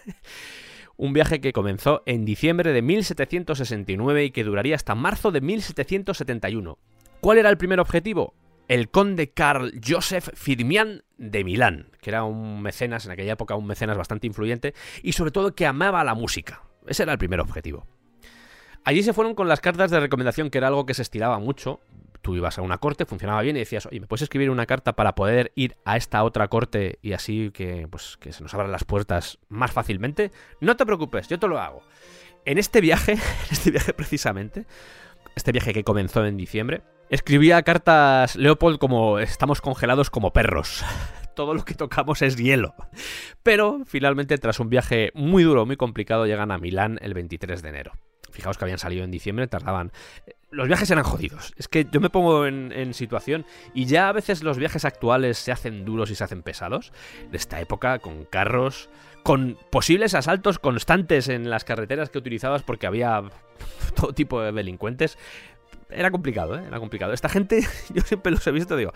Un 0.99 1.15
viaje 1.15 1.41
que 1.41 1.55
comenzó 1.55 2.03
en 2.05 2.27
diciembre 2.27 2.75
de 2.75 2.83
1769 2.83 4.25
y 4.27 4.31
que 4.31 4.45
duraría 4.45 4.77
hasta 4.77 4.95
marzo 4.95 5.31
de 5.31 5.41
1771. 5.41 6.79
¿Cuál 7.23 7.39
era 7.39 7.49
el 7.49 7.57
primer 7.57 7.81
objetivo? 7.81 8.35
El 8.69 8.91
conde 8.91 9.31
Karl 9.31 9.73
Joseph 9.87 10.31
Firmian 10.35 11.03
de 11.19 11.45
Milán, 11.45 11.91
que 12.01 12.11
era 12.11 12.25
un 12.25 12.63
mecenas, 12.63 13.05
en 13.07 13.13
aquella 13.13 13.33
época 13.33 13.55
un 13.55 13.67
mecenas 13.67 13.99
bastante 13.99 14.27
influyente, 14.27 14.75
y 15.03 15.13
sobre 15.13 15.31
todo 15.31 15.55
que 15.55 15.67
amaba 15.67 16.05
la 16.05 16.15
música. 16.15 16.63
Ese 16.87 17.03
era 17.03 17.13
el 17.13 17.19
primer 17.19 17.41
objetivo. 17.41 17.87
Allí 18.85 19.03
se 19.03 19.13
fueron 19.13 19.35
con 19.35 19.49
las 19.49 19.61
cartas 19.61 19.91
de 19.91 20.01
recomendación, 20.01 20.51
que 20.51 20.59
era 20.59 20.69
algo 20.69 20.87
que 20.87 20.95
se 20.95 21.03
estiraba 21.03 21.39
mucho. 21.39 21.81
Tú 22.21 22.37
ibas 22.37 22.59
a 22.59 22.63
una 22.63 22.79
corte, 22.79 23.05
funcionaba 23.05 23.43
bien 23.43 23.57
y 23.57 23.61
decías, 23.61 23.87
oye, 23.87 24.01
¿me 24.01 24.07
puedes 24.07 24.23
escribir 24.23 24.51
una 24.51 24.67
carta 24.67 24.95
para 24.95 25.15
poder 25.15 25.53
ir 25.55 25.77
a 25.85 25.97
esta 25.97 26.23
otra 26.25 26.49
corte 26.49 26.99
y 27.03 27.13
así 27.13 27.51
que, 27.53 27.87
pues, 27.91 28.17
que 28.17 28.33
se 28.33 28.43
nos 28.43 28.55
abran 28.55 28.73
las 28.73 28.85
puertas 28.85 29.39
más 29.49 29.73
fácilmente? 29.73 30.31
No 30.61 30.77
te 30.77 30.87
preocupes, 30.87 31.29
yo 31.29 31.39
te 31.39 31.49
lo 31.49 31.61
hago. 31.61 31.83
En 32.45 32.59
este 32.59 32.81
viaje, 32.81 33.13
en 33.13 33.49
este 33.51 33.71
viaje 33.71 33.93
precisamente, 33.93 34.67
este 35.37 35.53
viaje 35.53 35.73
que 35.73 35.85
comenzó 35.85 36.25
en 36.25 36.37
diciembre, 36.37 36.83
escribía 37.13 37.63
cartas 37.63 38.37
Leopold 38.37 38.79
como 38.79 39.19
estamos 39.19 39.61
congelados 39.61 40.09
como 40.09 40.33
perros. 40.33 40.83
Todo 41.37 41.55
lo 41.55 41.65
que 41.65 41.75
tocamos 41.75 42.23
es 42.23 42.37
hielo. 42.37 42.75
Pero 43.43 43.81
finalmente, 43.87 44.39
tras 44.39 44.61
un 44.61 44.71
viaje 44.71 45.11
muy 45.15 45.45
duro, 45.45 45.67
muy 45.67 45.77
complicado, 45.77 46.27
llegan 46.27 46.51
a 46.51 46.59
Milán 46.59 46.99
el 47.03 47.15
23 47.15 47.63
de 47.63 47.69
enero. 47.69 47.93
Fijaos 48.31 48.57
que 48.57 48.65
habían 48.65 48.79
salido 48.79 49.05
en 49.05 49.11
diciembre, 49.11 49.47
tardaban. 49.47 49.93
Los 50.51 50.69
viajes 50.69 50.91
eran 50.91 51.05
jodidos. 51.05 51.53
Es 51.57 51.69
que 51.69 51.87
yo 51.91 52.01
me 52.01 52.09
pongo 52.09 52.47
en, 52.47 52.73
en 52.73 52.95
situación 52.95 53.45
y 53.75 53.85
ya 53.85 54.09
a 54.09 54.13
veces 54.13 54.43
los 54.43 54.57
viajes 54.57 54.87
actuales 54.87 55.37
se 55.37 55.53
hacen 55.53 55.85
duros 55.85 56.11
y 56.11 56.15
se 56.15 56.25
hacen 56.25 56.43
pesados. 56.43 56.93
De 57.31 57.37
esta 57.37 57.61
época, 57.61 57.99
con 57.99 58.25
carros, 58.25 58.89
con 59.23 59.59
posibles 59.71 60.15
asaltos 60.15 60.59
constantes 60.59 61.29
en 61.29 61.51
las 61.51 61.65
carreteras 61.65 62.11
que 62.11 62.19
utilizabas 62.19 62.63
porque 62.63 62.87
había 62.87 63.23
todo 63.95 64.13
tipo 64.13 64.41
de 64.41 64.53
delincuentes. 64.53 65.19
Era 65.95 66.11
complicado, 66.11 66.59
¿eh? 66.59 66.65
Era 66.67 66.79
complicado. 66.81 67.13
Esta 67.13 67.29
gente, 67.29 67.61
yo 67.95 68.03
siempre 68.03 68.33
los 68.33 68.47
he 68.47 68.53
visto, 68.53 68.77
digo. 68.77 68.93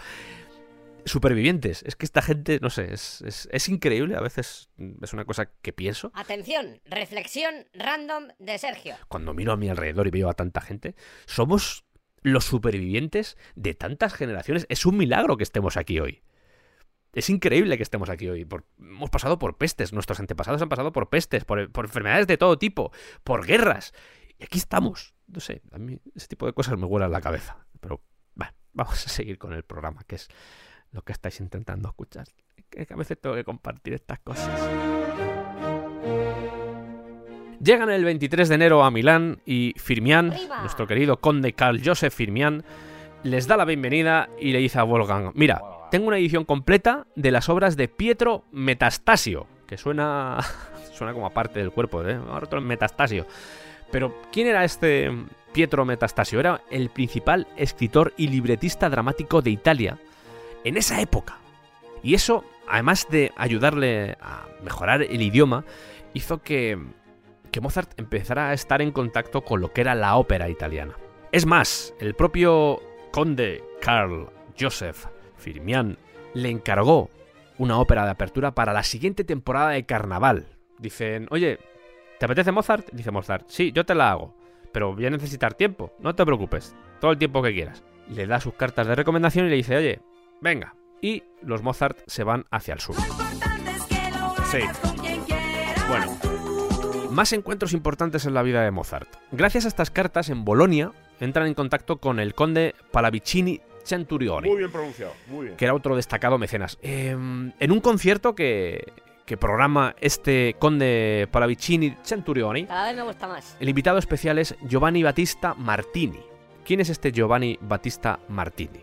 supervivientes. 1.05 1.83
Es 1.87 1.97
que 1.97 2.05
esta 2.07 2.23
gente, 2.23 2.59
no 2.61 2.71
sé, 2.71 2.93
es, 2.93 3.23
es, 3.23 3.49
es 3.53 3.69
increíble. 3.69 4.17
A 4.17 4.21
veces 4.21 4.71
es 5.03 5.13
una 5.13 5.25
cosa 5.25 5.47
que 5.63 5.73
pienso. 5.73 6.11
Atención, 6.15 6.81
reflexión 6.85 7.55
random 7.75 8.29
de 8.39 8.59
Sergio. 8.59 8.97
Cuando 9.09 9.35
miro 9.35 9.53
a 9.53 9.57
mi 9.57 9.69
alrededor 9.69 10.07
y 10.07 10.11
veo 10.11 10.29
a 10.29 10.35
tanta 10.35 10.61
gente, 10.61 10.95
somos 11.27 11.85
los 12.23 12.45
supervivientes 12.45 13.37
de 13.55 13.75
tantas 13.75 14.15
generaciones. 14.15 14.67
Es 14.69 14.85
un 14.85 14.97
milagro 14.97 15.37
que 15.37 15.45
estemos 15.45 15.77
aquí 15.77 16.01
hoy. 16.01 16.23
Es 17.13 17.31
increíble 17.31 17.77
que 17.77 17.83
estemos 17.83 18.11
aquí 18.11 18.29
hoy. 18.29 18.45
Por- 18.45 18.67
hemos 18.79 19.09
pasado 19.11 19.39
por 19.39 19.57
pestes. 19.57 19.93
Nuestros 19.93 20.19
antepasados 20.21 20.61
han 20.61 20.69
pasado 20.69 20.93
por 20.93 21.09
pestes, 21.09 21.45
por, 21.45 21.71
por 21.71 21.85
enfermedades 21.87 22.27
de 22.27 22.37
todo 22.37 22.59
tipo, 22.59 22.91
por 23.23 23.47
guerras. 23.47 23.95
Y 24.39 24.45
aquí 24.45 24.59
estamos. 24.59 25.15
No 25.29 25.41
sé, 25.41 25.63
a 25.73 25.79
mí 25.79 25.99
ese 26.15 26.29
tipo 26.29 26.47
de 26.47 26.53
cosas 26.53 26.79
me 26.79 26.87
vuelan 26.87 27.11
la 27.11 27.21
cabeza. 27.21 27.67
Pero 27.81 28.01
bueno, 28.35 28.53
vamos 28.73 29.07
a 29.07 29.09
seguir 29.09 29.39
con 29.39 29.53
el 29.53 29.65
programa, 29.65 30.03
que 30.07 30.17
es 30.17 30.29
lo 30.93 31.03
que 31.03 31.13
estáis 31.13 31.41
intentando 31.41 31.89
escuchar. 31.89 32.27
Que 32.71 32.87
a 32.89 32.97
veces 32.97 33.21
tengo 33.21 33.35
que 33.35 33.45
compartir 33.45 33.95
estas 33.95 34.21
cosas. 34.21 34.61
Llegan 37.61 37.91
el 37.91 38.05
23 38.05 38.49
de 38.49 38.55
enero 38.55 38.85
a 38.85 38.91
Milán 38.91 39.41
y 39.47 39.75
Firmián, 39.77 40.33
¡Arriba! 40.33 40.61
nuestro 40.61 40.87
querido 40.87 41.21
conde 41.21 41.55
Carl 41.55 41.81
Joseph 41.85 42.13
Firmián, 42.13 42.65
les 43.23 43.49
da 43.49 43.57
la 43.57 43.65
bienvenida 43.65 44.29
y 44.39 44.53
le 44.53 44.59
dice 44.59 44.79
a 44.79 44.85
Wolfgang, 44.85 45.33
mira, 45.35 45.63
tengo 45.91 46.09
una 46.09 46.19
edición 46.19 46.45
completa 46.45 47.07
de 47.17 47.31
las 47.31 47.49
obras 47.49 47.77
de 47.77 47.89
Pietro 47.89 48.45
Metastasio, 48.53 49.47
que 49.67 49.79
suena, 49.79 50.39
suena 50.93 51.13
como 51.13 51.27
aparte 51.27 51.59
del 51.59 51.73
cuerpo, 51.73 52.07
¿eh? 52.07 52.19
Otro 52.19 52.61
Metastasio. 52.61 53.27
Pero, 53.97 54.15
¿quién 54.31 54.47
era 54.47 54.63
este 54.63 55.11
Pietro 55.55 55.87
Metastasio? 55.87 56.39
Era 56.39 56.61
el 56.71 56.91
principal 56.91 57.47
escritor 57.57 58.13
y 58.19 58.29
libretista 58.29 58.91
dramático 58.91 59.41
de 59.41 59.49
Italia 59.49 59.97
en 60.65 60.77
esa 60.77 61.01
época. 61.01 61.39
Y 62.03 62.13
eso, 62.13 62.45
además 62.69 63.07
de 63.09 63.33
ayudarle 63.39 64.19
a 64.21 64.49
mejorar 64.63 65.01
el 65.01 65.23
idioma, 65.23 65.65
hizo 66.13 66.43
que, 66.43 66.79
Mozart 67.59 67.99
empezara 67.99 68.51
a 68.51 68.53
estar 68.53 68.83
en 68.83 68.93
contacto 68.93 69.41
con 69.41 69.63
lo 69.63 69.73
que 69.73 69.81
era 69.81 69.95
la 69.95 70.17
ópera 70.19 70.51
italiana. 70.51 70.95
Es 71.33 71.47
más, 71.47 71.95
el 71.99 72.13
propio 72.13 72.83
conde 73.13 73.65
Carl 73.81 74.29
Joseph 74.61 75.07
Firmian 75.39 75.97
le 76.35 76.51
encargó 76.51 77.09
una 77.57 77.79
ópera 77.79 78.05
de 78.05 78.11
apertura 78.11 78.55
para 78.55 78.75
la 78.75 78.83
siguiente 78.83 79.25
temporada 79.25 79.71
de 79.71 79.87
carnaval. 79.87 80.49
Dicen, 80.79 81.29
oye, 81.31 81.59
¿te 82.19 82.25
apetece 82.25 82.53
Mozart? 82.53 82.89
Dice 82.93 83.11
Mozart, 83.11 83.45
sí, 83.49 83.73
yo 83.73 83.85
te 83.85 83.95
la 83.95 84.11
hago, 84.11 84.35
pero 84.73 84.95
voy 84.95 85.07
a 85.07 85.11
necesitar 85.11 85.55
tiempo, 85.55 85.93
no 86.01 86.15
te 86.15 86.25
preocupes, 86.25 86.75
todo 87.01 87.11
el 87.13 87.19
tiempo 87.19 87.43
que 87.43 87.53
quieras. 87.53 87.83
Le 88.09 88.27
da 88.27 88.41
sus 88.41 88.55
cartas 88.55 88.87
de 88.87 88.95
recomendación 88.95 89.47
y 89.47 89.51
le 89.51 89.57
dice, 89.57 89.77
oye, 89.77 90.01
venga. 90.41 90.75
Y 91.03 91.25
los 91.43 91.63
Mozart 91.63 91.99
se 92.07 92.25
van 92.25 92.45
hacia 92.51 92.75
el 92.75 92.81
sur. 92.81 92.97
Sí. 94.51 94.59
Bueno, 95.89 96.17
más 97.11 97.33
encuentros 97.33 97.73
importantes 97.73 98.25
en 98.27 98.35
la 98.35 98.43
vida 98.43 98.63
de 98.63 98.71
Mozart. 98.71 99.09
Gracias 99.33 99.65
a 99.65 99.69
estas 99.69 99.91
cartas, 99.91 100.31
en 100.31 100.45
Bolonia 100.45 100.93
entran 101.21 101.47
en 101.47 101.55
contacto 101.55 101.99
con 101.99 102.21
el 102.21 102.35
conde 102.35 102.75
Pallavicini 102.93 103.61
Centurioni, 103.85 104.49
Muy 104.49 104.59
bien 104.59 104.71
pronunciado, 104.71 105.13
muy 105.29 105.47
bien. 105.47 105.57
que 105.57 105.65
era 105.65 105.75
otro 105.75 105.95
destacado 105.97 106.39
mecenas. 106.39 106.77
Eh, 106.83 107.11
en 107.11 107.71
un 107.71 107.81
concierto 107.81 108.35
que, 108.35 108.93
que 109.27 109.37
programa 109.37 109.95
este 110.01 110.55
conde 110.59 111.29
Pallavicini 111.31 111.97
Centurioni, 112.03 112.65
Cada 112.67 112.87
vez 112.87 112.97
me 112.97 113.03
gusta 113.03 113.27
más. 113.27 113.57
el 113.59 113.69
invitado 113.69 113.99
especial 113.99 114.39
es 114.39 114.55
Giovanni 114.63 115.03
Battista 115.03 115.53
Martini. 115.55 116.21
¿Quién 116.65 116.81
es 116.81 116.89
este 116.91 117.13
Giovanni 117.13 117.59
Battista 117.61 118.21
Martini? 118.29 118.81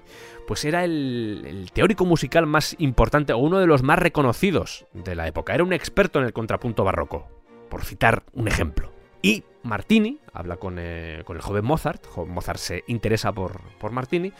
Pues 0.48 0.64
era 0.66 0.84
el, 0.84 1.44
el 1.48 1.72
teórico 1.72 2.06
musical 2.06 2.46
más 2.46 2.76
importante 2.80 3.34
o 3.34 3.38
uno 3.38 3.60
de 3.60 3.68
los 3.68 3.84
más 3.84 4.00
reconocidos 4.00 4.86
de 4.94 5.16
la 5.16 5.28
época. 5.28 5.54
Era 5.56 5.64
un 5.64 5.74
experto 5.74 6.20
en 6.20 6.26
el 6.26 6.34
contrapunto 6.34 6.84
barroco, 6.84 7.28
por 7.70 7.84
citar 7.84 8.24
un 8.34 8.48
ejemplo. 8.48 8.92
Y 9.22 9.44
Martini 9.64 10.20
habla 10.34 10.58
con, 10.58 10.76
eh, 10.78 11.24
con 11.26 11.38
el 11.38 11.42
joven 11.42 11.64
Mozart. 11.64 12.06
Mozart 12.18 12.60
se 12.60 12.84
interesa 12.88 13.32
por, 13.32 13.62
por 13.80 13.92
Martini. 13.92 14.34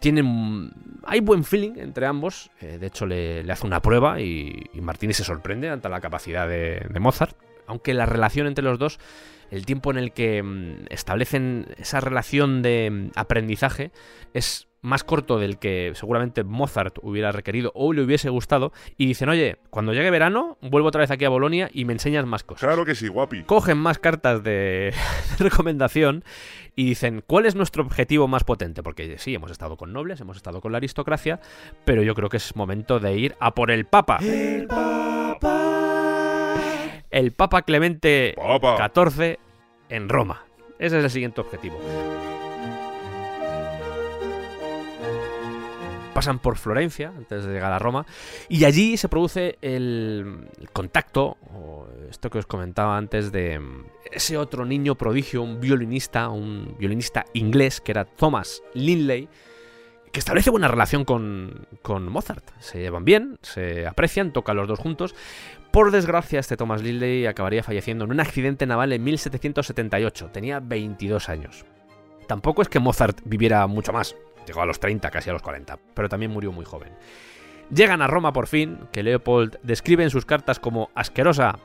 Tienen, 0.00 0.72
hay 1.04 1.20
buen 1.20 1.44
feeling 1.44 1.72
entre 1.76 2.06
ambos. 2.06 2.50
eh, 2.60 2.78
de 2.78 2.86
hecho, 2.86 3.06
le, 3.06 3.40
hace 3.50 3.66
una 3.66 3.80
prueba 3.80 4.20
y, 4.20 4.64
y 4.72 4.80
Martini 4.80 5.12
se 5.12 5.24
sorprende 5.24 5.68
ante 5.68 5.88
la 5.88 6.00
capacidad 6.00 6.48
de, 6.48 6.86
de 6.88 7.00
Mozart. 7.00 7.36
Aunque 7.66 7.94
la 7.94 8.06
relación 8.06 8.46
entre 8.46 8.64
los 8.64 8.78
dos, 8.78 8.98
el 9.50 9.66
tiempo 9.66 9.90
en 9.90 9.98
el 9.98 10.12
que 10.12 10.42
mm, 10.42 10.86
establecen 10.90 11.66
esa 11.76 12.00
relación 12.00 12.62
de 12.62 12.90
mm, 12.90 13.10
aprendizaje 13.14 13.92
es 14.32 14.66
más 14.82 15.04
corto 15.04 15.38
del 15.38 15.58
que 15.58 15.92
seguramente 15.94 16.44
Mozart 16.44 16.98
hubiera 17.02 17.32
requerido 17.32 17.72
o 17.74 17.92
le 17.92 18.02
hubiese 18.02 18.28
gustado. 18.28 18.72
Y 18.96 19.06
dicen, 19.06 19.28
oye, 19.28 19.58
cuando 19.70 19.92
llegue 19.92 20.10
verano, 20.10 20.58
vuelvo 20.60 20.88
otra 20.88 21.00
vez 21.00 21.10
aquí 21.10 21.24
a 21.24 21.28
Bolonia 21.28 21.70
y 21.72 21.84
me 21.84 21.92
enseñas 21.92 22.26
más 22.26 22.42
cosas 22.44 22.66
Claro 22.66 22.84
que 22.84 22.94
sí, 22.94 23.08
guapi. 23.08 23.44
cogen 23.44 23.78
más 23.78 23.98
cartas 23.98 24.42
de, 24.42 24.92
de 25.38 25.44
recomendación 25.44 26.24
y 26.74 26.84
dicen, 26.86 27.22
¿cuál 27.26 27.46
es 27.46 27.54
nuestro 27.54 27.84
objetivo 27.84 28.28
más 28.28 28.44
potente? 28.44 28.82
Porque 28.82 29.18
sí, 29.18 29.34
hemos 29.34 29.50
estado 29.50 29.76
con 29.76 29.92
nobles, 29.92 30.20
hemos 30.20 30.36
estado 30.36 30.60
con 30.60 30.72
la 30.72 30.78
aristocracia, 30.78 31.40
pero 31.84 32.02
yo 32.02 32.14
creo 32.14 32.28
que 32.28 32.38
es 32.38 32.56
momento 32.56 32.98
de 32.98 33.16
ir 33.16 33.36
a 33.40 33.54
por 33.54 33.70
el 33.70 33.84
Papa. 33.84 34.18
El 34.20 34.66
Papa. 34.66 35.58
El 37.10 37.32
Papa 37.32 37.62
Clemente 37.62 38.34
Papa. 38.36 38.90
XIV 38.94 39.38
en 39.90 40.08
Roma. 40.08 40.44
Ese 40.78 40.98
es 40.98 41.04
el 41.04 41.10
siguiente 41.10 41.40
objetivo. 41.40 41.78
Pasan 46.14 46.38
por 46.38 46.56
Florencia 46.58 47.12
antes 47.16 47.44
de 47.44 47.52
llegar 47.52 47.72
a 47.72 47.78
Roma 47.78 48.06
y 48.48 48.64
allí 48.64 48.96
se 48.96 49.08
produce 49.08 49.58
el, 49.62 50.48
contacto, 50.72 51.38
o 51.54 51.86
esto 52.10 52.28
que 52.28 52.38
os 52.38 52.46
comentaba 52.46 52.96
antes, 52.96 53.32
de 53.32 53.60
ese 54.10 54.36
otro 54.36 54.66
niño 54.66 54.94
prodigio, 54.94 55.42
un 55.42 55.60
violinista, 55.60 56.28
un 56.28 56.76
violinista 56.78 57.24
inglés 57.32 57.80
que 57.80 57.92
era 57.92 58.04
Thomas 58.04 58.62
Linley, 58.74 59.28
que 60.12 60.20
establece 60.20 60.50
buena 60.50 60.68
relación 60.68 61.04
con, 61.04 61.66
con 61.80 62.06
Mozart. 62.08 62.44
Se 62.60 62.78
llevan 62.78 63.04
bien, 63.04 63.38
se 63.40 63.86
aprecian, 63.86 64.32
tocan 64.32 64.56
los 64.56 64.68
dos 64.68 64.78
juntos. 64.78 65.14
Por 65.70 65.90
desgracia, 65.90 66.38
este 66.38 66.58
Thomas 66.58 66.82
Linley 66.82 67.24
acabaría 67.24 67.62
falleciendo 67.62 68.04
en 68.04 68.10
un 68.10 68.20
accidente 68.20 68.66
naval 68.66 68.92
en 68.92 69.02
1778. 69.02 70.28
Tenía 70.30 70.60
22 70.60 71.30
años. 71.30 71.64
Tampoco 72.26 72.60
es 72.60 72.68
que 72.68 72.78
Mozart 72.78 73.20
viviera 73.24 73.66
mucho 73.66 73.94
más. 73.94 74.14
Llegó 74.46 74.62
a 74.62 74.66
los 74.66 74.80
30, 74.80 75.10
casi 75.10 75.30
a 75.30 75.32
los 75.32 75.42
40, 75.42 75.78
pero 75.94 76.08
también 76.08 76.32
murió 76.32 76.52
muy 76.52 76.64
joven. 76.64 76.92
Llegan 77.74 78.02
a 78.02 78.06
Roma 78.06 78.32
por 78.32 78.48
fin, 78.48 78.80
que 78.92 79.02
Leopold 79.02 79.58
describe 79.62 80.02
en 80.02 80.10
sus 80.10 80.26
cartas 80.26 80.58
como 80.58 80.90
asquerosa, 80.94 81.58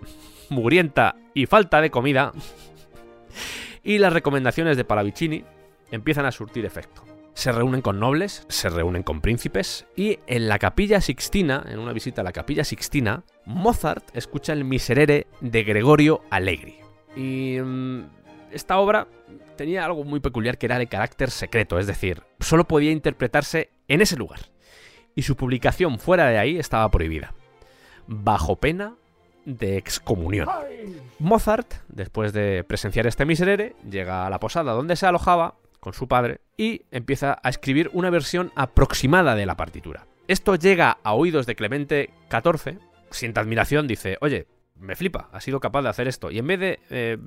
mugrienta 0.49 1.15
y 1.33 1.45
falta 1.45 1.81
de 1.81 1.91
comida. 1.91 2.31
Y 3.83 3.97
las 3.97 4.13
recomendaciones 4.13 4.77
de 4.77 4.85
Pallavicini 4.85 5.43
empiezan 5.91 6.25
a 6.25 6.31
surtir 6.31 6.65
efecto. 6.65 7.03
Se 7.33 7.51
reúnen 7.51 7.81
con 7.81 7.99
nobles, 7.99 8.45
se 8.49 8.69
reúnen 8.69 9.03
con 9.03 9.21
príncipes 9.21 9.85
y 9.95 10.19
en 10.25 10.47
la 10.47 10.57
capilla 10.57 11.01
Sixtina, 11.01 11.63
en 11.69 11.77
una 11.77 11.93
visita 11.93 12.21
a 12.21 12.23
la 12.23 12.31
capilla 12.31 12.63
Sixtina, 12.63 13.23
Mozart 13.45 14.03
escucha 14.15 14.53
el 14.53 14.65
Miserere 14.65 15.27
de 15.39 15.63
Gregorio 15.63 16.21
Allegri. 16.31 16.79
Y 17.15 17.59
mm, 17.59 18.16
esta 18.51 18.77
obra 18.77 19.07
tenía 19.55 19.85
algo 19.85 20.03
muy 20.03 20.19
peculiar 20.19 20.57
que 20.57 20.65
era 20.65 20.79
de 20.79 20.87
carácter 20.87 21.31
secreto, 21.31 21.79
es 21.79 21.87
decir, 21.87 22.23
solo 22.39 22.67
podía 22.67 22.91
interpretarse 22.91 23.71
en 23.87 24.01
ese 24.01 24.17
lugar. 24.17 24.39
Y 25.15 25.23
su 25.23 25.35
publicación 25.35 25.99
fuera 25.99 26.27
de 26.27 26.37
ahí 26.37 26.57
estaba 26.57 26.89
prohibida, 26.91 27.33
bajo 28.07 28.55
pena 28.57 28.95
de 29.45 29.77
excomunión. 29.77 30.47
Mozart, 31.19 31.73
después 31.87 32.33
de 32.33 32.63
presenciar 32.63 33.07
este 33.07 33.25
miserere, 33.25 33.75
llega 33.89 34.27
a 34.27 34.29
la 34.29 34.39
posada 34.39 34.73
donde 34.73 34.95
se 34.95 35.05
alojaba 35.05 35.55
con 35.79 35.93
su 35.93 36.07
padre 36.07 36.41
y 36.57 36.83
empieza 36.91 37.39
a 37.41 37.49
escribir 37.49 37.89
una 37.93 38.09
versión 38.09 38.51
aproximada 38.55 39.35
de 39.35 39.45
la 39.45 39.55
partitura. 39.55 40.05
Esto 40.27 40.55
llega 40.55 40.97
a 41.03 41.13
oídos 41.13 41.45
de 41.45 41.55
Clemente 41.55 42.09
XIV, 42.29 42.79
siente 43.09 43.39
admiración, 43.39 43.87
dice, 43.87 44.17
oye, 44.19 44.47
me 44.79 44.95
flipa, 44.95 45.29
ha 45.31 45.41
sido 45.41 45.59
capaz 45.59 45.81
de 45.81 45.89
hacer 45.89 46.07
esto. 46.07 46.31
Y 46.31 46.39
en 46.39 46.47
vez 46.47 46.59
de, 46.59 46.79
eh, 46.89 47.17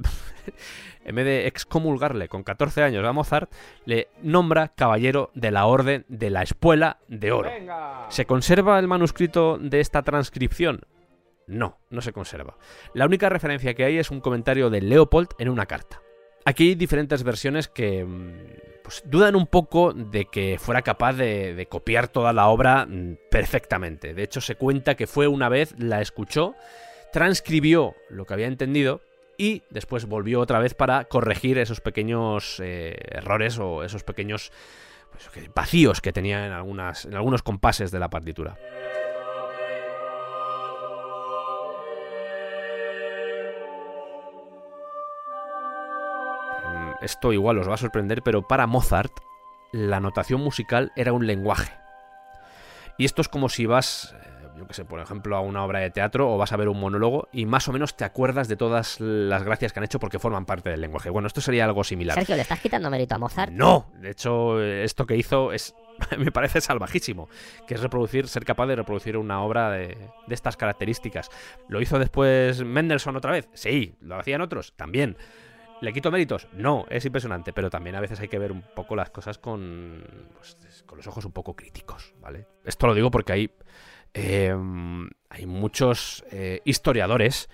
en 1.05 1.14
vez 1.14 1.24
de 1.24 1.46
excomulgarle 1.46 2.28
con 2.28 2.42
14 2.42 2.82
años 2.82 3.05
a 3.05 3.12
Mozart, 3.12 3.51
le 3.84 4.09
nombra 4.22 4.68
caballero 4.68 5.30
de 5.34 5.51
la 5.51 5.66
Orden 5.66 6.05
de 6.09 6.30
la 6.30 6.42
Espuela 6.42 6.98
de 7.09 7.32
Oro. 7.32 7.51
¿Se 8.09 8.26
conserva 8.26 8.78
el 8.78 8.88
manuscrito 8.88 9.59
de 9.59 9.80
esta 9.80 10.03
transcripción? 10.03 10.80
No, 11.46 11.78
no 11.90 12.01
se 12.01 12.12
conserva. 12.12 12.57
La 12.94 13.07
única 13.07 13.28
referencia 13.28 13.74
que 13.74 13.84
hay 13.84 13.98
es 13.98 14.11
un 14.11 14.20
comentario 14.20 14.70
de 14.70 14.80
Leopold 14.80 15.30
en 15.38 15.48
una 15.48 15.66
carta. 15.66 16.01
Aquí 16.44 16.68
hay 16.68 16.74
diferentes 16.74 17.22
versiones 17.22 17.68
que 17.68 18.05
mm, 18.05 18.32
pues, 18.82 19.03
dudan 19.05 19.36
un 19.36 19.46
poco 19.46 19.92
de 19.92 20.26
que 20.26 20.59
fuera 20.59 20.82
capaz 20.82 21.12
de, 21.14 21.55
de 21.55 21.66
copiar 21.66 22.09
toda 22.09 22.32
la 22.32 22.48
obra 22.48 22.86
mm, 22.86 23.16
perfectamente. 23.30 24.14
De 24.14 24.22
hecho, 24.22 24.40
se 24.40 24.55
cuenta 24.55 24.94
que 24.94 25.07
fue 25.07 25.26
una 25.26 25.48
vez, 25.48 25.74
la 25.78 26.01
escuchó, 26.01 26.55
transcribió 27.12 27.94
lo 28.08 28.24
que 28.24 28.34
había 28.34 28.46
entendido 28.46 29.00
y 29.36 29.62
después 29.70 30.06
volvió 30.06 30.40
otra 30.40 30.58
vez 30.58 30.74
para 30.74 31.04
corregir 31.04 31.58
esos 31.58 31.80
pequeños 31.80 32.61
eh, 32.62 32.94
errores 33.11 33.58
o 33.58 33.82
esos 33.82 34.04
pequeños 34.04 34.52
pues, 35.11 35.50
vacíos 35.54 36.00
que 36.00 36.12
tenía 36.12 36.46
en, 36.46 36.52
algunas, 36.52 37.06
en 37.06 37.14
algunos 37.14 37.42
compases 37.42 37.90
de 37.90 37.98
la 37.98 38.11
partitura. 38.11 38.58
Mm, 46.66 47.04
Esto 47.04 47.32
igual 47.32 47.58
os 47.58 47.68
va 47.68 47.74
a 47.74 47.78
sorprender, 47.78 48.22
pero 48.22 48.46
para 48.46 48.66
Mozart 48.66 49.12
la 49.72 50.00
notación 50.00 50.42
musical 50.42 50.92
era 50.96 51.12
un 51.12 51.26
lenguaje. 51.26 51.72
Y 52.98 53.06
esto 53.06 53.22
es 53.22 53.28
como 53.28 53.48
si 53.48 53.64
vas, 53.64 54.14
yo 54.61 54.66
que 54.66 54.74
sé, 54.74 54.84
por 54.84 55.00
ejemplo, 55.00 55.36
a 55.36 55.40
una 55.40 55.64
obra 55.64 55.78
de 55.78 55.90
teatro 55.90 56.30
o 56.30 56.36
vas 56.36 56.52
a 56.52 56.56
ver 56.58 56.68
un 56.68 56.78
monólogo 56.78 57.28
y 57.32 57.46
más 57.46 57.66
o 57.68 57.72
menos 57.72 57.96
te 57.96 58.04
acuerdas 58.04 58.46
de 58.46 58.56
todas 58.56 59.00
las 59.00 59.42
gracias 59.42 59.72
que 59.72 59.80
han 59.80 59.84
hecho 59.84 59.98
porque 59.98 60.18
forman 60.18 60.44
parte 60.44 60.68
del 60.68 60.82
lenguaje. 60.82 61.08
Bueno, 61.08 61.28
esto 61.28 61.40
sería 61.40 61.64
algo 61.64 61.82
similar. 61.82 62.14
Sergio, 62.14 62.36
¿le 62.36 62.42
estás 62.42 62.61
quitando 62.61 62.90
mérito 62.90 63.14
a 63.14 63.18
Mozart? 63.18 63.50
No, 63.52 63.90
de 63.94 64.11
hecho, 64.11 64.61
eh, 64.61 64.84
esto 64.84 65.06
que 65.06 65.16
hizo 65.16 65.52
es. 65.52 65.74
Me 66.18 66.30
parece 66.30 66.61
salvajísimo. 66.61 67.30
Que 67.66 67.74
es 67.74 67.80
reproducir, 67.80 68.28
ser 68.28 68.44
capaz 68.44 68.66
de 68.66 68.76
reproducir 68.76 69.16
una 69.16 69.42
obra 69.42 69.70
de, 69.70 69.96
de 70.26 70.34
estas 70.34 70.58
características. 70.58 71.30
¿Lo 71.68 71.80
hizo 71.80 71.98
después 71.98 72.62
Mendelssohn 72.62 73.16
otra 73.16 73.32
vez? 73.32 73.48
Sí. 73.54 73.94
¿Lo 74.00 74.18
hacían 74.18 74.42
otros? 74.42 74.74
También. 74.76 75.16
¿Le 75.80 75.94
quito 75.94 76.11
méritos? 76.11 76.46
No, 76.52 76.84
es 76.90 77.06
impresionante, 77.06 77.54
pero 77.54 77.70
también 77.70 77.96
a 77.96 78.00
veces 78.00 78.20
hay 78.20 78.28
que 78.28 78.38
ver 78.38 78.52
un 78.52 78.62
poco 78.62 78.94
las 78.96 79.08
cosas 79.08 79.38
con, 79.38 80.04
pues, 80.34 80.84
con 80.84 80.98
los 80.98 81.06
ojos 81.06 81.24
un 81.24 81.32
poco 81.32 81.56
críticos, 81.56 82.14
¿vale? 82.20 82.46
Esto 82.64 82.86
lo 82.86 82.94
digo 82.94 83.11
porque 83.11 83.32
hay, 83.32 83.50
eh, 84.14 84.54
hay 85.30 85.46
muchos 85.46 86.24
eh, 86.30 86.61
historiadores 86.64 87.48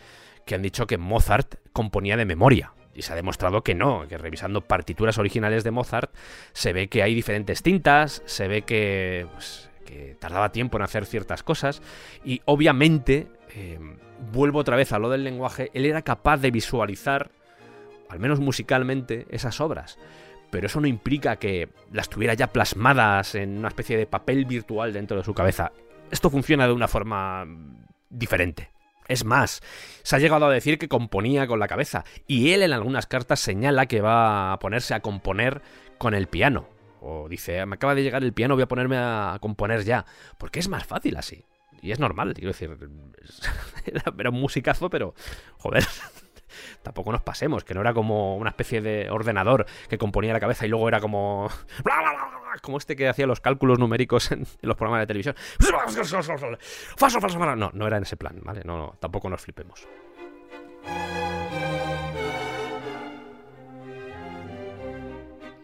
que 0.45 0.55
han 0.55 0.63
dicho 0.63 0.87
que 0.87 0.99
Mozart 0.99 1.57
componía 1.73 2.17
de 2.17 2.25
memoria. 2.25 2.73
Y 2.95 3.03
se 3.03 3.13
ha 3.13 3.17
demostrado 3.17 3.63
que 3.63 3.75
no, 3.75 4.09
que 4.09 4.17
revisando 4.17 4.63
partituras 4.63 5.19
originales 5.19 5.65
de 5.65 5.71
Mozart 5.71 6.15
se 6.55 6.73
ve 6.73 6.89
que 6.89 7.03
hay 7.03 7.15
diferentes 7.15 7.63
tintas, 7.63 8.23
se 8.25 8.49
ve 8.49 8.63
que, 8.63 9.27
pues, 9.35 9.69
que 9.85 10.17
tardaba 10.19 10.51
tiempo 10.51 10.79
en 10.79 10.83
hacer 10.83 11.05
ciertas 11.05 11.43
cosas 11.43 11.83
y 12.25 12.41
obviamente, 12.47 13.27
eh, 13.55 13.79
vuelvo 14.33 14.61
otra 14.61 14.77
vez 14.77 14.93
a 14.93 14.99
lo 14.99 15.11
del 15.11 15.25
lenguaje, 15.25 15.71
él 15.75 15.85
era 15.85 16.01
capaz 16.01 16.39
de 16.39 16.51
visualizar, 16.51 17.31
al 18.09 18.19
menos 18.19 18.41
musicalmente, 18.41 19.27
esas 19.29 19.61
obras. 19.61 19.99
Pero 20.51 20.69
eso 20.69 20.81
no 20.81 20.87
implica 20.87 21.37
que 21.37 21.69
las 21.93 22.09
tuviera 22.09 22.33
ya 22.33 22.47
plasmadas 22.47 23.35
en 23.35 23.59
una 23.59 23.69
especie 23.69 23.99
de 23.99 24.07
papel 24.07 24.47
virtual 24.47 24.95
dentro 24.95 25.19
de 25.19 25.25
su 25.25 25.35
cabeza. 25.35 25.73
Esto 26.11 26.31
funciona 26.31 26.67
de 26.67 26.73
una 26.73 26.89
forma 26.89 27.47
diferente. 28.11 28.71
Es 29.09 29.25
más, 29.25 29.63
se 30.03 30.17
ha 30.17 30.19
llegado 30.19 30.47
a 30.47 30.53
decir 30.53 30.79
que 30.79 30.89
componía 30.89 31.47
con 31.47 31.61
la 31.61 31.69
cabeza, 31.69 32.05
y 32.27 32.51
él 32.51 32.63
en 32.63 32.73
algunas 32.73 33.07
cartas 33.07 33.41
señala 33.41 33.87
que 33.87 34.01
va 34.01 34.53
a 34.53 34.59
ponerse 34.59 34.95
a 34.95 35.01
componer 35.01 35.63
con 35.99 36.15
el 36.15 36.27
piano. 36.27 36.69
O 37.01 37.29
dice, 37.29 37.65
me 37.67 37.77
acaba 37.77 37.95
de 37.95 38.03
llegar 38.03 38.25
el 38.25 38.33
piano, 38.33 38.55
voy 38.55 38.65
a 38.65 38.69
ponerme 38.69 38.97
a 38.97 39.39
componer 39.41 39.85
ya. 39.85 40.07
Porque 40.39 40.59
es 40.59 40.69
más 40.69 40.85
fácil 40.85 41.17
así. 41.17 41.45
Y 41.83 41.93
es 41.93 42.01
normal, 42.01 42.35
quiero 42.35 42.49
decir. 42.49 42.71
Era, 43.87 44.03
era 44.19 44.31
un 44.31 44.41
musicazo, 44.41 44.91
pero. 44.91 45.15
Joder. 45.59 45.85
Tampoco 46.87 47.11
nos 47.11 47.21
pasemos, 47.21 47.65
que 47.65 47.75
no 47.75 47.81
era 47.81 47.93
como 47.93 48.37
una 48.37 48.51
especie 48.51 48.81
de 48.81 49.11
ordenador 49.11 49.67
que 49.89 49.99
componía 49.99 50.33
la 50.33 50.39
cabeza 50.39 50.67
y 50.67 50.69
luego 50.69 50.87
era 50.87 51.01
como. 51.01 51.51
Como 52.63 52.79
este 52.79 52.97
que 52.97 53.07
hacía 53.07 53.27
los 53.27 53.41
cálculos 53.41 53.79
numéricos 53.79 54.33
en, 54.33 54.47
los 54.63 54.77
programas 54.77 55.03
de 55.03 55.07
televisión. 55.09 55.35
Falso, 55.61 56.23
falso, 56.23 57.21
falso. 57.21 57.57
No, 57.57 57.71
no 57.75 57.87
era 57.87 57.99
en 57.99 58.05
ese 58.05 58.17
plan, 58.17 58.41
¿vale? 58.43 58.63
No, 58.65 58.79
no, 58.79 58.95
tampoco 58.99 59.29
nos 59.29 59.43
flipemos. 59.43 59.87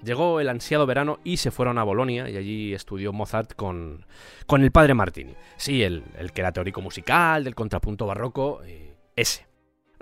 Llegó 0.02 0.40
el 0.40 0.48
ansiado 0.48 0.84
verano 0.84 1.20
y 1.24 1.38
se 1.38 1.50
fueron 1.52 1.78
a 1.78 1.84
Bolonia 1.84 2.28
y 2.28 2.36
allí 2.36 2.74
estudió 2.74 3.12
Mozart 3.12 3.54
con, 3.54 4.04
con 4.46 4.62
el 4.62 4.72
padre 4.72 4.92
Martini. 4.92 5.34
Sí, 5.56 5.82
el, 5.82 6.02
el 6.18 6.32
que 6.32 6.40
era 6.42 6.52
teórico 6.52 6.82
musical, 6.82 7.44
del 7.44 7.54
contrapunto 7.54 8.06
barroco, 8.06 8.60
eh, 8.64 8.96
ese. 9.16 9.51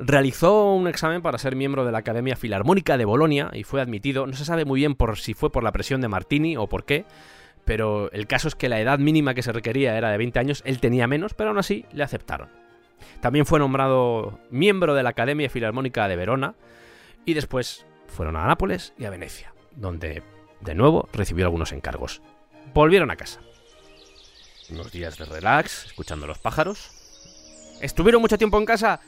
Realizó 0.02 0.72
un 0.72 0.88
examen 0.88 1.20
para 1.20 1.36
ser 1.36 1.54
miembro 1.56 1.84
de 1.84 1.92
la 1.92 1.98
Academia 1.98 2.34
Filarmónica 2.34 2.96
de 2.96 3.04
Bolonia 3.04 3.50
y 3.52 3.64
fue 3.64 3.82
admitido. 3.82 4.26
No 4.26 4.32
se 4.32 4.46
sabe 4.46 4.64
muy 4.64 4.80
bien 4.80 4.94
por 4.94 5.18
si 5.18 5.34
fue 5.34 5.52
por 5.52 5.62
la 5.62 5.72
presión 5.72 6.00
de 6.00 6.08
Martini 6.08 6.56
o 6.56 6.68
por 6.68 6.86
qué, 6.86 7.04
pero 7.66 8.10
el 8.12 8.26
caso 8.26 8.48
es 8.48 8.54
que 8.54 8.70
la 8.70 8.80
edad 8.80 8.98
mínima 8.98 9.34
que 9.34 9.42
se 9.42 9.52
requería 9.52 9.98
era 9.98 10.10
de 10.10 10.16
20 10.16 10.38
años, 10.38 10.62
él 10.64 10.80
tenía 10.80 11.06
menos, 11.06 11.34
pero 11.34 11.50
aún 11.50 11.58
así 11.58 11.84
le 11.92 12.02
aceptaron. 12.02 12.48
También 13.20 13.44
fue 13.44 13.58
nombrado 13.58 14.40
miembro 14.50 14.94
de 14.94 15.02
la 15.02 15.10
Academia 15.10 15.50
Filarmónica 15.50 16.08
de 16.08 16.16
Verona 16.16 16.54
y 17.26 17.34
después 17.34 17.84
fueron 18.06 18.36
a 18.36 18.46
Nápoles 18.46 18.94
y 18.96 19.04
a 19.04 19.10
Venecia, 19.10 19.52
donde 19.76 20.22
de 20.62 20.74
nuevo 20.74 21.10
recibió 21.12 21.44
algunos 21.44 21.72
encargos. 21.72 22.22
Volvieron 22.72 23.10
a 23.10 23.16
casa. 23.16 23.40
Unos 24.70 24.92
días 24.92 25.18
de 25.18 25.26
relax, 25.26 25.84
escuchando 25.88 26.26
los 26.26 26.38
pájaros. 26.38 26.90
¿Estuvieron 27.82 28.22
mucho 28.22 28.38
tiempo 28.38 28.58
en 28.58 28.64
casa? 28.64 29.00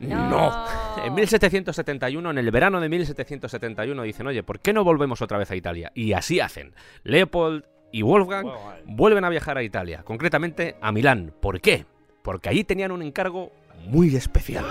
No. 0.00 0.64
En 1.04 1.14
1771, 1.14 2.30
en 2.30 2.38
el 2.38 2.50
verano 2.50 2.80
de 2.80 2.88
1771, 2.88 4.02
dicen, 4.02 4.26
oye, 4.26 4.42
¿por 4.42 4.60
qué 4.60 4.72
no 4.72 4.84
volvemos 4.84 5.22
otra 5.22 5.38
vez 5.38 5.50
a 5.50 5.56
Italia? 5.56 5.92
Y 5.94 6.12
así 6.12 6.40
hacen. 6.40 6.74
Leopold 7.04 7.64
y 7.92 8.02
Wolfgang 8.02 8.46
vuelven 8.86 9.24
a 9.24 9.28
viajar 9.28 9.58
a 9.58 9.62
Italia, 9.62 10.02
concretamente 10.04 10.76
a 10.80 10.92
Milán. 10.92 11.32
¿Por 11.40 11.60
qué? 11.60 11.86
Porque 12.22 12.48
allí 12.48 12.64
tenían 12.64 12.92
un 12.92 13.02
encargo 13.02 13.52
muy 13.86 14.14
especial. 14.14 14.64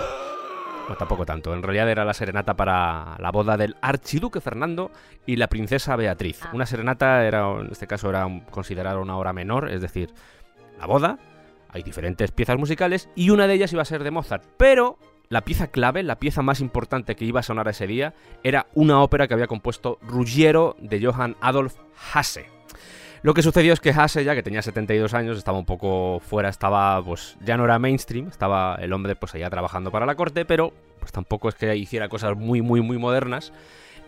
No, 0.88 0.96
tampoco 0.96 1.24
tanto. 1.24 1.54
En 1.54 1.62
realidad 1.62 1.88
era 1.88 2.04
la 2.04 2.14
serenata 2.14 2.56
para 2.56 3.16
la 3.18 3.30
boda 3.30 3.56
del 3.56 3.76
archiduque 3.80 4.40
Fernando 4.40 4.90
y 5.24 5.36
la 5.36 5.48
princesa 5.48 5.94
Beatriz. 5.94 6.40
Ah. 6.42 6.50
Una 6.52 6.66
serenata 6.66 7.24
era, 7.24 7.48
en 7.60 7.70
este 7.70 7.86
caso, 7.86 8.10
era 8.10 8.26
considerada 8.50 8.98
una 8.98 9.16
hora 9.16 9.32
menor, 9.32 9.70
es 9.70 9.80
decir, 9.80 10.12
la 10.78 10.86
boda. 10.86 11.18
Hay 11.68 11.84
diferentes 11.84 12.32
piezas 12.32 12.58
musicales 12.58 13.08
y 13.14 13.30
una 13.30 13.46
de 13.46 13.54
ellas 13.54 13.72
iba 13.72 13.82
a 13.82 13.84
ser 13.84 14.02
de 14.02 14.10
Mozart. 14.10 14.44
Pero 14.56 14.98
la 15.30 15.42
pieza 15.42 15.68
clave, 15.68 16.02
la 16.02 16.18
pieza 16.18 16.42
más 16.42 16.60
importante 16.60 17.14
que 17.14 17.24
iba 17.24 17.38
a 17.38 17.44
sonar 17.44 17.68
ese 17.68 17.86
día, 17.86 18.14
era 18.42 18.66
una 18.74 19.00
ópera 19.00 19.28
que 19.28 19.34
había 19.34 19.46
compuesto 19.46 19.98
Ruggiero 20.02 20.76
de 20.80 21.00
Johann 21.02 21.36
Adolf 21.40 21.76
Hasse. 22.12 22.46
Lo 23.22 23.32
que 23.32 23.42
sucedió 23.42 23.72
es 23.72 23.78
que 23.78 23.90
Hasse, 23.90 24.24
ya 24.24 24.34
que 24.34 24.42
tenía 24.42 24.60
72 24.60 25.14
años, 25.14 25.38
estaba 25.38 25.56
un 25.56 25.66
poco 25.66 26.18
fuera, 26.18 26.48
estaba, 26.48 27.00
pues, 27.04 27.36
ya 27.42 27.56
no 27.56 27.64
era 27.64 27.78
mainstream, 27.78 28.26
estaba 28.26 28.74
el 28.80 28.92
hombre, 28.92 29.14
pues, 29.14 29.32
allá 29.34 29.48
trabajando 29.50 29.92
para 29.92 30.04
la 30.04 30.16
corte, 30.16 30.44
pero, 30.44 30.72
pues, 30.98 31.12
tampoco 31.12 31.48
es 31.48 31.54
que 31.54 31.76
hiciera 31.76 32.08
cosas 32.08 32.36
muy, 32.36 32.60
muy, 32.60 32.80
muy 32.80 32.98
modernas. 32.98 33.52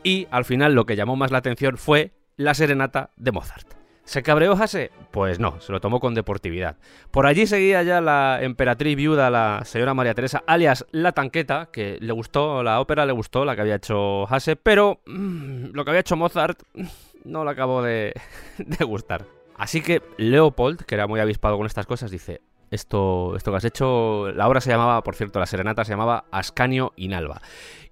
Y, 0.03 0.27
al 0.33 0.45
final, 0.45 0.75
lo 0.75 0.87
que 0.87 0.97
llamó 0.97 1.15
más 1.15 1.31
la 1.31 1.39
atención 1.39 1.77
fue 1.77 2.11
la 2.37 2.55
serenata 2.55 3.11
de 3.17 3.31
Mozart. 3.31 3.82
¿Se 4.05 4.23
cabreó 4.23 4.53
Hasse? 4.53 4.91
Pues 5.11 5.39
no, 5.39 5.61
se 5.61 5.73
lo 5.73 5.81
tomó 5.81 6.01
con 6.01 6.15
deportividad. 6.15 6.77
Por 7.11 7.27
allí 7.27 7.47
seguía 7.47 7.83
ya 7.83 8.01
la 8.01 8.41
emperatriz 8.43 8.97
viuda, 8.97 9.31
la 9.31 9.63
señora 9.65 9.95
María 9.95 10.15
Teresa, 10.15 10.43
alias 10.47 10.85
La 10.91 11.13
Tanqueta, 11.13 11.69
que 11.73 11.99
le 12.01 12.13
gustó 12.13 12.63
la 12.63 12.81
ópera, 12.81 13.07
le 13.07 13.13
gustó 13.13 13.45
la 13.45 13.55
que 13.55 13.63
había 13.63 13.77
hecho 13.77 14.27
Hasse, 14.29 14.57
pero 14.57 15.01
mm, 15.07 15.67
lo 15.73 15.85
que 15.85 15.91
había 15.91 16.01
hecho 16.01 16.17
Mozart 16.17 16.63
mm, 16.75 16.85
no 17.25 17.45
le 17.45 17.51
acabó 17.51 17.83
de, 17.83 18.13
de 18.59 18.85
gustar. 18.85 19.25
Así 19.57 19.81
que 19.81 20.03
Leopold, 20.17 20.83
que 20.85 20.97
era 20.97 21.07
muy 21.07 21.21
avispado 21.21 21.57
con 21.57 21.67
estas 21.67 21.87
cosas, 21.87 22.11
dice, 22.11 22.41
esto, 22.73 23.37
esto 23.37 23.51
que 23.51 23.57
has 23.59 23.65
hecho, 23.65 24.33
la 24.33 24.49
obra 24.49 24.61
se 24.61 24.71
llamaba, 24.71 25.03
por 25.03 25.15
cierto, 25.15 25.39
la 25.39 25.47
serenata 25.47 25.85
se 25.85 25.93
llamaba 25.93 26.25
Ascanio 26.33 26.93
in 26.97 27.15
Alba. 27.15 27.41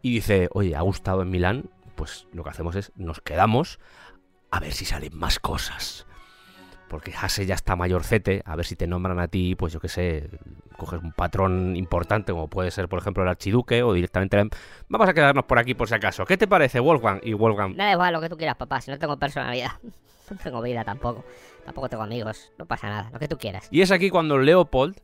Y 0.02 0.14
dice, 0.14 0.48
oye, 0.52 0.74
¿ha 0.74 0.80
gustado 0.80 1.22
en 1.22 1.30
Milán? 1.30 1.70
Pues 1.94 2.26
lo 2.32 2.42
que 2.42 2.50
hacemos 2.50 2.74
es, 2.76 2.90
nos 2.96 3.20
quedamos 3.20 3.78
a 4.50 4.60
ver 4.60 4.72
si 4.72 4.84
salen 4.84 5.16
más 5.16 5.38
cosas. 5.38 6.06
Porque 6.88 7.12
Hasse 7.14 7.46
ya 7.46 7.54
está 7.54 7.76
mayorcete, 7.76 8.42
a 8.44 8.56
ver 8.56 8.66
si 8.66 8.74
te 8.74 8.88
nombran 8.88 9.20
a 9.20 9.28
ti, 9.28 9.54
pues 9.54 9.72
yo 9.72 9.78
qué 9.78 9.88
sé, 9.88 10.28
coges 10.76 11.00
un 11.00 11.12
patrón 11.12 11.76
importante, 11.76 12.32
como 12.32 12.48
puede 12.48 12.72
ser, 12.72 12.88
por 12.88 12.98
ejemplo, 12.98 13.22
el 13.22 13.28
archiduque, 13.28 13.84
o 13.84 13.92
directamente... 13.92 14.36
la- 14.36 14.48
Vamos 14.88 15.08
a 15.08 15.14
quedarnos 15.14 15.44
por 15.44 15.58
aquí 15.60 15.74
por 15.74 15.86
si 15.88 15.94
acaso. 15.94 16.24
¿Qué 16.24 16.36
te 16.36 16.48
parece, 16.48 16.80
Wolfgang? 16.80 17.20
Y 17.22 17.32
Wolfgang... 17.34 17.76
Da 17.76 17.92
igual 17.92 18.12
lo 18.12 18.20
que 18.20 18.28
tú 18.28 18.36
quieras, 18.36 18.56
papá, 18.56 18.80
si 18.80 18.90
no 18.90 18.98
tengo 18.98 19.16
personalidad. 19.18 19.72
No 20.30 20.36
tengo 20.36 20.62
vida 20.62 20.84
tampoco. 20.84 21.24
Tampoco 21.64 21.88
tengo 21.88 22.04
amigos. 22.04 22.52
No 22.56 22.64
pasa 22.64 22.88
nada, 22.88 23.10
lo 23.12 23.18
que 23.18 23.26
tú 23.26 23.36
quieras. 23.36 23.66
Y 23.72 23.80
es 23.82 23.90
aquí 23.90 24.10
cuando 24.10 24.38
Leopold 24.38 24.96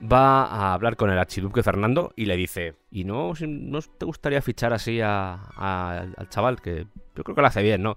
va 0.00 0.44
a 0.44 0.74
hablar 0.74 0.96
con 0.96 1.08
el 1.10 1.18
archiduque 1.18 1.62
Fernando 1.62 2.12
y 2.16 2.26
le 2.26 2.36
dice, 2.36 2.74
¿y 2.90 3.04
no, 3.04 3.32
no 3.40 3.80
te 3.80 4.04
gustaría 4.04 4.42
fichar 4.42 4.74
así 4.74 5.00
a- 5.00 5.38
a- 5.56 6.04
al 6.16 6.28
chaval? 6.28 6.60
Que 6.60 6.86
yo 7.18 7.24
creo 7.24 7.34
que 7.34 7.40
lo 7.42 7.48
hace 7.48 7.62
bien, 7.62 7.82
¿no? 7.82 7.96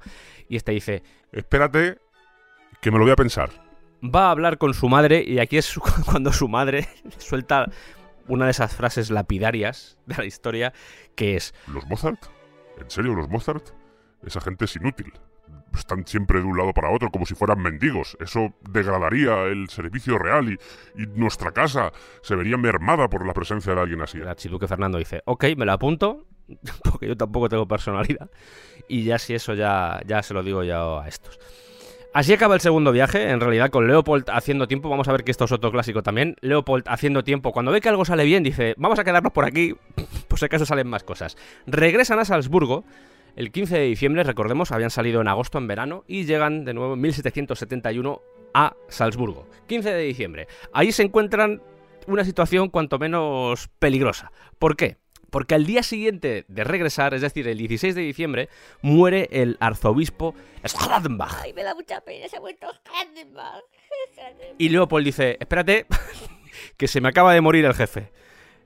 Y 0.49 0.55
este 0.57 0.71
dice, 0.71 1.03
Espérate, 1.31 1.99
que 2.81 2.89
me 2.91 2.97
lo 2.97 3.03
voy 3.03 3.11
a 3.11 3.15
pensar. 3.15 3.51
va 4.03 4.27
a 4.27 4.31
hablar 4.31 4.57
con 4.57 4.73
su 4.73 4.89
madre 4.89 5.23
y 5.25 5.37
aquí 5.37 5.57
es 5.57 5.79
cuando 6.05 6.33
su 6.33 6.47
madre 6.49 6.87
suelta 7.19 7.69
una 8.27 8.45
de 8.45 8.51
esas 8.51 8.75
frases 8.75 9.11
lapidarias 9.11 9.99
de 10.07 10.15
la 10.17 10.25
historia 10.25 10.73
que 11.15 11.35
es, 11.35 11.53
¿Los 11.67 11.85
Mozart? 11.87 12.19
¿En 12.79 12.89
serio, 12.89 13.13
los 13.13 13.29
Mozart? 13.29 13.69
Esa 14.25 14.41
gente 14.41 14.65
es 14.65 14.75
inútil. 14.75 15.13
Están 15.77 16.05
siempre 16.05 16.39
de 16.39 16.45
un 16.45 16.57
lado 16.57 16.73
para 16.73 16.89
otro 16.89 17.09
como 17.11 17.25
si 17.25 17.35
fueran 17.35 17.61
mendigos. 17.61 18.17
Eso 18.19 18.53
degradaría 18.69 19.43
el 19.43 19.69
servicio 19.69 20.17
real 20.17 20.49
y, 20.51 21.01
y 21.01 21.05
nuestra 21.07 21.51
casa 21.51 21.91
se 22.23 22.35
vería 22.35 22.57
mermada 22.57 23.07
por 23.07 23.25
la 23.25 23.33
presencia 23.33 23.73
de 23.75 23.81
alguien 23.81 24.01
así. 24.01 24.17
el 24.17 24.27
archiduque 24.27 24.67
Fernando 24.67 24.97
dice, 24.97 25.21
ok, 25.25 25.45
me 25.57 25.65
lo 25.65 25.71
apunto, 25.73 26.27
porque 26.83 27.07
yo 27.07 27.17
tampoco 27.17 27.49
tengo 27.49 27.67
personalidad. 27.67 28.29
Y 28.87 29.03
ya 29.03 29.17
si 29.19 29.33
eso 29.33 29.53
ya, 29.53 30.01
ya 30.05 30.23
se 30.23 30.33
lo 30.33 30.43
digo 30.43 30.63
ya 30.63 30.81
a 31.01 31.07
estos. 31.07 31.39
Así 32.13 32.33
acaba 32.33 32.55
el 32.55 32.61
segundo 32.61 32.91
viaje, 32.91 33.29
en 33.29 33.39
realidad 33.39 33.69
con 33.69 33.87
Leopold 33.87 34.25
haciendo 34.31 34.67
tiempo, 34.67 34.89
vamos 34.89 35.07
a 35.07 35.13
ver 35.13 35.23
que 35.23 35.31
esto 35.31 35.45
es 35.45 35.51
otro 35.53 35.71
clásico 35.71 36.03
también, 36.03 36.35
Leopold 36.41 36.83
haciendo 36.87 37.23
tiempo, 37.23 37.53
cuando 37.53 37.71
ve 37.71 37.79
que 37.79 37.87
algo 37.87 38.03
sale 38.03 38.25
bien, 38.25 38.43
dice, 38.43 38.73
vamos 38.77 38.99
a 38.99 39.05
quedarnos 39.05 39.31
por 39.31 39.45
aquí, 39.45 39.75
por 40.27 40.37
si 40.37 40.43
acaso 40.43 40.65
salen 40.65 40.87
más 40.87 41.05
cosas. 41.05 41.37
Regresan 41.67 42.19
a 42.19 42.25
Salzburgo, 42.25 42.83
el 43.37 43.53
15 43.53 43.77
de 43.77 43.85
diciembre, 43.85 44.23
recordemos, 44.25 44.73
habían 44.73 44.89
salido 44.89 45.21
en 45.21 45.29
agosto, 45.29 45.57
en 45.57 45.67
verano, 45.67 46.03
y 46.05 46.25
llegan 46.25 46.65
de 46.65 46.73
nuevo 46.73 46.95
en 46.95 47.01
1771 47.01 48.21
a 48.53 48.75
Salzburgo. 48.89 49.47
15 49.67 49.93
de 49.93 50.03
diciembre. 50.03 50.47
Ahí 50.73 50.91
se 50.91 51.03
encuentran 51.03 51.61
una 52.07 52.25
situación 52.25 52.67
cuanto 52.69 52.99
menos 52.99 53.69
peligrosa. 53.79 54.33
¿Por 54.59 54.75
qué? 54.75 54.97
Porque 55.31 55.55
al 55.55 55.65
día 55.65 55.81
siguiente 55.81 56.45
de 56.47 56.63
regresar, 56.63 57.13
es 57.13 57.21
decir, 57.21 57.47
el 57.47 57.57
16 57.57 57.95
de 57.95 58.01
diciembre, 58.01 58.49
muere 58.81 59.29
el 59.31 59.57
arzobispo 59.59 60.35
Schradenbach. 60.67 61.41
Ay, 61.41 61.53
me 61.53 61.63
da 61.63 61.73
mucha 61.73 62.01
pena, 62.01 62.27
se 62.27 62.37
ha 62.37 62.39
vuelto 62.39 62.67
Handenbach. 62.93 63.63
Y 64.57 64.69
Leopold 64.69 65.05
dice, 65.05 65.37
espérate, 65.39 65.87
que 66.77 66.87
se 66.87 67.01
me 67.01 67.09
acaba 67.09 67.33
de 67.33 67.41
morir 67.41 67.65
el 67.65 67.73
jefe. 67.73 68.11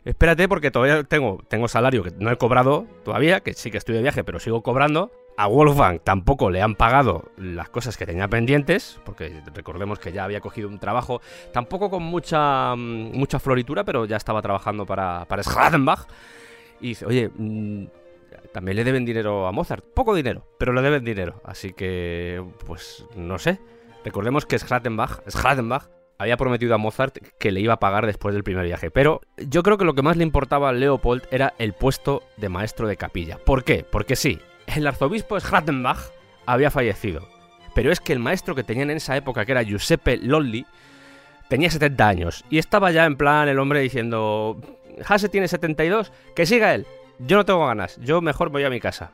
Espérate 0.05 0.47
porque 0.47 0.69
todavía 0.69 1.03
tengo, 1.03 1.43
tengo 1.47 1.67
salario 1.67 2.03
que 2.03 2.11
no 2.17 2.31
he 2.31 2.37
cobrado 2.37 2.85
todavía, 3.03 3.39
que 3.39 3.53
sí 3.53 3.71
que 3.71 3.77
estoy 3.77 3.95
de 3.95 4.01
viaje, 4.01 4.23
pero 4.23 4.39
sigo 4.39 4.61
cobrando. 4.61 5.11
A 5.37 5.47
Wolfgang 5.47 5.99
tampoco 5.99 6.49
le 6.49 6.61
han 6.61 6.75
pagado 6.75 7.31
las 7.37 7.69
cosas 7.69 7.97
que 7.97 8.05
tenía 8.05 8.27
pendientes, 8.27 8.99
porque 9.03 9.41
recordemos 9.53 9.99
que 9.99 10.11
ya 10.11 10.23
había 10.23 10.41
cogido 10.41 10.69
un 10.69 10.79
trabajo, 10.79 11.21
tampoco 11.51 11.89
con 11.89 12.03
mucha, 12.03 12.75
mm, 12.75 13.17
mucha 13.17 13.39
floritura, 13.39 13.83
pero 13.83 14.05
ya 14.05 14.17
estaba 14.17 14.41
trabajando 14.41 14.85
para, 14.85 15.25
para 15.25 15.43
Schradenbach. 15.43 16.07
Y 16.81 16.89
dice, 16.89 17.05
oye, 17.05 17.29
mm, 17.35 17.85
también 18.51 18.77
le 18.77 18.83
deben 18.83 19.05
dinero 19.05 19.47
a 19.47 19.51
Mozart. 19.51 19.83
Poco 19.93 20.15
dinero, 20.15 20.45
pero 20.57 20.73
le 20.73 20.81
deben 20.81 21.03
dinero. 21.03 21.41
Así 21.43 21.73
que, 21.73 22.43
pues, 22.65 23.05
no 23.15 23.37
sé. 23.37 23.59
Recordemos 24.03 24.45
que 24.45 24.59
Schradenbach, 24.59 25.21
Schradenbach 25.29 25.89
había 26.17 26.37
prometido 26.37 26.75
a 26.75 26.77
Mozart 26.77 27.17
que 27.39 27.51
le 27.51 27.59
iba 27.59 27.73
a 27.73 27.79
pagar 27.79 28.05
después 28.05 28.33
del 28.33 28.43
primer 28.43 28.65
viaje. 28.65 28.91
Pero 28.91 29.21
yo 29.37 29.63
creo 29.63 29.77
que 29.77 29.85
lo 29.85 29.95
que 29.95 30.01
más 30.01 30.17
le 30.17 30.23
importaba 30.23 30.69
a 30.69 30.73
Leopold 30.73 31.23
era 31.31 31.53
el 31.57 31.73
puesto 31.73 32.23
de 32.37 32.49
maestro 32.49 32.87
de 32.87 32.97
capilla. 32.97 33.37
¿Por 33.37 33.63
qué? 33.63 33.85
Porque 33.89 34.15
sí, 34.15 34.39
el 34.67 34.87
arzobispo 34.87 35.39
Schrattenbach 35.39 36.11
había 36.45 36.71
fallecido. 36.71 37.27
Pero 37.73 37.91
es 37.91 37.99
que 37.99 38.13
el 38.13 38.19
maestro 38.19 38.55
que 38.55 38.63
tenían 38.63 38.89
en 38.89 38.97
esa 38.97 39.17
época, 39.17 39.45
que 39.45 39.51
era 39.51 39.63
Giuseppe 39.63 40.17
Lolli, 40.17 40.65
tenía 41.49 41.69
70 41.69 42.07
años. 42.07 42.45
Y 42.49 42.57
estaba 42.57 42.91
ya 42.91 43.05
en 43.05 43.17
plan 43.17 43.49
el 43.49 43.59
hombre 43.59 43.81
diciendo, 43.81 44.61
Hase 45.07 45.29
tiene 45.29 45.47
72, 45.47 46.11
que 46.35 46.45
siga 46.45 46.73
él. 46.73 46.85
Yo 47.19 47.37
no 47.37 47.45
tengo 47.45 47.65
ganas, 47.65 47.97
yo 48.01 48.21
mejor 48.21 48.49
voy 48.49 48.63
a 48.63 48.69
mi 48.69 48.79
casa. 48.79 49.11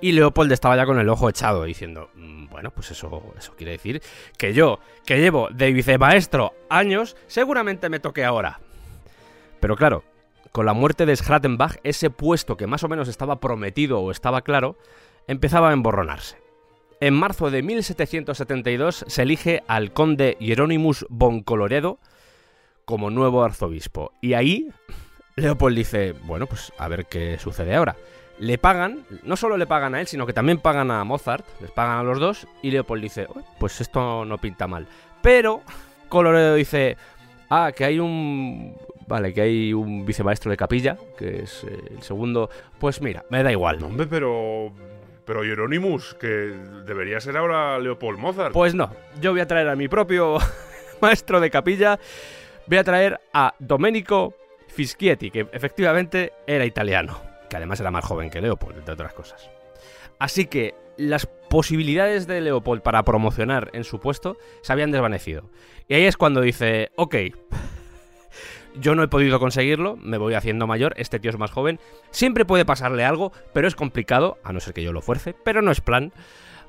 Y 0.00 0.12
Leopold 0.12 0.52
estaba 0.52 0.76
ya 0.76 0.84
con 0.84 0.98
el 0.98 1.08
ojo 1.08 1.28
echado, 1.28 1.64
diciendo, 1.64 2.10
"Mm, 2.14 2.48
bueno, 2.48 2.70
pues 2.70 2.90
eso, 2.90 3.22
eso 3.38 3.54
quiere 3.56 3.72
decir 3.72 4.02
que 4.36 4.52
yo, 4.52 4.78
que 5.06 5.18
llevo 5.18 5.48
de 5.50 5.72
vicemaestro 5.72 6.54
años, 6.68 7.16
seguramente 7.26 7.88
me 7.88 8.00
toque 8.00 8.24
ahora. 8.24 8.60
Pero 9.60 9.76
claro, 9.76 10.04
con 10.52 10.66
la 10.66 10.74
muerte 10.74 11.06
de 11.06 11.16
Schrattenbach, 11.16 11.78
ese 11.82 12.10
puesto 12.10 12.56
que 12.56 12.66
más 12.66 12.82
o 12.82 12.88
menos 12.88 13.08
estaba 13.08 13.40
prometido 13.40 14.00
o 14.00 14.10
estaba 14.10 14.42
claro, 14.42 14.76
empezaba 15.26 15.70
a 15.70 15.72
emborronarse. 15.72 16.36
En 17.00 17.14
marzo 17.14 17.50
de 17.50 17.62
1772 17.62 19.04
se 19.06 19.22
elige 19.22 19.62
al 19.66 19.92
conde 19.92 20.36
Hieronymus 20.40 21.04
von 21.10 21.42
Coloredo 21.42 21.98
como 22.86 23.10
nuevo 23.10 23.44
arzobispo. 23.44 24.12
Y 24.22 24.32
ahí 24.32 24.68
Leopold 25.38 25.76
dice, 25.76 26.14
bueno, 26.22 26.46
pues 26.46 26.72
a 26.78 26.88
ver 26.88 27.04
qué 27.04 27.36
sucede 27.38 27.74
ahora. 27.74 27.94
Le 28.38 28.56
pagan, 28.56 29.04
no 29.22 29.36
solo 29.36 29.58
le 29.58 29.66
pagan 29.66 29.94
a 29.94 30.00
él, 30.00 30.06
sino 30.06 30.24
que 30.24 30.32
también 30.32 30.58
pagan 30.58 30.90
a 30.90 31.04
Mozart, 31.04 31.44
les 31.60 31.70
pagan 31.70 31.98
a 31.98 32.02
los 32.02 32.18
dos, 32.18 32.48
y 32.62 32.70
Leopold 32.70 33.02
dice, 33.02 33.26
"Uy, 33.34 33.42
pues 33.60 33.82
esto 33.82 34.24
no 34.24 34.38
pinta 34.38 34.66
mal. 34.66 34.86
Pero 35.20 35.60
Coloredo 36.08 36.54
dice, 36.54 36.96
ah, 37.50 37.70
que 37.76 37.84
hay 37.84 37.98
un... 37.98 38.76
Vale, 39.06 39.34
que 39.34 39.42
hay 39.42 39.72
un 39.74 40.06
vicemaestro 40.06 40.50
de 40.50 40.56
capilla, 40.56 40.96
que 41.18 41.42
es 41.42 41.64
eh, 41.64 41.80
el 41.90 42.02
segundo. 42.02 42.48
Pues 42.78 43.02
mira, 43.02 43.24
me 43.28 43.42
da 43.42 43.52
igual. 43.52 43.78
No, 43.78 43.86
hombre, 43.86 44.06
pero. 44.08 44.72
Pero 45.24 45.44
Hieronymus, 45.44 46.14
que 46.14 46.26
debería 46.26 47.20
ser 47.20 47.36
ahora 47.36 47.78
Leopold 47.78 48.18
Mozart. 48.18 48.52
Pues 48.52 48.74
no, 48.74 48.90
yo 49.20 49.30
voy 49.30 49.40
a 49.42 49.46
traer 49.46 49.68
a 49.68 49.76
mi 49.76 49.86
propio 49.86 50.38
maestro 51.00 51.40
de 51.40 51.50
capilla. 51.50 52.00
Voy 52.66 52.78
a 52.78 52.84
traer 52.84 53.20
a 53.32 53.54
Domenico 53.60 54.34
Fischietti, 54.76 55.30
que 55.30 55.48
efectivamente 55.52 56.34
era 56.46 56.66
italiano, 56.66 57.18
que 57.48 57.56
además 57.56 57.80
era 57.80 57.90
más 57.90 58.04
joven 58.04 58.28
que 58.28 58.42
Leopold, 58.42 58.76
entre 58.76 58.92
otras 58.92 59.14
cosas. 59.14 59.50
Así 60.18 60.46
que 60.46 60.74
las 60.98 61.24
posibilidades 61.24 62.26
de 62.26 62.42
Leopold 62.42 62.82
para 62.82 63.02
promocionar 63.02 63.70
en 63.72 63.84
su 63.84 64.00
puesto 64.00 64.36
se 64.60 64.72
habían 64.74 64.92
desvanecido. 64.92 65.48
Y 65.88 65.94
ahí 65.94 66.04
es 66.04 66.18
cuando 66.18 66.42
dice, 66.42 66.90
ok, 66.96 67.16
yo 68.78 68.94
no 68.94 69.02
he 69.02 69.08
podido 69.08 69.40
conseguirlo, 69.40 69.96
me 69.96 70.18
voy 70.18 70.34
haciendo 70.34 70.66
mayor, 70.66 70.92
este 70.98 71.18
tío 71.20 71.30
es 71.30 71.38
más 71.38 71.50
joven, 71.50 71.80
siempre 72.10 72.44
puede 72.44 72.66
pasarle 72.66 73.06
algo, 73.06 73.32
pero 73.54 73.68
es 73.68 73.74
complicado, 73.74 74.36
a 74.44 74.52
no 74.52 74.60
ser 74.60 74.74
que 74.74 74.82
yo 74.82 74.92
lo 74.92 75.00
fuerce, 75.00 75.34
pero 75.42 75.62
no 75.62 75.70
es 75.70 75.80
plan. 75.80 76.12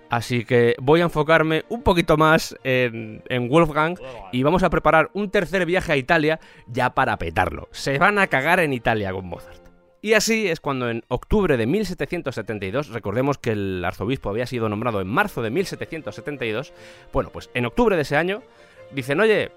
Así 0.09 0.45
que 0.45 0.75
voy 0.79 1.01
a 1.01 1.05
enfocarme 1.05 1.65
un 1.69 1.83
poquito 1.83 2.17
más 2.17 2.55
en, 2.63 3.23
en 3.29 3.49
Wolfgang 3.49 3.97
y 4.31 4.43
vamos 4.43 4.63
a 4.63 4.69
preparar 4.69 5.09
un 5.13 5.29
tercer 5.29 5.65
viaje 5.65 5.91
a 5.91 5.97
Italia 5.97 6.39
ya 6.67 6.91
para 6.91 7.17
petarlo. 7.17 7.67
Se 7.71 7.97
van 7.97 8.17
a 8.19 8.27
cagar 8.27 8.59
en 8.59 8.73
Italia 8.73 9.11
con 9.11 9.27
Mozart. 9.27 9.67
Y 10.01 10.13
así 10.13 10.47
es 10.47 10.59
cuando 10.59 10.89
en 10.89 11.03
octubre 11.07 11.57
de 11.57 11.65
1772, 11.65 12.89
recordemos 12.89 13.37
que 13.37 13.51
el 13.51 13.83
arzobispo 13.83 14.29
había 14.29 14.45
sido 14.45 14.69
nombrado 14.69 15.01
en 15.01 15.07
marzo 15.07 15.41
de 15.41 15.49
1772, 15.49 16.71
bueno, 17.11 17.29
pues 17.31 17.49
en 17.53 17.65
octubre 17.65 17.95
de 17.95 18.03
ese 18.03 18.15
año 18.15 18.43
dicen, 18.91 19.19
oye, 19.19 19.51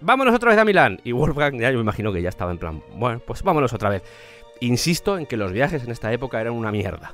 vámonos 0.00 0.34
otra 0.34 0.50
vez 0.50 0.58
a 0.58 0.64
Milán. 0.64 1.00
Y 1.04 1.12
Wolfgang 1.12 1.58
ya 1.58 1.70
yo 1.70 1.78
me 1.78 1.82
imagino 1.82 2.12
que 2.12 2.20
ya 2.20 2.28
estaba 2.28 2.50
en 2.50 2.58
plan, 2.58 2.82
bueno, 2.96 3.20
pues 3.24 3.42
vámonos 3.42 3.72
otra 3.72 3.88
vez. 3.88 4.02
Insisto 4.60 5.18
en 5.18 5.26
que 5.26 5.36
los 5.36 5.52
viajes 5.52 5.84
en 5.84 5.90
esta 5.90 6.12
época 6.12 6.40
eran 6.40 6.54
una 6.54 6.72
mierda. 6.72 7.12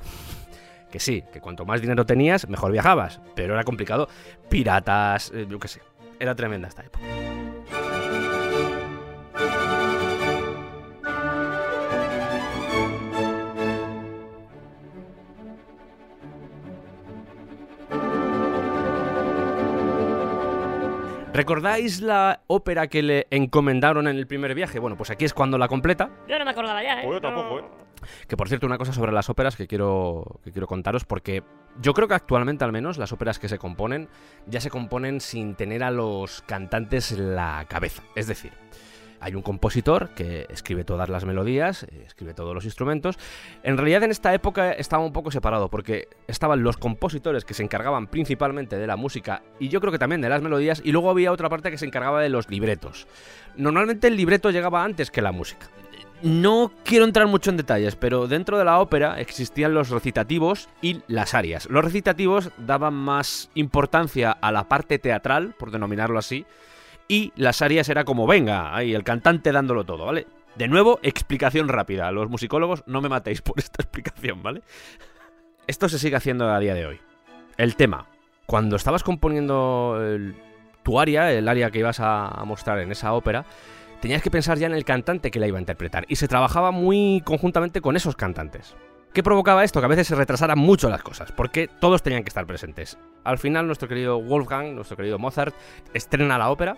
Que 0.93 0.99
sí, 0.99 1.23
que 1.33 1.41
cuanto 1.41 1.65
más 1.65 1.81
dinero 1.81 2.05
tenías, 2.05 2.47
mejor 2.47 2.71
viajabas, 2.71 3.19
pero 3.33 3.55
era 3.55 3.63
complicado. 3.63 4.07
Piratas, 4.47 5.31
eh, 5.33 5.47
yo 5.49 5.57
qué 5.57 5.67
sé. 5.67 5.81
Era 6.19 6.35
tremenda 6.35 6.67
esta 6.67 6.83
época. 6.83 7.03
¿Recordáis 21.33 22.01
la 22.01 22.41
ópera 22.45 22.85
que 22.85 23.01
le 23.01 23.25
encomendaron 23.31 24.07
en 24.07 24.17
el 24.17 24.27
primer 24.27 24.53
viaje? 24.53 24.77
Bueno, 24.77 24.95
pues 24.95 25.09
aquí 25.09 25.25
es 25.25 25.33
cuando 25.33 25.57
la 25.57 25.67
completa. 25.67 26.11
Yo 26.27 26.37
no 26.37 26.45
me 26.45 26.51
acordaba 26.51 26.83
ya, 26.83 27.01
¿eh? 27.01 27.05
Pues 27.05 27.15
yo 27.15 27.21
tampoco, 27.21 27.59
¿eh? 27.61 27.82
Que 28.27 28.37
por 28.37 28.47
cierto, 28.47 28.65
una 28.65 28.77
cosa 28.77 28.93
sobre 28.93 29.11
las 29.11 29.29
óperas 29.29 29.55
que 29.55 29.67
quiero, 29.67 30.39
que 30.43 30.51
quiero 30.51 30.67
contaros, 30.67 31.05
porque 31.05 31.43
yo 31.81 31.93
creo 31.93 32.07
que 32.07 32.13
actualmente 32.13 32.63
al 32.63 32.71
menos 32.71 32.97
las 32.97 33.11
óperas 33.11 33.39
que 33.39 33.49
se 33.49 33.57
componen 33.57 34.09
ya 34.47 34.61
se 34.61 34.69
componen 34.69 35.21
sin 35.21 35.55
tener 35.55 35.83
a 35.83 35.91
los 35.91 36.41
cantantes 36.43 37.11
en 37.11 37.35
la 37.35 37.65
cabeza. 37.67 38.03
Es 38.15 38.27
decir, 38.27 38.51
hay 39.23 39.35
un 39.35 39.41
compositor 39.41 40.09
que 40.09 40.47
escribe 40.49 40.83
todas 40.83 41.07
las 41.07 41.23
melodías, 41.23 41.83
eh, 41.83 42.03
escribe 42.05 42.33
todos 42.33 42.53
los 42.53 42.65
instrumentos. 42.65 43.17
En 43.63 43.77
realidad 43.77 44.03
en 44.03 44.11
esta 44.11 44.33
época 44.33 44.73
estaba 44.73 45.01
un 45.05 45.13
poco 45.13 45.31
separado 45.31 45.69
porque 45.69 46.09
estaban 46.27 46.61
los 46.61 46.75
compositores 46.75 47.45
que 47.45 47.53
se 47.53 47.63
encargaban 47.63 48.07
principalmente 48.07 48.77
de 48.77 48.85
la 48.85 48.97
música 48.97 49.41
y 49.61 49.69
yo 49.69 49.79
creo 49.79 49.93
que 49.93 49.99
también 49.99 50.19
de 50.19 50.27
las 50.27 50.41
melodías 50.41 50.81
y 50.83 50.91
luego 50.91 51.09
había 51.09 51.31
otra 51.31 51.47
parte 51.47 51.71
que 51.71 51.77
se 51.77 51.85
encargaba 51.85 52.21
de 52.21 52.27
los 52.27 52.49
libretos. 52.49 53.07
Normalmente 53.55 54.07
el 54.07 54.17
libreto 54.17 54.51
llegaba 54.51 54.83
antes 54.83 55.09
que 55.09 55.21
la 55.21 55.31
música. 55.31 55.69
No 56.23 56.71
quiero 56.85 57.03
entrar 57.03 57.27
mucho 57.27 57.49
en 57.49 57.57
detalles, 57.57 57.97
pero 57.97 58.27
dentro 58.29 58.57
de 58.57 58.63
la 58.63 58.79
ópera 58.79 59.19
existían 59.19 59.73
los 59.73 59.89
recitativos 59.89 60.69
y 60.81 61.01
las 61.07 61.33
arias. 61.33 61.67
Los 61.69 61.83
recitativos 61.83 62.49
daban 62.57 62.93
más 62.93 63.49
importancia 63.55 64.31
a 64.31 64.53
la 64.53 64.69
parte 64.69 64.99
teatral, 64.99 65.53
por 65.59 65.69
denominarlo 65.69 66.17
así, 66.17 66.45
y 67.09 67.33
las 67.35 67.61
arias 67.61 67.89
era 67.89 68.05
como, 68.05 68.25
venga, 68.25 68.73
ahí 68.73 68.93
el 68.93 69.03
cantante 69.03 69.51
dándolo 69.51 69.83
todo, 69.83 70.05
¿vale? 70.05 70.25
De 70.55 70.69
nuevo, 70.69 70.97
explicación 71.03 71.67
rápida. 71.67 72.09
Los 72.13 72.29
musicólogos, 72.29 72.83
no 72.87 73.01
me 73.01 73.09
matéis 73.09 73.41
por 73.41 73.55
esta 73.59 73.83
explicación, 73.83 74.41
¿vale? 74.41 74.61
Esto 75.67 75.89
se 75.89 75.99
sigue 75.99 76.15
haciendo 76.15 76.49
a 76.49 76.59
día 76.59 76.73
de 76.73 76.85
hoy. 76.85 77.01
El 77.57 77.75
tema. 77.75 78.07
Cuando 78.45 78.77
estabas 78.77 79.03
componiendo 79.03 79.99
tu 80.83 81.01
aria, 81.01 81.33
el 81.33 81.49
aria 81.49 81.69
que 81.69 81.79
ibas 81.79 81.99
a 81.99 82.43
mostrar 82.45 82.79
en 82.79 82.93
esa 82.93 83.11
ópera, 83.11 83.45
tenías 84.03 84.21
que 84.21 84.29
pensar 84.29 84.57
ya 84.57 84.67
en 84.67 84.73
el 84.73 84.83
cantante 84.83 85.31
que 85.31 85.39
la 85.39 85.47
iba 85.47 85.57
a 85.57 85.61
interpretar. 85.61 86.03
Y 86.09 86.17
se 86.17 86.27
trabajaba 86.27 86.71
muy 86.71 87.21
conjuntamente 87.23 87.79
con 87.79 87.95
esos 87.95 88.17
cantantes. 88.17 88.75
¿Qué 89.13 89.23
provocaba 89.23 89.63
esto? 89.63 89.79
Que 89.79 89.85
a 89.85 89.87
veces 89.87 90.07
se 90.07 90.15
retrasaran 90.15 90.59
mucho 90.59 90.89
las 90.89 91.01
cosas, 91.01 91.31
porque 91.31 91.69
todos 91.79 92.03
tenían 92.03 92.23
que 92.23 92.27
estar 92.27 92.45
presentes. 92.45 92.97
Al 93.23 93.37
final, 93.37 93.65
nuestro 93.65 93.87
querido 93.87 94.21
Wolfgang, 94.21 94.75
nuestro 94.75 94.97
querido 94.97 95.19
Mozart, 95.19 95.55
estrena 95.93 96.37
la 96.37 96.51
ópera, 96.51 96.75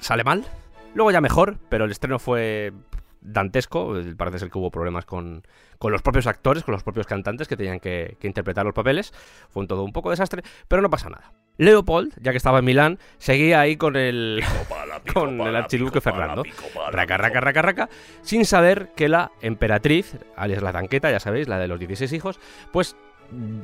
sale 0.00 0.24
mal, 0.24 0.46
luego 0.94 1.10
ya 1.10 1.20
mejor, 1.20 1.58
pero 1.68 1.84
el 1.84 1.90
estreno 1.90 2.18
fue 2.18 2.72
dantesco. 3.20 3.94
Parece 4.16 4.38
ser 4.38 4.50
que 4.50 4.58
hubo 4.58 4.70
problemas 4.70 5.04
con, 5.04 5.42
con 5.76 5.92
los 5.92 6.00
propios 6.00 6.26
actores, 6.26 6.64
con 6.64 6.72
los 6.72 6.82
propios 6.82 7.06
cantantes 7.06 7.48
que 7.48 7.56
tenían 7.58 7.80
que, 7.80 8.16
que 8.18 8.28
interpretar 8.28 8.64
los 8.64 8.74
papeles. 8.74 9.12
Fue 9.50 9.60
un 9.60 9.66
todo 9.66 9.82
un 9.84 9.92
poco 9.92 10.08
desastre, 10.08 10.42
pero 10.68 10.80
no 10.80 10.88
pasa 10.88 11.10
nada. 11.10 11.34
Leopold, 11.58 12.12
ya 12.20 12.30
que 12.32 12.36
estaba 12.38 12.60
en 12.60 12.64
Milán, 12.64 12.98
seguía 13.18 13.60
ahí 13.60 13.76
con 13.76 13.96
el, 13.96 14.42
con 15.14 15.40
el 15.40 15.54
archiduque 15.56 16.00
Fernando. 16.00 16.42
Raca, 16.90 17.16
raca, 17.16 17.40
raca, 17.40 17.62
raca, 17.62 17.88
sin 18.22 18.44
saber 18.44 18.90
que 18.96 19.08
la 19.08 19.30
emperatriz, 19.42 20.16
alias 20.36 20.62
la 20.62 20.72
tanqueta, 20.72 21.10
ya 21.10 21.20
sabéis, 21.20 21.48
la 21.48 21.58
de 21.58 21.68
los 21.68 21.78
16 21.78 22.12
hijos, 22.12 22.40
pues 22.72 22.96
mm, 23.30 23.60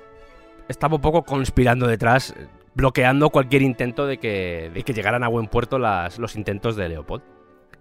estaba 0.69 0.97
un 0.97 1.01
poco 1.03 1.23
conspirando 1.25 1.87
detrás, 1.87 2.35
bloqueando 2.75 3.31
cualquier 3.31 3.63
intento 3.63 4.07
de 4.07 4.19
que, 4.19 4.71
de 4.73 4.83
que 4.83 4.93
llegaran 4.93 5.25
a 5.25 5.29
buen 5.29 5.47
puerto 5.49 5.79
las- 5.79 6.19
los 6.19 6.37
intentos 6.37 6.77
de 6.77 6.89
Leopold. 6.91 7.23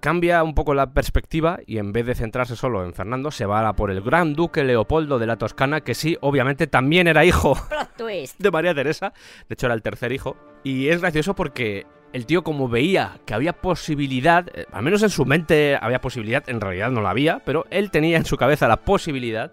Cambia 0.07 0.41
un 0.41 0.55
poco 0.55 0.73
la 0.73 0.93
perspectiva 0.93 1.59
y 1.67 1.79
en 1.79 1.91
vez 1.91 2.05
de 2.05 2.15
centrarse 2.15 2.55
solo 2.55 2.85
en 2.85 2.93
Fernando, 2.93 3.29
se 3.29 3.45
va 3.45 3.67
a 3.67 3.73
por 3.73 3.91
el 3.91 3.99
gran 3.99 4.35
duque 4.35 4.63
Leopoldo 4.63 5.19
de 5.19 5.27
la 5.27 5.35
Toscana, 5.35 5.81
que 5.81 5.95
sí, 5.95 6.17
obviamente 6.21 6.65
también 6.65 7.09
era 7.09 7.25
hijo 7.25 7.57
de 8.39 8.51
María 8.51 8.73
Teresa. 8.73 9.11
De 9.49 9.55
hecho, 9.55 9.65
era 9.65 9.75
el 9.75 9.81
tercer 9.81 10.13
hijo. 10.13 10.37
Y 10.63 10.87
es 10.87 11.01
gracioso 11.01 11.35
porque 11.35 11.85
el 12.13 12.25
tío, 12.25 12.41
como 12.41 12.69
veía 12.69 13.19
que 13.25 13.33
había 13.33 13.51
posibilidad, 13.51 14.47
eh, 14.53 14.65
al 14.71 14.81
menos 14.81 15.03
en 15.03 15.09
su 15.09 15.25
mente 15.25 15.77
había 15.81 15.99
posibilidad, 15.99 16.41
en 16.47 16.61
realidad 16.61 16.89
no 16.89 17.01
la 17.01 17.09
había, 17.09 17.39
pero 17.43 17.65
él 17.69 17.91
tenía 17.91 18.15
en 18.15 18.23
su 18.23 18.37
cabeza 18.37 18.69
la 18.69 18.77
posibilidad 18.77 19.51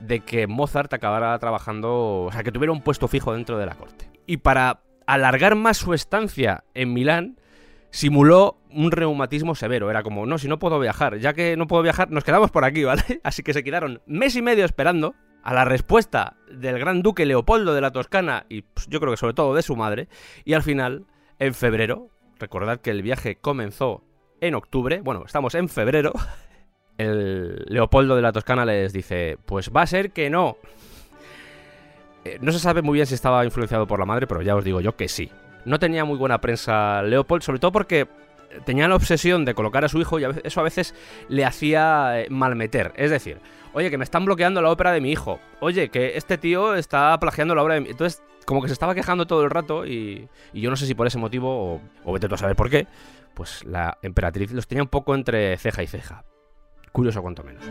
de 0.00 0.20
que 0.20 0.46
Mozart 0.46 0.92
acabara 0.92 1.38
trabajando, 1.38 2.24
o 2.24 2.30
sea, 2.30 2.42
que 2.42 2.52
tuviera 2.52 2.72
un 2.72 2.82
puesto 2.82 3.08
fijo 3.08 3.32
dentro 3.32 3.56
de 3.56 3.64
la 3.64 3.74
corte. 3.74 4.10
Y 4.26 4.36
para 4.36 4.82
alargar 5.06 5.54
más 5.54 5.78
su 5.78 5.94
estancia 5.94 6.64
en 6.74 6.92
Milán, 6.92 7.38
simuló 7.94 8.58
un 8.70 8.90
reumatismo 8.90 9.54
severo. 9.54 9.88
Era 9.88 10.02
como, 10.02 10.26
no, 10.26 10.36
si 10.38 10.48
no 10.48 10.58
puedo 10.58 10.80
viajar, 10.80 11.18
ya 11.18 11.32
que 11.32 11.56
no 11.56 11.68
puedo 11.68 11.82
viajar, 11.82 12.10
nos 12.10 12.24
quedamos 12.24 12.50
por 12.50 12.64
aquí, 12.64 12.82
¿vale? 12.84 13.20
Así 13.22 13.42
que 13.44 13.52
se 13.52 13.62
quedaron 13.62 14.02
mes 14.06 14.34
y 14.34 14.42
medio 14.42 14.64
esperando 14.64 15.14
a 15.44 15.54
la 15.54 15.64
respuesta 15.64 16.36
del 16.50 16.78
gran 16.78 17.02
duque 17.02 17.24
Leopoldo 17.24 17.72
de 17.72 17.80
la 17.80 17.92
Toscana 17.92 18.46
y 18.48 18.62
pues, 18.62 18.88
yo 18.88 18.98
creo 18.98 19.12
que 19.12 19.16
sobre 19.16 19.34
todo 19.34 19.54
de 19.54 19.62
su 19.62 19.76
madre. 19.76 20.08
Y 20.44 20.54
al 20.54 20.64
final, 20.64 21.06
en 21.38 21.54
febrero, 21.54 22.08
recordad 22.40 22.80
que 22.80 22.90
el 22.90 23.02
viaje 23.02 23.36
comenzó 23.36 24.02
en 24.40 24.56
octubre, 24.56 25.00
bueno, 25.00 25.22
estamos 25.24 25.54
en 25.54 25.68
febrero, 25.68 26.12
el 26.98 27.64
Leopoldo 27.68 28.16
de 28.16 28.22
la 28.22 28.32
Toscana 28.32 28.64
les 28.64 28.92
dice, 28.92 29.38
pues 29.46 29.70
va 29.70 29.82
a 29.82 29.86
ser 29.86 30.10
que 30.10 30.30
no. 30.30 30.56
Eh, 32.24 32.38
no 32.40 32.50
se 32.50 32.58
sabe 32.58 32.82
muy 32.82 32.94
bien 32.94 33.06
si 33.06 33.14
estaba 33.14 33.44
influenciado 33.44 33.86
por 33.86 34.00
la 34.00 34.06
madre, 34.06 34.26
pero 34.26 34.42
ya 34.42 34.56
os 34.56 34.64
digo 34.64 34.80
yo 34.80 34.96
que 34.96 35.06
sí. 35.06 35.30
No 35.64 35.78
tenía 35.78 36.04
muy 36.04 36.18
buena 36.18 36.40
prensa 36.40 37.02
Leopold, 37.02 37.42
sobre 37.42 37.58
todo 37.58 37.72
porque 37.72 38.06
tenía 38.64 38.88
la 38.88 38.96
obsesión 38.96 39.44
de 39.44 39.54
colocar 39.54 39.84
a 39.84 39.88
su 39.88 39.98
hijo 40.00 40.18
y 40.18 40.24
eso 40.44 40.60
a 40.60 40.64
veces 40.64 40.94
le 41.28 41.44
hacía 41.44 42.20
eh, 42.20 42.26
malmeter. 42.30 42.92
Es 42.96 43.10
decir, 43.10 43.38
oye, 43.72 43.90
que 43.90 43.98
me 43.98 44.04
están 44.04 44.24
bloqueando 44.24 44.62
la 44.62 44.70
ópera 44.70 44.92
de 44.92 45.00
mi 45.00 45.10
hijo. 45.10 45.40
Oye, 45.60 45.88
que 45.88 46.16
este 46.16 46.38
tío 46.38 46.74
está 46.74 47.18
plagiando 47.18 47.54
la 47.54 47.62
obra 47.62 47.74
de 47.74 47.80
mi... 47.80 47.90
Entonces, 47.90 48.22
como 48.46 48.60
que 48.60 48.68
se 48.68 48.74
estaba 48.74 48.94
quejando 48.94 49.26
todo 49.26 49.42
el 49.42 49.50
rato 49.50 49.86
y, 49.86 50.28
y 50.52 50.60
yo 50.60 50.70
no 50.70 50.76
sé 50.76 50.86
si 50.86 50.94
por 50.94 51.06
ese 51.06 51.18
motivo, 51.18 51.74
o, 51.74 51.80
o 52.04 52.12
vete 52.12 52.28
tú 52.28 52.34
a 52.34 52.38
saber 52.38 52.56
por 52.56 52.68
qué, 52.68 52.86
pues 53.32 53.64
la 53.64 53.98
emperatriz 54.02 54.52
los 54.52 54.66
tenía 54.66 54.82
un 54.82 54.88
poco 54.88 55.14
entre 55.14 55.56
ceja 55.56 55.82
y 55.82 55.86
ceja. 55.86 56.24
Curioso 56.92 57.22
cuanto 57.22 57.42
menos. 57.42 57.64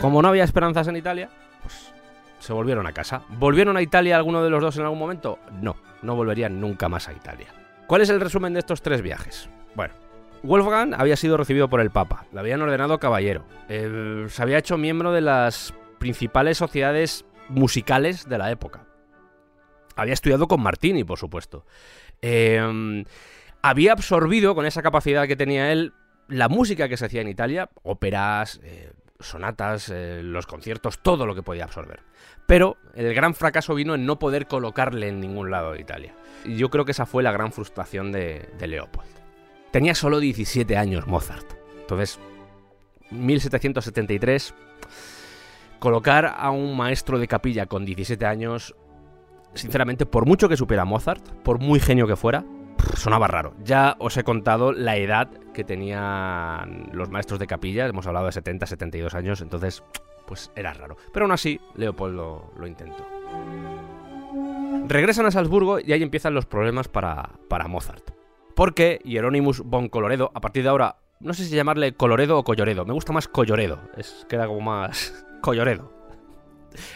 Como 0.00 0.20
no 0.20 0.28
había 0.28 0.42
esperanzas 0.42 0.88
en 0.88 0.96
Italia, 0.96 1.30
se 2.42 2.52
volvieron 2.52 2.86
a 2.86 2.92
casa. 2.92 3.22
¿Volvieron 3.28 3.76
a 3.76 3.82
Italia 3.82 4.16
alguno 4.16 4.42
de 4.42 4.50
los 4.50 4.60
dos 4.60 4.76
en 4.76 4.82
algún 4.82 4.98
momento? 4.98 5.38
No, 5.60 5.76
no 6.02 6.16
volverían 6.16 6.60
nunca 6.60 6.88
más 6.88 7.08
a 7.08 7.12
Italia. 7.12 7.46
¿Cuál 7.86 8.02
es 8.02 8.10
el 8.10 8.20
resumen 8.20 8.52
de 8.52 8.58
estos 8.58 8.82
tres 8.82 9.00
viajes? 9.00 9.48
Bueno, 9.76 9.94
Wolfgang 10.42 10.94
había 10.98 11.16
sido 11.16 11.36
recibido 11.36 11.68
por 11.68 11.80
el 11.80 11.90
Papa, 11.90 12.26
le 12.32 12.40
habían 12.40 12.60
ordenado 12.60 12.98
caballero, 12.98 13.44
se 13.68 14.42
había 14.42 14.58
hecho 14.58 14.76
miembro 14.76 15.12
de 15.12 15.20
las 15.20 15.72
principales 15.98 16.58
sociedades 16.58 17.24
musicales 17.48 18.28
de 18.28 18.38
la 18.38 18.50
época. 18.50 18.86
Había 19.94 20.14
estudiado 20.14 20.48
con 20.48 20.62
Martini, 20.62 21.04
por 21.04 21.18
supuesto. 21.18 21.64
Eh, 22.22 23.04
había 23.62 23.92
absorbido 23.92 24.54
con 24.54 24.66
esa 24.66 24.82
capacidad 24.82 25.28
que 25.28 25.36
tenía 25.36 25.70
él 25.70 25.92
la 26.28 26.48
música 26.48 26.88
que 26.88 26.96
se 26.96 27.06
hacía 27.06 27.20
en 27.20 27.28
Italia, 27.28 27.70
óperas, 27.82 28.60
eh, 28.64 28.91
sonatas, 29.28 29.88
eh, 29.88 30.20
los 30.22 30.46
conciertos, 30.46 30.98
todo 31.00 31.26
lo 31.26 31.34
que 31.34 31.42
podía 31.42 31.64
absorber. 31.64 32.00
Pero 32.46 32.76
el 32.94 33.14
gran 33.14 33.34
fracaso 33.34 33.74
vino 33.74 33.94
en 33.94 34.06
no 34.06 34.18
poder 34.18 34.46
colocarle 34.46 35.08
en 35.08 35.20
ningún 35.20 35.50
lado 35.50 35.72
de 35.72 35.80
Italia. 35.80 36.14
Y 36.44 36.56
yo 36.56 36.70
creo 36.70 36.84
que 36.84 36.92
esa 36.92 37.06
fue 37.06 37.22
la 37.22 37.32
gran 37.32 37.52
frustración 37.52 38.12
de, 38.12 38.48
de 38.58 38.66
Leopold. 38.66 39.08
Tenía 39.70 39.94
solo 39.94 40.20
17 40.20 40.76
años 40.76 41.06
Mozart. 41.06 41.46
Entonces, 41.80 42.18
1773, 43.10 44.54
colocar 45.78 46.34
a 46.36 46.50
un 46.50 46.76
maestro 46.76 47.18
de 47.18 47.28
capilla 47.28 47.66
con 47.66 47.84
17 47.84 48.24
años, 48.26 48.74
sinceramente, 49.54 50.06
por 50.06 50.26
mucho 50.26 50.48
que 50.48 50.56
supiera 50.56 50.84
Mozart, 50.84 51.26
por 51.42 51.58
muy 51.58 51.80
genio 51.80 52.06
que 52.06 52.16
fuera, 52.16 52.44
sonaba 52.96 53.28
raro. 53.28 53.54
Ya 53.62 53.96
os 53.98 54.16
he 54.16 54.24
contado 54.24 54.72
la 54.72 54.96
edad 54.96 55.30
que 55.52 55.64
tenían 55.64 56.90
los 56.92 57.10
maestros 57.10 57.38
de 57.38 57.46
capilla, 57.46 57.86
hemos 57.86 58.06
hablado 58.06 58.26
de 58.26 58.32
70, 58.32 58.66
72 58.66 59.14
años, 59.14 59.40
entonces, 59.40 59.82
pues 60.26 60.50
era 60.56 60.72
raro. 60.72 60.96
Pero 61.12 61.24
aún 61.24 61.32
así, 61.32 61.60
Leopold 61.74 62.14
lo, 62.14 62.52
lo 62.56 62.66
intentó. 62.66 63.06
Regresan 64.88 65.26
a 65.26 65.30
Salzburgo 65.30 65.78
y 65.78 65.92
ahí 65.92 66.02
empiezan 66.02 66.34
los 66.34 66.46
problemas 66.46 66.88
para, 66.88 67.30
para 67.48 67.68
Mozart. 67.68 68.10
Porque 68.54 69.00
Hieronymus 69.04 69.60
von 69.60 69.88
Coloredo, 69.88 70.30
a 70.34 70.40
partir 70.40 70.62
de 70.62 70.68
ahora, 70.68 70.96
no 71.20 71.34
sé 71.34 71.44
si 71.44 71.54
llamarle 71.54 71.94
Coloredo 71.94 72.38
o 72.38 72.44
Colloredo, 72.44 72.84
me 72.84 72.92
gusta 72.92 73.12
más 73.12 73.28
Colloredo, 73.28 73.78
es, 73.96 74.26
queda 74.28 74.46
como 74.46 74.60
más... 74.60 75.24
Colloredo. 75.42 76.01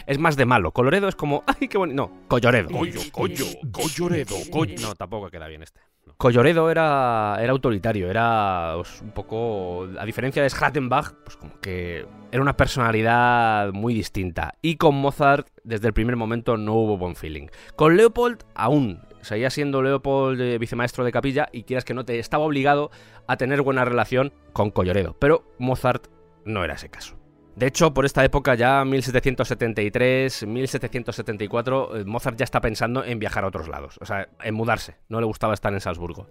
Es 0.07 0.19
más 0.19 0.36
de 0.36 0.47
malo. 0.47 0.73
Coloredo 0.73 1.09
es 1.09 1.16
como, 1.16 1.44
¡ay, 1.47 1.69
qué 1.69 1.78
bonito! 1.78 1.97
No, 1.97 2.28
Colloredo. 2.28 2.69
Collo, 2.70 3.01
collo, 3.12 3.44
colloredo, 3.70 4.36
collo. 4.51 4.74
No, 4.81 4.94
tampoco 4.94 5.31
queda 5.31 5.47
bien 5.48 5.62
este. 5.62 5.81
No. 6.07 6.15
Colloredo 6.16 6.70
era, 6.70 7.36
era 7.40 7.53
autoritario, 7.53 8.11
era 8.11 8.73
pues, 8.77 9.01
un 9.03 9.11
poco. 9.11 9.89
A 9.98 10.05
diferencia 10.05 10.43
de 10.43 10.51
Schrattenbach, 10.51 11.15
pues 11.24 11.36
como 11.36 11.61
que 11.61 12.07
era 12.31 12.43
una 12.43 12.57
personalidad 12.57 13.73
muy 13.73 13.94
distinta. 13.94 14.55
Y 14.62 14.77
con 14.77 14.94
Mozart, 14.94 15.48
desde 15.65 15.89
el 15.89 15.94
primer 15.94 16.16
momento, 16.16 16.57
no 16.57 16.74
hubo 16.74 16.97
buen 16.97 17.16
feeling. 17.16 17.48
Con 17.74 17.97
Leopold, 17.97 18.44
aún. 18.55 19.01
Seguía 19.23 19.51
siendo 19.51 19.82
Leopold 19.82 20.40
eh, 20.40 20.59
vicemaestro 20.59 21.05
de 21.05 21.11
capilla 21.11 21.48
y 21.51 21.65
quieras 21.65 21.85
que 21.85 21.94
no 21.94 22.05
te 22.05 22.20
estaba 22.20 22.44
obligado 22.44 22.93
a 23.27 23.36
tener 23.36 23.62
buena 23.62 23.85
relación 23.85 24.32
con 24.53 24.70
Colloredo. 24.70 25.16
Pero 25.19 25.43
Mozart 25.59 26.07
no 26.44 26.62
era 26.62 26.74
ese 26.74 26.89
caso. 26.89 27.15
De 27.57 27.66
hecho, 27.66 27.95
por 27.95 28.05
esta 28.05 28.23
época, 28.23 28.55
ya 28.55 28.85
1773, 28.85 30.47
1774, 30.47 31.97
eh, 31.97 32.05
Mozart 32.05 32.37
ya 32.37 32.45
está 32.45 32.61
pensando 32.61 33.03
en 33.03 33.19
viajar 33.19 33.45
a 33.45 33.47
otros 33.47 33.66
lados, 33.66 33.97
o 34.03 34.05
sea, 34.05 34.28
en 34.43 34.55
mudarse. 34.55 34.97
No 35.09 35.20
le 35.20 35.27
gustaba 35.27 35.55
estar 35.55 35.73
en 35.73 35.81
Salzburgo. 35.81 36.28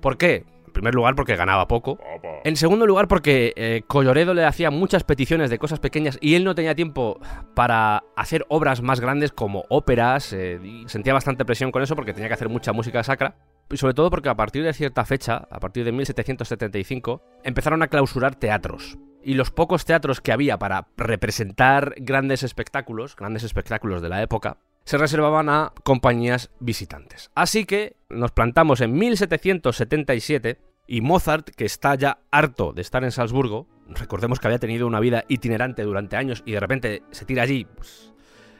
¿Por 0.00 0.16
qué? 0.16 0.44
En 0.66 0.72
primer 0.72 0.94
lugar, 0.94 1.16
porque 1.16 1.34
ganaba 1.34 1.66
poco. 1.66 1.98
En 2.44 2.54
segundo 2.54 2.86
lugar, 2.86 3.08
porque 3.08 3.52
eh, 3.56 3.82
Colloredo 3.88 4.32
le 4.32 4.44
hacía 4.44 4.70
muchas 4.70 5.02
peticiones 5.02 5.50
de 5.50 5.58
cosas 5.58 5.80
pequeñas 5.80 6.18
y 6.20 6.36
él 6.36 6.44
no 6.44 6.54
tenía 6.54 6.76
tiempo 6.76 7.18
para 7.54 8.04
hacer 8.14 8.46
obras 8.48 8.80
más 8.80 9.00
grandes 9.00 9.32
como 9.32 9.64
óperas. 9.70 10.32
eh, 10.32 10.60
y 10.62 10.88
sentía 10.88 11.14
bastante 11.14 11.44
presión 11.44 11.72
con 11.72 11.82
eso 11.82 11.96
porque 11.96 12.12
tenía 12.12 12.28
que 12.28 12.34
hacer 12.34 12.48
mucha 12.48 12.72
música 12.72 13.02
sacra. 13.02 13.34
Sobre 13.72 13.94
todo 13.94 14.10
porque 14.10 14.28
a 14.28 14.36
partir 14.36 14.62
de 14.62 14.72
cierta 14.72 15.04
fecha, 15.04 15.48
a 15.50 15.58
partir 15.58 15.84
de 15.84 15.92
1775, 15.92 17.22
empezaron 17.42 17.82
a 17.82 17.88
clausurar 17.88 18.36
teatros. 18.36 18.98
Y 19.22 19.34
los 19.34 19.50
pocos 19.50 19.84
teatros 19.84 20.20
que 20.20 20.32
había 20.32 20.58
para 20.58 20.88
representar 20.96 21.94
grandes 21.96 22.42
espectáculos, 22.42 23.16
grandes 23.16 23.42
espectáculos 23.42 24.02
de 24.02 24.10
la 24.10 24.22
época, 24.22 24.58
se 24.84 24.98
reservaban 24.98 25.48
a 25.48 25.72
compañías 25.82 26.50
visitantes. 26.60 27.30
Así 27.34 27.64
que 27.64 27.96
nos 28.10 28.32
plantamos 28.32 28.80
en 28.80 28.92
1777 28.92 30.60
y 30.86 31.00
Mozart, 31.00 31.48
que 31.48 31.64
está 31.64 31.94
ya 31.94 32.18
harto 32.30 32.72
de 32.72 32.82
estar 32.82 33.02
en 33.02 33.10
Salzburgo, 33.10 33.66
recordemos 33.88 34.38
que 34.38 34.46
había 34.46 34.58
tenido 34.58 34.86
una 34.86 35.00
vida 35.00 35.24
itinerante 35.28 35.82
durante 35.82 36.16
años 36.16 36.42
y 36.44 36.52
de 36.52 36.60
repente 36.60 37.02
se 37.10 37.24
tira 37.24 37.42
allí, 37.42 37.64
pues, 37.64 38.12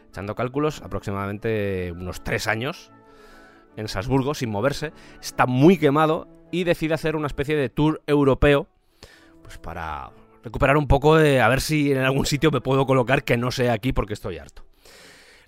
echando 0.08 0.34
cálculos, 0.34 0.80
aproximadamente 0.80 1.92
unos 1.92 2.24
tres 2.24 2.46
años 2.46 2.90
en 3.76 3.88
Salzburgo 3.88 4.34
sin 4.34 4.50
moverse, 4.50 4.92
está 5.20 5.46
muy 5.46 5.78
quemado 5.78 6.28
y 6.50 6.64
decide 6.64 6.94
hacer 6.94 7.16
una 7.16 7.26
especie 7.26 7.56
de 7.56 7.68
tour 7.68 8.02
europeo 8.06 8.68
pues 9.42 9.58
para 9.58 10.10
recuperar 10.42 10.76
un 10.76 10.86
poco 10.86 11.16
de 11.16 11.40
a 11.40 11.48
ver 11.48 11.60
si 11.60 11.92
en 11.92 11.98
algún 11.98 12.26
sitio 12.26 12.50
me 12.50 12.60
puedo 12.60 12.86
colocar 12.86 13.24
que 13.24 13.36
no 13.36 13.50
sea 13.50 13.72
aquí 13.72 13.92
porque 13.92 14.14
estoy 14.14 14.38
harto. 14.38 14.64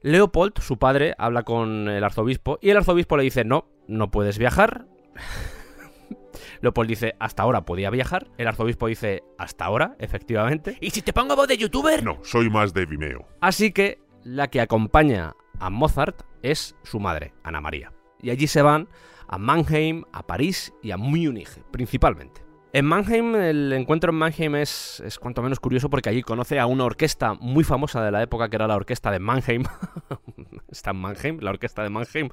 Leopold, 0.02 0.60
su 0.60 0.78
padre, 0.78 1.14
habla 1.18 1.42
con 1.42 1.88
el 1.88 2.04
arzobispo 2.04 2.58
y 2.60 2.70
el 2.70 2.76
arzobispo 2.76 3.16
le 3.16 3.24
dice, 3.24 3.44
no, 3.44 3.68
no 3.88 4.10
puedes 4.10 4.38
viajar. 4.38 4.86
Leopold 6.60 6.88
dice, 6.88 7.14
hasta 7.18 7.42
ahora 7.42 7.64
podía 7.64 7.90
viajar. 7.90 8.28
El 8.38 8.48
arzobispo 8.48 8.86
dice, 8.86 9.22
hasta 9.38 9.64
ahora, 9.64 9.96
efectivamente. 9.98 10.78
¿Y 10.80 10.90
si 10.90 11.02
te 11.02 11.12
pongo 11.12 11.36
voz 11.36 11.48
de 11.48 11.56
youtuber? 11.56 12.02
No, 12.04 12.18
soy 12.22 12.50
más 12.50 12.72
de 12.72 12.86
Vimeo. 12.86 13.26
Así 13.40 13.72
que 13.72 13.98
la 14.22 14.48
que 14.48 14.60
acompaña 14.60 15.34
a 15.58 15.70
Mozart 15.70 16.22
es 16.42 16.76
su 16.84 17.00
madre, 17.00 17.34
Ana 17.42 17.60
María. 17.60 17.95
Y 18.26 18.30
allí 18.30 18.48
se 18.48 18.60
van 18.60 18.88
a 19.28 19.38
Mannheim, 19.38 20.02
a 20.12 20.26
París 20.26 20.72
y 20.82 20.90
a 20.90 20.96
Múnich, 20.96 21.62
principalmente. 21.70 22.44
En 22.72 22.84
Mannheim, 22.84 23.36
el 23.36 23.72
encuentro 23.72 24.10
en 24.10 24.18
Mannheim 24.18 24.56
es, 24.56 25.00
es 25.06 25.20
cuanto 25.20 25.42
menos 25.42 25.60
curioso 25.60 25.88
porque 25.88 26.08
allí 26.08 26.22
conoce 26.22 26.58
a 26.58 26.66
una 26.66 26.82
orquesta 26.82 27.34
muy 27.34 27.62
famosa 27.62 28.04
de 28.04 28.10
la 28.10 28.20
época 28.24 28.48
que 28.48 28.56
era 28.56 28.66
la 28.66 28.74
orquesta 28.74 29.12
de 29.12 29.20
Mannheim. 29.20 29.62
Está 30.68 30.90
en 30.90 30.96
Mannheim, 30.96 31.38
la 31.38 31.50
orquesta 31.50 31.84
de 31.84 31.90
Mannheim. 31.90 32.30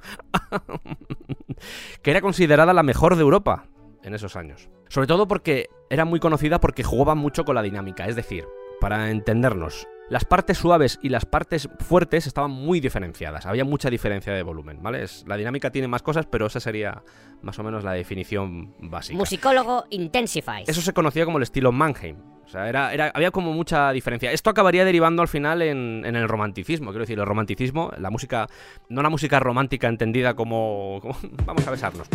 que 2.02 2.10
era 2.10 2.20
considerada 2.20 2.72
la 2.72 2.82
mejor 2.82 3.14
de 3.14 3.22
Europa 3.22 3.68
en 4.02 4.14
esos 4.14 4.34
años. 4.34 4.68
Sobre 4.88 5.06
todo 5.06 5.28
porque 5.28 5.68
era 5.90 6.04
muy 6.04 6.18
conocida 6.18 6.58
porque 6.58 6.82
jugaba 6.82 7.14
mucho 7.14 7.44
con 7.44 7.54
la 7.54 7.62
dinámica, 7.62 8.08
es 8.08 8.16
decir, 8.16 8.44
para 8.80 9.10
entendernos, 9.10 9.86
las 10.10 10.24
partes 10.24 10.58
suaves 10.58 10.98
y 11.02 11.08
las 11.08 11.24
partes 11.24 11.68
fuertes 11.80 12.26
estaban 12.26 12.50
muy 12.50 12.80
diferenciadas, 12.80 13.46
había 13.46 13.64
mucha 13.64 13.88
diferencia 13.90 14.32
de 14.32 14.42
volumen, 14.42 14.82
¿vale? 14.82 15.02
Es- 15.02 15.24
la 15.26 15.36
dinámica 15.36 15.70
tiene 15.70 15.88
más 15.88 16.02
cosas, 16.02 16.26
pero 16.26 16.46
esa 16.46 16.60
sería 16.60 17.02
más 17.42 17.58
o 17.58 17.62
menos 17.62 17.84
la 17.84 17.92
definición 17.92 18.74
básica. 18.80 19.16
Musicólogo 19.16 19.84
Intensifies. 19.90 20.68
Eso 20.68 20.80
se 20.82 20.92
conocía 20.92 21.24
como 21.24 21.38
el 21.38 21.42
estilo 21.42 21.72
Mannheim. 21.72 22.16
O 22.44 22.48
sea, 22.48 22.68
era, 22.68 22.92
era- 22.92 23.10
había 23.14 23.30
como 23.30 23.52
mucha 23.54 23.90
diferencia. 23.92 24.30
Esto 24.30 24.50
acabaría 24.50 24.84
derivando 24.84 25.22
al 25.22 25.28
final 25.28 25.62
en, 25.62 26.02
en 26.04 26.14
el 26.14 26.28
romanticismo. 26.28 26.90
Quiero 26.90 27.04
decir, 27.04 27.18
el 27.18 27.24
romanticismo, 27.26 27.90
la 27.98 28.10
música, 28.10 28.46
no 28.90 29.00
la 29.02 29.08
música 29.08 29.40
romántica 29.40 29.88
entendida 29.88 30.34
como, 30.34 30.98
como, 31.00 31.16
vamos 31.46 31.66
a 31.66 31.70
besarnos. 31.70 32.06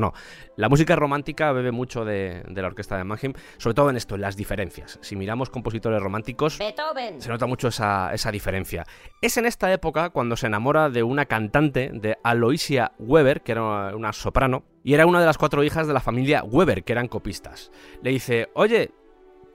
No, 0.00 0.14
la 0.56 0.68
música 0.68 0.96
romántica 0.96 1.52
bebe 1.52 1.72
mucho 1.72 2.04
de, 2.04 2.42
de 2.48 2.62
la 2.62 2.68
orquesta 2.68 2.96
de 2.96 3.04
Mannheim, 3.04 3.34
sobre 3.58 3.74
todo 3.74 3.90
en 3.90 3.96
esto, 3.96 4.14
en 4.14 4.22
las 4.22 4.36
diferencias. 4.36 4.98
Si 5.02 5.14
miramos 5.14 5.50
compositores 5.50 6.00
románticos, 6.00 6.58
Beethoven. 6.58 7.20
se 7.20 7.28
nota 7.28 7.46
mucho 7.46 7.68
esa, 7.68 8.12
esa 8.14 8.32
diferencia. 8.32 8.84
Es 9.20 9.36
en 9.36 9.46
esta 9.46 9.72
época 9.72 10.10
cuando 10.10 10.36
se 10.36 10.46
enamora 10.46 10.88
de 10.88 11.02
una 11.02 11.26
cantante, 11.26 11.90
de 11.92 12.16
Aloysia 12.24 12.92
Weber, 12.98 13.42
que 13.42 13.52
era 13.52 13.62
una, 13.62 13.96
una 13.96 14.12
soprano, 14.12 14.64
y 14.82 14.94
era 14.94 15.04
una 15.06 15.20
de 15.20 15.26
las 15.26 15.36
cuatro 15.36 15.62
hijas 15.62 15.86
de 15.86 15.92
la 15.92 16.00
familia 16.00 16.42
Weber, 16.42 16.82
que 16.84 16.92
eran 16.92 17.08
copistas. 17.08 17.70
Le 18.02 18.10
dice, 18.10 18.48
oye, 18.54 18.92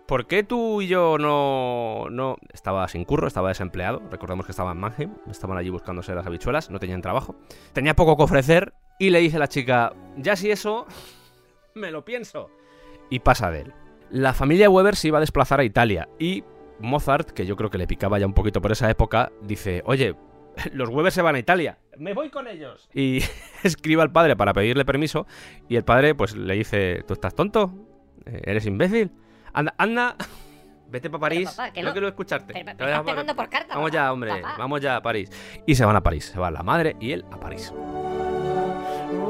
¿por 0.08 0.28
qué 0.28 0.44
tú 0.44 0.82
y 0.82 0.88
yo 0.88 1.18
no, 1.18 2.08
no... 2.12 2.38
Estaba 2.54 2.88
sin 2.88 3.06
curro, 3.06 3.28
estaba 3.28 3.50
desempleado, 3.50 4.04
recordemos 4.12 4.46
que 4.46 4.52
estaba 4.52 4.72
en 4.74 4.78
Mannheim, 4.78 5.16
estaban 5.30 5.58
allí 5.58 5.70
buscándose 5.70 6.14
las 6.14 6.28
habichuelas, 6.28 6.70
no 6.70 6.80
tenían 6.80 7.02
trabajo. 7.02 7.36
Tenía 7.74 7.96
poco 7.96 8.16
que 8.16 8.24
ofrecer 8.24 8.74
y 9.00 9.10
le 9.10 9.20
dice 9.20 9.40
la 9.40 9.48
chica, 9.48 9.94
ya 10.18 10.36
si 10.36 10.52
eso, 10.52 10.86
me 11.76 11.92
lo 11.92 12.04
pienso. 12.06 12.50
Y 13.10 13.20
pasa 13.20 13.52
de 13.52 13.62
él. 13.62 13.74
La 14.10 14.34
familia 14.34 14.70
Weber 14.70 14.96
se 14.96 15.08
iba 15.10 15.18
a 15.18 15.22
desplazar 15.22 15.60
a 15.60 15.64
Italia 15.64 16.08
y 16.20 16.44
Mozart, 16.80 17.32
que 17.32 17.46
yo 17.46 17.56
creo 17.56 17.70
que 17.70 17.78
le 17.78 17.88
picaba 17.88 18.20
ya 18.20 18.26
un 18.26 18.34
poquito 18.34 18.62
por 18.62 18.72
esa 18.72 18.90
época, 18.90 19.32
dice, 19.42 19.82
oye, 19.86 20.16
los 20.74 20.90
Weber 20.90 21.12
se 21.12 21.22
van 21.22 21.36
a 21.36 21.40
Italia, 21.40 21.80
me 21.98 22.14
voy 22.14 22.30
con 22.30 22.48
ellos. 22.48 22.88
Y 22.94 23.20
escribe 23.64 24.02
al 24.02 24.12
padre 24.12 24.36
para 24.36 24.54
pedirle 24.54 24.86
permiso 24.86 25.26
y 25.68 25.76
el 25.76 25.84
padre 25.84 26.16
pues 26.16 26.36
le 26.36 26.54
dice, 26.56 27.04
¿tú 27.08 27.14
estás 27.14 27.34
tonto? 27.36 27.74
Eh, 28.26 28.42
¿Eres 28.46 28.66
imbécil? 28.66 29.12
Anda, 29.54 29.74
anda, 29.78 30.16
vete 30.90 31.10
para 31.10 31.22
París, 31.22 31.50
papá, 31.52 31.72
que 31.72 31.82
no 31.82 31.88
no. 31.90 31.94
quiero 31.94 32.08
escucharte. 32.08 32.54
Pero 32.54 32.66
Te 32.76 32.84
a- 32.84 32.88
estás 32.88 33.04
pegando 33.04 33.36
por 33.36 33.50
carta. 33.50 33.76
Vamos 33.76 33.92
papá. 33.92 34.04
ya, 34.04 34.12
hombre, 34.14 34.32
Papá. 34.42 34.56
vamos 34.58 34.82
ya 34.82 34.96
a 34.98 35.02
París. 35.02 35.30
Y 35.66 35.76
se 35.76 35.86
van 35.86 35.96
a 35.96 36.04
París, 36.04 36.26
se 36.26 36.40
va 36.40 36.52
la 36.52 36.64
madre 36.64 36.96
y 37.00 37.12
él 37.12 37.26
a 37.32 37.40
París. 37.40 37.72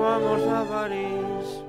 Vamos 0.06 0.48
a 0.48 0.64
París. 0.66 1.64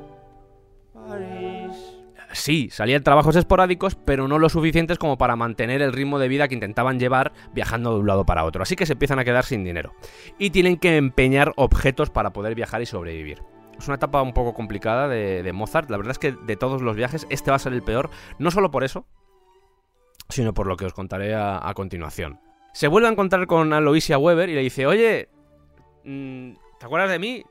París. 0.93 1.97
Sí, 2.35 2.69
salían 2.71 3.03
trabajos 3.03 3.35
esporádicos, 3.35 3.95
pero 3.95 4.29
no 4.29 4.39
lo 4.39 4.51
suficientes 4.51 4.99
como 4.99 5.17
para 5.17 5.37
mantener 5.37 5.81
el 5.81 5.95
ritmo 5.95 6.19
de 6.19 6.29
vida 6.29 6.47
que 6.47 6.55
intentaban 6.55 7.01
llevar 7.01 7.33
viajando 7.55 7.95
de 7.95 8.01
un 8.01 8.07
lado 8.07 8.27
para 8.27 8.45
otro. 8.45 8.63
Así 8.63 8.77
que 8.77 8.85
se 8.85 8.93
empiezan 8.93 9.19
a 9.19 9.25
quedar 9.25 9.47
sin 9.47 9.65
dinero. 9.65 9.95
Y 10.39 10.51
tienen 10.51 10.77
que 10.77 10.99
empeñar 10.99 11.55
objetos 11.57 12.11
para 12.11 12.35
poder 12.35 12.55
viajar 12.55 12.83
y 12.83 12.87
sobrevivir. 12.87 13.43
Es 13.79 13.87
una 13.87 13.97
etapa 13.97 14.21
un 14.21 14.35
poco 14.35 14.53
complicada 14.53 15.09
de, 15.09 15.51
Mozart. 15.55 15.89
La 15.89 15.97
verdad 15.97 16.11
es 16.11 16.19
que 16.19 16.33
de 16.33 16.57
todos 16.57 16.83
los 16.83 16.95
viajes, 16.95 17.27
este 17.31 17.51
va 17.51 17.57
a 17.57 17.61
ser 17.61 17.73
el 17.73 17.83
peor. 17.83 18.11
No 18.39 18.51
solo 18.51 18.71
por 18.71 18.85
eso, 18.85 19.07
sino 20.29 20.53
por 20.53 20.67
lo 20.67 20.77
que 20.77 20.85
os 20.85 20.93
contaré 20.93 21.35
a, 21.35 21.67
a 21.67 21.73
continuación. 21.73 22.39
Se 22.75 22.89
vuelve 22.89 23.09
a 23.09 23.13
encontrar 23.13 23.47
con 23.47 23.73
Aloysia 23.73 24.19
Weber 24.19 24.51
y 24.51 24.55
le 24.55 24.61
dice, 24.61 24.87
oye, 24.87 25.31
mm, 26.05 26.53
¿te 26.79 26.85
acuerdas 26.85 27.11
de 27.11 27.19
mí? 27.19 27.43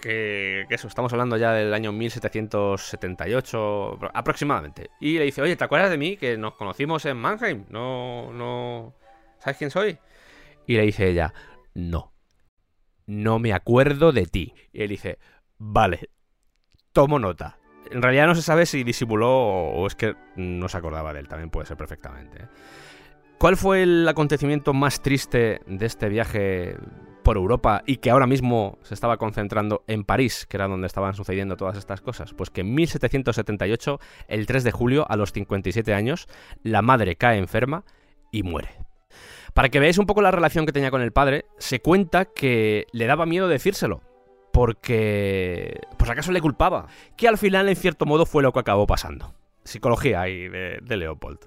Que, 0.00 0.64
eso, 0.70 0.88
estamos 0.88 1.12
hablando 1.12 1.36
ya 1.36 1.52
del 1.52 1.72
año 1.74 1.92
1778 1.92 3.98
apro- 3.98 4.10
aproximadamente. 4.14 4.90
Y 5.00 5.18
le 5.18 5.24
dice, 5.24 5.42
oye, 5.42 5.56
¿te 5.56 5.64
acuerdas 5.64 5.90
de 5.90 5.98
mí? 5.98 6.16
Que 6.16 6.36
nos 6.36 6.54
conocimos 6.54 7.04
en 7.06 7.16
Mannheim. 7.16 7.64
No, 7.68 8.32
no... 8.32 8.94
¿Sabes 9.38 9.58
quién 9.58 9.70
soy? 9.70 9.98
Y 10.66 10.76
le 10.76 10.82
dice 10.82 11.08
ella, 11.08 11.32
no. 11.74 12.12
No 13.06 13.38
me 13.38 13.52
acuerdo 13.52 14.12
de 14.12 14.26
ti. 14.26 14.54
Y 14.72 14.82
él 14.82 14.88
dice, 14.90 15.18
vale, 15.58 16.10
tomo 16.92 17.18
nota. 17.18 17.58
En 17.90 18.02
realidad 18.02 18.26
no 18.26 18.34
se 18.34 18.42
sabe 18.42 18.66
si 18.66 18.84
disimuló 18.84 19.30
o 19.30 19.82
o 19.82 19.86
es 19.86 19.94
que 19.94 20.14
no 20.36 20.68
se 20.68 20.76
acordaba 20.76 21.12
de 21.14 21.20
él, 21.20 21.28
también 21.28 21.48
puede 21.50 21.66
ser 21.66 21.76
perfectamente. 21.78 22.42
¿eh? 22.42 22.46
¿Cuál 23.38 23.56
fue 23.56 23.82
el 23.84 24.06
acontecimiento 24.06 24.74
más 24.74 25.00
triste 25.00 25.60
de 25.66 25.86
este 25.86 26.08
viaje 26.08 26.76
por 27.28 27.36
Europa 27.36 27.82
y 27.84 27.98
que 27.98 28.08
ahora 28.08 28.26
mismo 28.26 28.78
se 28.80 28.94
estaba 28.94 29.18
concentrando 29.18 29.84
en 29.86 30.02
París, 30.04 30.46
que 30.48 30.56
era 30.56 30.66
donde 30.66 30.86
estaban 30.86 31.12
sucediendo 31.12 31.58
todas 31.58 31.76
estas 31.76 32.00
cosas? 32.00 32.32
Pues 32.32 32.48
que 32.48 32.62
en 32.62 32.74
1778, 32.74 34.00
el 34.28 34.46
3 34.46 34.64
de 34.64 34.72
julio, 34.72 35.04
a 35.06 35.14
los 35.14 35.32
57 35.32 35.92
años, 35.92 36.26
la 36.62 36.80
madre 36.80 37.16
cae 37.16 37.36
enferma 37.36 37.84
y 38.32 38.44
muere. 38.44 38.70
Para 39.52 39.68
que 39.68 39.78
veáis 39.78 39.98
un 39.98 40.06
poco 40.06 40.22
la 40.22 40.30
relación 40.30 40.64
que 40.64 40.72
tenía 40.72 40.90
con 40.90 41.02
el 41.02 41.12
padre, 41.12 41.44
se 41.58 41.80
cuenta 41.80 42.24
que 42.24 42.86
le 42.92 43.04
daba 43.04 43.26
miedo 43.26 43.46
decírselo, 43.46 44.00
porque 44.50 45.78
por 45.98 46.06
si 46.06 46.12
acaso 46.12 46.32
le 46.32 46.40
culpaba, 46.40 46.86
que 47.14 47.28
al 47.28 47.36
final 47.36 47.68
en 47.68 47.76
cierto 47.76 48.06
modo 48.06 48.24
fue 48.24 48.42
lo 48.42 48.54
que 48.54 48.60
acabó 48.60 48.86
pasando. 48.86 49.34
Psicología 49.64 50.22
ahí 50.22 50.48
de, 50.48 50.78
de 50.80 50.96
Leopold. 50.96 51.40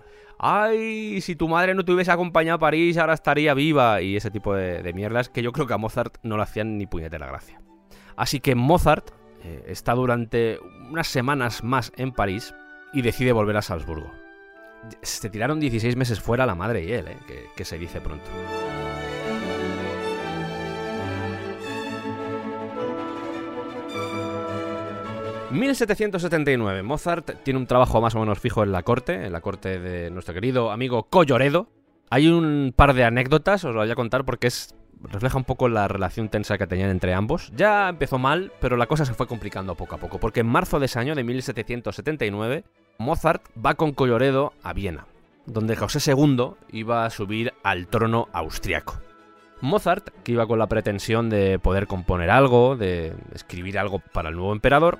Ay, 0.43 1.21
si 1.21 1.35
tu 1.35 1.47
madre 1.47 1.75
no 1.75 1.85
te 1.85 1.91
hubiese 1.91 2.11
acompañado 2.11 2.55
a 2.55 2.59
París, 2.59 2.97
ahora 2.97 3.13
estaría 3.13 3.53
viva. 3.53 4.01
Y 4.01 4.15
ese 4.15 4.31
tipo 4.31 4.55
de, 4.55 4.91
mierdas 4.91 5.29
que 5.29 5.43
yo 5.43 5.51
creo 5.51 5.67
que 5.67 5.75
a 5.75 5.77
Mozart 5.77 6.17
no 6.23 6.35
le 6.35 6.41
hacían 6.41 6.79
ni 6.79 6.87
puñetera 6.87 7.27
gracia. 7.27 7.61
Así 8.15 8.39
que 8.39 8.55
Mozart 8.55 9.11
eh, 9.43 9.65
está 9.67 9.93
durante 9.93 10.57
unas 10.89 11.07
semanas 11.07 11.63
más 11.63 11.93
en 11.95 12.11
París 12.11 12.55
y 12.91 13.03
decide 13.03 13.33
volver 13.33 13.55
a 13.57 13.61
Salzburgo. 13.61 14.11
Se 15.03 15.29
tiraron 15.29 15.59
16 15.59 15.95
meses 15.95 16.19
fuera 16.19 16.47
la 16.47 16.55
madre 16.55 16.85
y 16.85 16.91
él, 16.91 17.07
eh, 17.07 17.17
que, 17.27 17.45
que 17.55 17.63
se 17.63 17.77
dice 17.77 18.01
pronto. 18.01 18.25
...1779... 25.51 26.81
Mozart 26.83 27.43
tiene 27.43 27.59
un 27.59 27.67
trabajo 27.67 27.99
más 27.99 28.15
o 28.15 28.19
menos 28.19 28.39
fijo 28.39 28.63
en 28.63 28.71
la 28.71 28.83
corte... 28.83 29.25
...en 29.25 29.33
la 29.33 29.41
corte 29.41 29.79
de 29.79 30.09
nuestro 30.09 30.33
querido 30.33 30.71
amigo 30.71 31.03
Colloredo... 31.03 31.67
...hay 32.09 32.29
un 32.29 32.73
par 32.75 32.93
de 32.93 33.03
anécdotas... 33.03 33.65
...os 33.65 33.73
lo 33.73 33.81
voy 33.81 33.91
a 33.91 33.95
contar 33.95 34.23
porque 34.23 34.47
es... 34.47 34.73
...refleja 35.03 35.37
un 35.37 35.43
poco 35.43 35.67
la 35.67 35.89
relación 35.89 36.29
tensa 36.29 36.57
que 36.57 36.67
tenían 36.67 36.89
entre 36.89 37.13
ambos... 37.13 37.51
...ya 37.53 37.89
empezó 37.89 38.17
mal... 38.17 38.53
...pero 38.61 38.77
la 38.77 38.87
cosa 38.87 39.05
se 39.05 39.13
fue 39.13 39.27
complicando 39.27 39.75
poco 39.75 39.95
a 39.95 39.97
poco... 39.97 40.19
...porque 40.19 40.39
en 40.39 40.47
marzo 40.47 40.79
de 40.79 40.85
ese 40.85 40.99
año 40.99 41.15
de 41.15 41.23
1779... 41.25 42.63
...Mozart 42.97 43.43
va 43.63 43.73
con 43.73 43.91
Colloredo 43.91 44.53
a 44.63 44.71
Viena... 44.71 45.05
...donde 45.45 45.75
José 45.75 45.99
II 46.11 46.51
iba 46.71 47.05
a 47.05 47.09
subir 47.09 47.53
al 47.63 47.87
trono 47.87 48.29
austriaco... 48.31 49.01
Mozart, 49.61 50.09
que 50.23 50.31
iba 50.31 50.47
con 50.47 50.59
la 50.59 50.67
pretensión 50.67 51.29
de 51.29 51.59
poder 51.59 51.85
componer 51.85 52.31
algo, 52.31 52.75
de 52.75 53.13
escribir 53.33 53.77
algo 53.77 53.99
para 53.99 54.29
el 54.29 54.35
nuevo 54.35 54.53
emperador, 54.53 54.97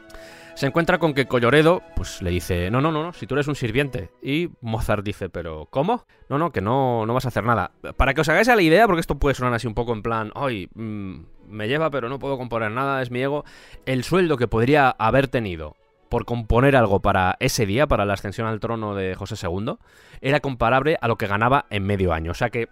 se 0.56 0.68
encuentra 0.68 0.98
con 0.98 1.14
que 1.14 1.28
Colloredo 1.28 1.82
pues 1.96 2.22
le 2.22 2.30
dice, 2.30 2.70
no, 2.72 2.82
no, 2.82 2.92
no, 2.92 3.04
no, 3.04 3.14
si 3.14 3.28
tú 3.28 3.36
eres 3.36 3.48
un 3.48 3.56
sirviente. 3.56 4.12
Y 4.22 4.50
Mozart 4.62 5.04
dice, 5.04 5.30
pero 5.30 5.68
¿cómo? 5.70 6.06
No, 6.30 6.38
no, 6.38 6.52
que 6.52 6.62
no, 6.62 7.06
no 7.06 7.14
vas 7.14 7.26
a 7.26 7.30
hacer 7.30 7.44
nada. 7.44 7.72
Para 7.98 8.14
que 8.14 8.22
os 8.22 8.30
hagáis 8.30 8.50
a 8.50 8.56
la 8.56 8.62
idea, 8.62 8.86
porque 8.88 9.02
esto 9.02 9.18
puede 9.20 9.36
sonar 9.36 9.54
así 9.54 9.68
un 9.68 9.74
poco 9.74 9.94
en 9.94 10.02
plan, 10.02 10.32
ay, 10.36 10.70
mm, 10.74 11.20
me 11.48 11.68
lleva 11.68 11.90
pero 11.90 12.10
no 12.10 12.20
puedo 12.20 12.38
componer 12.38 12.72
nada, 12.72 13.02
es 13.02 13.12
mi 13.12 13.22
ego, 13.22 13.44
el 13.86 14.04
sueldo 14.04 14.38
que 14.38 14.48
podría 14.48 14.90
haber 14.90 15.28
tenido 15.28 15.76
por 16.10 16.26
componer 16.26 16.76
algo 16.76 17.00
para 17.00 17.38
ese 17.40 17.66
día, 17.66 17.88
para 17.88 18.06
la 18.06 18.14
ascensión 18.14 18.46
al 18.46 18.60
trono 18.60 18.96
de 18.96 19.16
José 19.16 19.36
II, 19.42 19.76
era 20.20 20.42
comparable 20.42 20.98
a 21.00 21.08
lo 21.08 21.18
que 21.18 21.26
ganaba 21.26 21.66
en 21.70 21.86
medio 21.86 22.12
año. 22.12 22.32
O 22.32 22.36
sea 22.36 22.50
que 22.50 22.68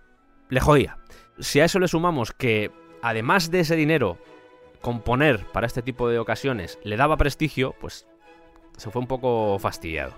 le 0.49 0.59
jodía. 0.59 0.97
Si 1.39 1.61
a 1.61 1.65
eso 1.65 1.79
le 1.79 1.87
sumamos 1.87 2.33
que, 2.33 2.69
además 3.01 3.49
de 3.49 3.61
ese 3.61 3.77
dinero, 3.77 4.17
componer 4.81 5.45
para 5.47 5.67
este 5.67 5.81
tipo 5.81 6.09
de 6.09 6.19
ocasiones 6.19 6.79
le 6.83 6.97
daba 6.97 7.17
prestigio, 7.17 7.75
pues 7.79 8.07
se 8.77 8.89
fue 8.91 9.01
un 9.01 9.07
poco 9.07 9.57
fastidiado. 9.59 10.13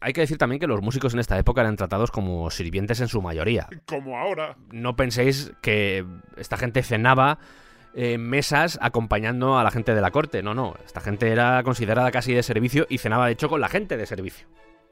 Hay 0.00 0.12
que 0.12 0.20
decir 0.20 0.36
también 0.36 0.60
que 0.60 0.66
los 0.66 0.82
músicos 0.82 1.14
en 1.14 1.20
esta 1.20 1.38
época 1.38 1.62
eran 1.62 1.76
tratados 1.76 2.10
como 2.10 2.50
sirvientes 2.50 3.00
en 3.00 3.08
su 3.08 3.22
mayoría. 3.22 3.68
Como 3.86 4.18
ahora. 4.18 4.56
No 4.70 4.96
penséis 4.96 5.52
que 5.62 6.04
esta 6.36 6.58
gente 6.58 6.82
cenaba 6.82 7.38
en 7.94 8.20
mesas 8.28 8.78
acompañando 8.82 9.58
a 9.58 9.64
la 9.64 9.70
gente 9.70 9.94
de 9.94 10.02
la 10.02 10.10
corte. 10.10 10.42
No, 10.42 10.52
no. 10.52 10.74
Esta 10.84 11.00
gente 11.00 11.30
era 11.30 11.62
considerada 11.62 12.10
casi 12.10 12.34
de 12.34 12.42
servicio 12.42 12.86
y 12.90 12.98
cenaba 12.98 13.26
de 13.26 13.32
hecho 13.32 13.48
con 13.48 13.62
la 13.62 13.68
gente 13.68 13.96
de 13.96 14.04
servicio. 14.04 14.46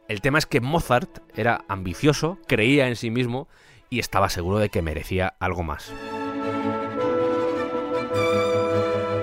El 0.08 0.22
tema 0.22 0.38
es 0.38 0.46
que 0.46 0.60
Mozart 0.60 1.18
era 1.36 1.64
ambicioso, 1.68 2.38
creía 2.46 2.88
en 2.88 2.96
sí 2.96 3.10
mismo 3.10 3.48
y 3.90 3.98
estaba 3.98 4.30
seguro 4.30 4.58
de 4.58 4.70
que 4.70 4.80
merecía 4.80 5.34
algo 5.38 5.62
más. 5.62 5.92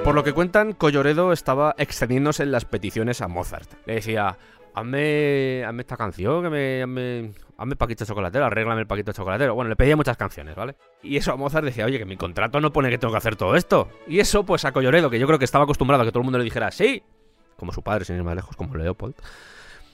Por 0.09 0.15
lo 0.15 0.23
que 0.23 0.33
cuentan, 0.33 0.73
Colloredo 0.73 1.31
estaba 1.31 1.75
extendiéndose 1.77 2.41
en 2.41 2.51
las 2.51 2.65
peticiones 2.65 3.21
a 3.21 3.27
Mozart. 3.27 3.71
Le 3.85 3.93
decía, 3.93 4.39
hazme, 4.73 5.63
hazme 5.63 5.81
esta 5.81 5.97
canción, 5.97 6.41
que 6.41 6.49
me, 6.49 6.81
hazme, 6.81 7.31
hazme 7.55 7.73
el 7.73 7.77
paquito 7.77 8.05
de 8.05 8.07
chocolatero, 8.07 8.43
arréglame 8.43 8.81
el 8.81 8.87
paquito 8.87 9.11
de 9.11 9.17
chocolatero. 9.17 9.53
Bueno, 9.53 9.69
le 9.69 9.75
pedía 9.75 9.95
muchas 9.95 10.17
canciones, 10.17 10.55
¿vale? 10.55 10.75
Y 11.03 11.17
eso 11.17 11.31
a 11.31 11.35
Mozart 11.35 11.63
decía, 11.63 11.85
oye, 11.85 11.99
que 11.99 12.05
mi 12.05 12.17
contrato 12.17 12.59
no 12.59 12.73
pone 12.73 12.89
que 12.89 12.97
tengo 12.97 13.11
que 13.11 13.19
hacer 13.19 13.35
todo 13.35 13.55
esto. 13.55 13.87
Y 14.07 14.19
eso, 14.19 14.43
pues 14.43 14.65
a 14.65 14.71
Colloredo, 14.71 15.11
que 15.11 15.19
yo 15.19 15.27
creo 15.27 15.37
que 15.37 15.45
estaba 15.45 15.65
acostumbrado 15.65 16.01
a 16.01 16.05
que 16.07 16.11
todo 16.11 16.21
el 16.21 16.25
mundo 16.25 16.39
le 16.39 16.43
dijera, 16.43 16.71
sí, 16.71 17.03
como 17.55 17.71
su 17.71 17.83
padre, 17.83 18.03
sin 18.03 18.15
ir 18.15 18.23
más 18.23 18.35
lejos, 18.35 18.55
como 18.55 18.73
Leopold. 18.73 19.13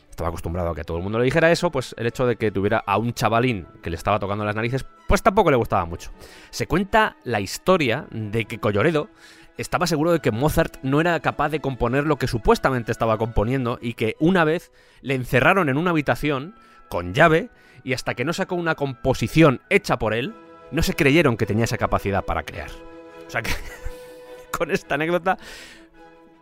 Estaba 0.10 0.30
acostumbrado 0.30 0.70
a 0.70 0.76
que 0.76 0.86
todo 0.86 0.96
el 0.96 1.04
mundo 1.04 1.20
le 1.20 1.26
dijera 1.26 1.52
eso, 1.52 1.72
pues 1.72 1.94
el 1.98 2.08
hecho 2.08 2.26
de 2.26 2.38
que 2.38 2.52
tuviera 2.52 2.82
a 2.88 2.98
un 2.98 3.14
chavalín 3.14 3.68
que 3.84 3.90
le 3.90 3.98
estaba 3.98 4.18
tocando 4.18 4.46
las 4.46 4.56
narices, 4.56 4.86
pues 5.10 5.22
tampoco 5.22 5.52
le 5.52 5.58
gustaba 5.58 5.84
mucho. 5.84 6.12
Se 6.52 6.68
cuenta 6.68 7.18
la 7.26 7.42
historia 7.42 8.08
de 8.12 8.46
que 8.46 8.60
Colloredo 8.60 9.10
estaba 9.58 9.88
seguro 9.88 10.12
de 10.12 10.20
que 10.20 10.32
Mozart 10.32 10.78
no 10.84 11.02
era 11.02 11.20
capaz 11.20 11.50
de 11.50 11.62
componer 11.62 12.06
lo 12.06 12.18
que 12.18 12.28
supuestamente 12.28 12.92
estaba 12.92 13.18
componiendo 13.18 13.80
y 13.82 13.94
que 13.94 14.16
una 14.20 14.44
vez 14.44 14.72
le 15.02 15.16
encerraron 15.16 15.70
en 15.70 15.78
una 15.78 15.92
habitación 15.92 16.56
con 16.90 17.14
llave 17.14 17.50
y 17.84 17.94
hasta 17.94 18.16
que 18.16 18.26
no 18.26 18.34
sacó 18.34 18.56
una 18.56 18.76
composición 18.76 19.62
hecha 19.70 19.98
por 19.98 20.14
él, 20.14 20.34
no 20.72 20.82
se 20.82 20.94
creyeron 20.94 21.38
que 21.38 21.46
tenía 21.46 21.66
esa 21.66 21.78
capacidad 21.78 22.26
para 22.26 22.44
crear. 22.44 22.70
O 23.28 23.30
sea 23.30 23.42
que 23.42 23.52
con 24.58 24.72
esta 24.72 24.96
anécdota, 24.96 25.38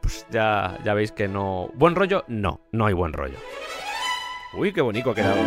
pues 0.02 0.26
ya, 0.32 0.80
ya 0.84 0.94
veis 0.94 1.12
que 1.12 1.28
no... 1.28 1.70
¿Buen 1.76 1.96
rollo? 1.96 2.24
No, 2.28 2.62
no 2.72 2.86
hay 2.86 2.94
buen 2.94 3.14
rollo. 3.14 3.38
Uy, 4.54 4.72
qué 4.72 4.82
bonito 4.82 5.12
ha 5.12 5.16
quedado. 5.16 5.42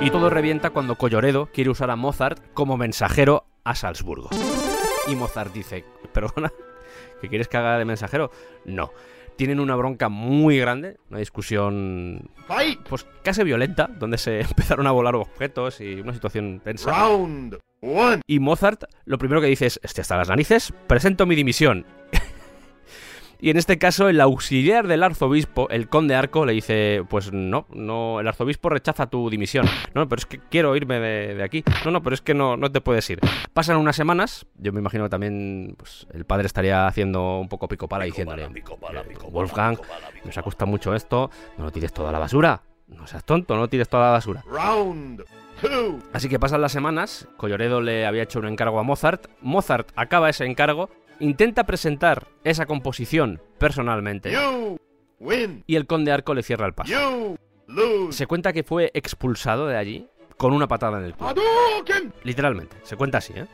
Y 0.00 0.10
todo 0.10 0.30
revienta 0.30 0.70
cuando 0.70 0.96
Colloredo 0.96 1.46
quiere 1.46 1.70
usar 1.70 1.90
a 1.90 1.96
Mozart 1.96 2.42
como 2.54 2.76
mensajero 2.76 3.44
a 3.64 3.74
Salzburgo. 3.74 4.30
Y 5.08 5.16
Mozart 5.16 5.52
dice, 5.52 5.84
perdona, 6.12 6.52
¿que 7.20 7.28
quieres 7.28 7.48
que 7.48 7.56
haga 7.56 7.78
de 7.78 7.84
mensajero? 7.84 8.30
No. 8.64 8.92
Tienen 9.36 9.60
una 9.60 9.74
bronca 9.76 10.08
muy 10.08 10.58
grande, 10.58 10.98
una 11.10 11.18
discusión 11.18 12.30
pues 12.88 13.06
casi 13.24 13.42
violenta, 13.42 13.88
donde 13.98 14.18
se 14.18 14.40
empezaron 14.42 14.86
a 14.86 14.92
volar 14.92 15.16
objetos 15.16 15.80
y 15.80 16.00
una 16.00 16.12
situación 16.12 16.60
tensa. 16.62 16.90
Round 16.90 17.58
one. 17.80 18.20
Y 18.26 18.38
Mozart 18.38 18.84
lo 19.06 19.18
primero 19.18 19.40
que 19.40 19.46
dice 19.48 19.66
es, 19.66 19.80
estoy 19.82 20.02
hasta 20.02 20.16
las 20.16 20.28
narices, 20.28 20.72
presento 20.86 21.26
mi 21.26 21.34
dimisión. 21.34 21.84
Y 23.42 23.50
en 23.50 23.56
este 23.58 23.76
caso 23.76 24.08
el 24.08 24.20
auxiliar 24.20 24.86
del 24.86 25.02
arzobispo, 25.02 25.68
el 25.68 25.88
conde 25.88 26.14
Arco, 26.14 26.46
le 26.46 26.52
dice, 26.52 27.02
pues 27.10 27.32
no, 27.32 27.66
no, 27.74 28.20
el 28.20 28.28
arzobispo 28.28 28.68
rechaza 28.68 29.08
tu 29.08 29.28
dimisión. 29.28 29.66
No, 29.94 30.08
pero 30.08 30.20
es 30.20 30.26
que 30.26 30.38
quiero 30.38 30.74
irme 30.76 31.00
de, 31.00 31.34
de 31.34 31.42
aquí. 31.42 31.64
No, 31.84 31.90
no, 31.90 32.02
pero 32.02 32.14
es 32.14 32.22
que 32.22 32.32
no, 32.34 32.56
no 32.56 32.70
te 32.70 32.80
puedes 32.80 33.10
ir. 33.10 33.18
Pasan 33.52 33.76
unas 33.76 33.96
semanas, 33.96 34.46
yo 34.56 34.72
me 34.72 34.78
imagino 34.80 35.04
que 35.04 35.10
también 35.10 35.74
pues, 35.76 36.06
el 36.14 36.24
padre 36.24 36.46
estaría 36.46 36.86
haciendo 36.86 37.40
un 37.40 37.48
poco 37.48 37.66
pico 37.68 37.88
pala 37.88 38.04
diciéndole, 38.04 38.44
"Eh, 38.44 38.62
Wolfgang, 39.30 39.76
nos 40.24 40.38
ha 40.38 40.42
costado 40.42 40.70
mucho 40.70 40.94
esto, 40.94 41.30
no 41.58 41.64
lo 41.64 41.70
tires 41.72 41.92
toda 41.92 42.12
la 42.12 42.20
basura. 42.20 42.62
No 42.86 43.06
seas 43.06 43.24
tonto, 43.24 43.56
no 43.56 43.68
tires 43.68 43.88
toda 43.88 44.04
la 44.06 44.10
basura. 44.12 44.44
Round. 44.48 45.24
Así 46.12 46.28
que 46.28 46.38
pasan 46.40 46.60
las 46.60 46.72
semanas, 46.72 47.28
Colloredo 47.36 47.80
le 47.80 48.04
había 48.06 48.22
hecho 48.24 48.38
un 48.40 48.46
encargo 48.46 48.78
a 48.80 48.82
Mozart, 48.82 49.26
Mozart 49.40 49.90
acaba 49.94 50.28
ese 50.28 50.44
encargo, 50.44 50.90
intenta 51.20 51.64
presentar 51.64 52.26
esa 52.44 52.66
composición 52.66 53.40
personalmente 53.58 54.32
y 55.66 55.76
el 55.76 55.86
conde 55.86 56.12
Arco 56.12 56.34
le 56.34 56.42
cierra 56.42 56.66
el 56.66 56.72
paso. 56.74 56.92
Se 58.10 58.26
cuenta 58.26 58.52
que 58.52 58.62
fue 58.64 58.90
expulsado 58.94 59.66
de 59.66 59.76
allí 59.76 60.08
con 60.36 60.52
una 60.52 60.66
patada 60.66 60.98
en 60.98 61.04
el 61.04 61.14
culo. 61.14 61.30
Literalmente, 62.24 62.76
se 62.82 62.96
cuenta 62.96 63.18
así, 63.18 63.32
¿eh? 63.36 63.46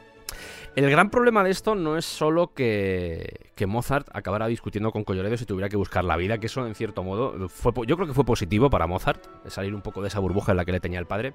El 0.78 0.88
gran 0.90 1.10
problema 1.10 1.42
de 1.42 1.50
esto 1.50 1.74
no 1.74 1.96
es 1.96 2.04
solo 2.04 2.54
que, 2.54 3.50
Mozart 3.66 4.06
acabara 4.12 4.46
discutiendo 4.46 4.92
con 4.92 5.02
Colloredo 5.02 5.36
si 5.36 5.44
tuviera 5.44 5.68
que 5.68 5.76
buscar 5.76 6.04
la 6.04 6.16
vida, 6.16 6.38
que 6.38 6.46
eso 6.46 6.64
en 6.64 6.76
cierto 6.76 7.02
modo 7.02 7.48
fue, 7.48 7.72
yo 7.84 7.96
creo 7.96 8.06
que 8.06 8.14
fue 8.14 8.24
positivo 8.24 8.70
para 8.70 8.86
Mozart, 8.86 9.24
salir 9.48 9.74
un 9.74 9.82
poco 9.82 10.02
de 10.02 10.06
esa 10.06 10.20
burbuja 10.20 10.52
en 10.52 10.56
la 10.56 10.64
que 10.64 10.70
le 10.70 10.78
tenía 10.78 11.00
el 11.00 11.06
padre, 11.06 11.32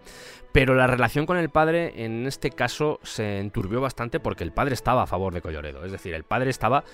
pero 0.53 0.76
la 0.76 0.88
relación 0.88 1.26
con 1.26 1.36
el 1.36 1.49
padre 1.49 2.06
en 2.06 2.26
este 2.26 2.52
caso 2.52 3.02
se 3.03 3.40
enturbió 3.40 3.82
bastante 3.82 4.22
porque 4.22 4.45
el 4.45 4.53
padre 4.53 4.76
estaba 4.76 5.03
a 5.03 5.07
favor 5.07 5.34
de 5.34 5.41
Colloredo, 5.41 5.84
es 5.84 5.91
decir, 5.91 6.14
el 6.14 6.24
padre 6.24 6.49
estaba... 6.49 6.86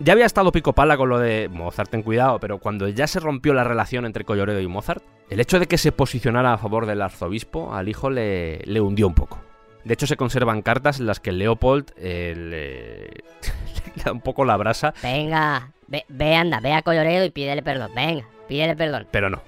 Ya 0.00 0.14
había 0.14 0.26
estado 0.26 0.50
pico 0.50 0.72
pala 0.72 0.96
con 0.96 1.08
lo 1.08 1.20
de 1.20 1.48
Mozart, 1.48 1.90
ten 1.90 2.02
cuidado, 2.02 2.40
pero 2.40 2.58
cuando 2.58 2.88
ya 2.88 3.06
se 3.06 3.20
rompió 3.20 3.54
la 3.54 3.62
relación 3.62 4.04
entre 4.04 4.24
Colloredo 4.24 4.60
y 4.60 4.66
Mozart, 4.66 5.04
el 5.30 5.38
hecho 5.38 5.60
de 5.60 5.68
que 5.68 5.78
se 5.78 5.92
posicionara 5.92 6.54
a 6.54 6.58
favor 6.58 6.86
del 6.86 7.02
arzobispo 7.02 7.72
al 7.72 7.88
hijo 7.88 8.10
le 8.10 8.80
hundió 8.80 9.06
un 9.06 9.14
poco. 9.14 9.47
De 9.88 9.94
hecho, 9.94 10.06
se 10.06 10.16
conservan 10.18 10.60
cartas 10.60 11.00
en 11.00 11.06
las 11.06 11.18
que 11.18 11.32
Leopold 11.32 11.92
eh, 11.96 12.34
le, 12.36 13.06
le 13.96 14.02
da 14.04 14.12
un 14.12 14.20
poco 14.20 14.44
la 14.44 14.56
brasa, 14.58 14.92
Venga, 15.02 15.72
ve, 15.86 16.04
ve, 16.08 16.34
anda, 16.36 16.60
ve 16.60 16.74
a 16.74 16.82
Colloredo 16.82 17.24
y 17.24 17.30
pídele 17.30 17.62
perdón. 17.62 17.90
Venga, 17.96 18.24
pídele 18.48 18.76
perdón. 18.76 19.06
pero 19.10 19.30
no. 19.30 19.40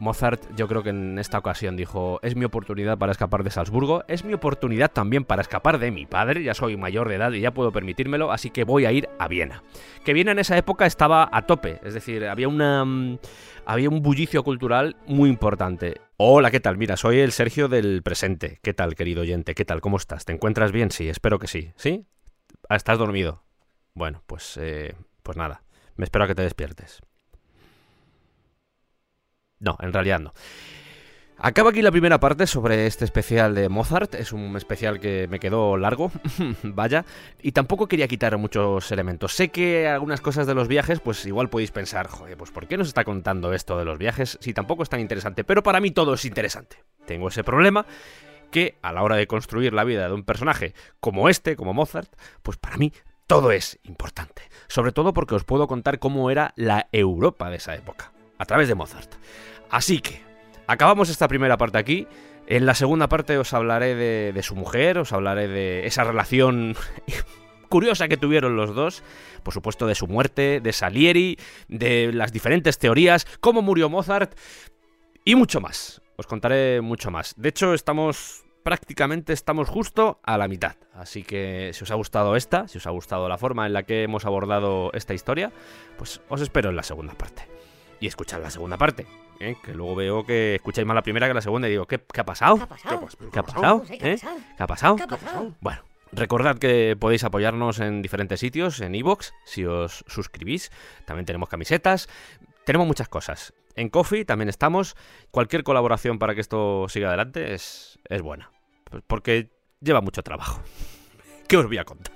Mozart, 0.00 0.40
yo 0.54 0.68
creo 0.68 0.84
que 0.84 0.90
en 0.90 1.18
esta 1.18 1.38
ocasión 1.38 1.76
dijo: 1.76 2.20
Es 2.22 2.36
mi 2.36 2.44
oportunidad 2.44 2.96
para 2.96 3.10
escapar 3.10 3.42
de 3.42 3.50
Salzburgo, 3.50 4.04
es 4.06 4.24
mi 4.24 4.32
oportunidad 4.32 4.92
también 4.92 5.24
para 5.24 5.42
escapar 5.42 5.80
de 5.80 5.90
mi 5.90 6.06
padre. 6.06 6.44
Ya 6.44 6.54
soy 6.54 6.76
mayor 6.76 7.08
de 7.08 7.16
edad 7.16 7.32
y 7.32 7.40
ya 7.40 7.50
puedo 7.50 7.72
permitírmelo, 7.72 8.30
así 8.30 8.50
que 8.50 8.62
voy 8.62 8.86
a 8.86 8.92
ir 8.92 9.08
a 9.18 9.26
Viena. 9.26 9.64
Que 10.04 10.12
Viena 10.12 10.30
en 10.30 10.38
esa 10.38 10.56
época 10.56 10.86
estaba 10.86 11.28
a 11.32 11.42
tope, 11.42 11.80
es 11.84 11.94
decir, 11.94 12.24
había 12.28 12.46
una. 12.46 12.84
mm, 12.84 13.18
Había 13.66 13.88
un 13.90 14.00
bullicio 14.00 14.44
cultural 14.44 14.94
muy 15.08 15.28
importante. 15.28 16.00
Hola, 16.20 16.50
¿qué 16.50 16.58
tal? 16.58 16.76
Mira, 16.76 16.96
soy 16.96 17.20
el 17.20 17.30
Sergio 17.30 17.68
del 17.68 18.02
presente. 18.02 18.58
¿Qué 18.62 18.74
tal, 18.74 18.96
querido 18.96 19.22
oyente? 19.22 19.54
¿Qué 19.54 19.64
tal? 19.64 19.80
¿Cómo 19.80 19.98
estás? 19.98 20.24
¿Te 20.24 20.32
encuentras 20.32 20.72
bien? 20.72 20.90
Sí, 20.90 21.08
espero 21.08 21.38
que 21.38 21.46
sí. 21.46 21.72
¿Sí? 21.76 22.06
¿Estás 22.68 22.98
dormido? 22.98 23.44
Bueno, 23.94 24.24
pues, 24.26 24.56
eh, 24.60 24.96
pues 25.22 25.38
nada. 25.38 25.62
Me 25.94 26.02
espero 26.02 26.24
a 26.24 26.26
que 26.26 26.34
te 26.34 26.42
despiertes. 26.42 27.00
No, 29.60 29.76
en 29.80 29.92
realidad 29.92 30.18
no. 30.18 30.32
Acaba 31.40 31.70
aquí 31.70 31.82
la 31.82 31.92
primera 31.92 32.18
parte 32.18 32.48
sobre 32.48 32.86
este 32.86 33.04
especial 33.04 33.54
de 33.54 33.68
Mozart. 33.68 34.16
Es 34.16 34.32
un 34.32 34.56
especial 34.56 34.98
que 34.98 35.28
me 35.28 35.38
quedó 35.38 35.76
largo, 35.76 36.10
vaya. 36.64 37.04
Y 37.40 37.52
tampoco 37.52 37.86
quería 37.86 38.08
quitar 38.08 38.36
muchos 38.38 38.90
elementos. 38.90 39.34
Sé 39.34 39.50
que 39.50 39.86
algunas 39.86 40.20
cosas 40.20 40.48
de 40.48 40.54
los 40.54 40.66
viajes, 40.66 40.98
pues 40.98 41.24
igual 41.26 41.48
podéis 41.48 41.70
pensar, 41.70 42.08
joder, 42.08 42.36
pues 42.36 42.50
¿por 42.50 42.66
qué 42.66 42.76
nos 42.76 42.88
está 42.88 43.04
contando 43.04 43.52
esto 43.52 43.78
de 43.78 43.84
los 43.84 43.98
viajes 43.98 44.36
si 44.40 44.52
tampoco 44.52 44.82
es 44.82 44.88
tan 44.88 44.98
interesante? 44.98 45.44
Pero 45.44 45.62
para 45.62 45.78
mí 45.78 45.92
todo 45.92 46.14
es 46.14 46.24
interesante. 46.24 46.82
Tengo 47.06 47.28
ese 47.28 47.44
problema 47.44 47.86
que 48.50 48.76
a 48.82 48.92
la 48.92 49.04
hora 49.04 49.14
de 49.14 49.28
construir 49.28 49.72
la 49.72 49.84
vida 49.84 50.08
de 50.08 50.14
un 50.14 50.24
personaje 50.24 50.74
como 50.98 51.28
este, 51.28 51.54
como 51.54 51.72
Mozart, 51.72 52.12
pues 52.42 52.56
para 52.56 52.78
mí 52.78 52.92
todo 53.28 53.52
es 53.52 53.78
importante. 53.84 54.42
Sobre 54.66 54.90
todo 54.90 55.12
porque 55.14 55.36
os 55.36 55.44
puedo 55.44 55.68
contar 55.68 56.00
cómo 56.00 56.32
era 56.32 56.52
la 56.56 56.88
Europa 56.90 57.48
de 57.48 57.58
esa 57.58 57.76
época, 57.76 58.12
a 58.38 58.44
través 58.44 58.66
de 58.66 58.74
Mozart. 58.74 59.14
Así 59.70 60.00
que, 60.00 60.27
acabamos 60.68 61.08
esta 61.08 61.26
primera 61.26 61.56
parte 61.56 61.78
aquí. 61.78 62.06
En 62.46 62.64
la 62.64 62.74
segunda 62.74 63.08
parte 63.08 63.36
os 63.36 63.52
hablaré 63.52 63.94
de, 63.94 64.42
su 64.42 64.54
mujer, 64.54 64.98
os 64.98 65.12
hablaré 65.12 65.48
de 65.48 65.86
esa 65.86 66.04
relación 66.04 66.76
curiosa 67.68 68.08
que 68.08 68.16
tuvieron 68.16 68.56
los 68.56 68.74
dos, 68.74 69.02
por 69.42 69.52
supuesto 69.52 69.86
de 69.86 69.94
su 69.94 70.06
muerte, 70.06 70.60
de 70.60 70.72
Salieri, 70.72 71.38
de 71.68 72.12
las 72.12 72.32
diferentes 72.32 72.78
teorías, 72.78 73.26
cómo 73.40 73.60
murió 73.60 73.90
Mozart 73.90 74.38
y 75.24 75.34
mucho 75.34 75.60
más. 75.60 76.00
Os 76.16 76.26
contaré 76.26 76.80
mucho 76.80 77.10
más. 77.10 77.34
De 77.36 77.50
hecho, 77.50 77.74
estamos 77.74 78.44
prácticamente 78.62 79.32
estamos 79.32 79.68
justo 79.68 80.20
a 80.22 80.36
la 80.36 80.48
mitad. 80.48 80.76
Así 80.92 81.22
que 81.22 81.70
si 81.72 81.84
os 81.84 81.90
ha 81.90 81.94
gustado 81.94 82.36
esta, 82.36 82.68
si 82.68 82.78
os 82.78 82.86
ha 82.86 82.90
gustado 82.90 83.28
la 83.28 83.38
forma 83.38 83.66
en 83.66 83.72
la 83.72 83.84
que 83.84 84.02
hemos 84.02 84.26
abordado 84.26 84.90
esta 84.94 85.14
historia, 85.14 85.52
pues 85.96 86.20
os 86.28 86.40
espero 86.40 86.70
en 86.70 86.76
la 86.76 86.82
segunda 86.82 87.14
parte. 87.14 87.48
Y 88.00 88.06
escuchad 88.06 88.42
la 88.42 88.50
segunda 88.50 88.76
parte, 88.76 89.06
¿eh? 89.40 89.56
que 89.62 89.74
luego 89.74 89.94
veo 89.94 90.24
que 90.24 90.56
escucháis 90.56 90.86
más 90.86 90.94
la 90.94 91.02
primera 91.02 91.28
que 91.28 91.34
la 91.34 91.40
segunda 91.40 91.68
y 91.68 91.72
digo, 91.72 91.86
¿qué, 91.86 92.00
qué 92.12 92.20
ha 92.20 92.24
pasado? 92.24 92.56
¿Qué 92.58 93.38
ha 93.38 93.42
pasado? 93.42 93.82
¿Qué 93.84 94.18
ha 94.58 94.66
pasado? 94.66 94.96
Bueno, 95.60 95.82
recordad 96.12 96.58
que 96.58 96.96
podéis 96.98 97.24
apoyarnos 97.24 97.80
en 97.80 98.02
diferentes 98.02 98.40
sitios, 98.40 98.80
en 98.80 98.94
iVoox, 98.94 99.32
si 99.44 99.64
os 99.64 100.04
suscribís. 100.06 100.70
También 101.04 101.26
tenemos 101.26 101.48
camisetas. 101.48 102.08
Tenemos 102.64 102.86
muchas 102.86 103.08
cosas. 103.08 103.54
En 103.76 103.88
Coffee 103.88 104.24
también 104.24 104.48
estamos. 104.48 104.96
Cualquier 105.30 105.62
colaboración 105.62 106.18
para 106.18 106.34
que 106.34 106.40
esto 106.40 106.86
siga 106.88 107.08
adelante 107.08 107.54
es, 107.54 107.98
es 108.08 108.22
buena. 108.22 108.50
Porque 109.06 109.50
lleva 109.80 110.00
mucho 110.00 110.22
trabajo. 110.22 110.60
¿Qué 111.48 111.56
os 111.56 111.66
voy 111.66 111.78
a 111.78 111.84
contar? 111.84 112.14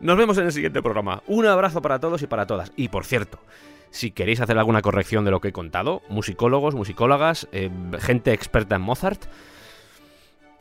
Nos 0.00 0.16
vemos 0.16 0.36
en 0.38 0.46
el 0.46 0.52
siguiente 0.52 0.82
programa. 0.82 1.22
Un 1.26 1.46
abrazo 1.46 1.80
para 1.80 2.00
todos 2.00 2.22
y 2.22 2.26
para 2.26 2.46
todas. 2.46 2.72
Y 2.76 2.88
por 2.88 3.04
cierto, 3.04 3.38
si 3.96 4.10
queréis 4.10 4.40
hacer 4.40 4.58
alguna 4.58 4.82
corrección 4.82 5.24
de 5.24 5.30
lo 5.30 5.40
que 5.40 5.48
he 5.48 5.52
contado, 5.52 6.02
musicólogos, 6.08 6.74
musicólogas, 6.74 7.48
eh, 7.52 7.70
gente 7.98 8.32
experta 8.32 8.76
en 8.76 8.82
Mozart, 8.82 9.24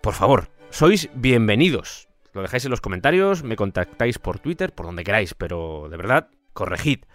por 0.02 0.14
favor, 0.14 0.48
sois 0.70 1.10
bienvenidos. 1.14 2.07
Lo 2.34 2.41
dejáis 2.41 2.66
en 2.66 2.72
los 2.72 2.82
comentarios, 2.82 3.44
me 3.44 3.56
contactáis 3.56 4.20
por 4.20 4.40
Twitter, 4.40 4.74
por 4.74 4.86
donde 4.86 5.03
queráis, 5.03 5.34
pero 5.34 5.88
de 5.90 5.98
verdad, 5.98 6.30
corregid, 6.53 7.06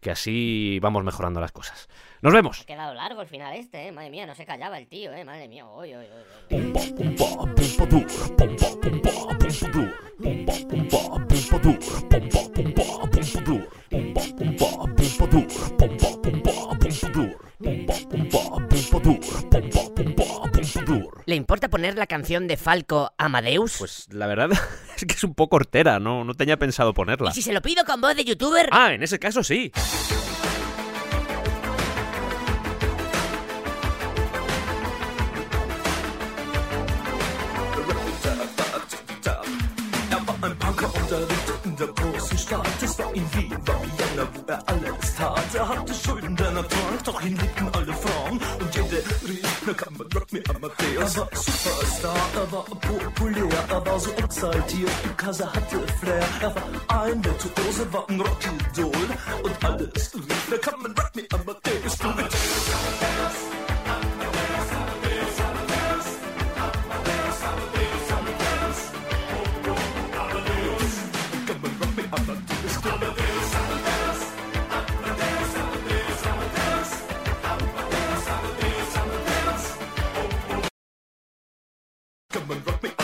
que 0.00 0.10
así 0.10 0.78
vamos 0.80 1.04
mejorando 1.04 1.40
las 1.40 1.52
cosas. 1.52 1.88
Nos 2.22 2.32
vemos. 2.32 2.62
Ha 2.62 2.64
quedado 2.64 2.94
largo 2.94 3.20
el 3.20 3.28
final 3.28 3.54
este, 3.54 3.88
eh. 3.88 3.92
Madre 3.92 4.10
mía, 4.10 4.26
no 4.26 4.34
se 4.34 4.46
callaba 4.46 4.78
el 4.78 4.88
tío, 4.88 5.12
eh. 5.12 5.24
Madre 5.24 5.48
mía, 5.48 5.66
oy, 5.66 5.94
oy, 5.94 6.06
oy, 6.06 6.72
la 21.28 22.06
canción 22.06 22.46
de 22.48 22.56
Falco 22.56 23.12
Amadeus? 23.18 23.76
Pues 23.78 24.06
la 24.10 24.26
verdad 24.26 24.50
es 24.96 25.04
que 25.04 25.14
es 25.14 25.24
un 25.24 25.34
poco 25.34 25.56
hortera, 25.56 26.00
no, 26.00 26.24
no 26.24 26.34
tenía 26.34 26.58
pensado 26.58 26.94
ponerla. 26.94 27.30
¿Y 27.30 27.34
si 27.34 27.42
se 27.42 27.52
lo 27.52 27.60
pido 27.60 27.84
con 27.84 28.00
voz 28.00 28.16
de 28.16 28.24
youtuber? 28.24 28.68
Ah, 28.72 28.92
en 28.92 29.02
ese 29.02 29.18
caso 29.18 29.42
sí. 29.44 29.70
War 40.28 40.50
ein 40.50 40.58
Punker 40.58 40.86
und 40.94 41.10
lebte 41.10 41.52
in 41.64 41.76
der 41.76 41.86
großen 41.88 42.38
Stadt. 42.38 42.82
Es 42.82 42.98
war 42.98 43.14
in 43.14 43.24
Wien, 43.34 43.56
war 43.66 43.80
Vienna, 43.82 44.28
wo 44.34 44.42
er 44.46 44.62
alles 44.68 45.14
tat. 45.16 45.54
Er 45.54 45.68
hatte 45.68 45.94
Schulden, 45.94 46.36
denn 46.36 46.54
trank, 46.54 47.04
doch 47.04 47.22
ihn 47.22 47.36
liebten 47.36 47.68
alle 47.72 47.92
Frauen. 47.92 47.97
Und 47.97 47.97
jede 47.97 47.97
kann 49.74 49.94
man 49.96 50.06
Rock 50.12 50.32
me 50.32 50.42
Amadeus. 50.48 51.16
Er 51.16 51.20
war 51.20 51.28
Superstar, 51.32 52.16
er 52.34 52.52
war 52.52 52.64
populär, 52.64 53.64
er 53.68 53.86
war 53.86 54.00
so 54.00 54.10
exaltiert, 54.12 54.90
because 55.02 55.42
er 55.42 55.52
hatte 55.52 55.80
Flair. 56.00 56.28
Er 56.40 56.54
war 56.54 57.02
ein 57.02 57.24
Virtuose, 57.24 57.92
war 57.92 58.08
ein 58.08 58.20
Rockidol. 58.20 59.08
Und 59.42 59.64
alles 59.64 60.12
na 60.50 60.56
kann 60.58 60.80
man 60.82 60.92
Rock 60.92 61.14
me 61.16 61.22
Amadeus. 61.32 61.98
Du 61.98 62.08
mit 62.08 63.07
Come 82.30 82.50
on, 82.50 82.62
rock 82.64 82.82
me 82.82 82.97